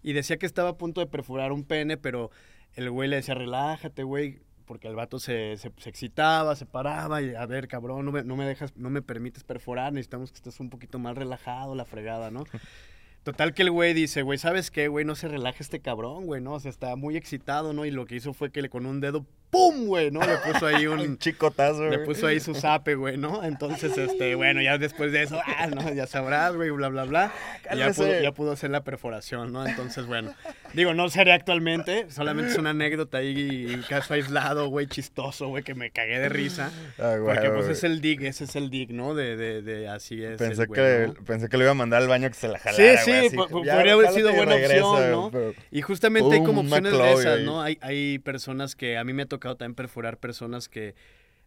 Y 0.03 0.13
decía 0.13 0.37
que 0.37 0.45
estaba 0.45 0.69
a 0.69 0.77
punto 0.77 0.99
de 0.99 1.07
perforar 1.07 1.51
un 1.51 1.63
pene, 1.63 1.95
pero 1.95 2.31
el 2.75 2.89
güey 2.89 3.09
le 3.09 3.17
decía, 3.17 3.33
relájate, 3.33 4.03
güey, 4.03 4.41
porque 4.65 4.87
el 4.87 4.95
vato 4.95 5.19
se, 5.19 5.57
se, 5.57 5.71
se 5.77 5.89
excitaba, 5.89 6.55
se 6.55 6.65
paraba 6.65 7.21
y, 7.21 7.35
a 7.35 7.45
ver, 7.45 7.67
cabrón, 7.67 8.05
no 8.05 8.11
me, 8.11 8.23
no 8.23 8.35
me 8.35 8.45
dejas, 8.45 8.75
no 8.77 8.89
me 8.89 9.01
permites 9.01 9.43
perforar, 9.43 9.91
necesitamos 9.93 10.31
que 10.31 10.37
estés 10.37 10.59
un 10.59 10.69
poquito 10.69 10.99
más 10.99 11.17
relajado, 11.17 11.75
la 11.75 11.85
fregada, 11.85 12.31
¿no? 12.31 12.43
Total 13.23 13.53
que 13.53 13.61
el 13.61 13.71
güey 13.71 13.93
dice, 13.93 14.23
güey, 14.23 14.39
¿sabes 14.39 14.71
qué, 14.71 14.87
güey? 14.87 15.05
No 15.05 15.13
se 15.13 15.27
relaje 15.27 15.61
este 15.61 15.79
cabrón, 15.79 16.25
güey, 16.25 16.41
¿no? 16.41 16.53
O 16.53 16.59
sea, 16.59 16.71
está 16.71 16.95
muy 16.95 17.17
excitado, 17.17 17.71
¿no? 17.71 17.85
Y 17.85 17.91
lo 17.91 18.05
que 18.05 18.15
hizo 18.15 18.33
fue 18.33 18.51
que 18.51 18.63
le 18.63 18.69
con 18.69 18.87
un 18.87 18.99
dedo, 18.99 19.27
¡pum, 19.51 19.85
güey! 19.85 20.09
¿No? 20.09 20.21
Le 20.21 20.37
puso 20.37 20.65
ahí 20.65 20.87
Un 20.87 20.99
un... 21.01 21.17
chicotazo, 21.19 21.87
Le 21.89 21.99
puso 21.99 22.25
ahí 22.25 22.39
su 22.39 22.55
zape, 22.55 22.95
güey, 22.95 23.17
¿no? 23.17 23.43
Entonces, 23.43 23.95
este, 23.97 24.33
bueno, 24.35 24.61
ya 24.61 24.77
después 24.77 25.11
de 25.11 25.21
eso, 25.23 25.39
ah, 25.45 25.67
no, 25.67 25.93
ya 25.93 26.07
sabrás, 26.07 26.55
güey, 26.55 26.69
bla, 26.71 26.87
bla, 26.87 27.03
bla. 27.03 27.31
Y 27.71 27.77
ya 27.77 27.91
pudo, 27.91 28.19
ya 28.21 28.31
pudo 28.31 28.51
hacer 28.53 28.71
la 28.71 28.83
perforación, 28.83 29.51
¿no? 29.53 29.67
Entonces, 29.67 30.05
bueno, 30.07 30.33
digo, 30.73 30.93
no 30.93 31.09
sería 31.09 31.35
actualmente, 31.35 32.07
solamente 32.09 32.51
es 32.53 32.57
una 32.57 32.71
anécdota 32.71 33.19
ahí, 33.19 33.71
un 33.75 33.83
caso 33.83 34.13
aislado, 34.13 34.69
güey, 34.69 34.87
chistoso, 34.87 35.49
güey, 35.49 35.63
que 35.63 35.75
me 35.75 35.91
cagué 35.91 36.17
de 36.19 36.29
risa. 36.29 36.71
Ah, 36.97 37.17
güey, 37.19 37.35
Porque, 37.35 37.49
pues, 37.49 37.61
güey. 37.65 37.71
es 37.73 37.83
el 37.83 37.99
dig, 38.01 38.23
ese 38.23 38.45
es 38.45 38.55
el 38.55 38.69
dig, 38.69 38.91
¿no? 38.93 39.13
De, 39.13 39.35
de, 39.35 39.61
de 39.61 39.87
así 39.89 40.23
es. 40.23 40.37
Pensé 40.37 40.61
el 40.61 40.67
güey, 40.69 40.79
que, 40.81 41.07
¿no? 41.07 41.25
pensé 41.25 41.49
que 41.49 41.57
le 41.57 41.63
iba 41.65 41.71
a 41.71 41.75
mandar 41.75 42.01
al 42.01 42.07
baño 42.07 42.29
que 42.29 42.35
se 42.35 42.47
la 42.47 42.57
Sí, 42.57 42.63
jalara, 42.63 43.01
sí, 43.03 43.11
güey, 43.11 43.27
así, 43.27 43.35
ya, 43.65 43.73
podría 43.75 43.93
haber 43.93 44.11
sido 44.11 44.33
buena 44.33 44.55
opción, 44.55 45.11
¿no? 45.11 45.29
pero- 45.31 45.53
Y 45.71 45.81
justamente 45.81 46.35
hay 46.35 46.43
como 46.43 46.61
opciones 46.61 46.93
de 46.93 47.11
esas. 47.13 47.39
¿no? 47.41 47.61
Hay, 47.61 47.77
hay 47.81 48.19
personas 48.19 48.75
que 48.75 48.97
a 48.97 49.03
mí 49.03 49.11
me 49.13 49.23
ha 49.23 49.25
tocado 49.25 49.40
también 49.41 49.75
perforar 49.75 50.17
personas 50.17 50.69
que 50.69 50.95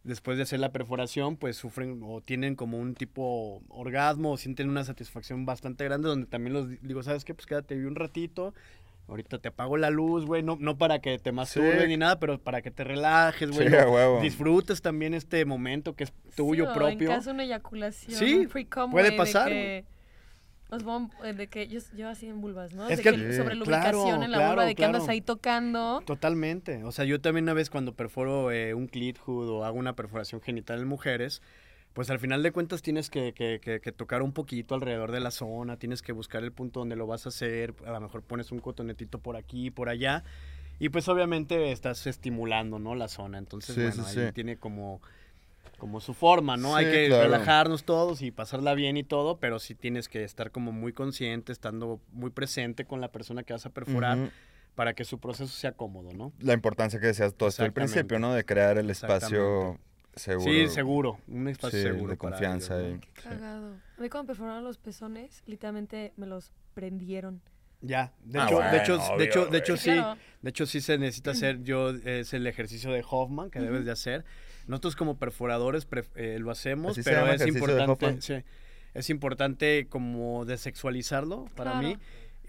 después 0.02 0.36
de 0.36 0.42
hacer 0.42 0.60
la 0.60 0.70
perforación, 0.72 1.36
pues 1.36 1.56
sufren 1.56 2.00
o 2.04 2.20
tienen 2.20 2.56
como 2.56 2.78
un 2.78 2.94
tipo 2.94 3.62
orgasmo 3.68 4.32
o 4.32 4.36
sienten 4.36 4.68
una 4.68 4.84
satisfacción 4.84 5.46
bastante 5.46 5.84
grande 5.84 6.08
donde 6.08 6.26
también 6.26 6.52
los 6.52 6.68
di- 6.68 6.78
digo, 6.82 7.02
¿sabes 7.02 7.24
qué? 7.24 7.32
Pues 7.34 7.46
quédate 7.46 7.74
un 7.86 7.94
ratito. 7.94 8.52
Ahorita 9.06 9.38
te 9.38 9.48
apago 9.48 9.76
la 9.76 9.90
luz, 9.90 10.24
güey, 10.24 10.42
no, 10.42 10.56
no 10.58 10.78
para 10.78 10.98
que 11.00 11.18
te 11.18 11.30
masturbes 11.30 11.82
Sí. 11.82 11.88
ni 11.88 11.96
nada, 11.98 12.18
pero 12.18 12.38
para 12.38 12.62
que 12.62 12.70
te 12.70 12.84
relajes, 12.84 13.50
güey. 13.50 13.68
Sí, 13.68 13.74
¿no? 13.74 14.20
Disfrutes 14.22 14.80
también 14.80 15.12
este 15.12 15.44
momento 15.44 15.94
que 15.94 16.04
es 16.04 16.12
tuyo 16.34 16.64
Sí, 16.64 16.70
o 16.70 16.74
propio. 16.74 17.10
En 17.10 17.16
caso 17.16 17.30
de 17.30 17.34
una 17.34 17.44
eyaculación. 17.44 18.18
Sí, 18.18 18.34
un 18.34 18.48
free 18.48 18.64
cum, 18.64 18.90
puede 18.90 19.12
pasar, 19.12 19.50
De 19.50 19.54
que, 19.54 19.84
os 20.70 20.84
vom- 20.84 21.10
eh, 21.24 21.32
de 21.34 21.46
que 21.46 21.68
yo, 21.68 21.80
yo 21.96 22.08
así 22.08 22.26
en 22.26 22.40
vulvas, 22.40 22.72
¿no? 22.74 22.88
Es 22.88 22.96
de 22.98 23.02
que- 23.02 23.10
que, 23.10 23.32
sobre 23.34 23.54
Claro, 23.56 23.58
lubricación 23.58 24.22
en 24.22 24.30
la 24.32 24.38
claro, 24.38 24.50
vulva, 24.52 24.64
de 24.64 24.74
que 24.74 24.84
andas 24.84 25.02
claro. 25.02 25.12
ahí 25.12 25.20
tocando. 25.20 26.02
Totalmente. 26.06 26.82
O 26.84 26.92
sea, 26.92 27.04
yo 27.04 27.20
también 27.20 27.44
una 27.44 27.54
vez 27.54 27.70
cuando 27.70 27.92
perforo 27.94 28.50
eh, 28.50 28.74
un 28.74 28.86
clit 28.88 29.18
hood 29.18 29.48
o 29.48 29.64
hago 29.64 29.78
una 29.78 29.94
perforación 29.94 30.40
genital 30.40 30.80
en 30.80 30.88
mujeres, 30.88 31.42
pues 31.92 32.10
al 32.10 32.18
final 32.18 32.42
de 32.42 32.50
cuentas 32.50 32.82
tienes 32.82 33.08
que, 33.08 33.32
que- 33.34 33.60
que- 33.62 33.80
que 33.80 33.92
tocar 33.92 34.22
un 34.22 34.32
poquito 34.32 34.74
alrededor 34.74 35.12
de 35.12 35.20
la 35.20 35.30
zona, 35.30 35.76
tienes 35.76 36.02
que 36.02 36.10
buscar 36.12 36.42
el 36.42 36.50
punto 36.50 36.80
donde 36.80 36.96
lo 36.96 37.06
vas 37.06 37.26
a 37.26 37.28
hacer, 37.28 37.74
a 37.86 37.92
lo 37.92 38.00
mejor 38.00 38.22
pones 38.22 38.50
un 38.50 38.58
cotonetito 38.58 39.18
por 39.20 39.36
aquí, 39.36 39.70
por 39.70 39.88
allá, 39.88 40.24
y 40.80 40.88
pues 40.88 41.06
obviamente 41.08 41.70
estás 41.70 42.04
estimulando, 42.08 42.80
¿no? 42.80 42.96
La 42.96 43.06
zona. 43.06 43.38
Entonces, 43.38 43.76
Sí, 43.76 43.80
bueno, 43.80 44.02
sí, 44.08 44.18
ahí 44.18 44.26
sí. 44.26 44.32
tiene 44.32 44.56
como, 44.56 45.00
como 45.84 46.00
su 46.00 46.14
forma, 46.14 46.56
¿no? 46.56 46.74
Hay 46.76 46.86
Sí, 46.86 46.92
que 46.92 47.06
claro. 47.08 47.24
relajarnos 47.24 47.84
todos 47.84 48.22
y 48.22 48.30
pasarla 48.30 48.72
bien 48.72 48.96
y 48.96 49.04
todo, 49.04 49.36
pero 49.38 49.58
sí 49.58 49.74
tienes 49.74 50.08
que 50.08 50.24
estar 50.24 50.50
como 50.50 50.72
muy 50.72 50.94
consciente, 50.94 51.52
estando 51.52 52.00
muy 52.10 52.30
presente 52.30 52.86
con 52.86 53.02
la 53.02 53.12
persona 53.12 53.42
que 53.42 53.52
vas 53.52 53.66
a 53.66 53.68
perforar 53.68 54.16
Ujú. 54.16 54.30
para 54.76 54.94
que 54.94 55.04
su 55.04 55.20
proceso 55.20 55.52
sea 55.52 55.72
cómodo, 55.72 56.10
¿no? 56.14 56.32
La 56.38 56.54
importancia 56.54 56.98
que 57.00 57.08
decías 57.08 57.34
todo 57.34 57.50
esto 57.50 57.64
al 57.64 57.74
principio, 57.74 58.18
¿no? 58.18 58.32
De 58.32 58.46
crear 58.46 58.78
el 58.78 58.88
espacio 58.88 59.78
seguro. 60.16 60.50
Sí, 60.50 60.68
seguro. 60.68 61.18
Un 61.28 61.48
espacio 61.48 61.78
Sí, 61.78 61.84
seguro. 61.84 62.12
de 62.12 62.16
confianza. 62.16 62.80
ellos, 62.80 62.94
¿no? 62.94 63.00
Qué 63.00 63.20
cagado. 63.22 63.74
A 63.98 64.00
mí 64.00 64.08
cuando 64.08 64.28
perforaron 64.28 64.64
los 64.64 64.78
pezones, 64.78 65.42
literalmente 65.44 66.14
me 66.16 66.24
los 66.26 66.50
prendieron. 66.72 67.42
Ya. 67.82 68.14
De 68.24 68.38
Ah, 68.40 68.46
hecho, 68.46 68.58
de 68.60 68.76
hecho, 68.78 68.96
bueno, 68.98 69.18
de 69.18 69.24
hecho, 69.26 69.40
obvio, 69.42 69.50
de 69.52 69.58
hecho 69.58 69.72
güey. 69.74 69.82
sí. 69.84 69.90
Claro. 69.92 70.18
De 70.40 70.48
hecho 70.48 70.64
sí 70.64 70.80
se 70.80 70.96
necesita 70.96 71.32
hacer. 71.32 71.62
Yo 71.62 71.90
es 71.90 72.32
el 72.32 72.46
ejercicio 72.46 72.90
de 72.90 73.04
Hoffman 73.06 73.50
que 73.50 73.60
debes 73.60 73.84
de 73.84 73.90
hacer. 73.90 74.24
Nosotros 74.66 74.96
como 74.96 75.16
perforadores 75.18 75.88
pref- 75.88 76.10
eh, 76.14 76.38
lo 76.40 76.50
hacemos, 76.50 76.98
pero 77.04 77.26
es 77.30 77.46
importante. 77.46 78.20
Sí, 78.22 78.34
es 78.94 79.10
importante 79.10 79.86
como 79.88 80.44
desexualizarlo 80.44 81.46
para 81.54 81.72
Claro. 81.72 81.88
mí. 81.88 81.96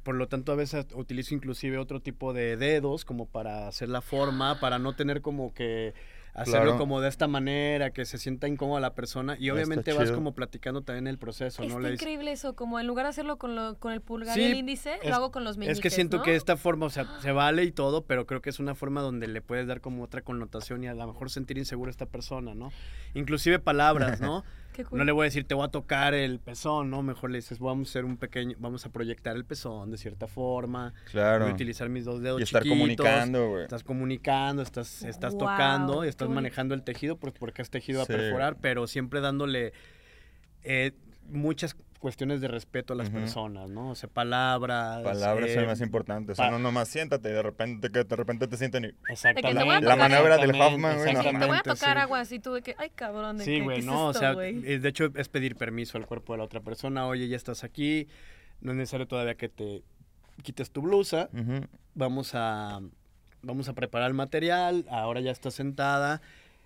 Por 0.04 0.16
lo 0.16 0.28
tanto, 0.28 0.52
a 0.52 0.56
veces 0.56 0.86
utilizo 0.94 1.34
inclusive 1.34 1.80
otro 1.80 2.00
tipo 2.00 2.32
de 2.32 2.58
dedos 2.58 3.06
como 3.06 3.26
para 3.26 3.68
hacer 3.68 3.90
la 3.90 4.02
forma, 4.02 4.60
para 4.60 4.78
no 4.78 4.94
tener 4.96 5.22
como 5.22 5.52
que 5.54 5.94
hacerlo 6.36 6.62
Claro. 6.64 6.78
como 6.78 7.02
de 7.02 7.10
esta 7.10 7.28
manera, 7.28 7.92
que 7.92 8.06
se 8.06 8.18
sienta 8.18 8.48
incómoda 8.48 8.80
la 8.82 8.94
persona 8.94 9.38
y 9.40 9.50
obviamente 9.50 9.94
vas 9.94 10.12
como 10.12 10.34
platicando 10.36 10.82
también 10.82 11.08
el 11.08 11.18
proceso, 11.18 11.62
¿no? 11.64 11.70
Está 11.70 11.80
Le 11.80 11.90
dices- 11.92 12.02
increíble 12.02 12.32
eso, 12.34 12.56
como 12.56 12.80
en 12.80 12.86
lugar 12.88 13.06
de 13.06 13.12
hacerlo 13.12 13.38
con, 13.38 13.56
lo- 13.56 13.80
con 13.80 13.94
el 13.94 14.02
pulgar 14.02 14.36
Sí, 14.36 14.42
y 14.42 14.46
el 14.52 14.56
índice, 14.58 14.96
es- 15.02 15.10
lo 15.10 15.16
hago 15.16 15.32
con 15.32 15.44
los 15.44 15.58
meñiques, 15.58 15.78
Es 15.78 15.82
que 15.82 15.90
siento 15.90 16.18
¿no? 16.18 16.24
que 16.24 16.36
esta 16.36 16.58
forma, 16.58 16.86
o 16.86 16.90
sea, 16.90 17.08
se 17.22 17.32
vale 17.32 17.64
y 17.64 17.72
todo, 17.72 18.04
pero 18.06 18.26
creo 18.28 18.42
que 18.42 18.50
es 18.50 18.60
una 18.60 18.76
forma 18.76 19.02
donde 19.02 19.28
le 19.28 19.42
puedes 19.42 19.66
dar 19.66 19.80
como 19.82 20.04
otra 20.04 20.22
connotación 20.22 20.84
y 20.84 20.88
a 20.88 20.94
lo 20.94 21.08
mejor 21.08 21.30
sentir 21.32 21.58
inseguro 21.58 21.90
a 21.90 21.92
esta 21.92 22.06
persona, 22.06 22.54
¿no? 22.54 22.72
Inclusive 23.14 23.60
palabras, 23.60 24.20
¿no? 24.22 24.44
Qué 24.76 24.84
cool. 24.84 24.98
No 25.00 25.06
le 25.06 25.12
voy 25.14 25.24
a 25.24 25.26
decir 25.26 25.46
te 25.48 25.56
voy 25.56 25.66
a 25.66 25.70
tocar 25.70 26.14
el 26.14 26.40
pezón, 26.40 26.90
¿no? 26.90 27.02
Mejor 27.02 27.32
le 27.32 27.38
dices 27.38 27.60
vamos 27.60 27.88
a 27.88 27.92
hacer 27.92 28.06
un 28.06 28.18
pequeño, 28.18 28.56
vamos 28.60 28.86
a 28.86 28.90
proyectar 28.92 29.36
el 29.36 29.46
pezón 29.46 29.92
de 29.92 29.98
cierta 29.98 30.28
forma. 30.28 30.94
Claro. 31.12 31.46
Voy 31.46 31.52
a 31.52 31.54
utilizar 31.56 31.88
mis 31.88 32.04
dos 32.04 32.22
dedos 32.22 32.40
Y 32.42 32.44
estar 32.44 32.64
chiquitos, 32.64 32.78
comunicando, 32.80 33.50
güey. 33.50 33.64
Estás 33.64 33.84
comunicando, 33.84 34.62
estás, 34.62 35.04
estás 35.04 35.38
tocando 35.38 36.04
estás 36.04 36.30
manejando 36.30 36.76
el 36.76 36.84
tejido 36.84 37.18
pues, 37.18 37.34
porque 37.38 37.62
es 37.62 37.70
tejido 37.70 38.04
Sí. 38.06 38.14
a 38.14 38.18
perforar, 38.18 38.58
pero 38.60 38.88
siempre 38.88 39.22
dándole 39.22 39.74
eh, 40.64 40.92
muchas 41.30 41.76
cuestiones 42.06 42.40
de 42.40 42.48
respeto 42.48 42.94
a 42.94 42.96
las 42.96 43.10
personas, 43.10 43.68
¿no? 43.72 43.90
O 43.90 43.96
sea, 43.96 44.08
palabras. 44.08 45.02
Palabras 45.02 45.52
son 45.52 45.64
eh, 45.64 45.66
más 45.66 45.82
importantes. 45.82 46.34
O 46.34 46.36
sea, 46.36 46.52
no 46.52 46.60
nomás 46.60 46.88
siéntate 46.88 47.30
y 47.30 47.32
de 47.32 47.42
repente 47.42 47.90
que 47.90 48.04
de 48.04 48.16
repente 48.16 48.48
te 48.48 48.58
sienten 48.58 48.86
y... 48.86 49.12
Exactamente. 49.12 49.82
La 49.82 49.96
maniobra 49.96 50.38
del 50.38 50.52
Hoffman, 50.52 51.00
güey, 51.00 51.16
no. 51.16 51.24
Sí, 51.24 51.30
te 51.32 51.46
voy 51.48 51.58
a 51.58 51.64
tocar 51.64 51.98
sí. 51.98 52.02
agua 52.04 52.20
así 52.20 52.38
tú 52.38 52.54
de 52.54 52.62
que, 52.62 52.76
ay 52.78 52.92
cabrón, 52.92 53.40
¿de 53.40 53.44
Sí, 53.46 53.56
qué, 53.56 53.62
güey, 53.64 53.80
es 53.80 53.86
no, 53.88 54.12
esto, 54.12 54.20
o 54.20 54.22
sea, 54.22 54.34
güey? 54.34 54.62
eh, 54.72 54.78
de 54.78 54.88
hecho 54.88 55.10
es 55.16 55.30
pedir 55.30 55.56
permiso 55.56 55.98
al 55.98 56.06
cuerpo 56.06 56.34
de 56.34 56.38
la 56.38 56.44
otra 56.44 56.60
persona, 56.60 57.08
oye, 57.08 57.28
ya 57.28 57.38
estás 57.38 57.64
aquí, 57.64 58.08
no 58.62 58.74
es 58.74 58.78
necesario 58.78 59.08
todavía 59.08 59.34
que 59.34 59.50
te 59.50 59.82
quites 60.44 60.70
tu 60.70 60.84
blusa, 60.84 61.28
vamos 61.96 62.36
a, 62.36 62.82
vamos 63.42 63.68
a 63.68 63.74
preparar 63.74 64.10
el 64.10 64.14
material, 64.14 64.86
ahora 64.92 65.22
ya 65.22 65.32
estás 65.32 65.56
sentada, 65.56 66.22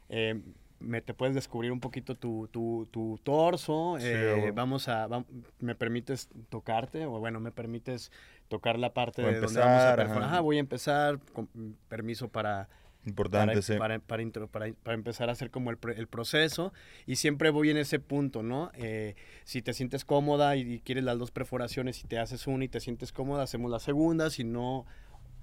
eh, 0.09 0.41
me, 0.79 1.01
te 1.01 1.13
puedes 1.13 1.35
descubrir 1.35 1.71
un 1.71 1.79
poquito 1.79 2.15
tu, 2.15 2.47
tu, 2.51 2.87
tu 2.91 3.19
torso, 3.23 3.95
Sí, 3.99 4.05
eh, 4.07 4.51
vamos 4.55 4.87
a, 4.87 5.07
vam- 5.07 5.25
me 5.59 5.75
permites 5.75 6.29
tocarte, 6.49 7.05
o 7.05 7.19
bueno, 7.19 7.39
me 7.39 7.51
permites 7.51 8.11
tocar 8.47 8.79
la 8.79 8.93
parte 8.93 9.21
de 9.21 9.39
donde 9.39 9.59
vamos 9.59 9.81
a 9.83 9.89
empezar, 9.89 9.95
perforar, 9.97 10.23
ajá. 10.29 10.39
Voy 10.41 10.57
a 10.57 10.59
empezar, 10.61 11.19
con 11.33 11.47
permiso 11.87 12.29
para 12.29 12.69
Importante, 13.05 13.53
para, 13.53 13.61
sí. 13.61 13.77
para, 13.77 13.99
para 13.99 14.23
intro- 14.23 14.47
para- 14.49 14.73
para 14.83 14.93
empezar 14.95 15.29
a 15.29 15.31
hacer 15.31 15.51
como 15.51 15.69
el, 15.71 15.77
el 15.95 16.07
proceso 16.07 16.73
y 17.05 17.15
siempre 17.15 17.49
voy 17.49 17.69
en 17.69 17.77
ese 17.77 17.99
punto, 17.99 18.43
¿no? 18.43 18.71
Eh, 18.75 19.15
si 19.45 19.61
te 19.61 19.73
sientes 19.73 20.03
cómoda 20.03 20.55
y, 20.57 20.73
y 20.73 20.79
quieres 20.81 21.05
las 21.05 21.17
dos 21.17 21.31
perforaciones 21.31 22.03
y 22.03 22.07
te 22.07 22.19
haces 22.19 22.45
una 22.45 22.65
y 22.65 22.67
te 22.67 22.79
sientes 22.81 23.11
cómoda, 23.13 23.43
hacemos 23.43 23.71
la 23.71 23.79
segunda, 23.79 24.29
si 24.29 24.43
no, 24.43 24.85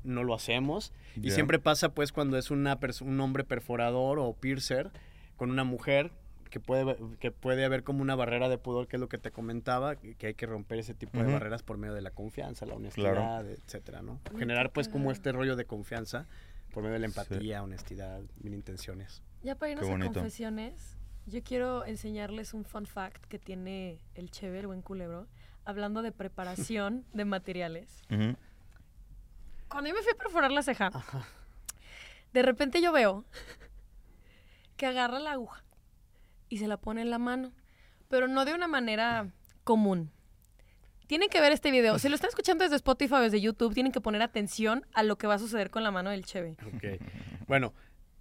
no 0.04 0.22
lo 0.22 0.34
hacemos. 0.34 0.92
Y 1.16 1.28
Ya. 1.30 1.34
siempre 1.34 1.58
pasa 1.58 1.94
pues 1.94 2.12
cuando 2.12 2.36
es 2.36 2.50
una 2.50 2.78
un 3.00 3.20
hombre 3.20 3.42
perforador 3.42 4.18
o 4.18 4.34
piercer 4.34 4.90
con 5.36 5.50
una 5.50 5.64
mujer 5.64 6.10
que 6.50 6.60
puede, 6.60 6.96
que 7.20 7.30
puede 7.32 7.64
haber 7.64 7.82
como 7.82 8.02
una 8.02 8.14
barrera 8.14 8.48
de 8.48 8.56
pudor, 8.56 8.86
que 8.88 8.96
es 8.96 9.00
lo 9.00 9.08
que 9.08 9.18
te 9.18 9.30
comentaba, 9.30 9.96
que 9.96 10.26
hay 10.28 10.34
que 10.34 10.46
romper 10.46 10.78
ese 10.78 10.94
tipo 10.94 11.22
de 11.22 11.30
barreras 11.32 11.62
por 11.62 11.76
medio 11.76 11.92
de 11.94 12.00
la 12.02 12.10
confianza, 12.12 12.64
la 12.66 12.74
honestidad, 12.74 13.48
etcétera, 13.50 14.02
¿no? 14.02 14.20
Generar 14.38 14.70
pues 14.70 14.88
como 14.88 15.10
este 15.10 15.32
rollo 15.32 15.56
de 15.56 15.64
confianza 15.64 16.26
por 16.72 16.82
medio 16.82 16.94
de 16.94 17.00
la 17.00 17.08
Sí. 17.08 17.18
empatía, 17.20 17.62
honestidad, 17.62 18.22
mil 18.42 18.54
intenciones. 18.54 19.22
Ya 19.42 19.54
para 19.56 19.72
irnos 19.72 19.84
Qué 19.86 19.90
a 19.90 19.94
bonito. 19.94 20.12
confesiones, 20.14 20.96
yo 21.26 21.42
quiero 21.42 21.84
enseñarles 21.84 22.54
un 22.54 22.64
fun 22.64 22.86
fact 22.86 23.24
que 23.26 23.38
tiene 23.38 23.98
el 24.14 24.30
Cheve, 24.30 24.60
el 24.60 24.66
buen 24.68 24.82
culebro, 24.82 25.26
hablando 25.64 26.00
de 26.02 26.12
preparación 26.12 27.04
de 27.12 27.24
materiales. 27.24 28.02
Cuando 29.68 29.88
yo 29.90 29.94
me 29.96 30.02
fui 30.02 30.12
a 30.12 30.16
perforar 30.16 30.52
la 30.52 30.62
ceja, 30.62 30.90
de 32.32 32.42
repente 32.42 32.80
yo 32.80 32.92
veo 32.92 33.24
que 34.76 34.86
agarra 34.86 35.18
la 35.18 35.32
aguja 35.32 35.64
y 36.48 36.58
se 36.58 36.68
la 36.68 36.76
pone 36.76 37.02
en 37.02 37.10
la 37.10 37.18
mano, 37.18 37.52
pero 38.08 38.28
no 38.28 38.44
de 38.44 38.54
una 38.54 38.68
manera 38.68 39.32
común. 39.64 40.10
Tienen 41.06 41.28
que 41.28 41.40
ver 41.40 41.52
este 41.52 41.70
video. 41.70 41.98
Si 41.98 42.08
lo 42.08 42.16
están 42.16 42.28
escuchando 42.28 42.64
desde 42.64 42.76
Spotify 42.76 43.14
o 43.14 43.20
desde 43.20 43.40
YouTube, 43.40 43.74
tienen 43.74 43.92
que 43.92 44.00
poner 44.00 44.22
atención 44.22 44.84
a 44.92 45.02
lo 45.02 45.16
que 45.16 45.26
va 45.26 45.34
a 45.34 45.38
suceder 45.38 45.70
con 45.70 45.84
la 45.84 45.90
mano 45.90 46.10
del 46.10 46.24
Cheve. 46.24 46.56
Ok. 46.74 47.00
bueno, 47.46 47.72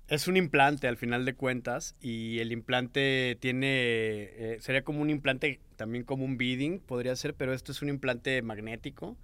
es 0.08 0.28
un 0.28 0.38
implante 0.38 0.88
al 0.88 0.98
final 0.98 1.26
de 1.26 1.34
cuentas 1.34 1.96
y 2.00 2.40
el 2.40 2.52
implante 2.52 3.38
tiene, 3.40 3.68
eh, 3.70 4.58
sería 4.60 4.84
como 4.84 5.02
un 5.02 5.10
implante, 5.10 5.60
también 5.78 6.04
como 6.04 6.26
un 6.26 6.38
beading, 6.38 6.80
podría 6.80 7.16
ser, 7.16 7.34
pero 7.34 7.54
esto 7.54 7.72
es 7.72 7.82
un 7.82 7.90
implante 7.90 8.42
magnético. 8.44 9.18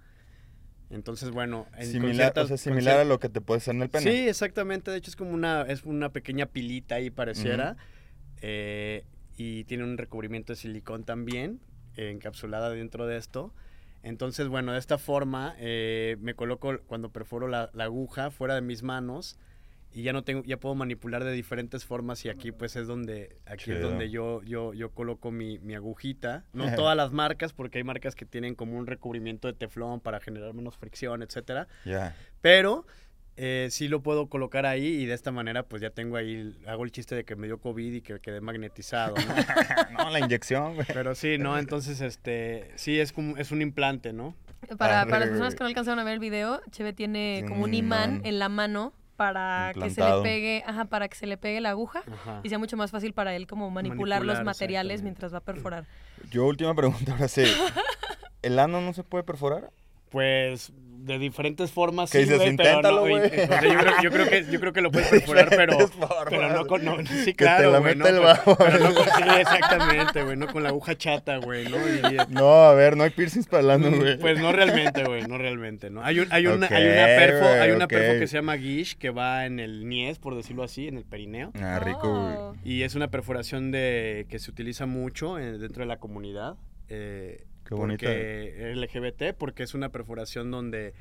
Entonces, 0.92 1.30
bueno, 1.30 1.66
en, 1.78 1.86
Similar, 1.86 2.32
o 2.36 2.46
sea, 2.46 2.56
similar 2.58 3.00
a 3.00 3.04
lo 3.04 3.18
que 3.18 3.28
te 3.30 3.40
puedes 3.40 3.64
hacer 3.64 3.74
en 3.74 3.82
el 3.82 3.88
pene. 3.88 4.10
Sí, 4.12 4.28
exactamente. 4.28 4.90
De 4.90 4.98
hecho, 4.98 5.10
es 5.10 5.16
como 5.16 5.32
una, 5.32 5.62
es 5.62 5.84
una 5.84 6.12
pequeña 6.12 6.46
pilita 6.46 6.96
ahí 6.96 7.10
pareciera. 7.10 7.76
eh, 8.42 9.04
y 9.36 9.64
tiene 9.64 9.84
un 9.84 9.96
recubrimiento 9.96 10.52
de 10.52 10.56
silicón 10.56 11.04
también, 11.04 11.58
eh, 11.96 12.10
encapsulada 12.10 12.68
dentro 12.70 13.06
de 13.06 13.16
esto. 13.16 13.54
Entonces, 14.02 14.48
bueno, 14.48 14.72
de 14.72 14.78
esta 14.78 14.98
forma 14.98 15.54
eh, 15.58 16.16
me 16.20 16.34
coloco 16.34 16.78
cuando 16.86 17.10
perforo 17.10 17.48
la, 17.48 17.70
la 17.72 17.84
aguja 17.84 18.30
fuera 18.30 18.54
de 18.54 18.60
mis 18.60 18.82
manos 18.82 19.38
y 19.94 20.02
ya 20.02 20.12
no 20.12 20.22
tengo, 20.24 20.42
ya 20.44 20.58
puedo 20.58 20.74
manipular 20.74 21.22
de 21.24 21.32
diferentes 21.32 21.84
formas 21.84 22.24
y 22.24 22.30
aquí 22.30 22.50
pues 22.50 22.76
es 22.76 22.86
donde, 22.86 23.36
aquí 23.46 23.72
es 23.72 23.80
donde 23.80 24.10
yo, 24.10 24.42
yo, 24.42 24.72
yo 24.72 24.90
coloco 24.90 25.30
mi, 25.30 25.58
mi 25.58 25.74
agujita. 25.74 26.44
No 26.52 26.74
todas 26.74 26.96
las 26.96 27.12
marcas, 27.12 27.52
porque 27.52 27.78
hay 27.78 27.84
marcas 27.84 28.14
que 28.14 28.24
tienen 28.24 28.54
como 28.54 28.78
un 28.78 28.86
recubrimiento 28.86 29.48
de 29.48 29.54
teflón 29.54 30.00
para 30.00 30.20
generar 30.20 30.54
menos 30.54 30.76
fricción, 30.76 31.22
etcétera. 31.22 31.68
Ya. 31.84 32.16
Pero 32.40 32.86
eh, 33.36 33.68
sí 33.70 33.88
lo 33.88 34.02
puedo 34.02 34.28
colocar 34.28 34.66
ahí 34.66 34.86
y 34.86 35.06
de 35.06 35.14
esta 35.14 35.30
manera 35.30 35.62
pues 35.62 35.82
ya 35.82 35.90
tengo 35.90 36.16
ahí, 36.16 36.54
hago 36.66 36.84
el 36.84 36.92
chiste 36.92 37.14
de 37.14 37.24
que 37.24 37.36
me 37.36 37.46
dio 37.46 37.58
COVID 37.58 37.92
y 37.92 38.00
que 38.00 38.18
quedé 38.20 38.40
magnetizado, 38.40 39.14
¿no? 39.16 39.24
no, 40.04 40.10
la 40.10 40.20
inyección, 40.20 40.74
güey. 40.74 40.86
Pero 40.92 41.14
sí, 41.14 41.36
¿no? 41.38 41.58
Entonces, 41.58 42.00
este, 42.00 42.70
sí 42.76 42.98
es 42.98 43.12
como, 43.12 43.36
es 43.36 43.50
un 43.50 43.60
implante, 43.60 44.12
¿no? 44.12 44.34
Para, 44.78 45.04
para 45.04 45.20
las 45.20 45.28
personas 45.28 45.48
güey. 45.48 45.58
que 45.58 45.64
no 45.64 45.68
alcanzaron 45.68 45.98
a 45.98 46.04
ver 46.04 46.14
el 46.14 46.20
video, 46.20 46.62
Cheve 46.70 46.92
tiene 46.94 47.44
como 47.46 47.64
un 47.64 47.74
imán. 47.74 48.22
en 48.24 48.38
la 48.38 48.48
mano 48.48 48.94
para 49.22 49.72
que 49.74 49.90
se 49.90 50.00
le 50.00 50.22
pegue, 50.22 50.64
ajá, 50.66 50.86
para 50.86 51.06
que 51.08 51.14
se 51.14 51.26
le 51.26 51.36
pegue 51.36 51.60
la 51.60 51.70
aguja 51.70 52.02
Ajá. 52.12 52.40
y 52.42 52.48
sea 52.48 52.58
mucho 52.58 52.76
más 52.76 52.90
fácil 52.90 53.12
para 53.14 53.34
él 53.36 53.46
como 53.46 53.70
manipular, 53.70 54.20
los 54.20 54.34
Manipular, 54.34 54.44
materiales 54.44 54.94
exactamente. 54.94 55.04
mientras 55.04 55.32
va 55.32 55.38
a 55.38 55.40
perforar. 55.42 55.86
Yo, 56.30 56.44
última 56.46 56.74
pregunta, 56.74 57.12
ahora 57.12 57.28
sí. 57.28 57.44
¿El 58.42 58.58
ano 58.58 58.80
no 58.80 58.92
se 58.92 59.04
puede 59.04 59.22
perforar? 59.22 59.70
Pues 60.12 60.72
de 60.98 61.18
diferentes 61.18 61.72
formas. 61.72 62.12
¿Qué 62.12 62.18
sí, 62.18 62.24
dices? 62.24 62.38
pero 62.38 62.50
Inténtalo, 62.52 62.96
no, 63.00 63.00
güey. 63.08 63.14
y- 63.14 63.26
o 63.26 63.46
sea, 63.48 63.60
yo, 63.60 63.76
creo, 63.80 63.92
yo 64.04 64.10
creo 64.12 64.28
que, 64.28 64.46
yo 64.52 64.60
creo 64.60 64.72
que 64.72 64.80
lo 64.82 64.92
puedes 64.92 65.08
perforar, 65.10 65.48
pero, 65.50 65.88
formas. 65.88 66.10
pero 66.30 66.48
no 66.50 66.64
con. 66.68 66.84
No, 66.84 66.96
sí, 67.04 67.24
te 67.24 67.34
claro, 67.34 67.72
la 67.72 67.80
no, 67.80 67.88
el 67.88 67.98
pero- 67.98 68.22
bajo. 68.22 68.56
pero 68.56 68.78
no 68.78 68.94
con- 68.94 69.04
sí, 69.06 69.22
exactamente, 69.40 70.22
güey, 70.22 70.36
no 70.36 70.46
con 70.46 70.62
la 70.62 70.68
aguja 70.68 70.96
chata, 70.96 71.38
güey, 71.38 71.64
¿no? 71.68 71.76
Y- 71.76 72.18
No, 72.28 72.52
a 72.66 72.74
ver, 72.74 72.96
no 72.96 73.02
hay 73.02 73.10
piercings 73.10 73.48
para 73.48 73.64
el 73.64 73.70
ano, 73.70 73.90
güey. 73.90 74.16
Pues 74.16 74.38
no 74.38 74.52
realmente, 74.52 75.02
güey, 75.02 75.26
no 75.26 75.38
realmente, 75.38 75.90
¿no? 75.90 76.04
Hay, 76.04 76.20
un, 76.20 76.28
hay, 76.30 76.46
una, 76.46 76.68
hay 76.68 76.84
una 76.86 77.04
perfo, 77.06 77.46
hay 77.46 77.70
una 77.72 77.88
perfo 77.88 78.20
que 78.20 78.26
se 78.28 78.36
llama 78.36 78.54
guiche 78.54 78.96
que 78.96 79.10
va 79.10 79.44
en 79.46 79.58
el 79.58 79.88
niés, 79.88 80.20
por 80.20 80.36
decirlo 80.36 80.62
así, 80.62 80.86
en 80.86 80.98
el 80.98 81.04
perineo. 81.04 81.50
Ah, 81.60 81.80
rico, 81.82 82.12
güey. 82.52 82.60
Y 82.62 82.82
es 82.84 82.94
una 82.94 83.08
perforación 83.08 83.72
de 83.72 84.26
que 84.28 84.38
se 84.38 84.52
utiliza 84.52 84.86
mucho 84.86 85.36
eh, 85.40 85.58
dentro 85.58 85.82
de 85.82 85.86
la 85.88 85.96
comunidad. 85.96 86.54
eh, 86.88 87.44
Qué 87.66 87.74
bonita. 87.74 88.06
porque 88.06 88.72
LGBT, 88.74 89.36
porque 89.36 89.62
es 89.62 89.74
una 89.74 89.88
perforación 89.90 90.50
donde 90.50 90.94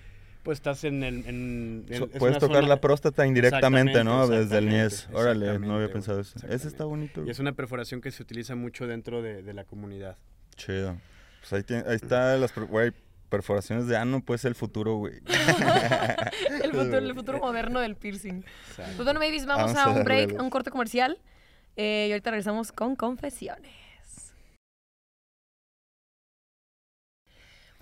pues 0.43 0.57
estás 0.57 0.83
en 0.85 1.03
el... 1.03 1.25
en- 1.27 1.85
en- 1.87 1.97
So- 1.99 2.05
es 2.11 2.17
puedes 2.17 2.37
una 2.37 2.39
tocar 2.39 2.55
zona- 2.57 2.67
la 2.67 2.81
próstata 2.81 3.27
indirectamente, 3.27 4.03
¿no? 4.03 4.27
Desde 4.27 4.57
el 4.57 4.69
niés. 4.69 5.07
Órale, 5.13 5.59
no 5.59 5.75
había 5.75 5.91
pensado 5.91 6.19
eso. 6.19 6.39
Ese 6.49 6.67
está 6.67 6.83
bonito. 6.85 7.23
Y 7.25 7.29
es 7.29 7.37
una 7.39 7.51
perforación 7.53 8.01
que 8.01 8.09
se 8.11 8.23
utiliza 8.23 8.55
mucho 8.55 8.87
dentro 8.87 9.21
de, 9.21 9.43
de 9.43 9.53
la 9.53 9.65
comunidad. 9.65 10.17
Chido. 10.55 10.97
Pues 11.41 11.53
ahí, 11.53 11.63
tiene- 11.63 11.83
ahí 11.87 11.95
está 11.95 12.37
las 12.37 12.53
güey, 12.55 12.91
perforaciones 13.29 13.85
de 13.87 13.97
ano, 13.97 14.21
pues 14.25 14.43
el 14.45 14.55
futuro, 14.55 14.95
güey. 14.95 15.19
El 16.63 16.71
futuro, 16.71 16.97
el 16.97 17.13
futuro 17.15 17.39
moderno 17.41 17.79
del 17.79 17.95
piercing. 17.95 18.43
Pues 18.75 18.97
bueno, 19.03 19.19
babies, 19.19 19.45
vamos, 19.45 19.73
Vamos 19.73 19.95
a 19.95 19.99
un 19.99 20.03
break, 20.03 20.39
a 20.39 20.43
un 20.43 20.49
corte 20.49 20.69
comercial. 20.71 21.17
eh, 21.77 22.07
y 22.09 22.11
ahorita 22.11 22.31
regresamos 22.31 22.71
con 22.71 22.95
confesiones. 22.95 23.71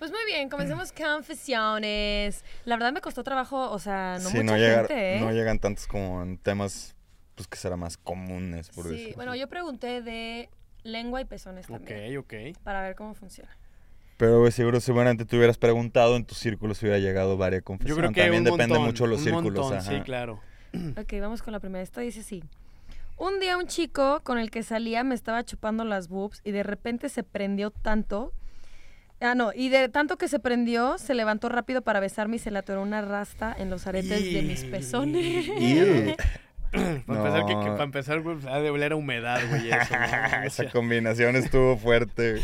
Pues 0.00 0.10
muy 0.10 0.20
bien, 0.26 0.48
comencemos 0.48 0.90
confesiones. 0.92 2.44
La 2.64 2.76
verdad 2.76 2.92
me 2.92 3.00
costó 3.00 3.22
trabajo, 3.22 3.70
o 3.70 3.78
sea, 3.78 4.18
no 4.20 4.30
sí, 4.30 4.38
mucha 4.38 4.52
no, 4.52 4.56
llegar- 4.56 4.86
gente, 4.88 5.16
¿eh? 5.16 5.20
no 5.20 5.30
llegan 5.30 5.58
tantos 5.58 5.86
como 5.86 6.22
en 6.22 6.38
temas, 6.38 6.96
pues 7.34 7.46
que 7.46 7.56
serán 7.58 7.80
más 7.80 7.96
comunes, 7.98 8.70
por 8.70 8.86
sí, 8.86 8.90
decirlo 8.92 9.16
bueno, 9.16 9.36
yo 9.36 9.46
pregunté 9.48 10.00
de 10.02 10.48
lengua 10.84 11.20
y 11.20 11.26
pezones 11.26 11.66
Ok, 11.68 11.76
también, 11.84 12.16
ok. 12.16 12.34
para 12.64 12.80
ver 12.82 12.96
cómo 12.96 13.14
funciona. 13.14 13.54
Pero 14.16 14.40
güey, 14.40 14.52
seguro 14.52 14.80
seguramente 14.80 15.24
te 15.26 15.36
hubieras 15.36 15.58
preguntado, 15.58 16.16
en 16.16 16.24
tus 16.24 16.38
círculos 16.38 16.80
hubiera 16.82 16.98
llegado 16.98 17.36
varias 17.36 17.60
Yo 17.60 17.64
confesiones. 17.66 17.98
creo 17.98 18.12
que 18.12 18.20
También 18.22 18.40
un 18.42 18.44
depende 18.44 18.68
montón, 18.78 18.86
mucho 18.86 19.04
de 19.04 19.10
los 19.10 19.18
un 19.20 19.24
círculos. 19.24 19.60
montón, 19.64 19.78
ajá. 19.78 19.90
sí, 19.90 20.00
claro. 20.00 20.40
Ok, 20.98 21.12
vamos 21.20 21.42
con 21.42 21.52
la 21.52 21.60
primera. 21.60 21.82
Esta 21.82 22.00
dice 22.00 22.20
así. 22.20 22.42
Un 23.18 23.38
día 23.40 23.56
un 23.58 23.66
chico 23.66 24.20
con 24.24 24.38
el 24.38 24.50
que 24.50 24.62
salía 24.62 25.04
me 25.04 25.14
estaba 25.14 25.44
chupando 25.44 25.84
las 25.84 26.08
boobs 26.08 26.40
y 26.44 26.52
de 26.52 26.62
repente 26.62 27.08
se 27.10 27.22
prendió 27.22 27.70
tanto. 27.70 28.32
Ah, 29.20 29.34
no, 29.34 29.52
y 29.54 29.68
de 29.68 29.88
tanto 29.88 30.16
que 30.16 30.28
se 30.28 30.38
prendió, 30.38 30.96
se 30.96 31.14
levantó 31.14 31.48
rápido 31.48 31.82
para 31.82 32.00
besarme 32.00 32.36
y 32.36 32.38
se 32.38 32.50
le 32.50 32.58
atoró 32.58 32.82
una 32.82 33.02
rasta 33.02 33.54
en 33.56 33.68
los 33.68 33.86
aretes 33.86 34.32
de 34.32 34.42
mis 34.42 34.64
pezones. 34.64 35.46
Ew. 35.46 36.16
Para 36.72 36.98
empezar, 37.00 37.46
que, 37.46 37.54
para 37.54 37.82
empezar, 37.82 38.20
güey, 38.20 38.36
ha 38.48 38.60
de 38.60 38.70
oler 38.70 38.92
a 38.92 38.96
humedad, 38.96 39.40
güey, 39.48 39.70
eso, 39.70 39.92
¿no? 39.92 40.42
O 40.42 40.46
Esa 40.46 40.70
combinación 40.70 41.34
estuvo 41.34 41.76
fuerte. 41.76 42.42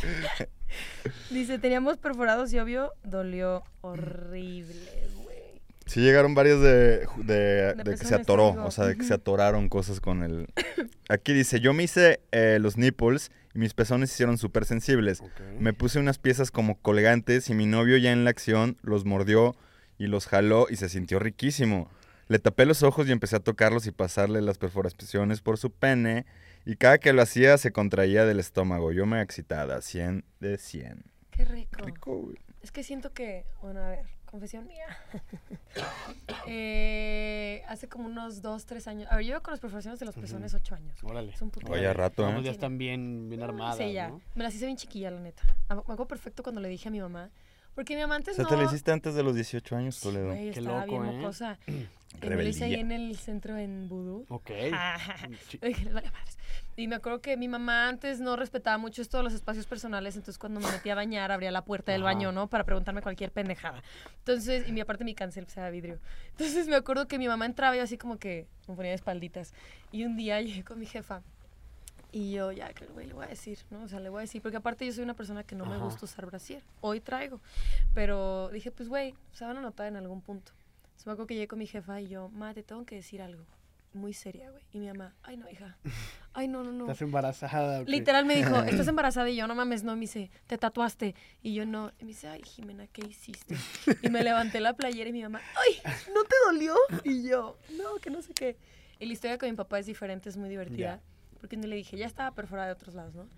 Dice, 1.30 1.60
teníamos 1.60 1.96
perforados 1.98 2.52
y 2.52 2.58
obvio, 2.58 2.92
dolió 3.04 3.62
horrible, 3.82 4.74
güey. 5.14 5.62
Sí 5.86 6.00
llegaron 6.00 6.34
varios 6.34 6.60
de, 6.60 7.06
de, 7.18 7.74
de 7.74 7.90
que 7.92 8.04
se 8.04 8.16
atoró, 8.16 8.48
o 8.64 8.70
sea, 8.72 8.86
de 8.86 8.96
que 8.96 9.04
se 9.04 9.14
atoraron 9.14 9.68
cosas 9.68 10.00
con 10.00 10.24
el... 10.24 10.48
Aquí 11.08 11.32
dice, 11.32 11.60
yo 11.60 11.72
me 11.72 11.84
hice 11.84 12.18
eh, 12.32 12.58
los 12.60 12.76
nipples 12.76 13.30
y 13.57 13.59
mis 13.59 13.72
pezones 13.72 14.11
se 14.11 14.16
hicieron 14.16 14.36
súper 14.36 14.66
sensibles. 14.66 15.22
Me 15.59 15.72
puse 15.72 15.98
unas 15.98 16.18
piezas 16.18 16.50
como 16.50 16.78
colgantes 16.78 17.48
y 17.48 17.54
mi 17.54 17.64
novio 17.64 17.96
ya 17.96 18.12
en 18.12 18.24
la 18.24 18.30
acción 18.30 18.76
los 18.82 19.07
mordió 19.07 19.57
y 19.96 20.09
los 20.09 20.26
jaló 20.26 20.66
y 20.68 20.76
se 20.76 20.90
sintió 20.90 21.18
riquísimo. 21.18 21.90
Le 22.28 22.38
tapé 22.38 22.66
los 22.66 22.82
ojos 22.82 23.09
y 23.09 23.12
empecé 23.12 23.36
a 23.36 23.40
tocarlos 23.40 23.86
y 23.86 23.92
pasarle 23.92 24.42
las 24.42 24.59
perforaciones 24.59 25.40
por 25.40 25.57
su 25.57 25.70
pene 25.70 26.26
y 26.66 26.76
cada 26.76 26.98
que 26.98 27.14
lo 27.14 27.22
hacía 27.22 27.57
se 27.57 27.72
contraía 27.72 28.26
del 28.26 28.40
estómago. 28.40 28.92
Yo 28.92 29.07
me 29.07 29.22
excitada, 29.22 29.80
100 29.80 30.26
de 30.38 30.59
100. 30.59 31.04
Qué 31.30 31.46
rico. 31.46 31.82
Rico, 31.82 32.14
güey. 32.14 32.36
Es 32.61 32.72
que 32.72 32.82
siento 32.82 33.14
que, 33.14 33.46
bueno, 33.62 33.80
a 33.80 33.88
ver, 33.88 34.04
confesión 34.37 34.66
mía. 34.66 34.87
Eh, 36.49 37.64
hace 37.68 37.89
como 37.89 38.07
unos 38.07 38.41
dos, 38.41 38.66
tres 38.66 38.87
años. 38.87 39.09
A 39.11 39.16
ver, 39.16 39.24
yo 39.24 39.30
llevo 39.32 39.43
con 39.43 39.51
las 39.53 39.59
perforaciones 39.61 39.99
de 39.99 40.07
los 40.07 40.14
pezones 40.14 40.55
ocho 40.55 40.76
años. 40.76 40.97
Órale. 41.03 41.32
Es 41.32 41.43
un 41.43 41.51
puto. 41.51 41.66
Vaya 41.68 41.93
rato, 41.93 42.22
Vamos, 42.22 42.43
¿eh? 42.43 42.45
ya 42.45 42.51
están 42.53 42.78
bien, 42.78 43.28
bien 43.28 43.43
armadas, 43.43 43.78
Sí, 43.78 43.93
ya. 43.93 44.09
¿no? 44.11 44.20
Me 44.37 44.45
las 44.45 44.55
hice 44.55 44.66
bien 44.66 44.76
chiquilla, 44.76 45.11
la 45.11 45.18
neta. 45.20 45.43
Ah, 45.68 45.74
Me 45.74 45.80
acuerdo 45.80 46.07
perfecto 46.07 46.43
cuando 46.45 46.61
le 46.61 46.68
dije 46.68 46.89
a 46.89 46.93
mi 46.93 47.01
mamá. 47.01 47.30
Porque 47.74 47.95
mi 47.97 48.01
mamá 48.03 48.14
O 48.14 48.18
antes 48.18 48.37
sea, 48.37 48.45
no... 48.45 48.49
te 48.49 48.57
lo 48.57 48.62
hiciste 48.62 48.93
antes 48.93 49.14
de 49.16 49.22
los 49.24 49.34
18 49.34 49.76
años, 49.76 49.97
Sí, 49.97 50.03
Toledo. 50.05 50.26
güey, 50.28 50.51
Qué 50.53 50.61
loco, 50.61 50.87
bien 50.87 51.05
¿eh? 51.05 51.18
mocosa. 51.18 51.59
Me 52.20 52.44
hice 52.44 52.64
ahí 52.64 52.70
Rebeldía. 52.76 52.80
en 52.80 52.92
el 52.92 53.16
centro 53.16 53.57
en 53.57 53.88
Vudú. 53.88 54.24
Ok. 54.28 54.50
Y 56.78 56.88
me 56.88 56.96
acuerdo 56.96 57.22
que 57.22 57.38
mi 57.38 57.48
mamá 57.48 57.88
antes 57.88 58.20
no 58.20 58.36
respetaba 58.36 58.76
mucho 58.76 59.00
esto 59.00 59.16
de 59.16 59.22
los 59.22 59.32
espacios 59.32 59.66
personales, 59.66 60.14
entonces 60.14 60.36
cuando 60.38 60.61
me 60.61 60.70
metía 60.70 60.92
a 60.92 60.96
bañar 60.96 61.32
abría 61.32 61.50
la 61.50 61.64
puerta 61.64 61.90
del 61.92 62.02
Ajá. 62.02 62.12
baño, 62.12 62.32
¿no? 62.32 62.48
Para 62.48 62.64
preguntarme 62.64 63.00
cualquier 63.00 63.30
pendejada. 63.32 63.82
Entonces, 64.18 64.68
y 64.68 64.72
mi 64.72 64.80
aparte 64.80 65.02
mi 65.02 65.14
cancel 65.14 65.44
pues, 65.44 65.57
era 65.57 65.70
vidrio. 65.70 65.98
Entonces 66.32 66.68
me 66.68 66.76
acuerdo 66.76 67.09
que 67.09 67.18
mi 67.18 67.28
mamá 67.28 67.46
entraba 67.46 67.74
y 67.74 67.78
yo 67.78 67.84
así 67.84 67.96
como 67.96 68.18
que 68.18 68.46
me 68.68 68.74
ponía 68.74 68.90
de 68.90 68.96
espalditas. 68.96 69.54
Y 69.90 70.04
un 70.04 70.16
día 70.18 70.38
llegué 70.42 70.64
con 70.64 70.78
mi 70.78 70.84
jefa 70.84 71.22
y 72.12 72.32
yo 72.32 72.52
ya, 72.52 72.68
que 72.74 72.84
güey, 72.86 73.07
le 73.07 73.14
voy 73.14 73.24
a 73.24 73.28
decir, 73.28 73.59
¿no? 73.70 73.82
O 73.84 73.88
sea, 73.88 73.98
le 74.00 74.11
voy 74.11 74.18
a 74.18 74.20
decir, 74.22 74.42
porque 74.42 74.59
aparte 74.59 74.84
yo 74.84 74.92
soy 74.92 75.04
una 75.04 75.14
persona 75.14 75.44
que 75.44 75.54
no 75.54 75.64
me 75.64 75.76
Ajá. 75.76 75.84
gusta 75.84 76.04
usar 76.04 76.26
brasier. 76.26 76.62
Hoy 76.82 77.00
traigo. 77.00 77.40
Pero 77.94 78.50
dije, 78.50 78.70
pues 78.70 78.90
güey, 78.90 79.14
se 79.32 79.46
van 79.46 79.57
a 79.57 79.62
notar 79.62 79.86
en 79.86 79.96
algún 79.96 80.20
punto. 80.20 80.52
Entonces 80.97 81.07
me 81.09 81.12
acuerdo 81.12 81.26
que 81.26 81.34
llegué 81.34 81.49
con 81.49 81.59
mi 81.59 81.66
jefa 81.66 82.01
y 82.01 82.09
yo, 82.09 82.30
ma, 82.30 82.55
te 82.55 82.62
tengo 82.62 82.86
que 82.86 82.94
decir 82.94 83.20
algo. 83.20 83.44
Muy 83.92 84.14
seria, 84.14 84.51
güey. 84.51 84.62
Y 84.72 84.80
mi 84.80 84.86
mamá, 84.86 85.14
ay 85.22 85.36
no, 85.36 85.51
hija. 85.51 85.76
Ay, 86.32 86.49
no, 86.49 86.64
no, 86.64 86.72
no. 86.72 86.84
Estás 86.84 87.03
embarazada. 87.03 87.82
ok. 87.82 87.88
Literal 87.88 88.24
me 88.24 88.34
dijo, 88.34 88.57
estás 88.64 88.88
embarazada 88.88 89.28
y 89.28 89.36
yo, 89.36 89.47
no 89.47 89.55
mames, 89.55 89.84
no, 89.84 89.94
me 89.94 90.01
dice, 90.01 90.30
te 90.47 90.57
tatuaste. 90.57 91.14
Y 91.42 91.53
yo 91.53 91.66
no, 91.66 91.92
y 91.99 92.05
me 92.05 92.09
dice, 92.09 92.28
ay, 92.28 92.42
Jimena, 92.44 92.86
¿qué 92.86 93.03
hiciste? 93.07 93.57
Y 94.03 94.09
me 94.09 94.24
levanté 94.24 94.61
la 94.61 94.74
playera 94.74 95.11
y 95.11 95.12
mi 95.12 95.22
mamá, 95.22 95.42
ay, 95.55 95.92
¿no 96.14 96.24
te 96.24 96.34
dolió? 96.47 96.74
Y 97.05 97.28
yo, 97.28 97.59
no, 97.76 97.97
que 97.97 98.09
no 98.09 98.22
sé 98.22 98.32
qué. 98.32 98.57
Y 98.99 99.05
la 99.05 99.12
historia 99.12 99.36
con 99.36 99.51
mi 99.51 99.55
papá 99.55 99.78
es 99.78 99.86
diferente, 99.86 100.30
es 100.30 100.38
muy 100.38 100.49
divertida. 100.49 101.03
Porque 101.38 101.59
le 101.59 101.76
dije, 101.76 101.99
ya 101.99 102.07
estaba 102.07 102.34
perforada 102.34 102.68
de 102.68 102.72
otros 102.72 102.94
lados, 102.94 103.14
¿no? 103.14 103.28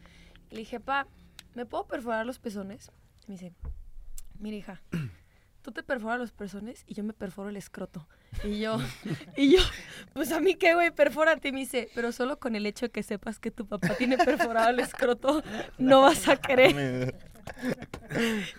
Le 0.50 0.60
dije, 0.60 0.78
pa, 0.78 1.08
¿me 1.54 1.66
puedo 1.66 1.88
perforar 1.88 2.24
los 2.24 2.38
pezones? 2.38 2.92
Y 3.26 3.32
me 3.32 3.34
dice, 3.34 3.52
mira, 4.38 4.56
hija, 4.56 4.82
tú 5.62 5.72
te 5.72 5.82
perforas 5.82 6.18
los 6.18 6.32
pezones 6.32 6.84
y 6.86 6.94
yo 6.94 7.04
me 7.04 7.12
perforo 7.12 7.48
el 7.50 7.56
escroto. 7.56 8.06
Y 8.44 8.60
yo, 8.60 8.78
y 9.36 9.56
yo, 9.56 9.62
pues 10.12 10.32
a 10.32 10.40
mí 10.40 10.54
qué, 10.54 10.74
güey, 10.74 10.90
perfórate. 10.90 11.48
Y 11.48 11.52
me 11.52 11.60
dice, 11.60 11.88
pero 11.94 12.12
solo 12.12 12.38
con 12.38 12.56
el 12.56 12.66
hecho 12.66 12.86
de 12.86 12.90
que 12.90 13.02
sepas 13.02 13.38
que 13.38 13.50
tu 13.50 13.66
papá 13.66 13.94
tiene 13.94 14.16
perforado 14.18 14.70
el 14.70 14.80
escroto, 14.80 15.42
no 15.78 16.02
vas 16.02 16.28
a 16.28 16.36
querer. 16.36 17.14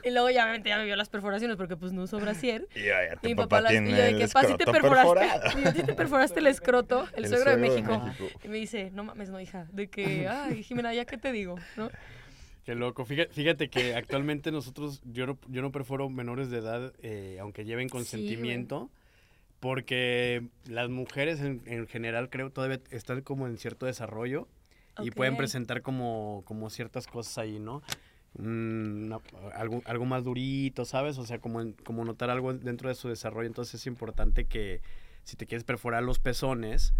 Y 0.03 0.09
luego 0.09 0.29
ya 0.31 0.43
obviamente 0.43 0.69
ya 0.69 0.77
me 0.77 0.85
vio 0.85 0.95
las 0.95 1.09
perforaciones 1.09 1.57
porque 1.57 1.75
pues 1.77 1.91
no 1.93 2.03
uso 2.03 2.19
brasier. 2.19 2.67
Y 2.75 2.85
ya, 2.85 2.97
Y 3.21 3.27
mi 3.27 3.35
papá 3.35 3.57
papá, 3.57 3.61
las, 3.61 3.71
y 3.71 3.75
tiene 3.75 3.89
yo 3.91 3.95
de 3.97 4.09
el 4.09 4.17
que, 4.17 4.27
pa, 4.27 4.43
si 4.43 4.57
te 4.57 4.65
perforaste, 4.65 5.19
perforado". 5.19 5.59
y 5.59 5.63
yo, 5.63 5.71
"¿Sí 5.71 5.83
te 5.83 5.93
perforaste 5.93 6.39
el 6.39 6.47
escroto, 6.47 7.07
el, 7.15 7.25
El 7.25 7.29
suegro 7.29 7.51
de 7.51 7.57
suegro 7.57 7.83
de 7.83 7.83
México. 7.97 8.05
México. 8.19 8.39
Y 8.43 8.47
me 8.47 8.57
dice, 8.57 8.89
no 8.91 9.03
mames, 9.03 9.29
no, 9.29 9.39
hija, 9.39 9.67
de 9.71 9.89
que, 9.89 10.27
ay, 10.27 10.63
Jimena, 10.63 10.93
¿ya 10.93 11.05
qué 11.05 11.17
te 11.17 11.31
digo? 11.31 11.55
¿No? 11.77 11.89
Qué 12.69 12.75
loco. 12.75 13.03
Fíjate, 13.03 13.33
fíjate 13.33 13.67
que 13.71 13.95
actualmente 13.95 14.51
nosotros, 14.51 15.01
yo 15.11 15.25
no, 15.25 15.39
yo 15.47 15.63
no 15.63 15.71
perforo 15.71 16.07
menores 16.07 16.51
de 16.51 16.59
edad, 16.59 16.93
eh, 17.01 17.39
aunque 17.41 17.65
lleven 17.65 17.89
consentimiento, 17.89 18.91
porque 19.59 20.47
las 20.67 20.87
mujeres 20.87 21.39
en, 21.41 21.63
en 21.65 21.87
general 21.87 22.29
creo 22.29 22.51
todavía 22.51 22.79
están 22.91 23.21
como 23.21 23.47
en 23.47 23.57
cierto 23.57 23.87
desarrollo 23.87 24.47
y 25.03 25.09
pueden 25.15 25.33
presentar 25.39 25.81
como, 25.81 26.43
como 26.45 26.69
ciertas 26.69 27.07
cosas 27.07 27.39
ahí, 27.39 27.57
¿no? 27.57 27.81
Mm, 28.37 29.05
una- 29.05 29.19
algo, 29.55 29.81
algo 29.85 30.05
más 30.05 30.23
durito, 30.23 30.85
¿sabes? 30.85 31.17
O 31.17 31.25
sea, 31.25 31.39
como, 31.39 31.73
como 31.83 32.05
notar 32.05 32.29
algo 32.29 32.53
dentro 32.53 32.87
de 32.89 32.93
su 32.93 33.09
desarrollo. 33.09 33.47
Entonces 33.47 33.81
es 33.81 33.87
importante 33.87 34.45
que 34.45 34.81
si 35.23 35.35
te 35.37 35.47
quieres 35.47 35.63
perforar 35.63 36.03
los 36.03 36.19
pezones, 36.19 36.93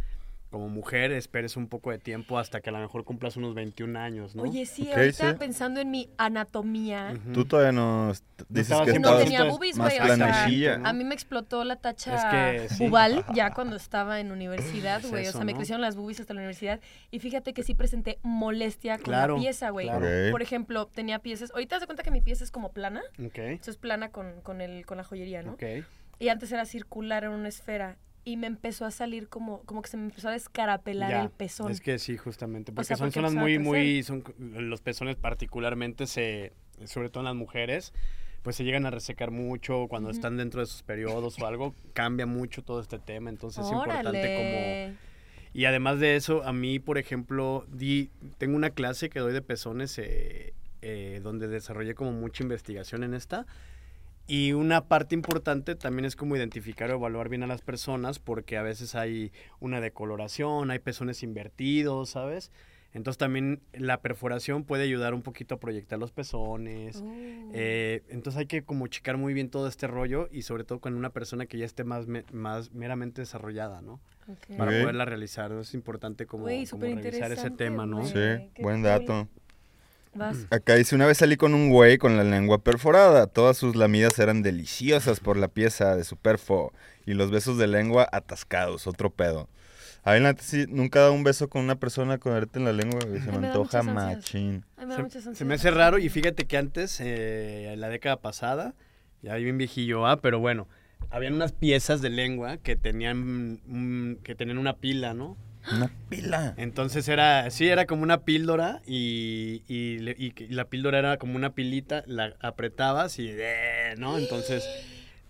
como 0.49 0.67
mujer, 0.67 1.11
esperes 1.11 1.55
un 1.57 1.67
poco 1.67 1.91
de 1.91 1.99
tiempo 1.99 2.39
hasta 2.39 2.59
que 2.59 2.69
a 2.69 2.73
lo 2.73 2.79
mejor 2.79 3.03
cumplas 3.03 3.37
unos 3.37 3.53
21 3.53 3.95
años, 3.99 4.35
¿no? 4.35 4.43
Oye, 4.43 4.65
sí, 4.65 4.87
Ok, 4.89 4.97
ahorita 4.97 5.31
sí. 5.31 5.37
pensando 5.37 5.79
en 5.79 5.91
mi 5.91 6.09
anatomía. 6.17 7.13
Tú 7.33 7.45
todavía 7.45 7.71
no 7.71 8.11
dices 8.47 8.71
estabas 8.71 8.89
que 8.89 8.95
en- 8.95 9.01
no 9.03 9.17
tenía 9.17 9.43
boobies, 9.43 9.77
más 9.77 9.87
güey, 9.95 9.99
o 10.11 10.15
sea. 10.15 10.77
¿no? 10.79 10.87
a 10.87 10.93
mí 10.93 11.03
me 11.03 11.13
explotó 11.13 11.63
la 11.63 11.75
tacha 11.75 12.15
Es 12.15 12.69
que 12.69 12.75
sí. 12.75 12.85
bubal 12.87 13.23
ya 13.35 13.53
cuando 13.53 13.75
estaba 13.75 14.19
en 14.19 14.31
universidad, 14.31 15.01
Es 15.03 15.09
güey. 15.11 15.27
o 15.27 15.31
sea, 15.31 15.43
me 15.43 15.51
¿no? 15.53 15.57
crecieron 15.57 15.81
las 15.81 15.95
boobies 15.95 16.19
hasta 16.19 16.33
la 16.33 16.39
universidad. 16.39 16.79
Y 17.11 17.19
fíjate 17.19 17.53
que 17.53 17.61
sí 17.63 17.75
presenté 17.75 18.17
molestia 18.23 18.95
con 18.95 19.03
Claro, 19.05 19.35
la 19.35 19.41
pieza, 19.41 19.69
güey. 19.69 19.87
claro. 19.87 20.07
Por 20.31 20.41
ejemplo, 20.41 20.87
tenía 20.87 21.19
piezas. 21.19 21.51
Ahorita 21.51 21.75
te 21.75 21.79
das 21.81 21.85
cuenta 21.85 22.03
que 22.03 22.11
mi 22.11 22.21
pieza 22.21 22.43
es 22.43 22.51
como 22.51 22.71
plana. 22.71 23.01
Ok, 23.23 23.37
Eso 23.37 23.69
es 23.71 23.77
plana 23.77 24.09
con, 24.09 24.41
con, 24.41 24.61
el, 24.61 24.85
con 24.85 24.97
la 24.97 25.03
joyería, 25.03 25.43
¿no? 25.43 25.51
ok. 25.53 25.63
Y 26.21 26.27
antes 26.29 26.51
era 26.51 26.65
circular 26.65 27.23
en 27.23 27.31
una 27.31 27.47
esfera. 27.47 27.97
Y 28.29 28.37
me 28.37 28.45
empezó 28.45 28.85
a 28.85 28.91
salir 28.91 29.27
como, 29.27 29.61
como 29.63 29.81
que 29.81 29.89
se 29.89 29.97
me 29.97 30.03
empezó 30.03 30.29
a 30.29 30.33
descarapelar 30.33 31.09
Ya, 31.09 31.23
el 31.23 31.31
pezón. 31.31 31.71
Es 31.71 31.81
que 31.81 31.97
sí, 31.97 32.15
justamente. 32.15 32.71
Porque 32.71 32.85
sea, 32.85 32.95
son 32.95 33.07
porque 33.07 33.15
zonas 33.15 33.33
muy, 33.33 33.57
muy. 33.57 34.03
Son, 34.03 34.23
los 34.37 34.81
pezones, 34.81 35.15
particularmente, 35.15 36.05
se, 36.05 36.53
sobre 36.85 37.09
todo 37.09 37.21
en 37.21 37.25
las 37.25 37.35
mujeres, 37.35 37.91
pues 38.43 38.55
se 38.55 38.63
llegan 38.63 38.85
a 38.85 38.91
resecar 38.91 39.31
mucho 39.31 39.87
cuando 39.89 40.11
están 40.11 40.37
dentro 40.37 40.61
de 40.61 40.67
sus 40.67 40.83
periodos 40.83 41.41
o 41.41 41.47
algo. 41.47 41.73
Cambia 41.93 42.27
mucho 42.27 42.61
todo 42.61 42.81
este 42.81 42.99
tema. 42.99 43.31
Entonces 43.31 43.65
es 43.65 43.71
importante 43.71 44.35
como. 44.35 45.09
Y 45.51 45.65
además 45.65 45.99
de 45.99 46.15
eso, 46.15 46.43
a 46.43 46.53
mí, 46.53 46.77
por 46.77 46.99
ejemplo, 46.99 47.65
di, 47.67 48.11
tengo 48.37 48.55
una 48.55 48.69
clase 48.69 49.09
que 49.09 49.19
doy 49.19 49.33
de 49.33 49.41
pezones 49.41 49.97
eh, 49.97 50.53
eh, 50.83 51.19
donde 51.23 51.47
desarrollé 51.47 51.95
como 51.95 52.11
mucha 52.11 52.43
investigación 52.43 53.03
en 53.03 53.15
esta. 53.15 53.47
Y 54.29 54.53
una 54.53 54.87
parte 54.87 55.15
importante 55.15 55.75
también 55.75 56.05
es 56.05 56.15
como 56.15 56.35
identificar 56.35 56.91
o 56.91 56.93
evaluar 56.95 57.29
bien 57.29 57.41
a 57.41 57.47
las 57.47 57.61
personas 57.61 58.19
porque 58.19 58.57
a 58.57 58.61
veces 58.61 58.93
hay 58.93 59.31
una 59.59 59.81
decoloración, 59.81 60.69
hay 60.69 60.77
pezones 60.77 61.23
invertidos, 61.23 62.11
¿sabes? 62.11 62.51
Entonces 62.93 63.17
también 63.17 63.61
la 63.73 64.01
perforación 64.01 64.63
puede 64.63 64.83
ayudar 64.83 65.13
un 65.13 65.21
poquito 65.23 65.55
a 65.55 65.59
proyectar 65.59 65.97
los 65.97 66.11
pezones. 66.11 67.01
Oh. 67.03 67.11
Eh, 67.53 68.03
entonces 68.09 68.39
hay 68.39 68.45
que 68.45 68.63
como 68.63 68.87
checar 68.87 69.17
muy 69.17 69.33
bien 69.33 69.49
todo 69.49 69.67
este 69.67 69.87
rollo 69.87 70.27
y 70.31 70.43
sobre 70.43 70.63
todo 70.63 70.79
con 70.79 70.93
una 70.93 71.09
persona 71.11 71.45
que 71.47 71.57
ya 71.57 71.65
esté 71.65 71.83
más, 71.83 72.07
me- 72.07 72.25
más 72.31 72.71
meramente 72.71 73.21
desarrollada, 73.21 73.81
¿no? 73.81 73.99
Ok. 74.27 74.57
Para 74.57 74.71
poderla 74.81 75.05
realizar. 75.05 75.51
Es 75.53 75.73
importante 75.73 76.25
como, 76.27 76.45
revisar 77.03 77.31
ese 77.31 77.49
tema, 77.51 77.85
¿no? 77.87 78.03
Sí, 78.05 78.13
qué 78.13 78.61
buen 78.61 78.81
cool. 78.81 78.91
Vas. 80.19 80.45
Acá 80.51 80.75
dice, 80.75 80.93
una 80.95 81.07
vez 81.07 81.17
salí 81.17 81.35
con 81.37 81.53
un 81.55 81.69
güey 81.69 81.97
con 81.97 82.15
la 82.17 82.23
lengua 82.23 82.59
perforada. 82.59 83.25
Todas 83.27 83.57
sus 83.57 83.75
lamidas 83.75 84.19
eran 84.19 84.43
deliciosas 84.43 85.19
por 85.19 85.37
la 85.37 85.47
pieza 85.47 85.95
de 85.95 86.03
su 86.03 86.15
perfo. 86.17 86.71
Y 87.05 87.13
los 87.15 87.31
besos 87.31 87.57
de 87.57 87.65
lengua 87.67 88.07
atascados, 88.11 88.85
otro 88.85 89.09
pedo. 89.09 89.49
A 90.03 90.17
neta, 90.17 90.41
sí, 90.43 90.65
nunca 90.69 90.99
he 90.99 91.01
dado 91.01 91.13
un 91.13 91.23
beso 91.23 91.49
con 91.49 91.63
una 91.63 91.75
persona 91.75 92.17
con 92.19 92.33
arte 92.33 92.59
en 92.59 92.65
la 92.65 92.73
lengua. 92.73 92.99
Se 93.01 93.31
me 93.31 93.47
antoja 93.47 93.79
machín. 94.15 94.65
Me 94.77 95.09
Se, 95.35 95.45
me 95.45 95.55
hace 95.55 95.71
raro 95.71 95.97
y 95.99 96.07
fíjate 96.09 96.45
que 96.45 96.57
antes, 96.57 96.99
eh, 97.01 97.73
en 97.73 97.81
la 97.81 97.89
década 97.89 98.17
pasada, 98.17 98.75
ya 99.21 99.35
bien 99.35 99.57
viejillo, 99.57 100.07
ah, 100.07 100.21
pero 100.21 100.39
bueno, 100.39 100.67
habían 101.09 101.33
unas 101.33 101.51
piezas 101.51 102.01
de 102.01 102.09
lengua 102.09 102.57
que 102.57 102.75
tenían, 102.77 103.17
un- 103.67 104.19
que 104.23 104.35
tenían 104.35 104.57
una 104.57 104.77
pila, 104.77 105.13
¿no? 105.13 105.35
Una 105.75 105.91
pila. 106.09 106.53
Entonces 106.57 107.07
era, 107.07 107.49
sí, 107.51 107.67
era 107.67 107.85
como 107.85 108.03
una 108.03 108.21
píldora 108.21 108.81
y, 108.87 109.63
y, 109.67 109.97
y 110.17 110.47
la 110.49 110.65
píldora 110.65 110.99
era 110.99 111.17
como 111.17 111.35
una 111.35 111.51
pilita, 111.51 112.03
la 112.07 112.33
apretabas 112.41 113.19
y, 113.19 113.29
eh, 113.31 113.95
¿no? 113.97 114.17
Entonces 114.17 114.63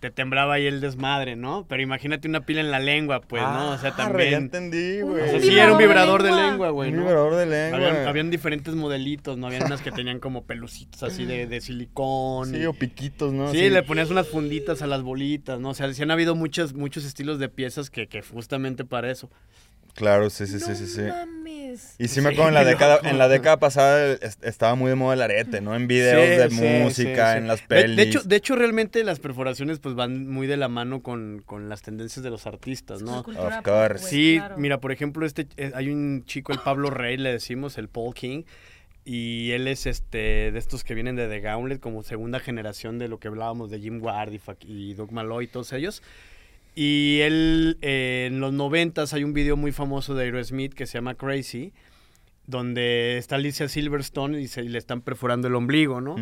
te 0.00 0.10
temblaba 0.10 0.54
ahí 0.54 0.66
el 0.66 0.80
desmadre, 0.80 1.36
¿no? 1.36 1.66
Pero 1.68 1.82
imagínate 1.82 2.26
una 2.26 2.46
pila 2.46 2.62
en 2.62 2.70
la 2.70 2.78
lengua, 2.78 3.20
pues, 3.20 3.42
¿no? 3.42 3.72
O 3.72 3.76
sea, 3.76 3.90
Ah, 3.90 3.94
Ya 3.98 4.04
también... 4.06 4.32
entendí, 4.32 5.02
Un 5.02 5.10
güey. 5.10 5.24
O 5.24 5.26
sea, 5.28 5.40
sí, 5.42 5.58
era 5.58 5.72
un 5.72 5.76
vibrador 5.78 6.22
de 6.22 6.32
lengua. 6.32 6.70
güey, 6.70 6.88
Un 6.88 6.96
¿no? 6.96 7.02
vibrador 7.02 7.36
de 7.36 7.44
lengua. 7.44 7.86
Habían, 7.90 8.08
habían 8.08 8.30
diferentes 8.30 8.74
modelitos, 8.74 9.36
¿no? 9.36 9.48
Habían 9.48 9.64
unas 9.64 9.82
que 9.82 9.92
tenían 9.92 10.18
como 10.18 10.44
pelucitos 10.44 11.02
así 11.02 11.26
de, 11.26 11.46
de 11.46 11.60
silicón. 11.60 12.48
Sí, 12.50 12.60
y- 12.62 12.64
o 12.64 12.72
piquitos, 12.72 13.34
¿no? 13.34 13.50
Sí, 13.52 13.58
Así. 13.60 13.68
le 13.68 13.82
ponías 13.82 14.08
unas 14.08 14.26
funditas 14.26 14.80
a 14.80 14.86
las 14.86 15.02
bolitas, 15.02 15.60
¿no? 15.60 15.68
O 15.68 15.74
sea, 15.74 15.92
sí 15.92 16.02
han 16.02 16.10
habido 16.10 16.34
muchos, 16.34 16.72
muchos 16.72 17.04
estilos 17.04 17.38
de 17.38 17.50
piezas 17.50 17.90
que, 17.90 18.06
que 18.06 18.22
justamente 18.22 18.86
para 18.86 19.10
eso. 19.10 19.30
Claro, 19.94 20.30
sí, 20.30 20.46
sí, 20.46 20.60
sí, 20.60 20.70
No 20.70 20.74
sí, 20.76 20.86
sí. 20.86 21.00
mames. 21.02 21.94
Y 21.98 22.08
sí 22.08 22.20
me 22.20 22.30
acuerdo 22.30 22.48
en 22.48 22.54
la 22.54 22.64
década, 22.64 22.98
en 23.04 23.18
la 23.18 23.28
década 23.28 23.58
pasada 23.58 24.12
es- 24.20 24.38
estaba 24.42 24.74
muy 24.74 24.88
de 24.90 24.96
moda 24.96 25.14
el 25.14 25.22
arete, 25.22 25.60
¿no? 25.60 25.74
En 25.76 25.86
videos 25.86 26.24
Sí, 26.24 26.36
de 26.36 26.50
sí, 26.50 26.80
música, 26.82 27.26
sí, 27.28 27.32
sí. 27.32 27.38
en 27.38 27.46
las 27.46 27.62
pelis. 27.62 27.96
De, 27.96 28.02
hecho, 28.02 28.22
de 28.22 28.36
hecho, 28.36 28.56
realmente 28.56 29.04
las 29.04 29.20
perforaciones 29.20 29.78
pues 29.78 29.94
van 29.94 30.26
muy 30.28 30.46
de 30.46 30.56
la 30.56 30.68
mano 30.68 31.02
con, 31.02 31.42
con 31.46 31.68
las 31.68 31.82
tendencias 31.82 32.22
de 32.24 32.30
los 32.30 32.46
artistas, 32.46 33.02
¿no? 33.02 33.20
Of 33.20 33.26
course. 33.62 33.98
Sí, 34.08 34.36
claro. 34.38 34.56
mira, 34.58 34.80
por 34.80 34.90
ejemplo, 34.92 35.24
este 35.26 35.46
eh, 35.56 35.72
hay 35.74 35.90
un 35.90 36.24
chico, 36.24 36.52
el 36.52 36.58
Pablo 36.58 36.90
Rey, 36.90 37.16
le 37.16 37.30
decimos, 37.32 37.78
el 37.78 37.88
Paul 37.88 38.14
King, 38.14 38.42
y 39.04 39.52
él 39.52 39.66
es 39.68 39.86
este 39.86 40.50
de 40.52 40.58
estos 40.58 40.84
que 40.84 40.94
vienen 40.94 41.16
de 41.16 41.28
The 41.28 41.40
Gauntlet, 41.40 41.80
como 41.80 42.02
segunda 42.02 42.38
generación 42.40 42.98
de 42.98 43.08
lo 43.08 43.18
que 43.18 43.28
hablábamos 43.28 43.70
de 43.70 43.80
Jim 43.80 44.02
Ward 44.02 44.32
y 44.60 44.94
Doug 44.94 45.12
Malloy 45.12 45.44
y 45.44 45.48
todos 45.48 45.72
ellos. 45.72 46.02
Y 46.74 47.20
él, 47.22 47.78
eh, 47.82 48.26
en 48.30 48.40
los 48.40 48.52
noventas, 48.52 49.12
hay 49.12 49.24
un 49.24 49.32
video 49.32 49.56
muy 49.56 49.72
famoso 49.72 50.14
de 50.14 50.24
Aerosmith 50.24 50.72
que 50.74 50.86
se 50.86 50.94
llama 50.98 51.14
Crazy, 51.14 51.72
donde 52.46 53.16
está 53.18 53.36
Alicia 53.36 53.68
Silverstone 53.68 54.40
y, 54.40 54.48
se, 54.48 54.62
y 54.62 54.68
le 54.68 54.78
están 54.78 55.00
perforando 55.02 55.48
el 55.48 55.54
ombligo, 55.54 56.00
¿no? 56.00 56.16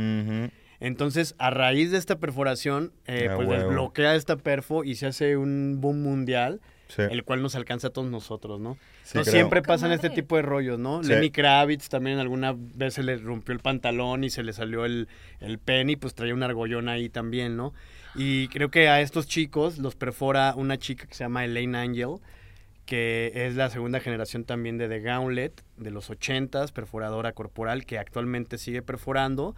Entonces, 0.81 1.35
a 1.39 1.51
raíz 1.51 1.91
de 1.91 1.99
esta 1.99 2.19
perforación, 2.19 2.93
eh, 3.07 3.29
Ah, 3.31 3.37
pues 3.37 3.49
huevo. 3.49 3.63
desbloquea 3.65 4.15
esta 4.15 4.37
perfo 4.37 4.85
y 4.85 4.95
se 4.95 5.07
hace 5.07 5.37
un 5.37 5.79
boom 5.81 6.03
mundial, 6.03 6.61
Sí, 6.89 7.03
el 7.03 7.23
cual 7.25 7.43
nos 7.43 7.55
alcanza 7.55 7.89
a 7.89 7.91
todos 7.91 8.09
nosotros, 8.11 8.61
¿no? 8.61 8.79
sí 9.03 9.19
siempre 9.25 9.61
pasan 9.61 9.93
este 9.93 10.09
tipo 10.09 10.37
de 10.37 10.43
rollos, 10.43 10.79
¿no? 10.79 11.03
Sí. 11.03 11.11
Lenny 11.11 11.31
Kravitz 11.31 11.89
también 11.91 12.19
alguna 12.19 12.55
vez 12.57 12.95
se 12.95 13.03
le 13.03 13.17
rompió 13.19 13.53
el 13.55 13.61
pantalón 13.61 14.25
y 14.25 14.31
se 14.31 14.43
le 14.43 14.53
salió 14.55 14.85
el, 14.87 15.09
el 15.41 15.59
pen 15.59 15.91
y 15.91 15.97
pues 15.97 16.15
traía 16.15 16.33
un 16.33 16.43
argollón 16.43 16.89
ahí 16.89 17.09
también, 17.11 17.57
¿no? 17.59 17.75
Y 18.19 18.49
creo 18.49 18.71
que 18.71 18.89
a 18.89 19.01
estos 19.01 19.27
chicos 19.29 19.79
los 19.79 19.95
perfora 19.95 20.53
una 20.57 20.77
chica 20.79 21.07
que 21.07 21.15
se 21.15 21.25
llama 21.25 21.45
Elaine 21.45 21.77
Angel, 21.77 22.17
que 22.85 23.33
es 23.35 23.55
la 23.55 23.71
segunda 23.71 24.01
generación 24.01 24.45
también 24.45 24.77
de 24.79 24.89
The 24.89 25.01
Gauntlet, 25.01 25.63
de 25.77 25.91
los 25.91 26.11
80s, 26.11 26.73
perforadora 26.73 27.33
corporal, 27.33 27.87
que 27.87 27.99
actualmente 27.99 28.59
sigue 28.59 28.83
perforando, 28.83 29.55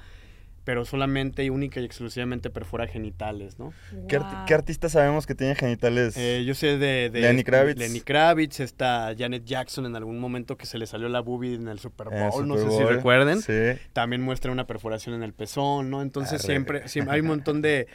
pero 0.65 0.85
solamente 0.85 1.43
y 1.43 1.49
única 1.49 1.81
y 1.81 1.85
exclusivamente 1.85 2.51
perfora 2.51 2.87
genitales, 2.87 3.59
¿no? 3.59 3.73
¿Qué, 4.09 4.19
arti- 4.21 4.31
Guau. 4.31 4.47
qué 4.47 4.55
artista 4.55 4.89
sabemos 4.91 5.27
que 5.27 5.35
tiene 5.35 5.55
genitales? 5.55 6.17
Eh, 6.19 6.45
yo 6.45 6.55
sé 6.55 6.77
de, 6.77 7.09
de 7.09 7.21
Lenny 7.23 7.45
Kravitz. 7.45 7.79
Lenny 7.79 8.01
Kravitz, 8.01 8.61
está 8.61 9.15
Janet 9.17 9.45
Jackson 9.47 9.87
en 9.87 9.97
algún 9.97 10.19
momento 10.19 10.57
que 10.59 10.67
se 10.67 10.77
le 10.77 10.87
salió 10.87 11.09
la 11.09 11.21
boobie 11.21 11.55
en 11.55 11.69
el 11.69 11.79
Super 11.79 12.09
Bowl, 12.11 12.43
el 12.43 12.49
no 12.49 12.57
sé 12.59 12.71
si 12.71 12.83
recuerden. 12.85 13.41
Sí. 13.41 13.81
También 13.95 14.21
muestra 14.23 14.53
una 14.53 14.67
perforación 14.67 15.15
en 15.15 15.23
el 15.23 15.33
pezón, 15.33 15.89
¿no? 15.89 16.03
Entonces 16.03 16.41
Arre. 16.41 16.53
siempre, 16.53 16.89
siempre 16.89 17.15
hay 17.15 17.21
un 17.23 17.29
montón 17.29 17.63
de, 17.63 17.87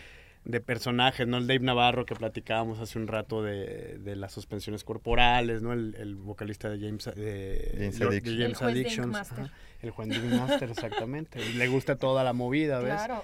de 0.46 0.62
personajes, 0.62 1.28
¿no? 1.28 1.38
El 1.38 1.48
Dave 1.48 1.60
Navarro 1.60 2.06
que 2.06 2.16
platicábamos 2.16 2.80
hace 2.80 2.98
un 3.00 3.08
rato 3.08 3.42
de, 3.44 3.98
de 4.00 4.16
las 4.16 4.32
suspensiones 4.32 4.84
corporales, 4.84 5.62
¿no? 5.64 5.74
El, 5.74 5.96
el 6.00 6.16
vocalista 6.16 6.70
de 6.70 6.80
James, 6.80 7.06
de, 7.16 7.72
James 7.78 8.00
de 8.00 8.06
Addiction. 8.06 8.38
James 8.40 8.62
El 8.62 8.68
Addiction, 8.68 9.10
Master. 9.10 9.40
ajá. 9.42 9.54
El 9.82 9.92
Juan 9.92 10.10
Dick 10.10 10.24
Master, 10.24 10.70
exactamente. 10.72 11.40
Y 11.46 11.54
le 11.54 11.68
gusta 11.68 11.96
toda 11.98 12.24
la 12.24 12.34
movida, 12.34 12.80
¿ves? 12.80 12.94
Claro. 12.96 13.24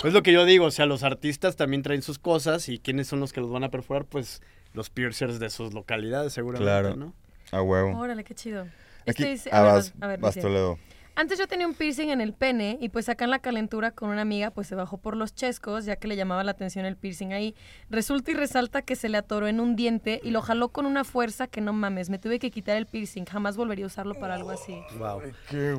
Pues 0.00 0.14
lo 0.14 0.22
que 0.22 0.32
yo 0.32 0.44
digo, 0.46 0.66
o 0.66 0.70
sea, 0.70 0.86
los 0.86 1.02
artistas 1.02 1.56
también 1.56 1.82
traen 1.82 2.00
sus 2.02 2.18
cosas 2.18 2.68
y 2.68 2.78
quiénes 2.78 3.08
son 3.08 3.20
los 3.20 3.32
que 3.32 3.40
los 3.40 3.50
van 3.50 3.64
a 3.64 3.70
perforar, 3.70 4.04
pues 4.06 4.40
los 4.74 4.88
piercers 4.90 5.38
de 5.38 5.50
sus 5.50 5.74
localidades, 5.74 6.32
seguramente, 6.32 6.64
Claro. 6.70 6.96
¿no? 6.96 7.14
A 7.50 7.60
huevo. 7.62 7.98
Órale, 7.98 8.24
qué 8.24 8.34
chido. 8.34 8.62
Aquí, 8.62 9.22
Este 9.22 9.26
dice- 9.30 9.50
ah, 9.52 9.58
a 9.60 9.62
ver, 9.64 9.72
vas, 9.72 9.94
a 10.00 10.06
ver, 10.06 10.20
vas, 10.20 10.34
Toledo. 10.36 10.78
Antes 11.20 11.36
yo 11.36 11.48
tenía 11.48 11.66
un 11.66 11.74
piercing 11.74 12.10
en 12.10 12.20
el 12.20 12.32
pene 12.32 12.78
y 12.80 12.90
pues 12.90 13.08
acá 13.08 13.24
en 13.24 13.32
la 13.32 13.40
calentura 13.40 13.90
con 13.90 14.08
una 14.10 14.22
amiga 14.22 14.52
pues 14.52 14.68
se 14.68 14.76
bajó 14.76 14.98
por 14.98 15.16
los 15.16 15.34
chescos 15.34 15.84
ya 15.84 15.96
que 15.96 16.06
le 16.06 16.14
llamaba 16.14 16.44
la 16.44 16.52
atención 16.52 16.84
el 16.84 16.94
piercing 16.94 17.32
ahí. 17.32 17.56
Resulta 17.90 18.30
y 18.30 18.34
resalta 18.34 18.82
que 18.82 18.94
se 18.94 19.08
le 19.08 19.18
atoró 19.18 19.48
en 19.48 19.58
un 19.58 19.74
diente 19.74 20.20
y 20.22 20.30
lo 20.30 20.42
jaló 20.42 20.68
con 20.68 20.86
una 20.86 21.02
fuerza 21.02 21.48
que 21.48 21.60
no 21.60 21.72
mames, 21.72 22.08
me 22.08 22.20
tuve 22.20 22.38
que 22.38 22.52
quitar 22.52 22.76
el 22.76 22.86
piercing, 22.86 23.24
jamás 23.24 23.56
volvería 23.56 23.86
a 23.86 23.88
usarlo 23.88 24.14
para 24.14 24.36
algo 24.36 24.52
así. 24.52 24.78
Wow. 24.96 25.22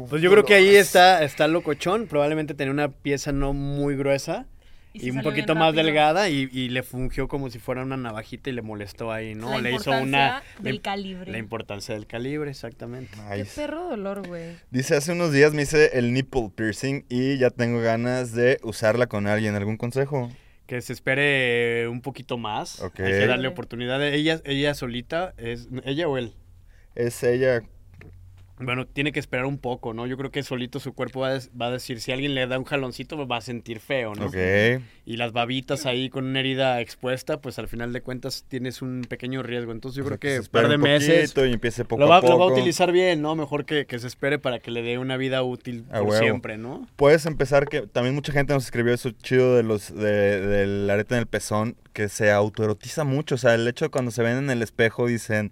Pues 0.10 0.22
yo 0.22 0.30
creo 0.30 0.44
que 0.44 0.56
ahí 0.56 0.76
está, 0.76 1.24
está 1.24 1.48
locochón, 1.48 2.08
probablemente 2.08 2.54
tenía 2.54 2.74
una 2.74 2.90
pieza 2.90 3.32
no 3.32 3.54
muy 3.54 3.96
gruesa 3.96 4.46
y, 4.94 5.12
un 5.12 5.22
poquito 5.22 5.54
más 5.56 5.76
delgada 5.76 6.30
y, 6.30 6.50
y 6.52 6.70
le 6.70 6.84
fungió 6.84 7.28
como 7.28 7.50
si 7.50 7.60
fuera 7.60 7.84
una 7.84 7.96
navajita 7.98 8.50
y 8.50 8.54
le 8.54 8.62
molestó 8.62 9.12
ahí, 9.12 9.36
¿no? 9.36 9.52
La 9.52 9.62
le 9.62 9.70
hizo 9.70 9.92
importancia 9.92 10.02
una... 10.04 10.44
del 10.64 10.76
la- 10.76 10.82
calibre. 10.82 11.32
La 11.32 11.38
importancia 11.38 11.94
del 11.94 12.08
calibre, 12.08 12.50
exactamente. 12.50 13.18
Qué 13.32 13.38
Nice. 13.38 13.62
perro 13.62 13.90
dolor, 13.90 14.28
güey. 14.28 14.56
Dice, 14.72 14.96
hace 14.96 15.12
unos 15.12 15.32
días 15.32 15.54
me 15.54 15.62
hice 15.62 15.98
el 15.98 16.14
nipple 16.14 16.50
piercing 16.56 17.06
y 17.10 17.38
ya 17.38 17.50
tengo 17.52 17.82
ganas 17.82 18.34
de 18.34 18.60
usarla 18.64 19.08
con 19.08 19.28
alguien. 19.28 19.56
¿Algún 19.56 19.78
consejo? 19.78 20.32
Que 20.66 20.82
se 20.82 20.94
espere 20.94 21.88
un 21.88 22.02
poquito 22.02 22.38
más. 22.38 22.82
Hay 22.82 22.90
que 22.92 23.26
darle 23.26 23.48
oportunidad. 23.48 24.04
Ella, 24.06 24.42
ella 24.46 24.74
solita, 24.76 25.34
es 25.38 25.68
¿ella 25.84 26.08
o 26.08 26.18
él? 26.18 26.34
Es 26.96 27.24
ella. 27.24 27.64
Bueno, 28.60 28.86
tiene 28.86 29.12
que 29.12 29.20
esperar 29.20 29.46
un 29.46 29.58
poco, 29.58 29.94
¿no? 29.94 30.06
Yo 30.06 30.18
creo 30.18 30.32
que 30.32 30.44
solito 30.44 30.80
su 30.80 30.94
cuerpo 30.94 31.22
va 31.22 31.30
a, 31.30 31.34
des- 31.34 31.50
va 31.60 31.68
a 31.68 31.72
decir, 31.72 32.02
si 32.02 32.12
alguien 32.12 32.36
le 32.36 32.46
da 32.46 32.60
un 32.60 32.66
jaloncito, 32.66 33.26
va 33.28 33.38
a 33.38 33.42
sentir 33.42 33.80
feo, 33.80 34.14
¿no? 34.16 34.26
Ok. 34.26 34.36
Y 35.06 35.18
las 35.18 35.32
babitas 35.32 35.86
ahí 35.86 36.10
con 36.10 36.26
una 36.26 36.40
herida 36.42 36.82
expuesta, 36.82 37.42
pues 37.42 37.58
al 37.58 37.68
final 37.68 37.94
de 37.94 38.02
cuentas 38.02 38.46
tienes 38.48 38.82
un 38.82 39.06
pequeño 39.08 39.42
riesgo. 39.44 39.72
Entonces 39.72 39.98
yo 39.98 40.04
O 40.04 40.08
sea, 40.10 40.18
creo 40.18 40.20
que 40.20 40.36
se 40.36 40.42
un 40.42 40.52
par 40.52 40.68
de 40.68 40.76
un 40.76 40.82
meses 40.82 41.34
y 41.36 41.40
empiece 41.54 41.86
poco 41.86 42.02
lo 42.02 42.08
va, 42.10 42.18
a 42.18 42.22
poco. 42.22 42.34
lo 42.34 42.40
va 42.40 42.46
a 42.46 42.54
utilizar 42.54 42.92
bien, 42.92 43.22
¿no? 43.22 43.36
Mejor 43.36 43.66
que, 43.66 43.86
que 43.86 43.98
se 43.98 44.08
espere 44.08 44.40
para 44.40 44.60
que 44.60 44.72
le 44.72 44.82
dé 44.82 44.98
una 44.98 45.18
vida 45.18 45.42
útil 45.42 45.86
A 45.90 46.00
por 46.00 46.10
huevo. 46.10 46.22
siempre, 46.24 46.58
¿no? 46.58 46.88
Puedes 46.96 47.26
empezar 47.26 47.68
que 47.68 47.82
también 47.88 48.14
mucha 48.14 48.34
gente 48.34 48.54
nos 48.54 48.66
escribió 48.66 48.94
eso 48.94 49.12
chido 49.12 49.56
de 49.56 49.64
los 49.64 49.94
de, 49.96 50.42
del 50.46 50.90
arete 50.90 51.16
en 51.16 51.22
el 51.22 51.28
pezón 51.28 51.76
que 51.94 52.10
se 52.10 52.32
autoerotiza 52.32 53.04
mucho, 53.04 53.36
o 53.36 53.38
sea, 53.38 53.56
el 53.56 53.68
hecho 53.68 53.86
de 53.86 53.90
cuando 53.90 54.12
se 54.12 54.22
ven 54.22 54.38
en 54.38 54.50
el 54.50 54.62
espejo 54.62 55.08
dicen, 55.08 55.52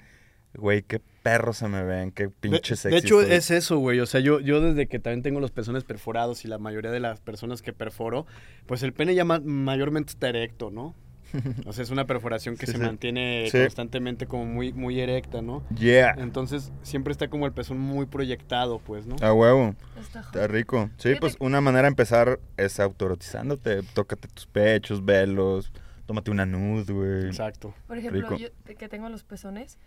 güey, 0.54 0.82
qué 0.84 1.00
perro 1.28 1.54
se 1.54 1.68
me 1.68 1.84
ven, 1.84 2.12
qué 2.12 2.30
pinche 2.30 2.76
sexy. 2.76 2.90
de 2.90 2.98
hecho, 2.98 3.22
estoy". 3.22 3.36
es 3.36 3.52
eso, 3.52 3.78
güey. 3.80 4.00
O 4.00 4.06
sea, 4.06 4.20
yo, 4.22 4.40
yo 4.40 4.62
desde 4.62 4.88
que 4.88 5.00
también 5.00 5.24
tengo 5.24 5.40
los 5.40 5.52
pezones 5.52 5.84
perforados 5.84 6.46
y 6.46 6.48
la 6.48 6.58
mayoría 6.58 6.92
de 6.92 7.00
las 7.00 7.20
personas 7.20 7.62
que 7.62 7.74
perforo, 7.74 8.26
pues 8.66 8.84
el 8.84 8.94
pene 8.94 9.14
ya 9.16 9.26
ma- 9.26 9.42
mayormente 9.44 10.12
está 10.12 10.30
erecto, 10.30 10.70
¿no? 10.72 10.96
O 11.66 11.74
sea, 11.74 11.84
es 11.84 11.90
una 11.90 12.06
perforación 12.06 12.56
que 12.56 12.66
Sí, 12.66 12.72
se 12.72 12.78
sí. 12.78 12.84
mantiene 12.86 13.50
Sí. 13.52 13.60
constantemente 13.60 14.28
como 14.28 14.46
muy, 14.46 14.72
muy 14.72 15.02
erecta, 15.02 15.42
¿no? 15.42 15.62
Yeah. 15.78 16.16
Entonces, 16.20 16.72
siempre 16.84 17.12
está 17.12 17.28
como 17.28 17.46
el 17.46 17.52
pezón 17.52 17.78
muy 17.80 18.06
proyectado, 18.06 18.80
pues, 18.80 19.06
¿no? 19.06 19.18
A 19.22 19.34
huevo. 19.34 19.76
Está 20.00 20.48
rico. 20.48 20.90
Sí, 20.98 21.16
pues 21.20 21.36
una 21.42 21.60
manera 21.60 21.82
de 21.84 21.90
empezar 21.90 22.40
es 22.56 22.80
autoerotizándote. 22.80 23.84
Tócate 23.94 24.30
tus 24.30 24.48
pechos, 24.48 25.04
velos. 25.04 25.74
Tómate 26.06 26.32
una 26.32 26.46
nude, 26.46 26.94
güey. 26.94 27.26
Exacto. 27.26 27.74
Por 27.88 27.98
ejemplo, 27.98 28.22
Rico. 28.30 28.38
yo 28.38 28.76
que 28.78 28.88
tengo 28.88 29.10
los 29.10 29.26
pezones, 29.26 29.78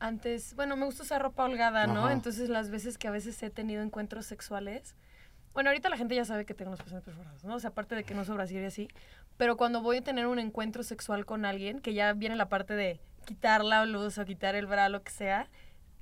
antes, 0.00 0.54
bueno, 0.54 0.76
me 0.76 0.84
gusta 0.84 1.02
usar 1.02 1.22
ropa 1.22 1.44
holgada, 1.44 1.86
¿no? 1.86 2.04
Ajá. 2.04 2.12
Entonces 2.12 2.48
las 2.48 2.70
veces 2.70 2.98
que 2.98 3.08
a 3.08 3.10
veces 3.10 3.42
he 3.42 3.50
tenido 3.50 3.82
encuentros 3.82 4.26
sexuales, 4.26 4.94
bueno, 5.54 5.70
ahorita 5.70 5.88
la 5.88 5.96
gente 5.96 6.14
ya 6.14 6.24
sabe 6.24 6.44
que 6.44 6.54
tengo 6.54 6.70
los 6.70 6.80
pezones 6.80 7.04
perforados, 7.04 7.44
¿no? 7.44 7.56
O 7.56 7.60
sea, 7.60 7.70
aparte 7.70 7.94
de 7.94 8.04
que 8.04 8.14
no 8.14 8.22
uso 8.22 8.34
brasier 8.34 8.62
y 8.62 8.66
así, 8.66 8.88
pero 9.36 9.56
cuando 9.56 9.82
voy 9.82 9.98
a 9.98 10.02
tener 10.02 10.26
un 10.26 10.38
encuentro 10.38 10.82
sexual 10.82 11.26
con 11.26 11.44
alguien, 11.44 11.80
que 11.80 11.94
ya 11.94 12.12
viene 12.12 12.36
la 12.36 12.48
parte 12.48 12.74
de 12.74 13.00
quitar 13.24 13.64
la 13.64 13.84
blusa 13.84 14.22
o 14.22 14.24
quitar 14.24 14.54
el 14.54 14.66
bra, 14.66 14.88
lo 14.88 15.02
que 15.02 15.10
sea, 15.10 15.48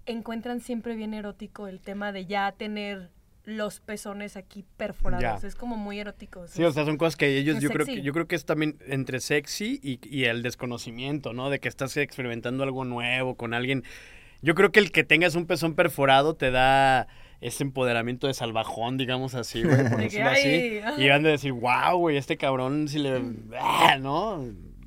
encuentran 0.06 0.60
siempre 0.60 0.94
bien 0.94 1.14
erótico 1.14 1.66
el 1.68 1.80
tema 1.80 2.12
de 2.12 2.26
ya 2.26 2.52
tener 2.52 3.10
los 3.46 3.80
pezones 3.80 4.36
aquí 4.36 4.64
perforados. 4.76 5.40
Ya. 5.42 5.48
Es 5.48 5.54
como 5.54 5.76
muy 5.76 5.98
erótico. 6.00 6.46
Sí, 6.48 6.62
o 6.64 6.70
sea, 6.72 6.84
son 6.84 6.98
cosas 6.98 7.16
que 7.16 7.38
ellos, 7.38 7.60
yo 7.60 7.70
creo 7.70 7.86
que, 7.86 8.02
yo 8.02 8.12
creo 8.12 8.26
que 8.26 8.34
es 8.36 8.44
también 8.44 8.76
entre 8.86 9.20
sexy 9.20 9.80
y, 9.82 9.98
y 10.06 10.24
el 10.24 10.42
desconocimiento, 10.42 11.32
¿no? 11.32 11.48
De 11.48 11.60
que 11.60 11.68
estás 11.68 11.96
experimentando 11.96 12.62
algo 12.64 12.84
nuevo 12.84 13.36
con 13.36 13.54
alguien. 13.54 13.84
Yo 14.42 14.54
creo 14.54 14.70
que 14.72 14.80
el 14.80 14.92
que 14.92 15.04
tengas 15.04 15.34
un 15.36 15.46
pezón 15.46 15.74
perforado 15.74 16.34
te 16.34 16.50
da 16.50 17.06
ese 17.40 17.62
empoderamiento 17.64 18.26
de 18.26 18.34
salvajón, 18.34 18.96
digamos 18.98 19.34
así, 19.34 19.62
güey, 19.62 19.88
por 19.90 19.96
decirlo 20.02 20.30
así. 20.30 20.80
Y 20.98 21.08
van 21.08 21.22
de 21.22 21.30
decir, 21.30 21.52
wow, 21.52 21.96
güey, 21.98 22.16
este 22.16 22.36
cabrón 22.36 22.88
si 22.88 22.98
le... 22.98 23.22
ah, 23.60 23.96
¿no? 24.00 24.44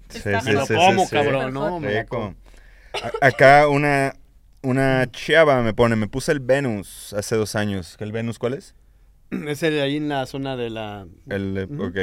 Sí, 0.10 0.22
Me 0.44 0.54
lo 0.54 0.66
sí, 0.66 0.74
como, 0.74 1.02
sí, 1.04 1.08
sí. 1.10 1.16
cabrón, 1.16 1.54
¿no? 1.54 1.80
Me 1.80 1.94
lo 1.94 2.00
Rico. 2.02 2.16
como. 2.18 2.36
A- 3.22 3.28
Acá 3.28 3.68
una, 3.70 4.16
una 4.62 5.10
chava 5.12 5.62
me 5.62 5.74
pone, 5.74 5.96
me 5.96 6.08
puse 6.08 6.32
el 6.32 6.40
Venus 6.40 7.14
hace 7.14 7.36
dos 7.36 7.56
años. 7.56 7.96
¿El 8.00 8.12
Venus 8.12 8.40
cuál 8.40 8.54
es? 8.54 8.76
Ese 9.32 9.72
de 9.72 9.82
ahí 9.82 9.98
en 9.98 10.10
la 10.10 10.26
zona 10.26 10.56
de 10.56 10.70
la... 10.70 11.08
El, 11.30 11.68
Ujú. 11.70 11.86
Ok. 11.86 11.98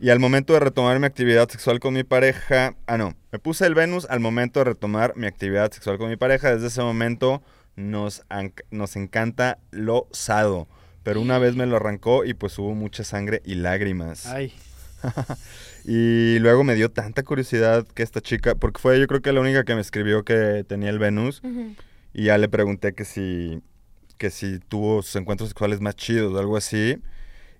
Y 0.00 0.10
al 0.10 0.18
momento 0.18 0.54
de 0.54 0.60
retomar 0.60 0.98
mi 0.98 1.06
actividad 1.06 1.48
sexual 1.48 1.78
con 1.78 1.94
mi 1.94 2.04
pareja, 2.04 2.74
ah 2.86 2.98
no, 2.98 3.14
me 3.30 3.38
puse 3.38 3.66
el 3.66 3.74
Venus 3.74 4.06
al 4.10 4.20
momento 4.20 4.60
de 4.60 4.64
retomar 4.64 5.16
mi 5.16 5.26
actividad 5.26 5.70
sexual 5.70 5.98
con 5.98 6.08
mi 6.08 6.16
pareja. 6.16 6.52
Desde 6.52 6.66
ese 6.66 6.82
momento 6.82 7.42
nos, 7.76 8.24
nos 8.70 8.96
encanta 8.96 9.58
lo 9.70 10.08
sado. 10.10 10.68
Pero 11.04 11.20
una 11.20 11.38
vez 11.38 11.54
me 11.54 11.66
lo 11.66 11.76
arrancó 11.76 12.24
y 12.24 12.34
pues 12.34 12.58
hubo 12.58 12.74
mucha 12.74 13.04
sangre 13.04 13.40
y 13.44 13.56
lágrimas. 13.56 14.26
Ay, 14.26 14.52
Y 15.84 16.38
luego 16.38 16.64
me 16.64 16.74
dio 16.74 16.90
tanta 16.90 17.22
curiosidad 17.22 17.86
que 17.86 18.02
esta 18.02 18.20
chica, 18.20 18.54
porque 18.54 18.80
fue 18.80 18.98
yo 18.98 19.06
creo 19.06 19.20
que 19.20 19.32
la 19.32 19.40
única 19.40 19.64
que 19.64 19.74
me 19.74 19.80
escribió 19.80 20.24
que 20.24 20.64
tenía 20.66 20.90
el 20.90 20.98
Venus. 20.98 21.42
Y 22.12 22.24
ya 22.24 22.38
le 22.38 22.48
pregunté 22.48 22.94
que 22.94 23.04
si, 23.04 23.60
que 24.16 24.30
si 24.30 24.60
tuvo 24.60 25.02
sus 25.02 25.16
encuentros 25.16 25.50
sexuales 25.50 25.80
más 25.80 25.96
chidos 25.96 26.32
o 26.32 26.38
algo 26.38 26.56
así. 26.56 26.98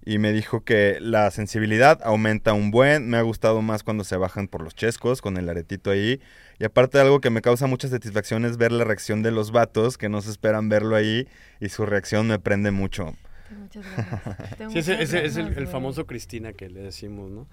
y 0.07 0.18
me 0.18 0.33
dijo 0.33 0.64
que 0.64 0.99
la 1.01 1.31
sensibilidad 1.31 2.01
aumenta 2.05 2.53
un 2.53 2.70
buen, 2.70 3.09
me 3.09 3.16
ha 3.16 3.22
gustado 3.22 3.62
más 3.62 3.83
cuando 3.83 4.05
se 4.05 4.16
bajan 4.16 4.49
por 4.49 4.62
los 4.62 4.75
chescos 4.75 5.22
con 5.22 5.37
el 5.39 5.49
aretito 5.49 5.91
ahí. 5.91 6.20
Y 6.59 6.64
aparte 6.64 6.99
algo 6.99 7.20
que 7.20 7.31
me 7.31 7.43
causa 7.43 7.66
mucha 7.66 7.89
satisfacción 7.89 8.45
es 8.45 8.57
ver 8.57 8.70
la 8.70 8.85
reacción 8.85 9.22
de 9.22 9.31
los 9.31 9.51
vatos 9.51 9.99
que 9.99 10.09
no 10.09 10.22
se 10.22 10.31
esperan 10.31 10.68
verlo 10.68 10.95
ahí 10.95 11.27
y 11.61 11.68
su 11.70 11.85
reacción 11.87 12.29
me 12.29 12.39
prende 12.39 12.70
mucho. 12.70 13.14
Muchas. 13.59 13.85
Tengo 14.59 14.70
Sí, 14.70 14.79
ese, 14.79 15.03
es 15.03 15.37
el, 15.37 15.66
famoso 15.66 16.07
Cristina 16.07 16.53
que 16.53 16.68
le 16.68 16.81
decimos, 16.81 17.31
¿no? 17.31 17.47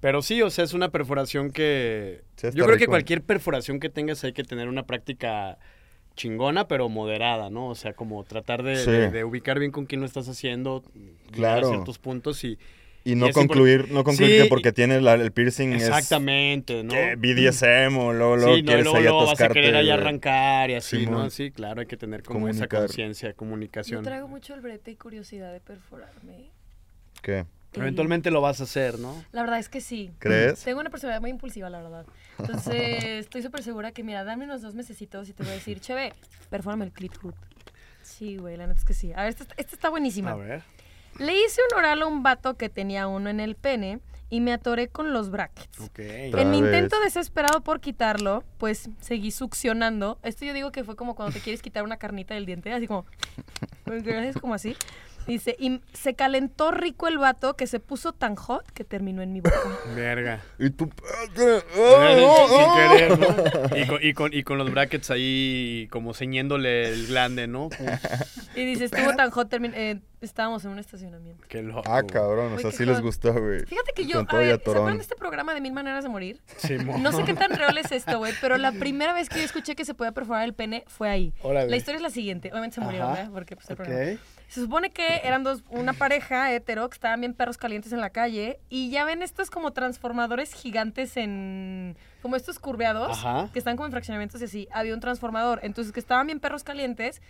Pero 0.00 0.22
sí, 0.22 0.42
o 0.42 0.50
sea, 0.50 0.64
es 0.64 0.74
una 0.74 0.90
perforación 0.90 1.50
que... 1.50 2.22
Sí, 2.36 2.48
yo 2.54 2.66
creo 2.66 2.78
que 2.78 2.86
cualquier 2.86 3.22
perforación 3.22 3.80
que 3.80 3.88
tengas 3.88 4.22
hay 4.24 4.32
que 4.32 4.44
tener 4.44 4.68
una 4.68 4.84
práctica 4.84 5.58
chingona, 6.14 6.68
pero 6.68 6.88
moderada, 6.88 7.50
¿no? 7.50 7.68
O 7.68 7.74
sea, 7.74 7.92
como 7.94 8.22
tratar 8.24 8.62
de, 8.62 8.76
Sí. 8.76 8.90
de- 8.90 9.10
de 9.10 9.24
ubicar 9.24 9.58
bien 9.58 9.70
con 9.72 9.86
quién 9.86 10.00
lo 10.00 10.06
estás 10.06 10.28
haciendo, 10.28 10.82
Claro. 11.32 11.66
a 11.68 11.70
ciertos 11.70 11.98
puntos 11.98 12.42
y... 12.44 12.58
Y 13.04 13.14
no 13.14 13.30
concluir, 13.30 13.88
no 13.92 14.02
concluir 14.02 14.32
Sí, 14.32 14.42
que 14.42 14.48
porque 14.48 14.72
tiene 14.72 15.00
la- 15.00 15.14
el 15.14 15.30
piercing 15.30 15.72
Exactamente, 15.74 16.80
es 16.80 16.84
¿no? 16.84 16.92
que 16.92 17.14
BDSM 17.16 17.96
o 17.98 18.12
luego, 18.12 18.36
luego 18.36 18.56
sí, 18.56 18.62
no, 18.62 18.66
quieres 18.66 18.84
luego, 18.84 18.96
ahí 18.98 19.02
luego 19.04 19.18
vas 19.18 19.28
a 19.28 19.32
atascarte, 19.32 19.54
querer 19.60 19.76
ahí 19.76 19.90
arrancar 19.90 20.70
y 20.70 20.74
así, 20.74 21.00
Simón. 21.00 21.14
¿no? 21.22 21.30
Sí, 21.30 21.52
claro, 21.52 21.80
hay 21.82 21.86
que 21.86 21.96
tener 21.96 22.24
como 22.24 22.48
esa 22.48 22.66
conciencia, 22.66 23.28
Yo 23.30 23.36
comunicación. 23.36 24.02
traigo 24.02 24.26
mucho 24.26 24.54
el 24.54 24.60
brete 24.60 24.90
y 24.90 24.96
curiosidad 24.96 25.52
de 25.52 25.60
perforarme. 25.60 26.50
¿Qué? 27.22 27.44
Eventualmente 27.74 28.30
lo 28.30 28.40
vas 28.40 28.60
a 28.60 28.64
hacer, 28.64 28.98
¿no? 28.98 29.22
La 29.32 29.42
verdad 29.42 29.58
es 29.58 29.68
que 29.68 29.80
sí. 29.80 30.10
¿Crees? 30.18 30.62
Tengo 30.64 30.80
una 30.80 30.90
personalidad 30.90 31.20
muy 31.20 31.30
impulsiva, 31.30 31.68
la 31.68 31.82
verdad. 31.82 32.06
Entonces, 32.38 33.04
estoy 33.04 33.42
súper 33.42 33.62
segura 33.62 33.92
que, 33.92 34.02
mira, 34.02 34.24
dame 34.24 34.44
unos 34.44 34.62
dos 34.62 34.74
mesecitos 34.74 35.28
y 35.28 35.32
te 35.34 35.42
voy 35.42 35.52
a 35.52 35.54
decir, 35.56 35.80
cheve, 35.80 36.12
perfórame 36.50 36.84
el 36.86 36.92
clit 36.92 37.16
hood. 37.18 37.34
Sí, 38.02 38.36
güey, 38.36 38.56
la 38.56 38.66
neta 38.66 38.78
es 38.78 38.84
que 38.84 38.94
sí. 38.94 39.12
A 39.12 39.22
ver, 39.22 39.28
esta, 39.30 39.42
está- 39.42 39.54
esta 39.58 39.74
está 39.74 39.88
buenísima. 39.90 40.30
A 40.32 40.36
ver. 40.36 40.62
Le 41.18 41.32
hice 41.38 41.60
un 41.72 41.78
oral 41.78 42.02
a 42.02 42.06
un 42.06 42.22
vato 42.22 42.56
que 42.56 42.68
tenía 42.68 43.08
uno 43.08 43.28
en 43.30 43.40
el 43.40 43.56
pene 43.56 44.00
y 44.28 44.40
me 44.40 44.52
atoré 44.52 44.88
con 44.88 45.12
los 45.12 45.30
brackets. 45.30 45.80
Ok. 45.80 46.00
Otra 46.28 46.42
En 46.42 46.50
mi 46.50 46.60
vez. 46.62 46.74
intento 46.74 47.00
desesperado 47.00 47.62
por 47.62 47.80
quitarlo, 47.80 48.42
pues 48.58 48.90
seguí 49.00 49.30
succionando. 49.30 50.18
Esto 50.22 50.44
yo 50.44 50.52
digo 50.52 50.72
que 50.72 50.84
fue 50.84 50.94
como 50.96 51.14
cuando 51.14 51.32
te 51.32 51.40
quieres 51.40 51.62
quitar 51.62 51.84
una 51.84 51.96
carnita 51.96 52.34
del 52.34 52.46
diente, 52.46 52.72
así 52.72 52.86
como. 52.86 53.06
Es 53.86 54.36
como 54.36 54.54
así. 54.54 54.76
Dice, 55.26 55.56
y 55.58 55.80
se 55.92 56.14
calentó 56.14 56.70
rico 56.70 57.08
el 57.08 57.18
vato 57.18 57.56
que 57.56 57.66
se 57.66 57.80
puso 57.80 58.12
tan 58.12 58.36
hot 58.36 58.70
que 58.72 58.84
terminó 58.84 59.22
en 59.22 59.32
mi 59.32 59.40
boca. 59.40 59.56
Verga. 59.94 60.40
Y 60.58 60.70
tú... 60.70 60.90
Sin 61.34 62.74
querer, 62.74 63.18
¿no? 63.18 63.76
Y 63.76 63.86
con, 63.86 63.98
y, 64.02 64.12
con, 64.14 64.32
y 64.34 64.42
con 64.42 64.58
los 64.58 64.70
brackets 64.70 65.10
ahí 65.10 65.88
como 65.90 66.14
ceñiéndole 66.14 66.88
el 66.88 67.06
glande, 67.08 67.46
¿no? 67.46 67.68
Y 68.54 68.64
dice, 68.64 68.86
estuvo 68.86 69.14
tan 69.14 69.30
hot, 69.30 69.52
termin- 69.52 69.74
eh, 69.74 70.00
estábamos 70.22 70.64
en 70.64 70.70
un 70.70 70.78
estacionamiento. 70.78 71.44
Qué 71.46 71.62
loco. 71.62 71.82
Ah, 71.84 72.02
cabrón, 72.02 72.54
o 72.54 72.58
sea, 72.58 72.72
sí 72.72 72.86
les 72.86 73.02
gustó, 73.02 73.34
güey. 73.34 73.66
Fíjate 73.66 73.92
que 73.94 74.06
yo, 74.06 74.20
a 74.26 74.36
ver, 74.36 74.46
¿se 74.48 74.70
acuerdan 74.70 74.96
de 74.96 75.02
este 75.02 75.14
programa 75.14 75.52
de 75.52 75.60
Mil 75.60 75.74
Maneras 75.74 76.04
de 76.04 76.08
Morir? 76.08 76.40
Simón. 76.56 77.02
No 77.02 77.12
sé 77.12 77.24
qué 77.24 77.34
tan 77.34 77.50
real 77.50 77.76
es 77.76 77.92
esto, 77.92 78.16
güey, 78.16 78.32
pero 78.40 78.56
la 78.56 78.72
primera 78.78 79.12
vez 79.12 79.28
que 79.28 79.40
yo 79.40 79.44
escuché 79.44 79.76
que 79.76 79.84
se 79.84 79.92
podía 79.92 80.12
perforar 80.12 80.44
el 80.44 80.54
pene 80.54 80.84
fue 80.86 81.10
ahí. 81.10 81.34
Órale. 81.42 81.68
La 81.68 81.76
historia 81.76 81.96
es 81.96 82.02
la 82.02 82.08
siguiente, 82.08 82.48
obviamente 82.50 82.76
se 82.76 82.80
Ajá. 82.80 82.90
¿verdad? 82.92 83.28
Porque 83.30 83.56
pues 83.56 83.68
el 83.68 83.76
programa. 83.76 84.18
Se 84.48 84.60
supone 84.60 84.90
que 84.90 85.22
eran 85.24 85.42
dos, 85.42 85.64
una 85.70 85.92
pareja 85.92 86.52
hetero 86.52 86.88
que 86.88 86.94
estaban 86.94 87.20
bien 87.20 87.34
perros 87.34 87.58
calientes 87.58 87.92
en 87.92 88.00
la 88.00 88.10
calle 88.10 88.60
y 88.68 88.90
ya 88.90 89.04
ven 89.04 89.22
estos 89.22 89.50
como 89.50 89.72
transformadores 89.72 90.54
gigantes 90.54 91.16
en, 91.16 91.96
como 92.22 92.36
estos 92.36 92.58
curveados 92.58 93.18
Ajá. 93.18 93.50
que 93.52 93.58
están 93.58 93.76
como 93.76 93.86
en 93.86 93.92
fraccionamientos 93.92 94.40
y 94.40 94.44
así. 94.44 94.68
Había 94.70 94.94
un 94.94 95.00
transformador, 95.00 95.60
entonces 95.62 95.92
que 95.92 96.00
estaban 96.00 96.26
bien 96.26 96.38
perros 96.38 96.62
calientes, 96.62 97.22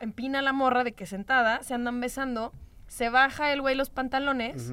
empina 0.00 0.42
la 0.42 0.52
morra 0.52 0.82
de 0.82 0.92
que 0.92 1.06
sentada, 1.06 1.62
se 1.62 1.74
andan 1.74 2.00
besando, 2.00 2.52
se 2.88 3.08
baja 3.08 3.52
el 3.52 3.60
güey 3.60 3.76
los 3.76 3.90
pantalones, 3.90 4.72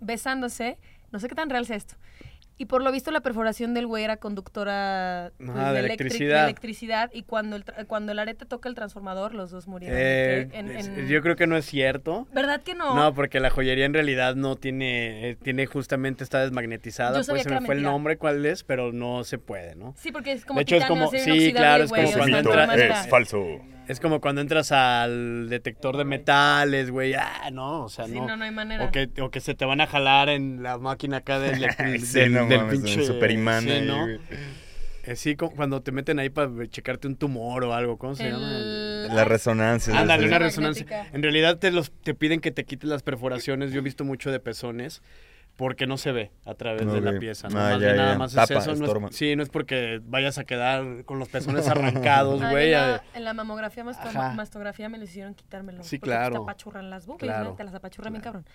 besándose, 0.00 0.78
no 1.10 1.18
sé 1.18 1.28
qué 1.28 1.34
tan 1.34 1.50
real 1.50 1.66
sea 1.66 1.76
esto. 1.76 1.96
Y 2.62 2.66
por 2.66 2.80
lo 2.84 2.92
visto 2.92 3.10
la 3.10 3.20
perforación 3.22 3.74
del 3.74 3.88
güey 3.88 4.04
era 4.04 4.18
conductora 4.18 5.32
pues, 5.36 5.48
de 5.52 5.60
electric- 5.62 5.78
electricidad. 5.84 6.44
electricidad 6.44 7.10
y 7.12 7.24
cuando 7.24 7.56
el, 7.56 7.64
tra- 7.64 7.84
cuando 7.88 8.12
el 8.12 8.20
arete 8.20 8.46
toca 8.46 8.68
el 8.68 8.76
transformador 8.76 9.34
los 9.34 9.50
dos 9.50 9.66
murieron. 9.66 9.98
Eh, 10.00 10.48
En- 10.52 11.08
Yo 11.08 11.22
creo 11.22 11.34
que 11.34 11.48
no 11.48 11.56
es 11.56 11.66
cierto. 11.66 12.28
¿Verdad 12.32 12.62
que 12.62 12.76
no? 12.76 12.94
No, 12.94 13.14
porque 13.14 13.40
la 13.40 13.50
joyería 13.50 13.84
en 13.84 13.94
realidad 13.94 14.36
no 14.36 14.54
tiene, 14.54 15.30
eh, 15.30 15.36
tiene 15.42 15.66
justamente, 15.66 16.22
está 16.22 16.38
desmagnetizada. 16.38 17.18
Yo 17.18 17.24
sabía 17.24 17.42
Pues 17.42 17.42
se 17.42 17.48
que 17.56 17.60
me 17.62 17.66
fue 17.66 17.74
el 17.74 17.82
nombre 17.82 18.16
cuál 18.16 18.46
es, 18.46 18.62
pero 18.62 18.92
no 18.92 19.24
se 19.24 19.38
puede, 19.38 19.74
¿no? 19.74 19.94
Sí, 19.98 20.12
porque 20.12 20.30
es 20.30 20.44
como 20.44 20.58
De 20.60 20.62
hecho, 20.62 20.76
es 20.76 20.84
como- 20.84 21.10
sí, 21.10 21.52
claro, 21.52 21.82
es 21.82 21.90
como 21.90 22.12
cuando 22.12 22.38
entra- 22.38 22.74
es 23.02 23.08
falso. 23.08 23.44
Es 23.88 23.98
como 24.00 24.20
cuando 24.20 24.40
entras 24.40 24.70
al 24.72 25.48
detector 25.48 25.96
de 25.96 26.04
metales, 26.04 26.90
güey. 26.90 27.14
Ah, 27.14 27.50
no, 27.52 27.84
o 27.84 27.88
sea, 27.88 28.06
Sí, 28.06 28.12
no. 28.12 28.26
no, 28.28 28.36
no 28.36 28.44
hay 28.44 28.50
manera. 28.50 28.84
O 28.84 28.90
que, 28.92 29.10
o 29.20 29.30
que 29.30 29.40
se 29.40 29.54
te 29.54 29.64
van 29.64 29.80
a 29.80 29.86
jalar 29.86 30.28
en 30.28 30.62
la 30.62 30.78
máquina 30.78 31.18
acá 31.18 31.38
del, 31.40 31.60
del, 31.78 32.00
Sí, 32.00 32.20
del- 32.20 32.32
no 32.32 32.46
del 32.46 32.58
mames, 32.60 32.78
un 32.78 32.84
pinche... 32.84 33.04
superimán 33.04 33.62
sí, 33.64 33.70
ahí, 33.70 33.86
¿no? 33.86 34.02
güey. 34.02 34.18
Eh, 35.04 35.16
sí, 35.16 35.34
como 35.34 35.50
cuando 35.56 35.82
te 35.82 35.90
meten 35.90 36.20
ahí 36.20 36.30
para 36.30 36.48
checarte 36.68 37.08
un 37.08 37.16
tumor 37.16 37.64
o 37.64 37.74
algo. 37.74 37.98
¿Cómo 37.98 38.14
se 38.14 38.30
llama? 38.30 38.48
La 39.12 39.24
resonancia. 39.24 39.98
Ándale, 39.98 40.22
sí. 40.22 40.28
una 40.28 40.38
resonancia. 40.38 41.06
En 41.12 41.22
realidad 41.24 41.58
te 41.58 41.72
los 41.72 41.90
te 41.90 42.14
piden 42.14 42.40
que 42.40 42.52
te 42.52 42.64
quites 42.64 42.88
las 42.88 43.02
perforaciones. 43.02 43.72
Yo 43.72 43.80
he 43.80 43.82
visto 43.82 44.04
mucho 44.04 44.30
de 44.30 44.38
pezones 44.38 45.02
porque 45.56 45.86
no 45.86 45.96
se 45.96 46.12
ve 46.12 46.30
a 46.46 46.54
través 46.54 46.90
de 46.90 47.00
la 47.00 47.18
pieza. 47.18 47.48
¿no? 47.48 47.58
Ah, 47.60 47.70
más 47.70 47.80
ya, 47.80 47.86
bien 47.86 47.96
nada 47.96 48.12
ya. 48.12 48.18
más 48.18 48.32
Tapa, 48.32 48.54
es 48.54 48.66
eso. 48.66 48.74
No 48.98 49.08
es, 49.08 49.16
sí, 49.16 49.36
no 49.36 49.42
es 49.42 49.48
porque 49.48 50.00
vayas 50.04 50.38
a 50.38 50.44
quedar 50.44 51.04
con 51.04 51.18
los 51.18 51.28
pezones 51.28 51.68
arrancados, 51.68 52.40
Ah, 52.42 52.50
güey. 52.50 52.72
en, 52.72 52.78
a- 52.78 53.02
en 53.14 53.24
la 53.24 53.34
mamografía, 53.34 53.84
masto- 53.84 54.08
Ajá. 54.08 54.32
mastografía 54.34 54.88
me 54.88 54.98
lo 54.98 55.04
hicieron 55.04 55.34
quitármelo. 55.34 55.82
Sí, 55.84 55.98
porque, 55.98 56.10
claro. 56.10 56.32
te 56.36 56.42
apachurran 56.42 56.90
las 56.90 57.06
boobies, 57.06 57.20
Claro. 57.30 57.50
¿no? 57.50 57.54
Te 57.56 57.64
las 57.64 57.74
apachurran 57.74 58.12
bien 58.12 58.22
cabrón. 58.22 58.46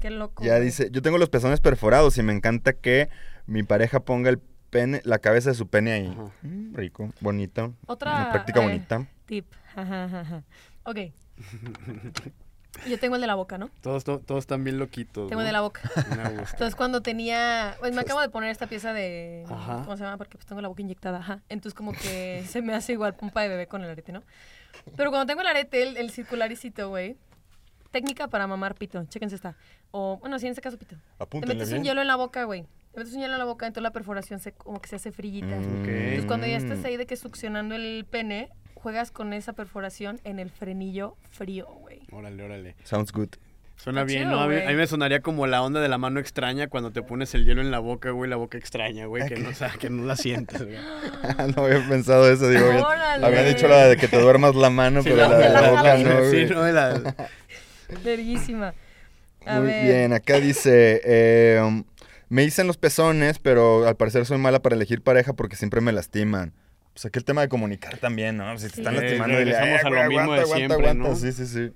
Qué 0.00 0.10
loco. 0.10 0.42
Ya 0.44 0.58
dice, 0.58 0.88
yo 0.90 1.02
tengo 1.02 1.18
los 1.18 1.28
pezones 1.30 1.60
perforados 1.60 2.16
y 2.18 2.22
me 2.22 2.32
encanta 2.32 2.72
que 2.72 3.08
mi 3.46 3.62
pareja 3.62 4.00
ponga 4.00 4.30
el 4.30 4.38
pene, 4.70 5.00
la 5.04 5.18
cabeza 5.20 5.50
de 5.50 5.54
su 5.54 5.68
pene 5.68 5.92
ahí. 5.92 6.16
Mm, 6.42 6.74
rico, 6.74 7.10
bonito. 7.20 7.74
Otra, 7.86 8.14
Una 8.14 8.32
práctica 8.32 8.60
eh, 8.60 8.62
bonita. 8.64 9.06
Tip. 9.26 9.46
Ajá, 9.74 10.04
ajá, 10.04 10.20
ajá. 10.20 10.42
Ok. 10.84 10.96
Yo 12.88 12.98
tengo 12.98 13.14
el 13.16 13.20
de 13.20 13.26
la 13.26 13.34
boca, 13.34 13.58
¿no? 13.58 13.70
Todos, 13.80 14.04
to- 14.04 14.20
todos 14.20 14.40
están 14.44 14.62
bien 14.64 14.78
loquitos. 14.78 15.28
Tengo 15.28 15.40
el 15.40 15.44
¿no? 15.44 15.48
de 15.48 15.52
la 15.52 15.60
boca. 15.62 15.80
Me 16.16 16.30
gusta. 16.30 16.50
Entonces 16.52 16.74
cuando 16.76 17.00
tenía, 17.00 17.76
pues 17.80 17.94
me 17.94 18.00
acabo 18.02 18.20
de 18.20 18.28
poner 18.28 18.50
esta 18.50 18.66
pieza 18.66 18.92
de, 18.92 19.44
Ajá. 19.48 19.82
¿cómo 19.84 19.96
se 19.96 20.04
llama? 20.04 20.16
Porque 20.18 20.36
pues 20.36 20.46
tengo 20.46 20.60
la 20.60 20.68
boca 20.68 20.82
inyectada, 20.82 21.18
ajá. 21.18 21.40
Entonces 21.48 21.74
como 21.74 21.92
que 21.92 22.44
se 22.48 22.62
me 22.62 22.74
hace 22.74 22.92
igual 22.92 23.14
pompa 23.14 23.42
de 23.42 23.48
bebé 23.48 23.66
con 23.66 23.82
el 23.82 23.90
arete, 23.90 24.12
¿no? 24.12 24.22
Pero 24.96 25.10
cuando 25.10 25.26
tengo 25.26 25.40
el 25.40 25.46
arete, 25.46 25.82
el, 25.82 25.96
el 25.96 26.10
circularicito, 26.10 26.88
güey, 26.90 27.16
técnica 27.90 28.28
para 28.28 28.46
mamar 28.46 28.74
pito, 28.74 29.04
chéquense 29.06 29.36
esta. 29.36 29.56
O, 29.90 30.18
bueno, 30.18 30.38
sí, 30.38 30.46
en 30.46 30.50
este 30.50 30.60
caso 30.62 30.76
pito. 30.78 30.96
Te 30.96 31.24
Apúntenle 31.24 31.54
metes 31.54 31.72
un 31.72 31.82
hielo 31.82 32.02
en 32.02 32.06
la 32.08 32.16
boca, 32.16 32.44
güey. 32.44 32.66
Te 32.92 32.98
metes 33.00 33.14
un 33.14 33.20
hielo 33.20 33.32
en 33.34 33.38
la 33.38 33.44
boca, 33.46 33.66
entonces 33.66 33.82
la 33.82 33.92
perforación 33.92 34.38
se, 34.40 34.52
como 34.52 34.80
que 34.80 34.88
se 34.88 34.96
hace 34.96 35.12
frillita. 35.12 35.56
Mm. 35.56 35.84
Entonces 35.84 36.24
cuando 36.26 36.46
ya 36.46 36.56
estás 36.58 36.84
ahí 36.84 36.96
de 36.96 37.06
que 37.06 37.16
succionando 37.16 37.74
el 37.74 38.04
pene, 38.08 38.50
juegas 38.74 39.10
con 39.10 39.32
esa 39.32 39.54
perforación 39.54 40.20
en 40.24 40.38
el 40.38 40.50
frenillo 40.50 41.16
frío, 41.30 41.66
güey. 41.66 41.85
Órale, 42.16 42.42
órale. 42.42 42.76
Sounds 42.84 43.12
good. 43.12 43.28
Suena 43.76 44.04
bien, 44.04 44.22
chido, 44.22 44.30
¿no? 44.32 44.40
A 44.40 44.46
mí, 44.48 44.54
güey. 44.54 44.66
a 44.66 44.70
mí 44.70 44.74
me 44.76 44.86
sonaría 44.86 45.20
como 45.20 45.46
la 45.46 45.62
onda 45.62 45.80
de 45.82 45.88
la 45.88 45.98
mano 45.98 46.18
extraña 46.18 46.66
cuando 46.68 46.92
te 46.92 47.02
pones 47.02 47.34
el 47.34 47.44
hielo 47.44 47.60
en 47.60 47.70
la 47.70 47.78
boca, 47.78 48.10
güey, 48.10 48.28
la 48.30 48.36
boca 48.36 48.56
extraña, 48.56 49.04
güey, 49.04 49.26
que 49.28 49.36
no, 49.36 49.50
o 49.50 49.52
sea, 49.52 49.70
que 49.78 49.90
no 49.90 50.04
la 50.06 50.16
sientes, 50.16 50.62
güey. 50.64 50.76
no 51.56 51.64
había 51.64 51.86
pensado 51.86 52.30
eso, 52.32 52.48
digo. 52.48 52.66
Órale. 52.66 53.26
Había 53.26 53.42
dicho 53.42 53.68
la 53.68 53.86
de 53.86 53.98
que 53.98 54.08
te 54.08 54.18
duermas 54.18 54.54
la 54.54 54.70
mano, 54.70 55.02
Sí, 55.02 55.10
pero 55.10 55.28
la, 55.28 55.36
de 55.38 55.48
la 55.50 55.60
la 55.60 55.70
boca 55.70 55.96
no, 55.98 56.24
Sí, 56.30 56.46
güey. 56.46 56.48
no, 56.48 56.66
la- 56.72 57.14
Verguísima. 58.04 58.74
A 59.44 59.58
Muy 59.60 59.66
ver. 59.68 59.84
bien, 59.84 60.12
acá 60.12 60.40
dice, 60.40 61.00
eh, 61.04 61.60
um, 61.62 61.84
me 62.28 62.42
dicen 62.42 62.66
los 62.66 62.78
pezones, 62.78 63.38
pero 63.38 63.86
al 63.86 63.96
parecer 63.96 64.26
soy 64.26 64.38
mala 64.38 64.60
para 64.60 64.74
elegir 64.74 65.02
pareja 65.02 65.34
porque 65.34 65.54
siempre 65.54 65.80
me 65.80 65.92
lastiman. 65.92 66.52
Pues 66.94 67.04
aquí 67.04 67.18
el 67.18 67.24
tema 67.24 67.42
de 67.42 67.48
comunicar 67.48 67.98
también, 67.98 68.38
¿no? 68.38 68.56
Si 68.58 68.68
te 68.68 68.74
Sí. 68.76 68.80
están 68.80 68.96
Eh, 68.96 69.00
lastimando, 69.02 69.38
dile, 69.38 69.52
regresamos 69.52 69.80
"Eh, 69.82 69.86
a 69.86 69.90
lo 70.04 70.08
mismo 70.08 70.32
de 70.34 70.40
aguanta, 70.40 70.42
aguanta, 70.42 70.56
siempre, 70.56 70.76
aguanta". 70.88 71.08
¿no? 71.10 71.14
Sí, 71.16 71.32
sí, 71.32 71.46
sí. 71.46 71.72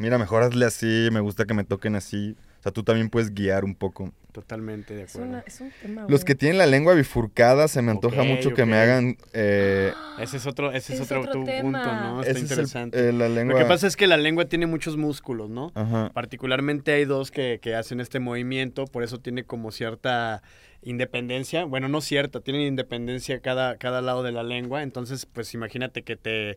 Mira, 0.00 0.18
mejor 0.18 0.42
hazle 0.42 0.64
así, 0.66 1.08
me 1.12 1.20
gusta 1.20 1.44
que 1.44 1.54
me 1.54 1.64
toquen 1.64 1.94
así. 1.94 2.36
O 2.58 2.62
sea, 2.62 2.72
tú 2.72 2.82
también 2.82 3.08
puedes 3.08 3.32
guiar 3.34 3.64
un 3.64 3.74
poco. 3.74 4.12
Totalmente 4.32 4.94
de 4.94 5.02
Es, 5.04 5.10
acuerdo. 5.14 5.30
una- 5.30 5.40
es 5.46 5.60
un 5.60 5.72
tema, 5.82 6.06
Los 6.08 6.24
que 6.24 6.34
tienen 6.34 6.58
la 6.58 6.66
lengua 6.66 6.94
bifurcada, 6.94 7.68
se 7.68 7.80
me 7.82 7.90
antoja 7.90 8.22
mucho 8.22 8.52
que 8.54 8.64
me 8.66 8.76
hagan... 8.76 9.16
eh, 9.32 9.92
Ese 10.20 10.36
es 10.36 10.46
otro, 10.46 10.70
ese 10.72 10.94
es 10.94 11.00
otro, 11.00 11.20
otro 11.22 11.32
tu 11.32 11.44
tema. 11.44 11.62
punto, 11.82 11.92
¿no? 11.94 12.20
Está 12.20 12.30
ese 12.30 12.30
es 12.30 12.36
el- 12.36 12.42
interesante. 12.50 13.08
eh, 13.08 13.12
la 13.12 13.28
lengua... 13.28 13.54
Lo 13.54 13.58
que 13.58 13.68
pasa 13.68 13.86
es 13.86 13.96
que 13.96 14.06
la 14.06 14.16
lengua 14.18 14.44
tiene 14.44 14.66
muchos 14.66 14.96
músculos, 14.98 15.48
¿no? 15.50 15.72
Ajá. 15.74 16.10
Particularmente 16.12 16.92
hay 16.92 17.06
dos 17.06 17.30
que, 17.30 17.58
que 17.62 17.74
hacen 17.74 17.98
este 18.00 18.20
movimiento, 18.20 18.84
por 18.86 19.02
eso 19.02 19.18
tiene 19.20 19.44
como 19.44 19.72
cierta 19.72 20.42
independencia. 20.82 21.64
Bueno, 21.64 21.88
no 21.88 22.00
cierta, 22.00 22.40
tienen 22.40 22.62
independencia 22.62 23.40
cada, 23.40 23.76
cada 23.78 24.00
lado 24.02 24.22
de 24.22 24.32
la 24.32 24.42
lengua. 24.42 24.82
Entonces, 24.82 25.26
pues 25.26 25.52
imagínate 25.54 26.02
que 26.02 26.16
te, 26.16 26.56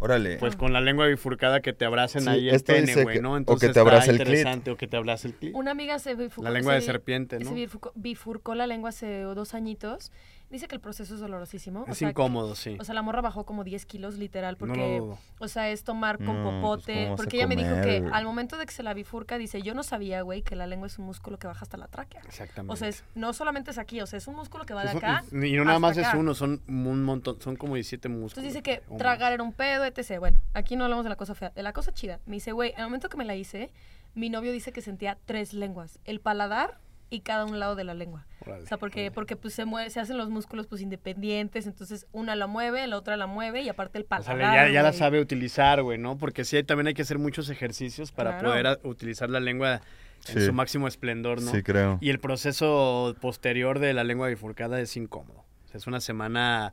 Órale. 0.00 0.36
pues 0.38 0.56
con 0.56 0.72
la 0.72 0.80
lengua 0.80 1.06
bifurcada 1.06 1.60
que 1.60 1.72
te 1.72 1.84
abracen 1.84 2.22
Sí, 2.22 2.28
ahí 2.28 2.48
el 2.48 2.62
pene, 2.62 3.02
güey, 3.04 3.20
¿no? 3.20 3.30
o 3.30 3.34
que 3.34 3.38
Entonces 3.38 3.60
te 3.60 3.66
está 3.68 3.80
abrace 3.82 4.10
el 4.10 4.16
clit. 4.16 4.26
interesante, 4.28 4.70
o 4.72 4.76
que 4.76 4.86
te 4.88 4.96
abrace 4.96 5.28
el 5.28 5.34
clit. 5.34 5.54
Una 5.54 5.70
amiga 5.70 5.98
se 5.98 6.14
bifurcó. 6.14 6.42
La 6.42 6.50
lengua 6.50 6.74
de 6.74 6.80
se- 6.80 6.86
serpiente, 6.86 7.38
se 7.38 7.44
¿no? 7.44 7.52
bifurcó, 7.52 7.92
bifurcó 7.94 8.54
la 8.54 8.66
lengua 8.66 8.88
hace 8.90 9.20
dos 9.20 9.54
añitos 9.54 10.10
Dice 10.50 10.66
que 10.66 10.74
el 10.74 10.80
proceso 10.80 11.14
es 11.14 11.20
dolorosísimo. 11.20 11.82
o 11.82 11.90
Es 11.92 11.98
sea, 11.98 12.08
que- 12.08 12.10
incómodo, 12.10 12.56
sí. 12.56 12.76
o 12.80 12.84
sea, 12.84 12.92
la 12.94 13.02
morra 13.02 13.20
bajó 13.20 13.46
como 13.46 13.62
10 13.62 13.86
kilos 13.86 14.18
literal 14.18 14.54
no 14.54 14.58
porque, 14.58 14.98
dudo. 14.98 15.18
o 15.38 15.46
sea, 15.48 15.70
es 15.70 15.84
tomar 15.84 16.18
con 16.18 16.26
No, 16.26 16.42
pues, 16.42 16.54
popote. 16.56 16.92
¿cómo 16.94 17.04
vas 17.10 17.12
a 17.12 17.16
porque 17.16 17.36
ella 17.36 17.46
me 17.46 17.54
dijo 17.56 17.70
que 17.82 18.04
al 18.12 18.24
momento 18.24 18.58
de 18.58 18.66
que 18.66 18.72
se 18.72 18.82
la 18.82 18.92
bifurca, 18.92 19.38
dice, 19.38 19.62
yo 19.62 19.74
no 19.74 19.82
sabía, 19.84 20.22
güey, 20.22 20.42
que 20.42 20.56
la 20.56 20.66
lengua 20.66 20.88
es 20.88 20.98
un 20.98 21.06
músculo 21.06 21.38
que 21.38 21.46
baja 21.46 21.60
hasta 21.62 21.76
la 21.76 21.86
tráquea. 21.86 22.20
Exactamente. 22.26 22.72
O 22.72 22.76
sea, 22.76 22.88
es, 22.88 23.04
no 23.14 23.32
solamente 23.32 23.70
es 23.70 23.78
aquí, 23.78 24.00
o 24.00 24.06
sea, 24.06 24.16
es 24.16 24.26
un 24.26 24.34
músculo 24.34 24.66
que 24.66 24.74
va 24.74 24.82
de 24.82 24.90
acá. 24.90 25.22
y 25.30 25.46
y 25.46 25.56
no 25.56 25.64
nada 25.64 25.78
más 25.78 25.96
es 25.96 26.08
uno, 26.14 26.34
son 26.34 26.60
un 26.68 27.04
montón, 27.04 27.40
son 27.40 27.54
como 27.56 27.74
17 27.76 28.08
músculos. 28.08 28.32
Entonces 28.32 28.52
dice 28.54 28.62
que 28.62 28.82
o 28.92 28.96
tragar 28.96 29.32
era 29.32 29.42
un 29.44 29.52
pedo, 29.52 29.84
etc. 29.84 30.18
Bueno, 30.18 30.40
aquí 30.54 30.74
no 30.74 30.82
hablamos 30.84 31.04
de 31.04 31.10
la 31.10 31.16
cosa 31.16 31.34
fea, 31.36 31.50
de 31.50 31.62
la 31.62 31.72
cosa 31.72 31.92
chida. 31.92 32.18
Me 32.26 32.34
dice, 32.34 32.50
güey, 32.52 32.72
al 32.76 32.84
momento 32.84 33.08
que 33.08 33.16
me 33.16 33.24
la 33.24 33.36
hice, 33.36 33.70
mi 34.14 34.30
novio 34.30 34.50
dice 34.50 34.72
que 34.72 34.80
sentía 34.82 35.16
tres 35.26 35.52
lenguas. 35.54 36.00
El 36.04 36.18
paladar 36.20 36.80
y 37.10 37.20
cada 37.20 37.44
un 37.44 37.58
lado 37.58 37.74
de 37.74 37.84
la 37.84 37.92
lengua. 37.94 38.24
O 38.46 38.66
sea, 38.66 38.78
porque, 38.78 39.10
porque 39.10 39.36
pues 39.36 39.52
se 39.52 39.64
mueve, 39.64 39.90
se 39.90 40.00
hacen 40.00 40.16
los 40.16 40.30
músculos 40.30 40.66
pues 40.66 40.80
independientes, 40.80 41.66
entonces 41.66 42.06
una 42.12 42.36
la 42.36 42.46
mueve, 42.46 42.86
la 42.86 42.96
otra 42.96 43.16
la 43.16 43.26
mueve 43.26 43.60
y 43.62 43.68
aparte 43.68 43.98
el 43.98 44.04
O 44.04 44.08
paladar. 44.08 44.36
sea, 44.38 44.66
ya, 44.66 44.72
ya 44.72 44.82
la 44.82 44.92
sabe 44.92 45.20
utilizar, 45.20 45.82
güey, 45.82 45.98
¿no? 45.98 46.16
Porque 46.16 46.44
sí, 46.44 46.62
también 46.62 46.86
hay 46.86 46.94
que 46.94 47.02
hacer 47.02 47.18
muchos 47.18 47.50
ejercicios 47.50 48.12
para 48.12 48.38
Claro. 48.38 48.48
poder 48.50 48.66
a- 48.68 48.78
utilizar 48.84 49.28
la 49.28 49.40
lengua 49.40 49.82
en 50.28 50.34
Sí. 50.38 50.46
su 50.46 50.52
máximo 50.52 50.86
esplendor, 50.88 51.42
¿no? 51.42 51.50
Sí, 51.50 51.62
creo. 51.62 51.98
Y 52.00 52.10
el 52.10 52.20
proceso 52.20 53.14
posterior 53.20 53.78
de 53.78 53.92
la 53.92 54.04
lengua 54.04 54.28
bifurcada 54.28 54.80
es 54.80 54.96
incómodo. 54.96 55.44
O 55.64 55.68
sea, 55.68 55.78
es 55.78 55.86
una 55.86 56.00
semana 56.00 56.72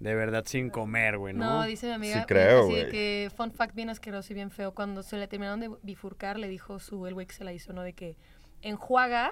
de 0.00 0.14
verdad 0.14 0.44
sin 0.46 0.70
comer, 0.70 1.18
güey, 1.18 1.34
¿no? 1.34 1.44
No, 1.44 1.62
dice 1.64 1.86
mi 1.86 1.92
amiga. 1.92 2.20
Sí 2.20 2.26
creo, 2.26 2.66
güey. 2.66 2.88
que, 2.90 3.30
fun 3.36 3.52
fact 3.52 3.74
bien 3.74 3.90
asqueroso 3.90 4.32
y 4.32 4.34
bien 4.34 4.50
feo. 4.50 4.72
Cuando 4.74 5.02
se 5.02 5.16
le 5.16 5.28
terminaron 5.28 5.60
de 5.60 5.70
bifurcar, 5.82 6.38
le 6.38 6.48
dijo 6.48 6.78
su, 6.80 7.06
el 7.06 7.14
güey 7.14 7.26
que 7.26 7.34
se 7.34 7.44
la 7.44 7.52
hizo, 7.52 7.72
¿no? 7.72 7.82
De 7.82 7.92
que 7.92 8.16
enjuaga. 8.62 9.30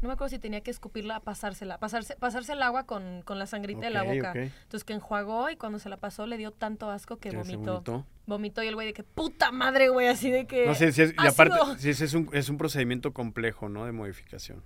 No 0.00 0.08
me 0.08 0.14
acuerdo 0.14 0.30
si 0.30 0.38
tenía 0.38 0.62
que 0.62 0.70
escupirla, 0.70 1.20
pasársela. 1.20 1.78
Pasarse, 1.78 2.16
pasarse 2.16 2.52
el 2.52 2.62
agua 2.62 2.84
con, 2.86 3.22
con 3.22 3.38
la 3.38 3.46
sangrita 3.46 3.82
de 3.82 3.90
la 3.90 4.02
boca. 4.02 4.32
Entonces 4.34 4.84
que 4.84 4.94
enjuagó 4.94 5.50
y 5.50 5.56
cuando 5.56 5.78
se 5.78 5.90
la 5.90 5.98
pasó 5.98 6.26
le 6.26 6.38
dio 6.38 6.52
tanto 6.52 6.90
asco 6.90 7.18
que 7.18 7.30
vomitó. 7.30 7.82
vomitó. 7.82 8.06
Vomitó 8.26 8.62
y 8.62 8.68
el 8.68 8.74
güey 8.74 8.86
de 8.86 8.92
que 8.94 9.02
puta 9.02 9.50
madre, 9.52 9.88
güey, 9.88 10.08
así 10.08 10.30
de 10.30 10.46
que. 10.46 10.66
No 10.66 10.74
sé, 10.74 10.92
si 10.92 11.02
es, 11.02 11.10
y 11.10 11.14
ácido". 11.18 11.54
aparte, 11.54 11.90
ese 11.90 12.04
es 12.04 12.14
un, 12.14 12.30
es 12.32 12.48
un 12.48 12.56
procedimiento 12.56 13.12
complejo, 13.12 13.68
¿no? 13.68 13.84
De 13.84 13.92
modificación. 13.92 14.62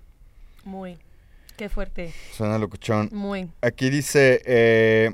Muy. 0.63 0.97
Qué 1.57 1.69
fuerte. 1.69 2.13
Suena 2.31 2.57
locuchón. 2.57 3.09
Muy. 3.11 3.49
Aquí 3.61 3.89
dice, 3.89 4.41
eh, 4.45 5.13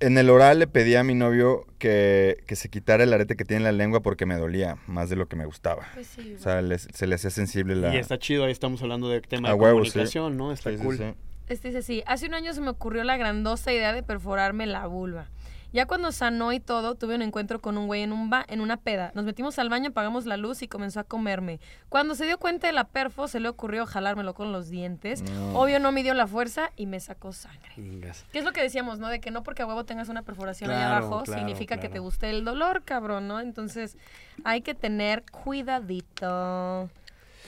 en 0.00 0.18
el 0.18 0.28
oral 0.30 0.58
le 0.58 0.66
pedí 0.66 0.94
a 0.94 1.02
mi 1.02 1.14
novio 1.14 1.64
que, 1.78 2.36
que 2.46 2.56
se 2.56 2.68
quitara 2.68 3.04
el 3.04 3.12
arete 3.12 3.36
que 3.36 3.44
tiene 3.44 3.58
en 3.58 3.64
la 3.64 3.72
lengua 3.72 4.00
porque 4.02 4.26
me 4.26 4.36
dolía 4.36 4.76
más 4.86 5.08
de 5.10 5.16
lo 5.16 5.26
que 5.26 5.36
me 5.36 5.46
gustaba. 5.46 5.86
Pues 5.94 6.06
sí, 6.06 6.34
O 6.38 6.42
sea, 6.42 6.60
le- 6.62 6.78
se 6.78 7.06
le 7.06 7.14
hacía 7.14 7.30
sensible 7.30 7.74
la... 7.76 7.94
Y 7.94 7.98
está 7.98 8.18
chido, 8.18 8.44
ahí 8.44 8.52
estamos 8.52 8.82
hablando 8.82 9.08
de 9.08 9.20
tema 9.22 9.48
A 9.48 9.52
de 9.52 9.58
huevo, 9.58 9.84
sí. 9.84 9.92
comunicación, 9.92 10.36
¿no? 10.36 10.52
Está 10.52 10.70
Sí, 10.70 10.76
cool. 10.82 10.98
sí. 10.98 11.04
Este 11.48 11.68
dice 11.68 11.82
sí, 11.82 12.02
hace 12.06 12.26
un 12.26 12.34
año 12.34 12.52
se 12.54 12.60
me 12.60 12.70
ocurrió 12.70 13.04
la 13.04 13.16
grandosa 13.16 13.72
idea 13.72 13.92
de 13.92 14.02
perforarme 14.02 14.66
la 14.66 14.86
vulva. 14.86 15.28
Ya 15.76 15.84
cuando 15.84 16.10
sanó 16.10 16.54
y 16.54 16.58
todo, 16.58 16.94
tuve 16.94 17.16
un 17.16 17.20
encuentro 17.20 17.60
con 17.60 17.76
un 17.76 17.86
güey 17.86 18.00
en, 18.00 18.14
un 18.14 18.30
ba 18.30 18.46
en 18.48 18.62
una 18.62 18.78
peda. 18.78 19.12
Nos 19.14 19.26
metimos 19.26 19.58
al 19.58 19.68
baño, 19.68 19.90
apagamos 19.90 20.24
la 20.24 20.38
luz 20.38 20.62
y 20.62 20.68
comenzó 20.68 21.00
a 21.00 21.04
comerme. 21.04 21.60
Cuando 21.90 22.14
se 22.14 22.24
dio 22.24 22.38
cuenta 22.38 22.66
de 22.66 22.72
la 22.72 22.84
perfo, 22.84 23.28
se 23.28 23.40
le 23.40 23.50
ocurrió 23.50 23.84
jalármelo 23.84 24.32
con 24.32 24.52
los 24.52 24.70
dientes. 24.70 25.20
No. 25.20 25.60
Obvio 25.60 25.78
no 25.78 25.92
midió 25.92 26.14
la 26.14 26.26
fuerza 26.26 26.70
y 26.76 26.86
me 26.86 26.98
sacó 26.98 27.34
sangre. 27.34 27.74
Ingas. 27.76 28.24
¿Qué 28.32 28.38
es 28.38 28.44
lo 28.46 28.52
que 28.52 28.62
decíamos, 28.62 28.98
no? 29.00 29.08
De 29.08 29.20
que 29.20 29.30
no 29.30 29.42
porque 29.42 29.64
a 29.64 29.66
huevo 29.66 29.84
tengas 29.84 30.08
una 30.08 30.22
perforación 30.22 30.70
ahí 30.70 30.78
Claro, 30.78 30.96
abajo 31.08 31.24
claro, 31.24 31.40
significa 31.40 31.76
que 31.76 31.90
te 31.90 31.98
guste 31.98 32.30
el 32.30 32.46
dolor, 32.46 32.82
cabrón, 32.82 33.28
¿no? 33.28 33.40
Entonces 33.40 33.98
hay 34.44 34.62
que 34.62 34.74
tener 34.74 35.24
cuidadito. 35.30 36.88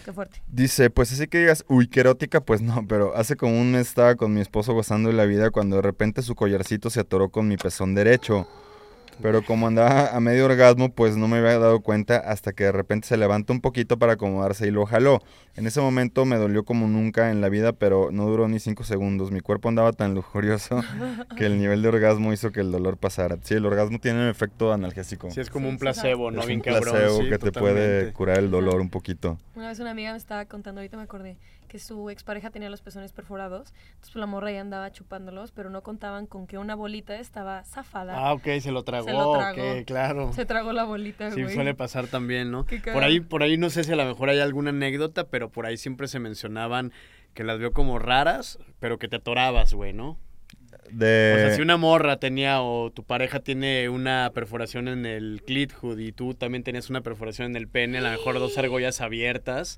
Qué 0.04 0.12
fuerte. 0.12 0.40
Dice, 0.48 0.90
pues 0.90 1.12
así 1.12 1.26
que 1.26 1.38
digas, 1.38 1.64
uy, 1.68 1.88
qué 1.88 2.00
erótica, 2.00 2.40
pues 2.40 2.60
no, 2.60 2.86
pero 2.88 3.16
hace 3.16 3.36
como 3.36 3.60
un 3.60 3.72
mes 3.72 3.88
estaba 3.88 4.14
con 4.16 4.32
mi 4.32 4.40
esposo 4.40 4.72
gozando 4.72 5.08
de 5.10 5.14
la 5.14 5.24
vida 5.24 5.50
cuando 5.50 5.76
de 5.76 5.82
repente 5.82 6.22
su 6.22 6.34
collarcito 6.34 6.90
se 6.90 7.00
atoró 7.00 7.28
con 7.30 7.48
mi 7.48 7.56
pezón 7.56 7.94
derecho. 7.94 8.46
Pero 9.22 9.42
como 9.44 9.66
andaba 9.66 10.08
a 10.14 10.20
medio 10.20 10.44
orgasmo, 10.46 10.90
pues 10.90 11.16
no 11.16 11.26
me 11.28 11.38
había 11.38 11.58
dado 11.58 11.80
cuenta 11.80 12.16
hasta 12.18 12.52
que 12.52 12.64
de 12.64 12.72
repente 12.72 13.08
se 13.08 13.16
levantó 13.16 13.52
un 13.52 13.60
poquito 13.60 13.98
para 13.98 14.12
acomodarse 14.14 14.66
y 14.66 14.70
lo 14.70 14.86
jaló. 14.86 15.20
En 15.56 15.66
ese 15.66 15.80
momento 15.80 16.24
me 16.24 16.36
dolió 16.36 16.64
como 16.64 16.86
nunca 16.86 17.30
en 17.30 17.40
la 17.40 17.48
vida, 17.48 17.72
pero 17.72 18.10
no 18.12 18.26
duró 18.26 18.46
ni 18.48 18.60
cinco 18.60 18.84
segundos. 18.84 19.32
Mi 19.32 19.40
cuerpo 19.40 19.68
andaba 19.68 19.92
tan 19.92 20.14
lujurioso 20.14 20.82
que 21.36 21.46
el 21.46 21.58
nivel 21.58 21.82
de 21.82 21.88
orgasmo 21.88 22.32
hizo 22.32 22.52
que 22.52 22.60
el 22.60 22.70
dolor 22.70 22.96
pasara. 22.96 23.38
Sí, 23.42 23.54
el 23.54 23.66
orgasmo 23.66 23.98
tiene 23.98 24.20
un 24.22 24.28
efecto 24.28 24.72
analgésico. 24.72 25.30
Sí, 25.30 25.40
es 25.40 25.50
como 25.50 25.66
Sí, 25.66 25.72
un 25.72 25.78
placebo, 25.78 26.30
¿no? 26.30 26.40
es 26.40 26.46
Bien 26.46 26.60
un 26.60 26.64
cabrón. 26.64 26.82
placebo 26.94 27.22
sí, 27.22 27.28
que 27.28 27.38
te 27.38 27.52
puede 27.52 28.12
curar 28.12 28.38
el 28.38 28.50
dolor 28.50 28.80
un 28.80 28.88
poquito. 28.90 29.38
Una 29.56 29.68
vez 29.68 29.80
una 29.80 29.90
amiga 29.90 30.12
me 30.12 30.18
estaba 30.18 30.44
contando, 30.44 30.80
ahorita 30.80 30.96
me 30.96 31.02
acordé, 31.02 31.36
que 31.68 31.78
su 31.78 32.10
expareja 32.10 32.50
tenía 32.50 32.70
los 32.70 32.82
pezones 32.82 33.12
perforados. 33.12 33.68
Entonces 33.68 34.12
pues, 34.12 34.16
la 34.16 34.26
morra 34.26 34.50
ya 34.50 34.60
andaba 34.60 34.90
chupándolos, 34.90 35.52
pero 35.52 35.70
no 35.70 35.82
contaban 35.82 36.26
con 36.26 36.46
que 36.46 36.58
una 36.58 36.74
bolita 36.74 37.16
estaba 37.18 37.62
zafada. 37.64 38.14
Ah, 38.16 38.32
ok, 38.32 38.46
se 38.60 38.72
lo 38.72 38.82
tragó. 38.82 39.06
Se 39.06 39.12
lo 39.12 39.32
tragó. 39.32 39.84
claro. 39.84 40.32
Se 40.32 40.46
tragó 40.46 40.72
la 40.72 40.84
bolita, 40.84 41.30
Sí, 41.30 41.42
güey. 41.42 41.54
suele 41.54 41.74
pasar 41.74 42.08
también, 42.08 42.50
¿no? 42.50 42.64
Qué 42.64 42.80
Por 42.80 43.04
ahí, 43.04 43.20
por 43.20 43.42
ahí 43.42 43.56
no 43.56 43.70
sé 43.70 43.84
si 43.84 43.92
a 43.92 43.96
lo 43.96 44.04
mejor 44.04 44.30
hay 44.30 44.40
alguna 44.40 44.70
anécdota, 44.70 45.28
pero 45.28 45.50
por 45.50 45.66
ahí 45.66 45.76
siempre 45.76 46.08
se 46.08 46.18
mencionaban 46.18 46.92
que 47.34 47.44
las 47.44 47.58
vio 47.58 47.72
como 47.72 47.98
raras, 47.98 48.58
pero 48.80 48.98
que 48.98 49.06
te 49.06 49.16
atorabas, 49.16 49.74
güey, 49.74 49.92
¿no? 49.92 50.18
De... 50.90 51.34
O 51.34 51.38
sea, 51.38 51.54
si 51.54 51.62
una 51.62 51.76
morra 51.76 52.18
tenía 52.18 52.62
o 52.62 52.90
tu 52.90 53.04
pareja 53.04 53.40
tiene 53.40 53.88
una 53.90 54.30
perforación 54.34 54.88
en 54.88 55.04
el 55.04 55.42
clit 55.46 55.72
hood 55.72 55.98
y 55.98 56.12
tú 56.12 56.34
también 56.34 56.64
tenías 56.64 56.88
una 56.88 57.02
perforación 57.02 57.50
en 57.50 57.56
el 57.56 57.68
pene, 57.68 57.98
a 57.98 58.00
lo 58.00 58.10
mejor 58.10 58.38
dos 58.38 58.56
argollas 58.56 59.00
abiertas 59.02 59.76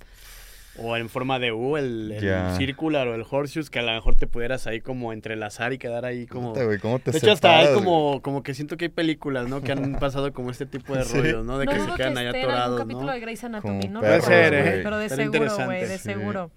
o 0.83 0.97
en 0.97 1.09
forma 1.09 1.39
de 1.39 1.53
U, 1.53 1.77
el, 1.77 2.13
el 2.13 2.23
Ya. 2.23 2.57
circular 2.57 3.07
o 3.09 3.15
el 3.15 3.25
horseshoes, 3.29 3.69
que 3.71 3.79
a 3.79 3.83
lo 3.83 3.93
mejor 3.93 4.15
te 4.17 4.27
pudieras 4.27 4.67
ahí 4.67 4.81
como 4.81 5.13
entrelazar 5.13 5.73
y 5.73 5.79
quedar 5.79 6.05
ahí 6.05 6.27
como... 6.27 6.53
Puta, 6.53 6.65
güey, 6.65 6.79
¿cómo 6.79 6.99
te 6.99 7.11
De 7.11 7.19
hecho, 7.19 7.33
hasta 7.33 7.59
hay 7.59 7.75
como, 7.75 8.21
como 8.23 8.43
que 8.43 8.55
siento 8.55 8.77
que 8.77 8.87
hay 8.87 8.89
películas, 8.91 9.49
¿no? 9.49 9.61
Que 9.61 9.73
han 9.73 9.95
pasado 10.01 10.33
como 10.33 10.51
este 10.51 10.67
tipo 10.67 10.95
de 10.95 11.05
rollos, 11.05 11.45
¿no? 11.45 11.59
De 11.59 11.67
no 11.67 11.73
que 11.73 11.79
dudo 11.79 11.91
se 11.91 11.97
quedan 11.97 12.15
que 12.15 12.21
algún 12.21 12.37
atorados, 12.41 12.81
capítulo 12.81 13.07
¿no? 13.07 13.13
de 13.13 13.21
Grey's 13.21 13.45
Anatomy, 13.45 13.81
Como 13.81 13.93
no 13.93 14.01
Puede 14.01 14.17
recuerdo, 14.19 14.39
ser, 14.41 14.55
¿eh? 14.55 14.81
pero 14.83 14.99
de 14.99 15.07
Estaría 15.07 15.25
seguro, 15.33 15.65
güey, 15.67 15.81
de 15.83 15.99
sí. 15.99 16.05
seguro. 16.05 16.51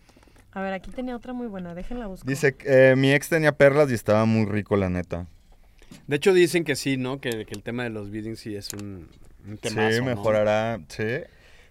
A 0.54 0.62
ver, 0.62 0.74
aquí 0.74 0.92
tenía 0.92 1.16
otra 1.16 1.34
muy 1.34 1.48
buena, 1.48 1.74
déjenla 1.76 2.08
buscar. 2.08 2.30
Dice, 2.30 2.56
eh, 2.66 2.94
mi 2.96 3.12
ex 3.12 3.28
tenía 3.30 3.52
perlas 3.54 3.90
y 3.92 3.96
estaba 3.96 4.26
muy 4.26 4.46
rico, 4.46 4.78
la 4.78 4.90
neta. 4.90 5.26
De 6.08 6.16
hecho, 6.16 6.32
dicen 6.34 6.64
que 6.64 6.76
sí, 6.76 6.96
¿no? 6.98 7.20
Que, 7.20 7.46
que 7.46 7.54
el 7.56 7.64
tema 7.64 7.84
de 7.84 7.90
los 7.90 8.10
biddings 8.12 8.40
sí 8.40 8.56
es 8.56 8.72
un, 8.74 9.10
un 9.48 9.58
temazo, 9.58 9.92
sí, 9.92 10.00
¿no? 10.00 10.06
mejorará, 10.06 10.80
sí. 10.88 11.04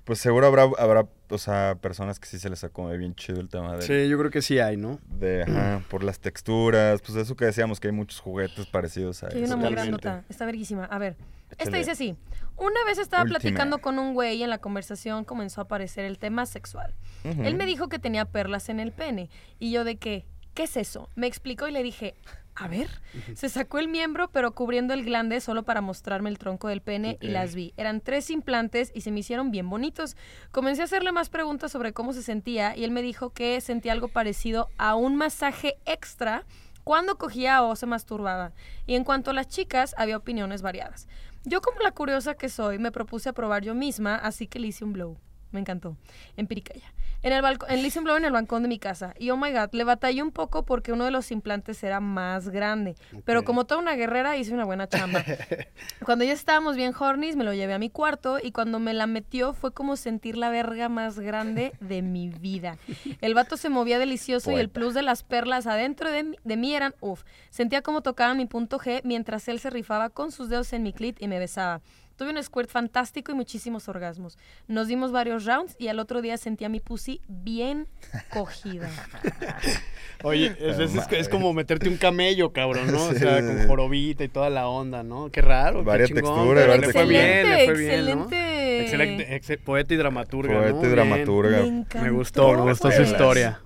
Pues 0.05 0.19
seguro 0.19 0.47
habrá, 0.49 0.65
habrá, 0.79 1.07
o 1.31 1.39
sea, 1.39 1.77
personas 1.81 2.19
que 2.19 2.27
sí 2.27 2.39
se 2.41 2.51
les 2.51 2.65
acomode 2.65 2.99
bien 2.99 3.15
chido 3.15 3.41
el 3.41 3.49
tema 3.49 3.77
de, 3.77 3.83
Sí, 3.83 4.09
yo 4.09 4.19
creo 4.19 4.31
que 4.33 4.43
sí 4.43 4.59
hay, 4.59 4.77
¿no? 4.77 4.99
de 5.07 5.43
ajá, 5.45 5.83
por 5.91 6.03
las 6.03 6.19
texturas, 6.19 7.01
pues 7.03 7.17
eso 7.17 7.37
que 7.37 7.45
decíamos, 7.45 7.79
que 7.79 7.89
hay 7.89 7.93
muchos 7.93 8.19
juguetes 8.21 8.67
parecidos 8.67 9.23
a 9.23 9.27
Aquí 9.27 9.37
hay 9.39 9.45
eso. 9.45 9.55
una 9.55 9.65
muy 9.65 9.75
grandota, 9.75 10.25
está 10.29 10.45
verguísima. 10.45 10.87
A 10.87 10.99
ver, 10.99 11.17
esta 11.59 11.77
dice 11.77 11.93
así. 11.93 12.17
Una 12.57 12.85
vez 12.85 12.99
estaba 12.99 13.23
Última. 13.23 13.39
platicando 13.39 13.79
con 13.79 13.99
un 13.99 14.15
güey 14.15 14.37
y 14.39 14.43
en 14.43 14.51
la 14.51 14.59
conversación 14.59 15.25
comenzó 15.25 15.61
a 15.61 15.65
aparecer 15.65 16.05
el 16.05 16.19
tema 16.19 16.47
sexual. 16.47 16.95
Él 17.25 17.55
me 17.55 17.67
dijo 17.67 17.89
que 17.89 17.99
tenía 17.99 18.25
perlas 18.25 18.69
en 18.69 18.81
el 18.81 18.91
pene. 18.93 19.31
Y 19.61 19.71
yo 19.71 19.85
de 19.85 19.97
qué, 19.97 20.25
¿qué 20.55 20.65
es 20.65 20.77
eso? 20.77 21.09
Me 21.15 21.27
explicó 21.29 21.69
y 21.69 21.73
le 21.73 21.83
dije, 21.83 22.15
a 22.55 22.69
ver. 22.69 22.89
Se 23.35 23.49
sacó 23.49 23.79
el 23.79 23.89
miembro, 23.89 24.31
pero 24.31 24.55
cubriendo 24.55 24.95
el 24.95 25.05
glande 25.05 25.41
solo 25.41 25.63
para 25.63 25.81
mostrarme 25.81 26.31
el 26.31 26.39
tronco 26.39 26.69
del 26.69 26.83
pene 26.83 27.19
y 27.21 27.29
las 27.29 27.55
vi. 27.55 27.73
Eran 27.77 28.01
tres 28.01 28.31
implantes 28.31 28.93
y 28.95 29.01
se 29.01 29.11
me 29.11 29.21
hicieron 29.21 29.51
bien 29.51 29.71
bonitos. 29.71 30.17
Comencé 30.51 30.83
a 30.83 30.85
hacerle 30.85 31.13
más 31.13 31.29
preguntas 31.31 31.73
sobre 31.73 31.93
cómo 31.93 32.13
se 32.13 32.23
sentía 32.23 32.77
y 32.77 32.85
él 32.85 32.91
me 32.91 33.03
dijo 33.03 33.31
que 33.31 33.61
sentía 33.61 33.93
algo 33.93 34.09
parecido 34.09 34.69
a 34.77 34.95
un 34.95 35.17
masaje 35.17 35.79
extra 35.87 36.45
cuando 36.85 37.17
cogía 37.17 37.63
o 37.63 37.77
se 37.77 37.87
masturbaba. 37.87 38.53
Y 38.87 38.95
en 38.95 39.05
cuanto 39.05 39.31
a 39.31 39.35
las 39.35 39.49
chicas, 39.49 39.95
había 39.97 40.17
opiniones 40.17 40.63
variadas. 40.63 41.09
Yo 41.45 41.61
como 41.61 41.81
la 41.81 41.93
curiosa 41.93 42.35
que 42.35 42.49
soy, 42.49 42.79
me 42.79 42.93
propuse 42.93 43.29
a 43.29 43.33
probar 43.33 43.65
yo 43.65 43.75
misma, 43.75 44.17
así 44.17 44.47
que 44.47 44.61
le 44.61 44.69
hice 44.69 44.85
un 44.85 44.93
blow. 44.93 45.19
Me 45.51 45.61
encantó. 45.61 45.97
En 46.37 46.47
Piricaya. 46.47 46.93
En 47.23 47.33
el 47.33 47.41
balcón, 47.43 47.69
blow 48.05 48.17
en 48.17 48.25
el 48.25 48.33
balcón 48.33 48.63
de 48.63 48.69
mi 48.69 48.79
casa. 48.79 49.15
Y 49.19 49.31
oh 49.31 49.37
my 49.37 49.53
god, 49.53 49.69
le 49.73 49.85
batallé 49.85 50.23
un 50.23 50.33
poco 50.33 50.65
porque 50.65 50.93
uno 50.93 51.05
de 51.05 51.11
los 51.13 51.31
implantes 51.31 51.83
era 51.85 52.01
más 52.01 52.49
grande. 52.49 52.97
Pero 53.25 53.45
como 53.45 53.65
toda 53.65 53.81
una 53.81 53.95
guerrera, 53.95 54.37
hice 54.37 54.53
una 54.55 54.65
buena 54.65 54.89
chamba. 54.89 55.23
Cuando 56.05 56.25
ya 56.25 56.33
estábamos 56.33 56.77
bien 56.77 56.93
hornies, 56.99 57.37
me 57.37 57.45
lo 57.45 57.55
llevé 57.55 57.75
a 57.75 57.79
mi 57.79 57.91
cuarto 57.91 58.39
y 58.43 58.53
cuando 58.53 58.79
me 58.81 58.93
la 58.95 59.07
metió 59.07 59.53
fue 59.55 59.73
como 59.73 59.97
sentir 59.97 60.37
la 60.37 60.51
verga 60.51 60.89
más 60.89 61.19
grande 61.19 61.73
de 61.81 62.03
mi 62.03 62.29
vida. 62.29 62.77
El 63.21 63.35
vato 63.35 63.57
se 63.57 63.69
movía 63.69 63.99
delicioso 63.99 64.51
y 64.51 64.55
el 64.61 64.69
plus 64.69 64.95
de 64.95 65.03
las 65.03 65.23
perlas 65.23 65.67
adentro 65.67 66.11
de, 66.11 66.25
mí- 66.25 66.37
de 66.43 66.57
mí 66.57 66.75
eran 66.75 66.95
uff. 67.01 67.23
Sentía 67.51 67.83
como 67.83 68.03
tocaban 68.03 68.37
mi 68.37 68.47
punto 68.47 68.79
G 68.79 69.01
mientras 69.05 69.47
él 69.49 69.61
se 69.61 69.71
rifaba 69.71 70.11
con 70.11 70.33
sus 70.33 70.49
dedos 70.49 70.73
en 70.73 70.83
mi 70.83 70.93
clit 70.93 71.21
y 71.23 71.29
me 71.29 71.39
besaba. 71.39 71.81
Tuve 72.17 72.31
un 72.31 72.43
squirt 72.43 72.69
fantástico 72.69 73.33
y 73.33 73.35
muchísimos 73.35 73.89
orgasmos. 73.89 74.39
Nos 74.69 74.87
dimos 74.89 75.13
varios 75.13 75.45
rounds 75.45 75.75
y 75.79 75.89
al 75.89 75.99
otro 75.99 76.23
día 76.23 76.37
sentía 76.37 76.69
mi 76.69 76.79
pussy 76.81 77.21
bien 77.29 77.89
cogida. 78.31 78.91
Oye, 80.25 80.55
es, 80.61 80.79
es- 80.79 80.95
es- 80.95 81.13
es 81.13 81.29
como 81.29 81.53
meterte 81.53 81.89
un 81.89 81.97
camello, 81.97 82.53
cabrón, 82.53 82.93
¿no? 82.93 83.07
O 83.07 83.13
sea, 83.15 83.41
sí, 83.41 83.47
con 83.47 83.67
jorobita 83.67 84.23
y 84.25 84.29
toda 84.29 84.51
la 84.51 84.69
onda, 84.69 85.03
¿no? 85.03 85.31
Qué 85.31 85.41
raro. 85.43 85.81
qué 85.81 85.85
Varias 85.87 86.09
chingón, 86.11 86.23
texturas, 86.35 86.67
varias 86.69 86.87
le 86.87 86.93
fue 86.93 87.07
bien, 87.07 87.23
le 87.25 87.43
fue 87.43 87.65
Excelente, 87.65 87.83
bien, 87.83 88.05
¿no? 88.19 88.23
excelente. 88.25 88.83
Excelente, 88.83 89.35
ex- 89.37 89.63
poeta 89.65 89.95
y 89.95 89.97
dramaturga, 89.97 90.61
Poeta 90.61 90.73
¿no? 90.81 90.85
y 90.87 90.91
dramaturga. 90.91 91.63
Me 92.03 92.11
gustó, 92.11 92.53
me 92.53 92.71
gustó 92.71 92.91
su 92.91 92.99
güey. 92.99 93.11
historia. 93.11 93.61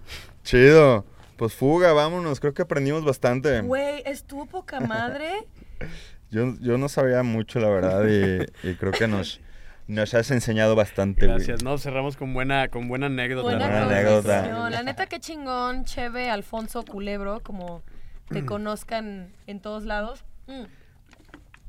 Chido. 0.44 1.04
Pues 1.36 1.52
fuga, 1.52 1.92
vámonos. 1.92 2.40
Creo 2.40 2.54
que 2.54 2.62
aprendimos 2.62 3.04
bastante. 3.04 3.60
Güey, 3.60 4.02
estuvo 4.06 4.46
poca 4.46 4.80
madre. 4.80 5.30
Yo, 6.36 6.54
yo 6.60 6.78
no 6.78 6.88
sabía 6.88 7.22
mucho, 7.22 7.58
la 7.60 7.68
verdad, 7.68 8.04
y, 8.06 8.68
y 8.68 8.74
creo 8.74 8.92
que 8.92 9.08
nos, 9.08 9.40
nos 9.88 10.12
has 10.14 10.30
enseñado 10.30 10.76
bastante, 10.76 11.26
güey. 11.26 11.38
Gracias, 11.38 11.62
¿no? 11.62 11.78
Cerramos 11.78 12.16
con 12.16 12.34
buena, 12.34 12.68
con 12.68 12.88
buena 12.88 13.06
anécdota. 13.06 13.48
Buena 13.56 13.84
Buena. 13.86 14.70
La 14.70 14.82
neta, 14.82 15.06
qué 15.06 15.18
chingón, 15.20 15.84
Cheve, 15.84 16.28
Alfonso 16.30 16.84
Culebro, 16.84 17.40
como 17.42 17.82
te 18.28 18.42
Mm. 18.42 18.46
conozcan 18.46 19.28
en 19.46 19.60
todos 19.60 19.84
lados. 19.84 20.24
Mm. 20.46 20.64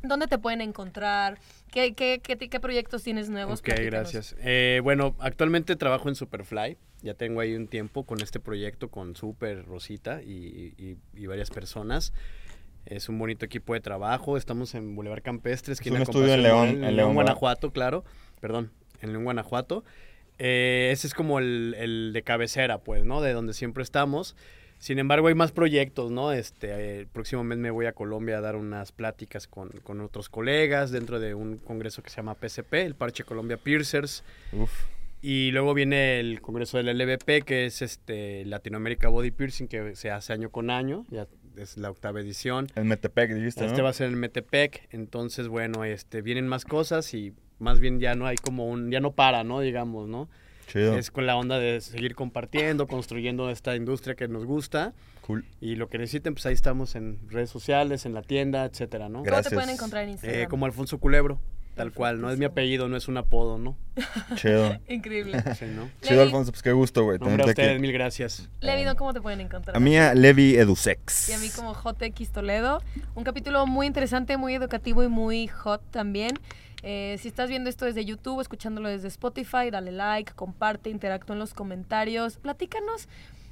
¿Dónde 0.03 0.27
te 0.27 0.37
pueden 0.37 0.61
encontrar? 0.61 1.39
¿Qué, 1.71 1.93
qué, 1.93 2.21
qué, 2.23 2.37
qué 2.37 2.59
proyectos 2.59 3.03
tienes 3.03 3.29
nuevos? 3.29 3.59
Ok, 3.59 3.65
Platícanos. 3.65 3.91
gracias. 4.13 4.35
Eh, 4.41 4.79
bueno, 4.83 5.15
actualmente 5.19 5.75
trabajo 5.75 6.07
en 6.07 6.15
Superfly. 6.15 6.77
Ya 7.01 7.13
tengo 7.13 7.41
ahí 7.41 7.55
un 7.55 7.67
tiempo 7.67 8.05
con 8.05 8.21
este 8.21 8.39
proyecto 8.39 8.89
con 8.89 9.15
Super, 9.15 9.65
Rosita 9.65 10.21
y, 10.23 10.73
y- 10.77 10.97
y 11.15 11.25
varias 11.27 11.49
personas. 11.49 12.13
Es 12.89 13.09
un 13.09 13.19
bonito 13.19 13.45
equipo 13.45 13.73
de 13.73 13.81
trabajo. 13.81 14.37
Estamos 14.37 14.73
en 14.73 14.95
Boulevard 14.95 15.21
Campestre, 15.21 15.73
esquina 15.73 15.99
un 15.99 16.05
con 16.05 16.15
estudio 16.15 16.33
en 16.33 16.43
León, 16.43 16.83
en 16.83 16.95
León. 16.95 17.13
Guanajuato, 17.13 17.71
claro. 17.71 18.05
Perdón, 18.39 18.71
en 19.01 19.11
León, 19.11 19.25
Guanajuato. 19.25 19.83
Eh, 20.39 20.89
ese 20.93 21.07
es 21.07 21.13
como 21.13 21.39
el, 21.39 21.75
el 21.77 22.13
de 22.13 22.21
cabecera, 22.21 22.77
pues, 22.77 23.03
¿no? 23.03 23.21
De 23.21 23.33
donde 23.33 23.53
siempre 23.53 23.83
estamos. 23.83 24.35
Sin 24.79 24.99
embargo, 24.99 25.27
hay 25.27 25.33
más 25.33 25.51
proyectos, 25.51 26.11
¿no? 26.11 26.31
Este, 26.31 26.69
eh, 26.69 26.99
el 26.99 27.07
próximo 27.07 27.43
mes 27.43 27.57
me 27.57 27.71
voy 27.71 27.87
a 27.87 27.93
Colombia 27.93 28.37
a 28.37 28.41
dar 28.41 28.55
unas 28.55 28.91
pláticas 28.91 29.47
con, 29.47 29.69
con 29.83 29.99
otros 30.01 30.29
colegas 30.29 30.91
dentro 30.91 31.19
de 31.19 31.33
un 31.33 31.57
congreso 31.57 32.03
que 32.03 32.09
se 32.09 32.17
llama 32.17 32.35
PCP, 32.35 32.73
el 32.73 32.95
Parche 32.95 33.23
Colombia 33.23 33.57
Piercers. 33.57 34.23
Uf. 34.53 34.71
Y 35.21 35.49
luego 35.49 35.73
viene 35.73 36.19
el 36.19 36.41
congreso 36.41 36.77
del 36.77 36.95
LBP, 36.95 37.43
que 37.43 37.65
es 37.65 37.81
este 37.81 38.45
Latinoamérica 38.45 39.09
Body 39.09 39.31
Piercing, 39.31 39.67
que 39.67 39.95
se 39.95 40.11
hace 40.11 40.31
año 40.31 40.51
con 40.51 40.69
año, 40.69 41.05
ya 41.09 41.27
es 41.57 41.77
la 41.77 41.89
octava 41.89 42.19
edición. 42.21 42.67
En 42.75 42.87
Metepec, 42.87 43.33
dijiste, 43.33 43.65
Este 43.65 43.77
¿no? 43.77 43.83
va 43.85 43.89
a 43.89 43.93
ser 43.93 44.07
en 44.09 44.19
Metepec, 44.19 44.87
entonces 44.91 45.47
bueno, 45.47 45.83
este 45.83 46.21
vienen 46.21 46.47
más 46.47 46.65
cosas 46.65 47.13
y 47.13 47.33
más 47.59 47.79
bien 47.79 47.99
ya 47.99 48.15
no 48.15 48.25
hay 48.27 48.35
como 48.37 48.67
un, 48.67 48.91
ya 48.91 48.99
no 48.99 49.11
para, 49.11 49.43
¿no? 49.43 49.59
Digamos, 49.61 50.07
¿no? 50.07 50.29
Chido. 50.67 50.97
Es 50.97 51.11
con 51.11 51.25
la 51.25 51.37
onda 51.37 51.59
de 51.59 51.79
seguir 51.79 52.13
compartiendo, 52.13 52.87
construyendo 52.87 53.49
esta 53.49 53.75
industria 53.75 54.15
que 54.15 54.27
nos 54.27 54.45
gusta 54.45 54.93
Cool. 55.21 55.45
y 55.61 55.75
lo 55.75 55.87
que 55.87 55.97
necesiten, 55.97 56.33
pues 56.33 56.45
ahí 56.45 56.53
estamos 56.53 56.95
en 56.95 57.19
redes 57.29 57.49
sociales, 57.49 58.05
en 58.05 58.13
la 58.13 58.21
tienda, 58.21 58.65
etcétera, 58.65 59.07
¿no? 59.07 59.23
¿Cómo 59.23 59.41
te 59.41 59.49
pueden 59.49 59.69
encontrar 59.69 60.03
en 60.03 60.09
Instagram? 60.11 60.41
Eh, 60.41 60.47
como 60.49 60.65
Alfonso 60.65 60.97
Culebro, 60.99 61.39
tal 61.77 61.93
cual, 61.93 62.19
no 62.19 62.29
es 62.29 62.37
mi 62.37 62.45
apellido, 62.45 62.89
no 62.89 62.97
es 62.97 63.07
un 63.07 63.17
apodo, 63.17 63.57
¿no? 63.57 63.77
Chido. 64.35 64.77
Increíble. 64.89 65.41
Sí, 65.57 65.65
¿no? 65.65 65.89
Chido, 66.01 66.15
Levi, 66.15 66.21
Alfonso, 66.23 66.51
pues 66.51 66.63
qué 66.63 66.71
gusto, 66.73 67.03
güey. 67.03 67.19
Nombre 67.19 67.43
a 67.43 67.45
ustedes, 67.45 67.71
aquí. 67.71 67.79
mil 67.79 67.93
gracias. 67.93 68.49
Levido, 68.59 68.95
¿cómo 68.97 69.13
te 69.13 69.21
pueden 69.21 69.39
encontrar? 69.39 69.77
A 69.77 69.79
mí, 69.79 69.95
a 69.95 70.13
Levi 70.13 70.55
Edusex. 70.55 71.29
Y 71.29 71.33
a 71.33 71.37
mí 71.37 71.49
como 71.55 71.73
JX 71.73 72.31
Toledo. 72.31 72.81
Un 73.15 73.23
capítulo 73.23 73.65
muy 73.65 73.87
interesante, 73.87 74.35
muy 74.35 74.55
educativo 74.55 75.03
y 75.03 75.07
muy 75.07 75.47
hot 75.47 75.81
también. 75.91 76.31
Eh, 76.83 77.17
si 77.19 77.27
estás 77.27 77.49
viendo 77.49 77.69
esto 77.69 77.85
desde 77.85 78.05
YouTube, 78.05 78.41
escuchándolo 78.41 78.89
desde 78.89 79.07
Spotify, 79.07 79.69
dale 79.71 79.91
like, 79.91 80.33
comparte, 80.33 80.89
interactúa 80.89 81.35
en 81.35 81.39
los 81.39 81.53
comentarios. 81.53 82.37
Platícanos, 82.37 83.07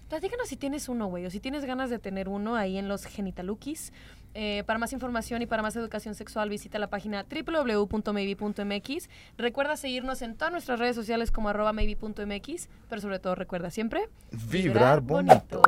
platícanos 0.09 0.47
si 0.47 0.57
tienes 0.57 0.89
uno, 0.89 1.07
güey, 1.07 1.25
o 1.25 1.31
si 1.31 1.39
tienes 1.39 1.65
ganas 1.65 1.89
de 1.89 1.99
tener 1.99 2.29
uno 2.29 2.55
ahí 2.55 2.77
en 2.77 2.87
los 2.87 3.05
Genitalukis. 3.05 3.91
Eh, 4.37 4.63
para 4.65 4.77
más 4.77 4.91
información 4.91 5.41
y 5.41 5.45
para 5.45 5.61
más 5.63 5.77
educación 5.77 6.13
sexual, 6.13 6.49
visita 6.49 6.77
la 6.77 6.87
página 6.87 7.23
www.maybe.mx. 7.23 9.09
Recuerda 9.37 9.77
seguirnos 9.77 10.21
en 10.21 10.35
todas 10.35 10.51
nuestras 10.51 10.77
redes 10.77 10.97
sociales 10.97 11.31
como 11.31 11.47
arroba 11.47 11.71
maybe.mx, 11.71 12.69
pero 12.89 13.01
sobre 13.01 13.19
todo 13.19 13.35
recuerda 13.35 13.69
siempre 13.71 14.09
Vibrar 14.49 14.99
bonito. 14.99 15.61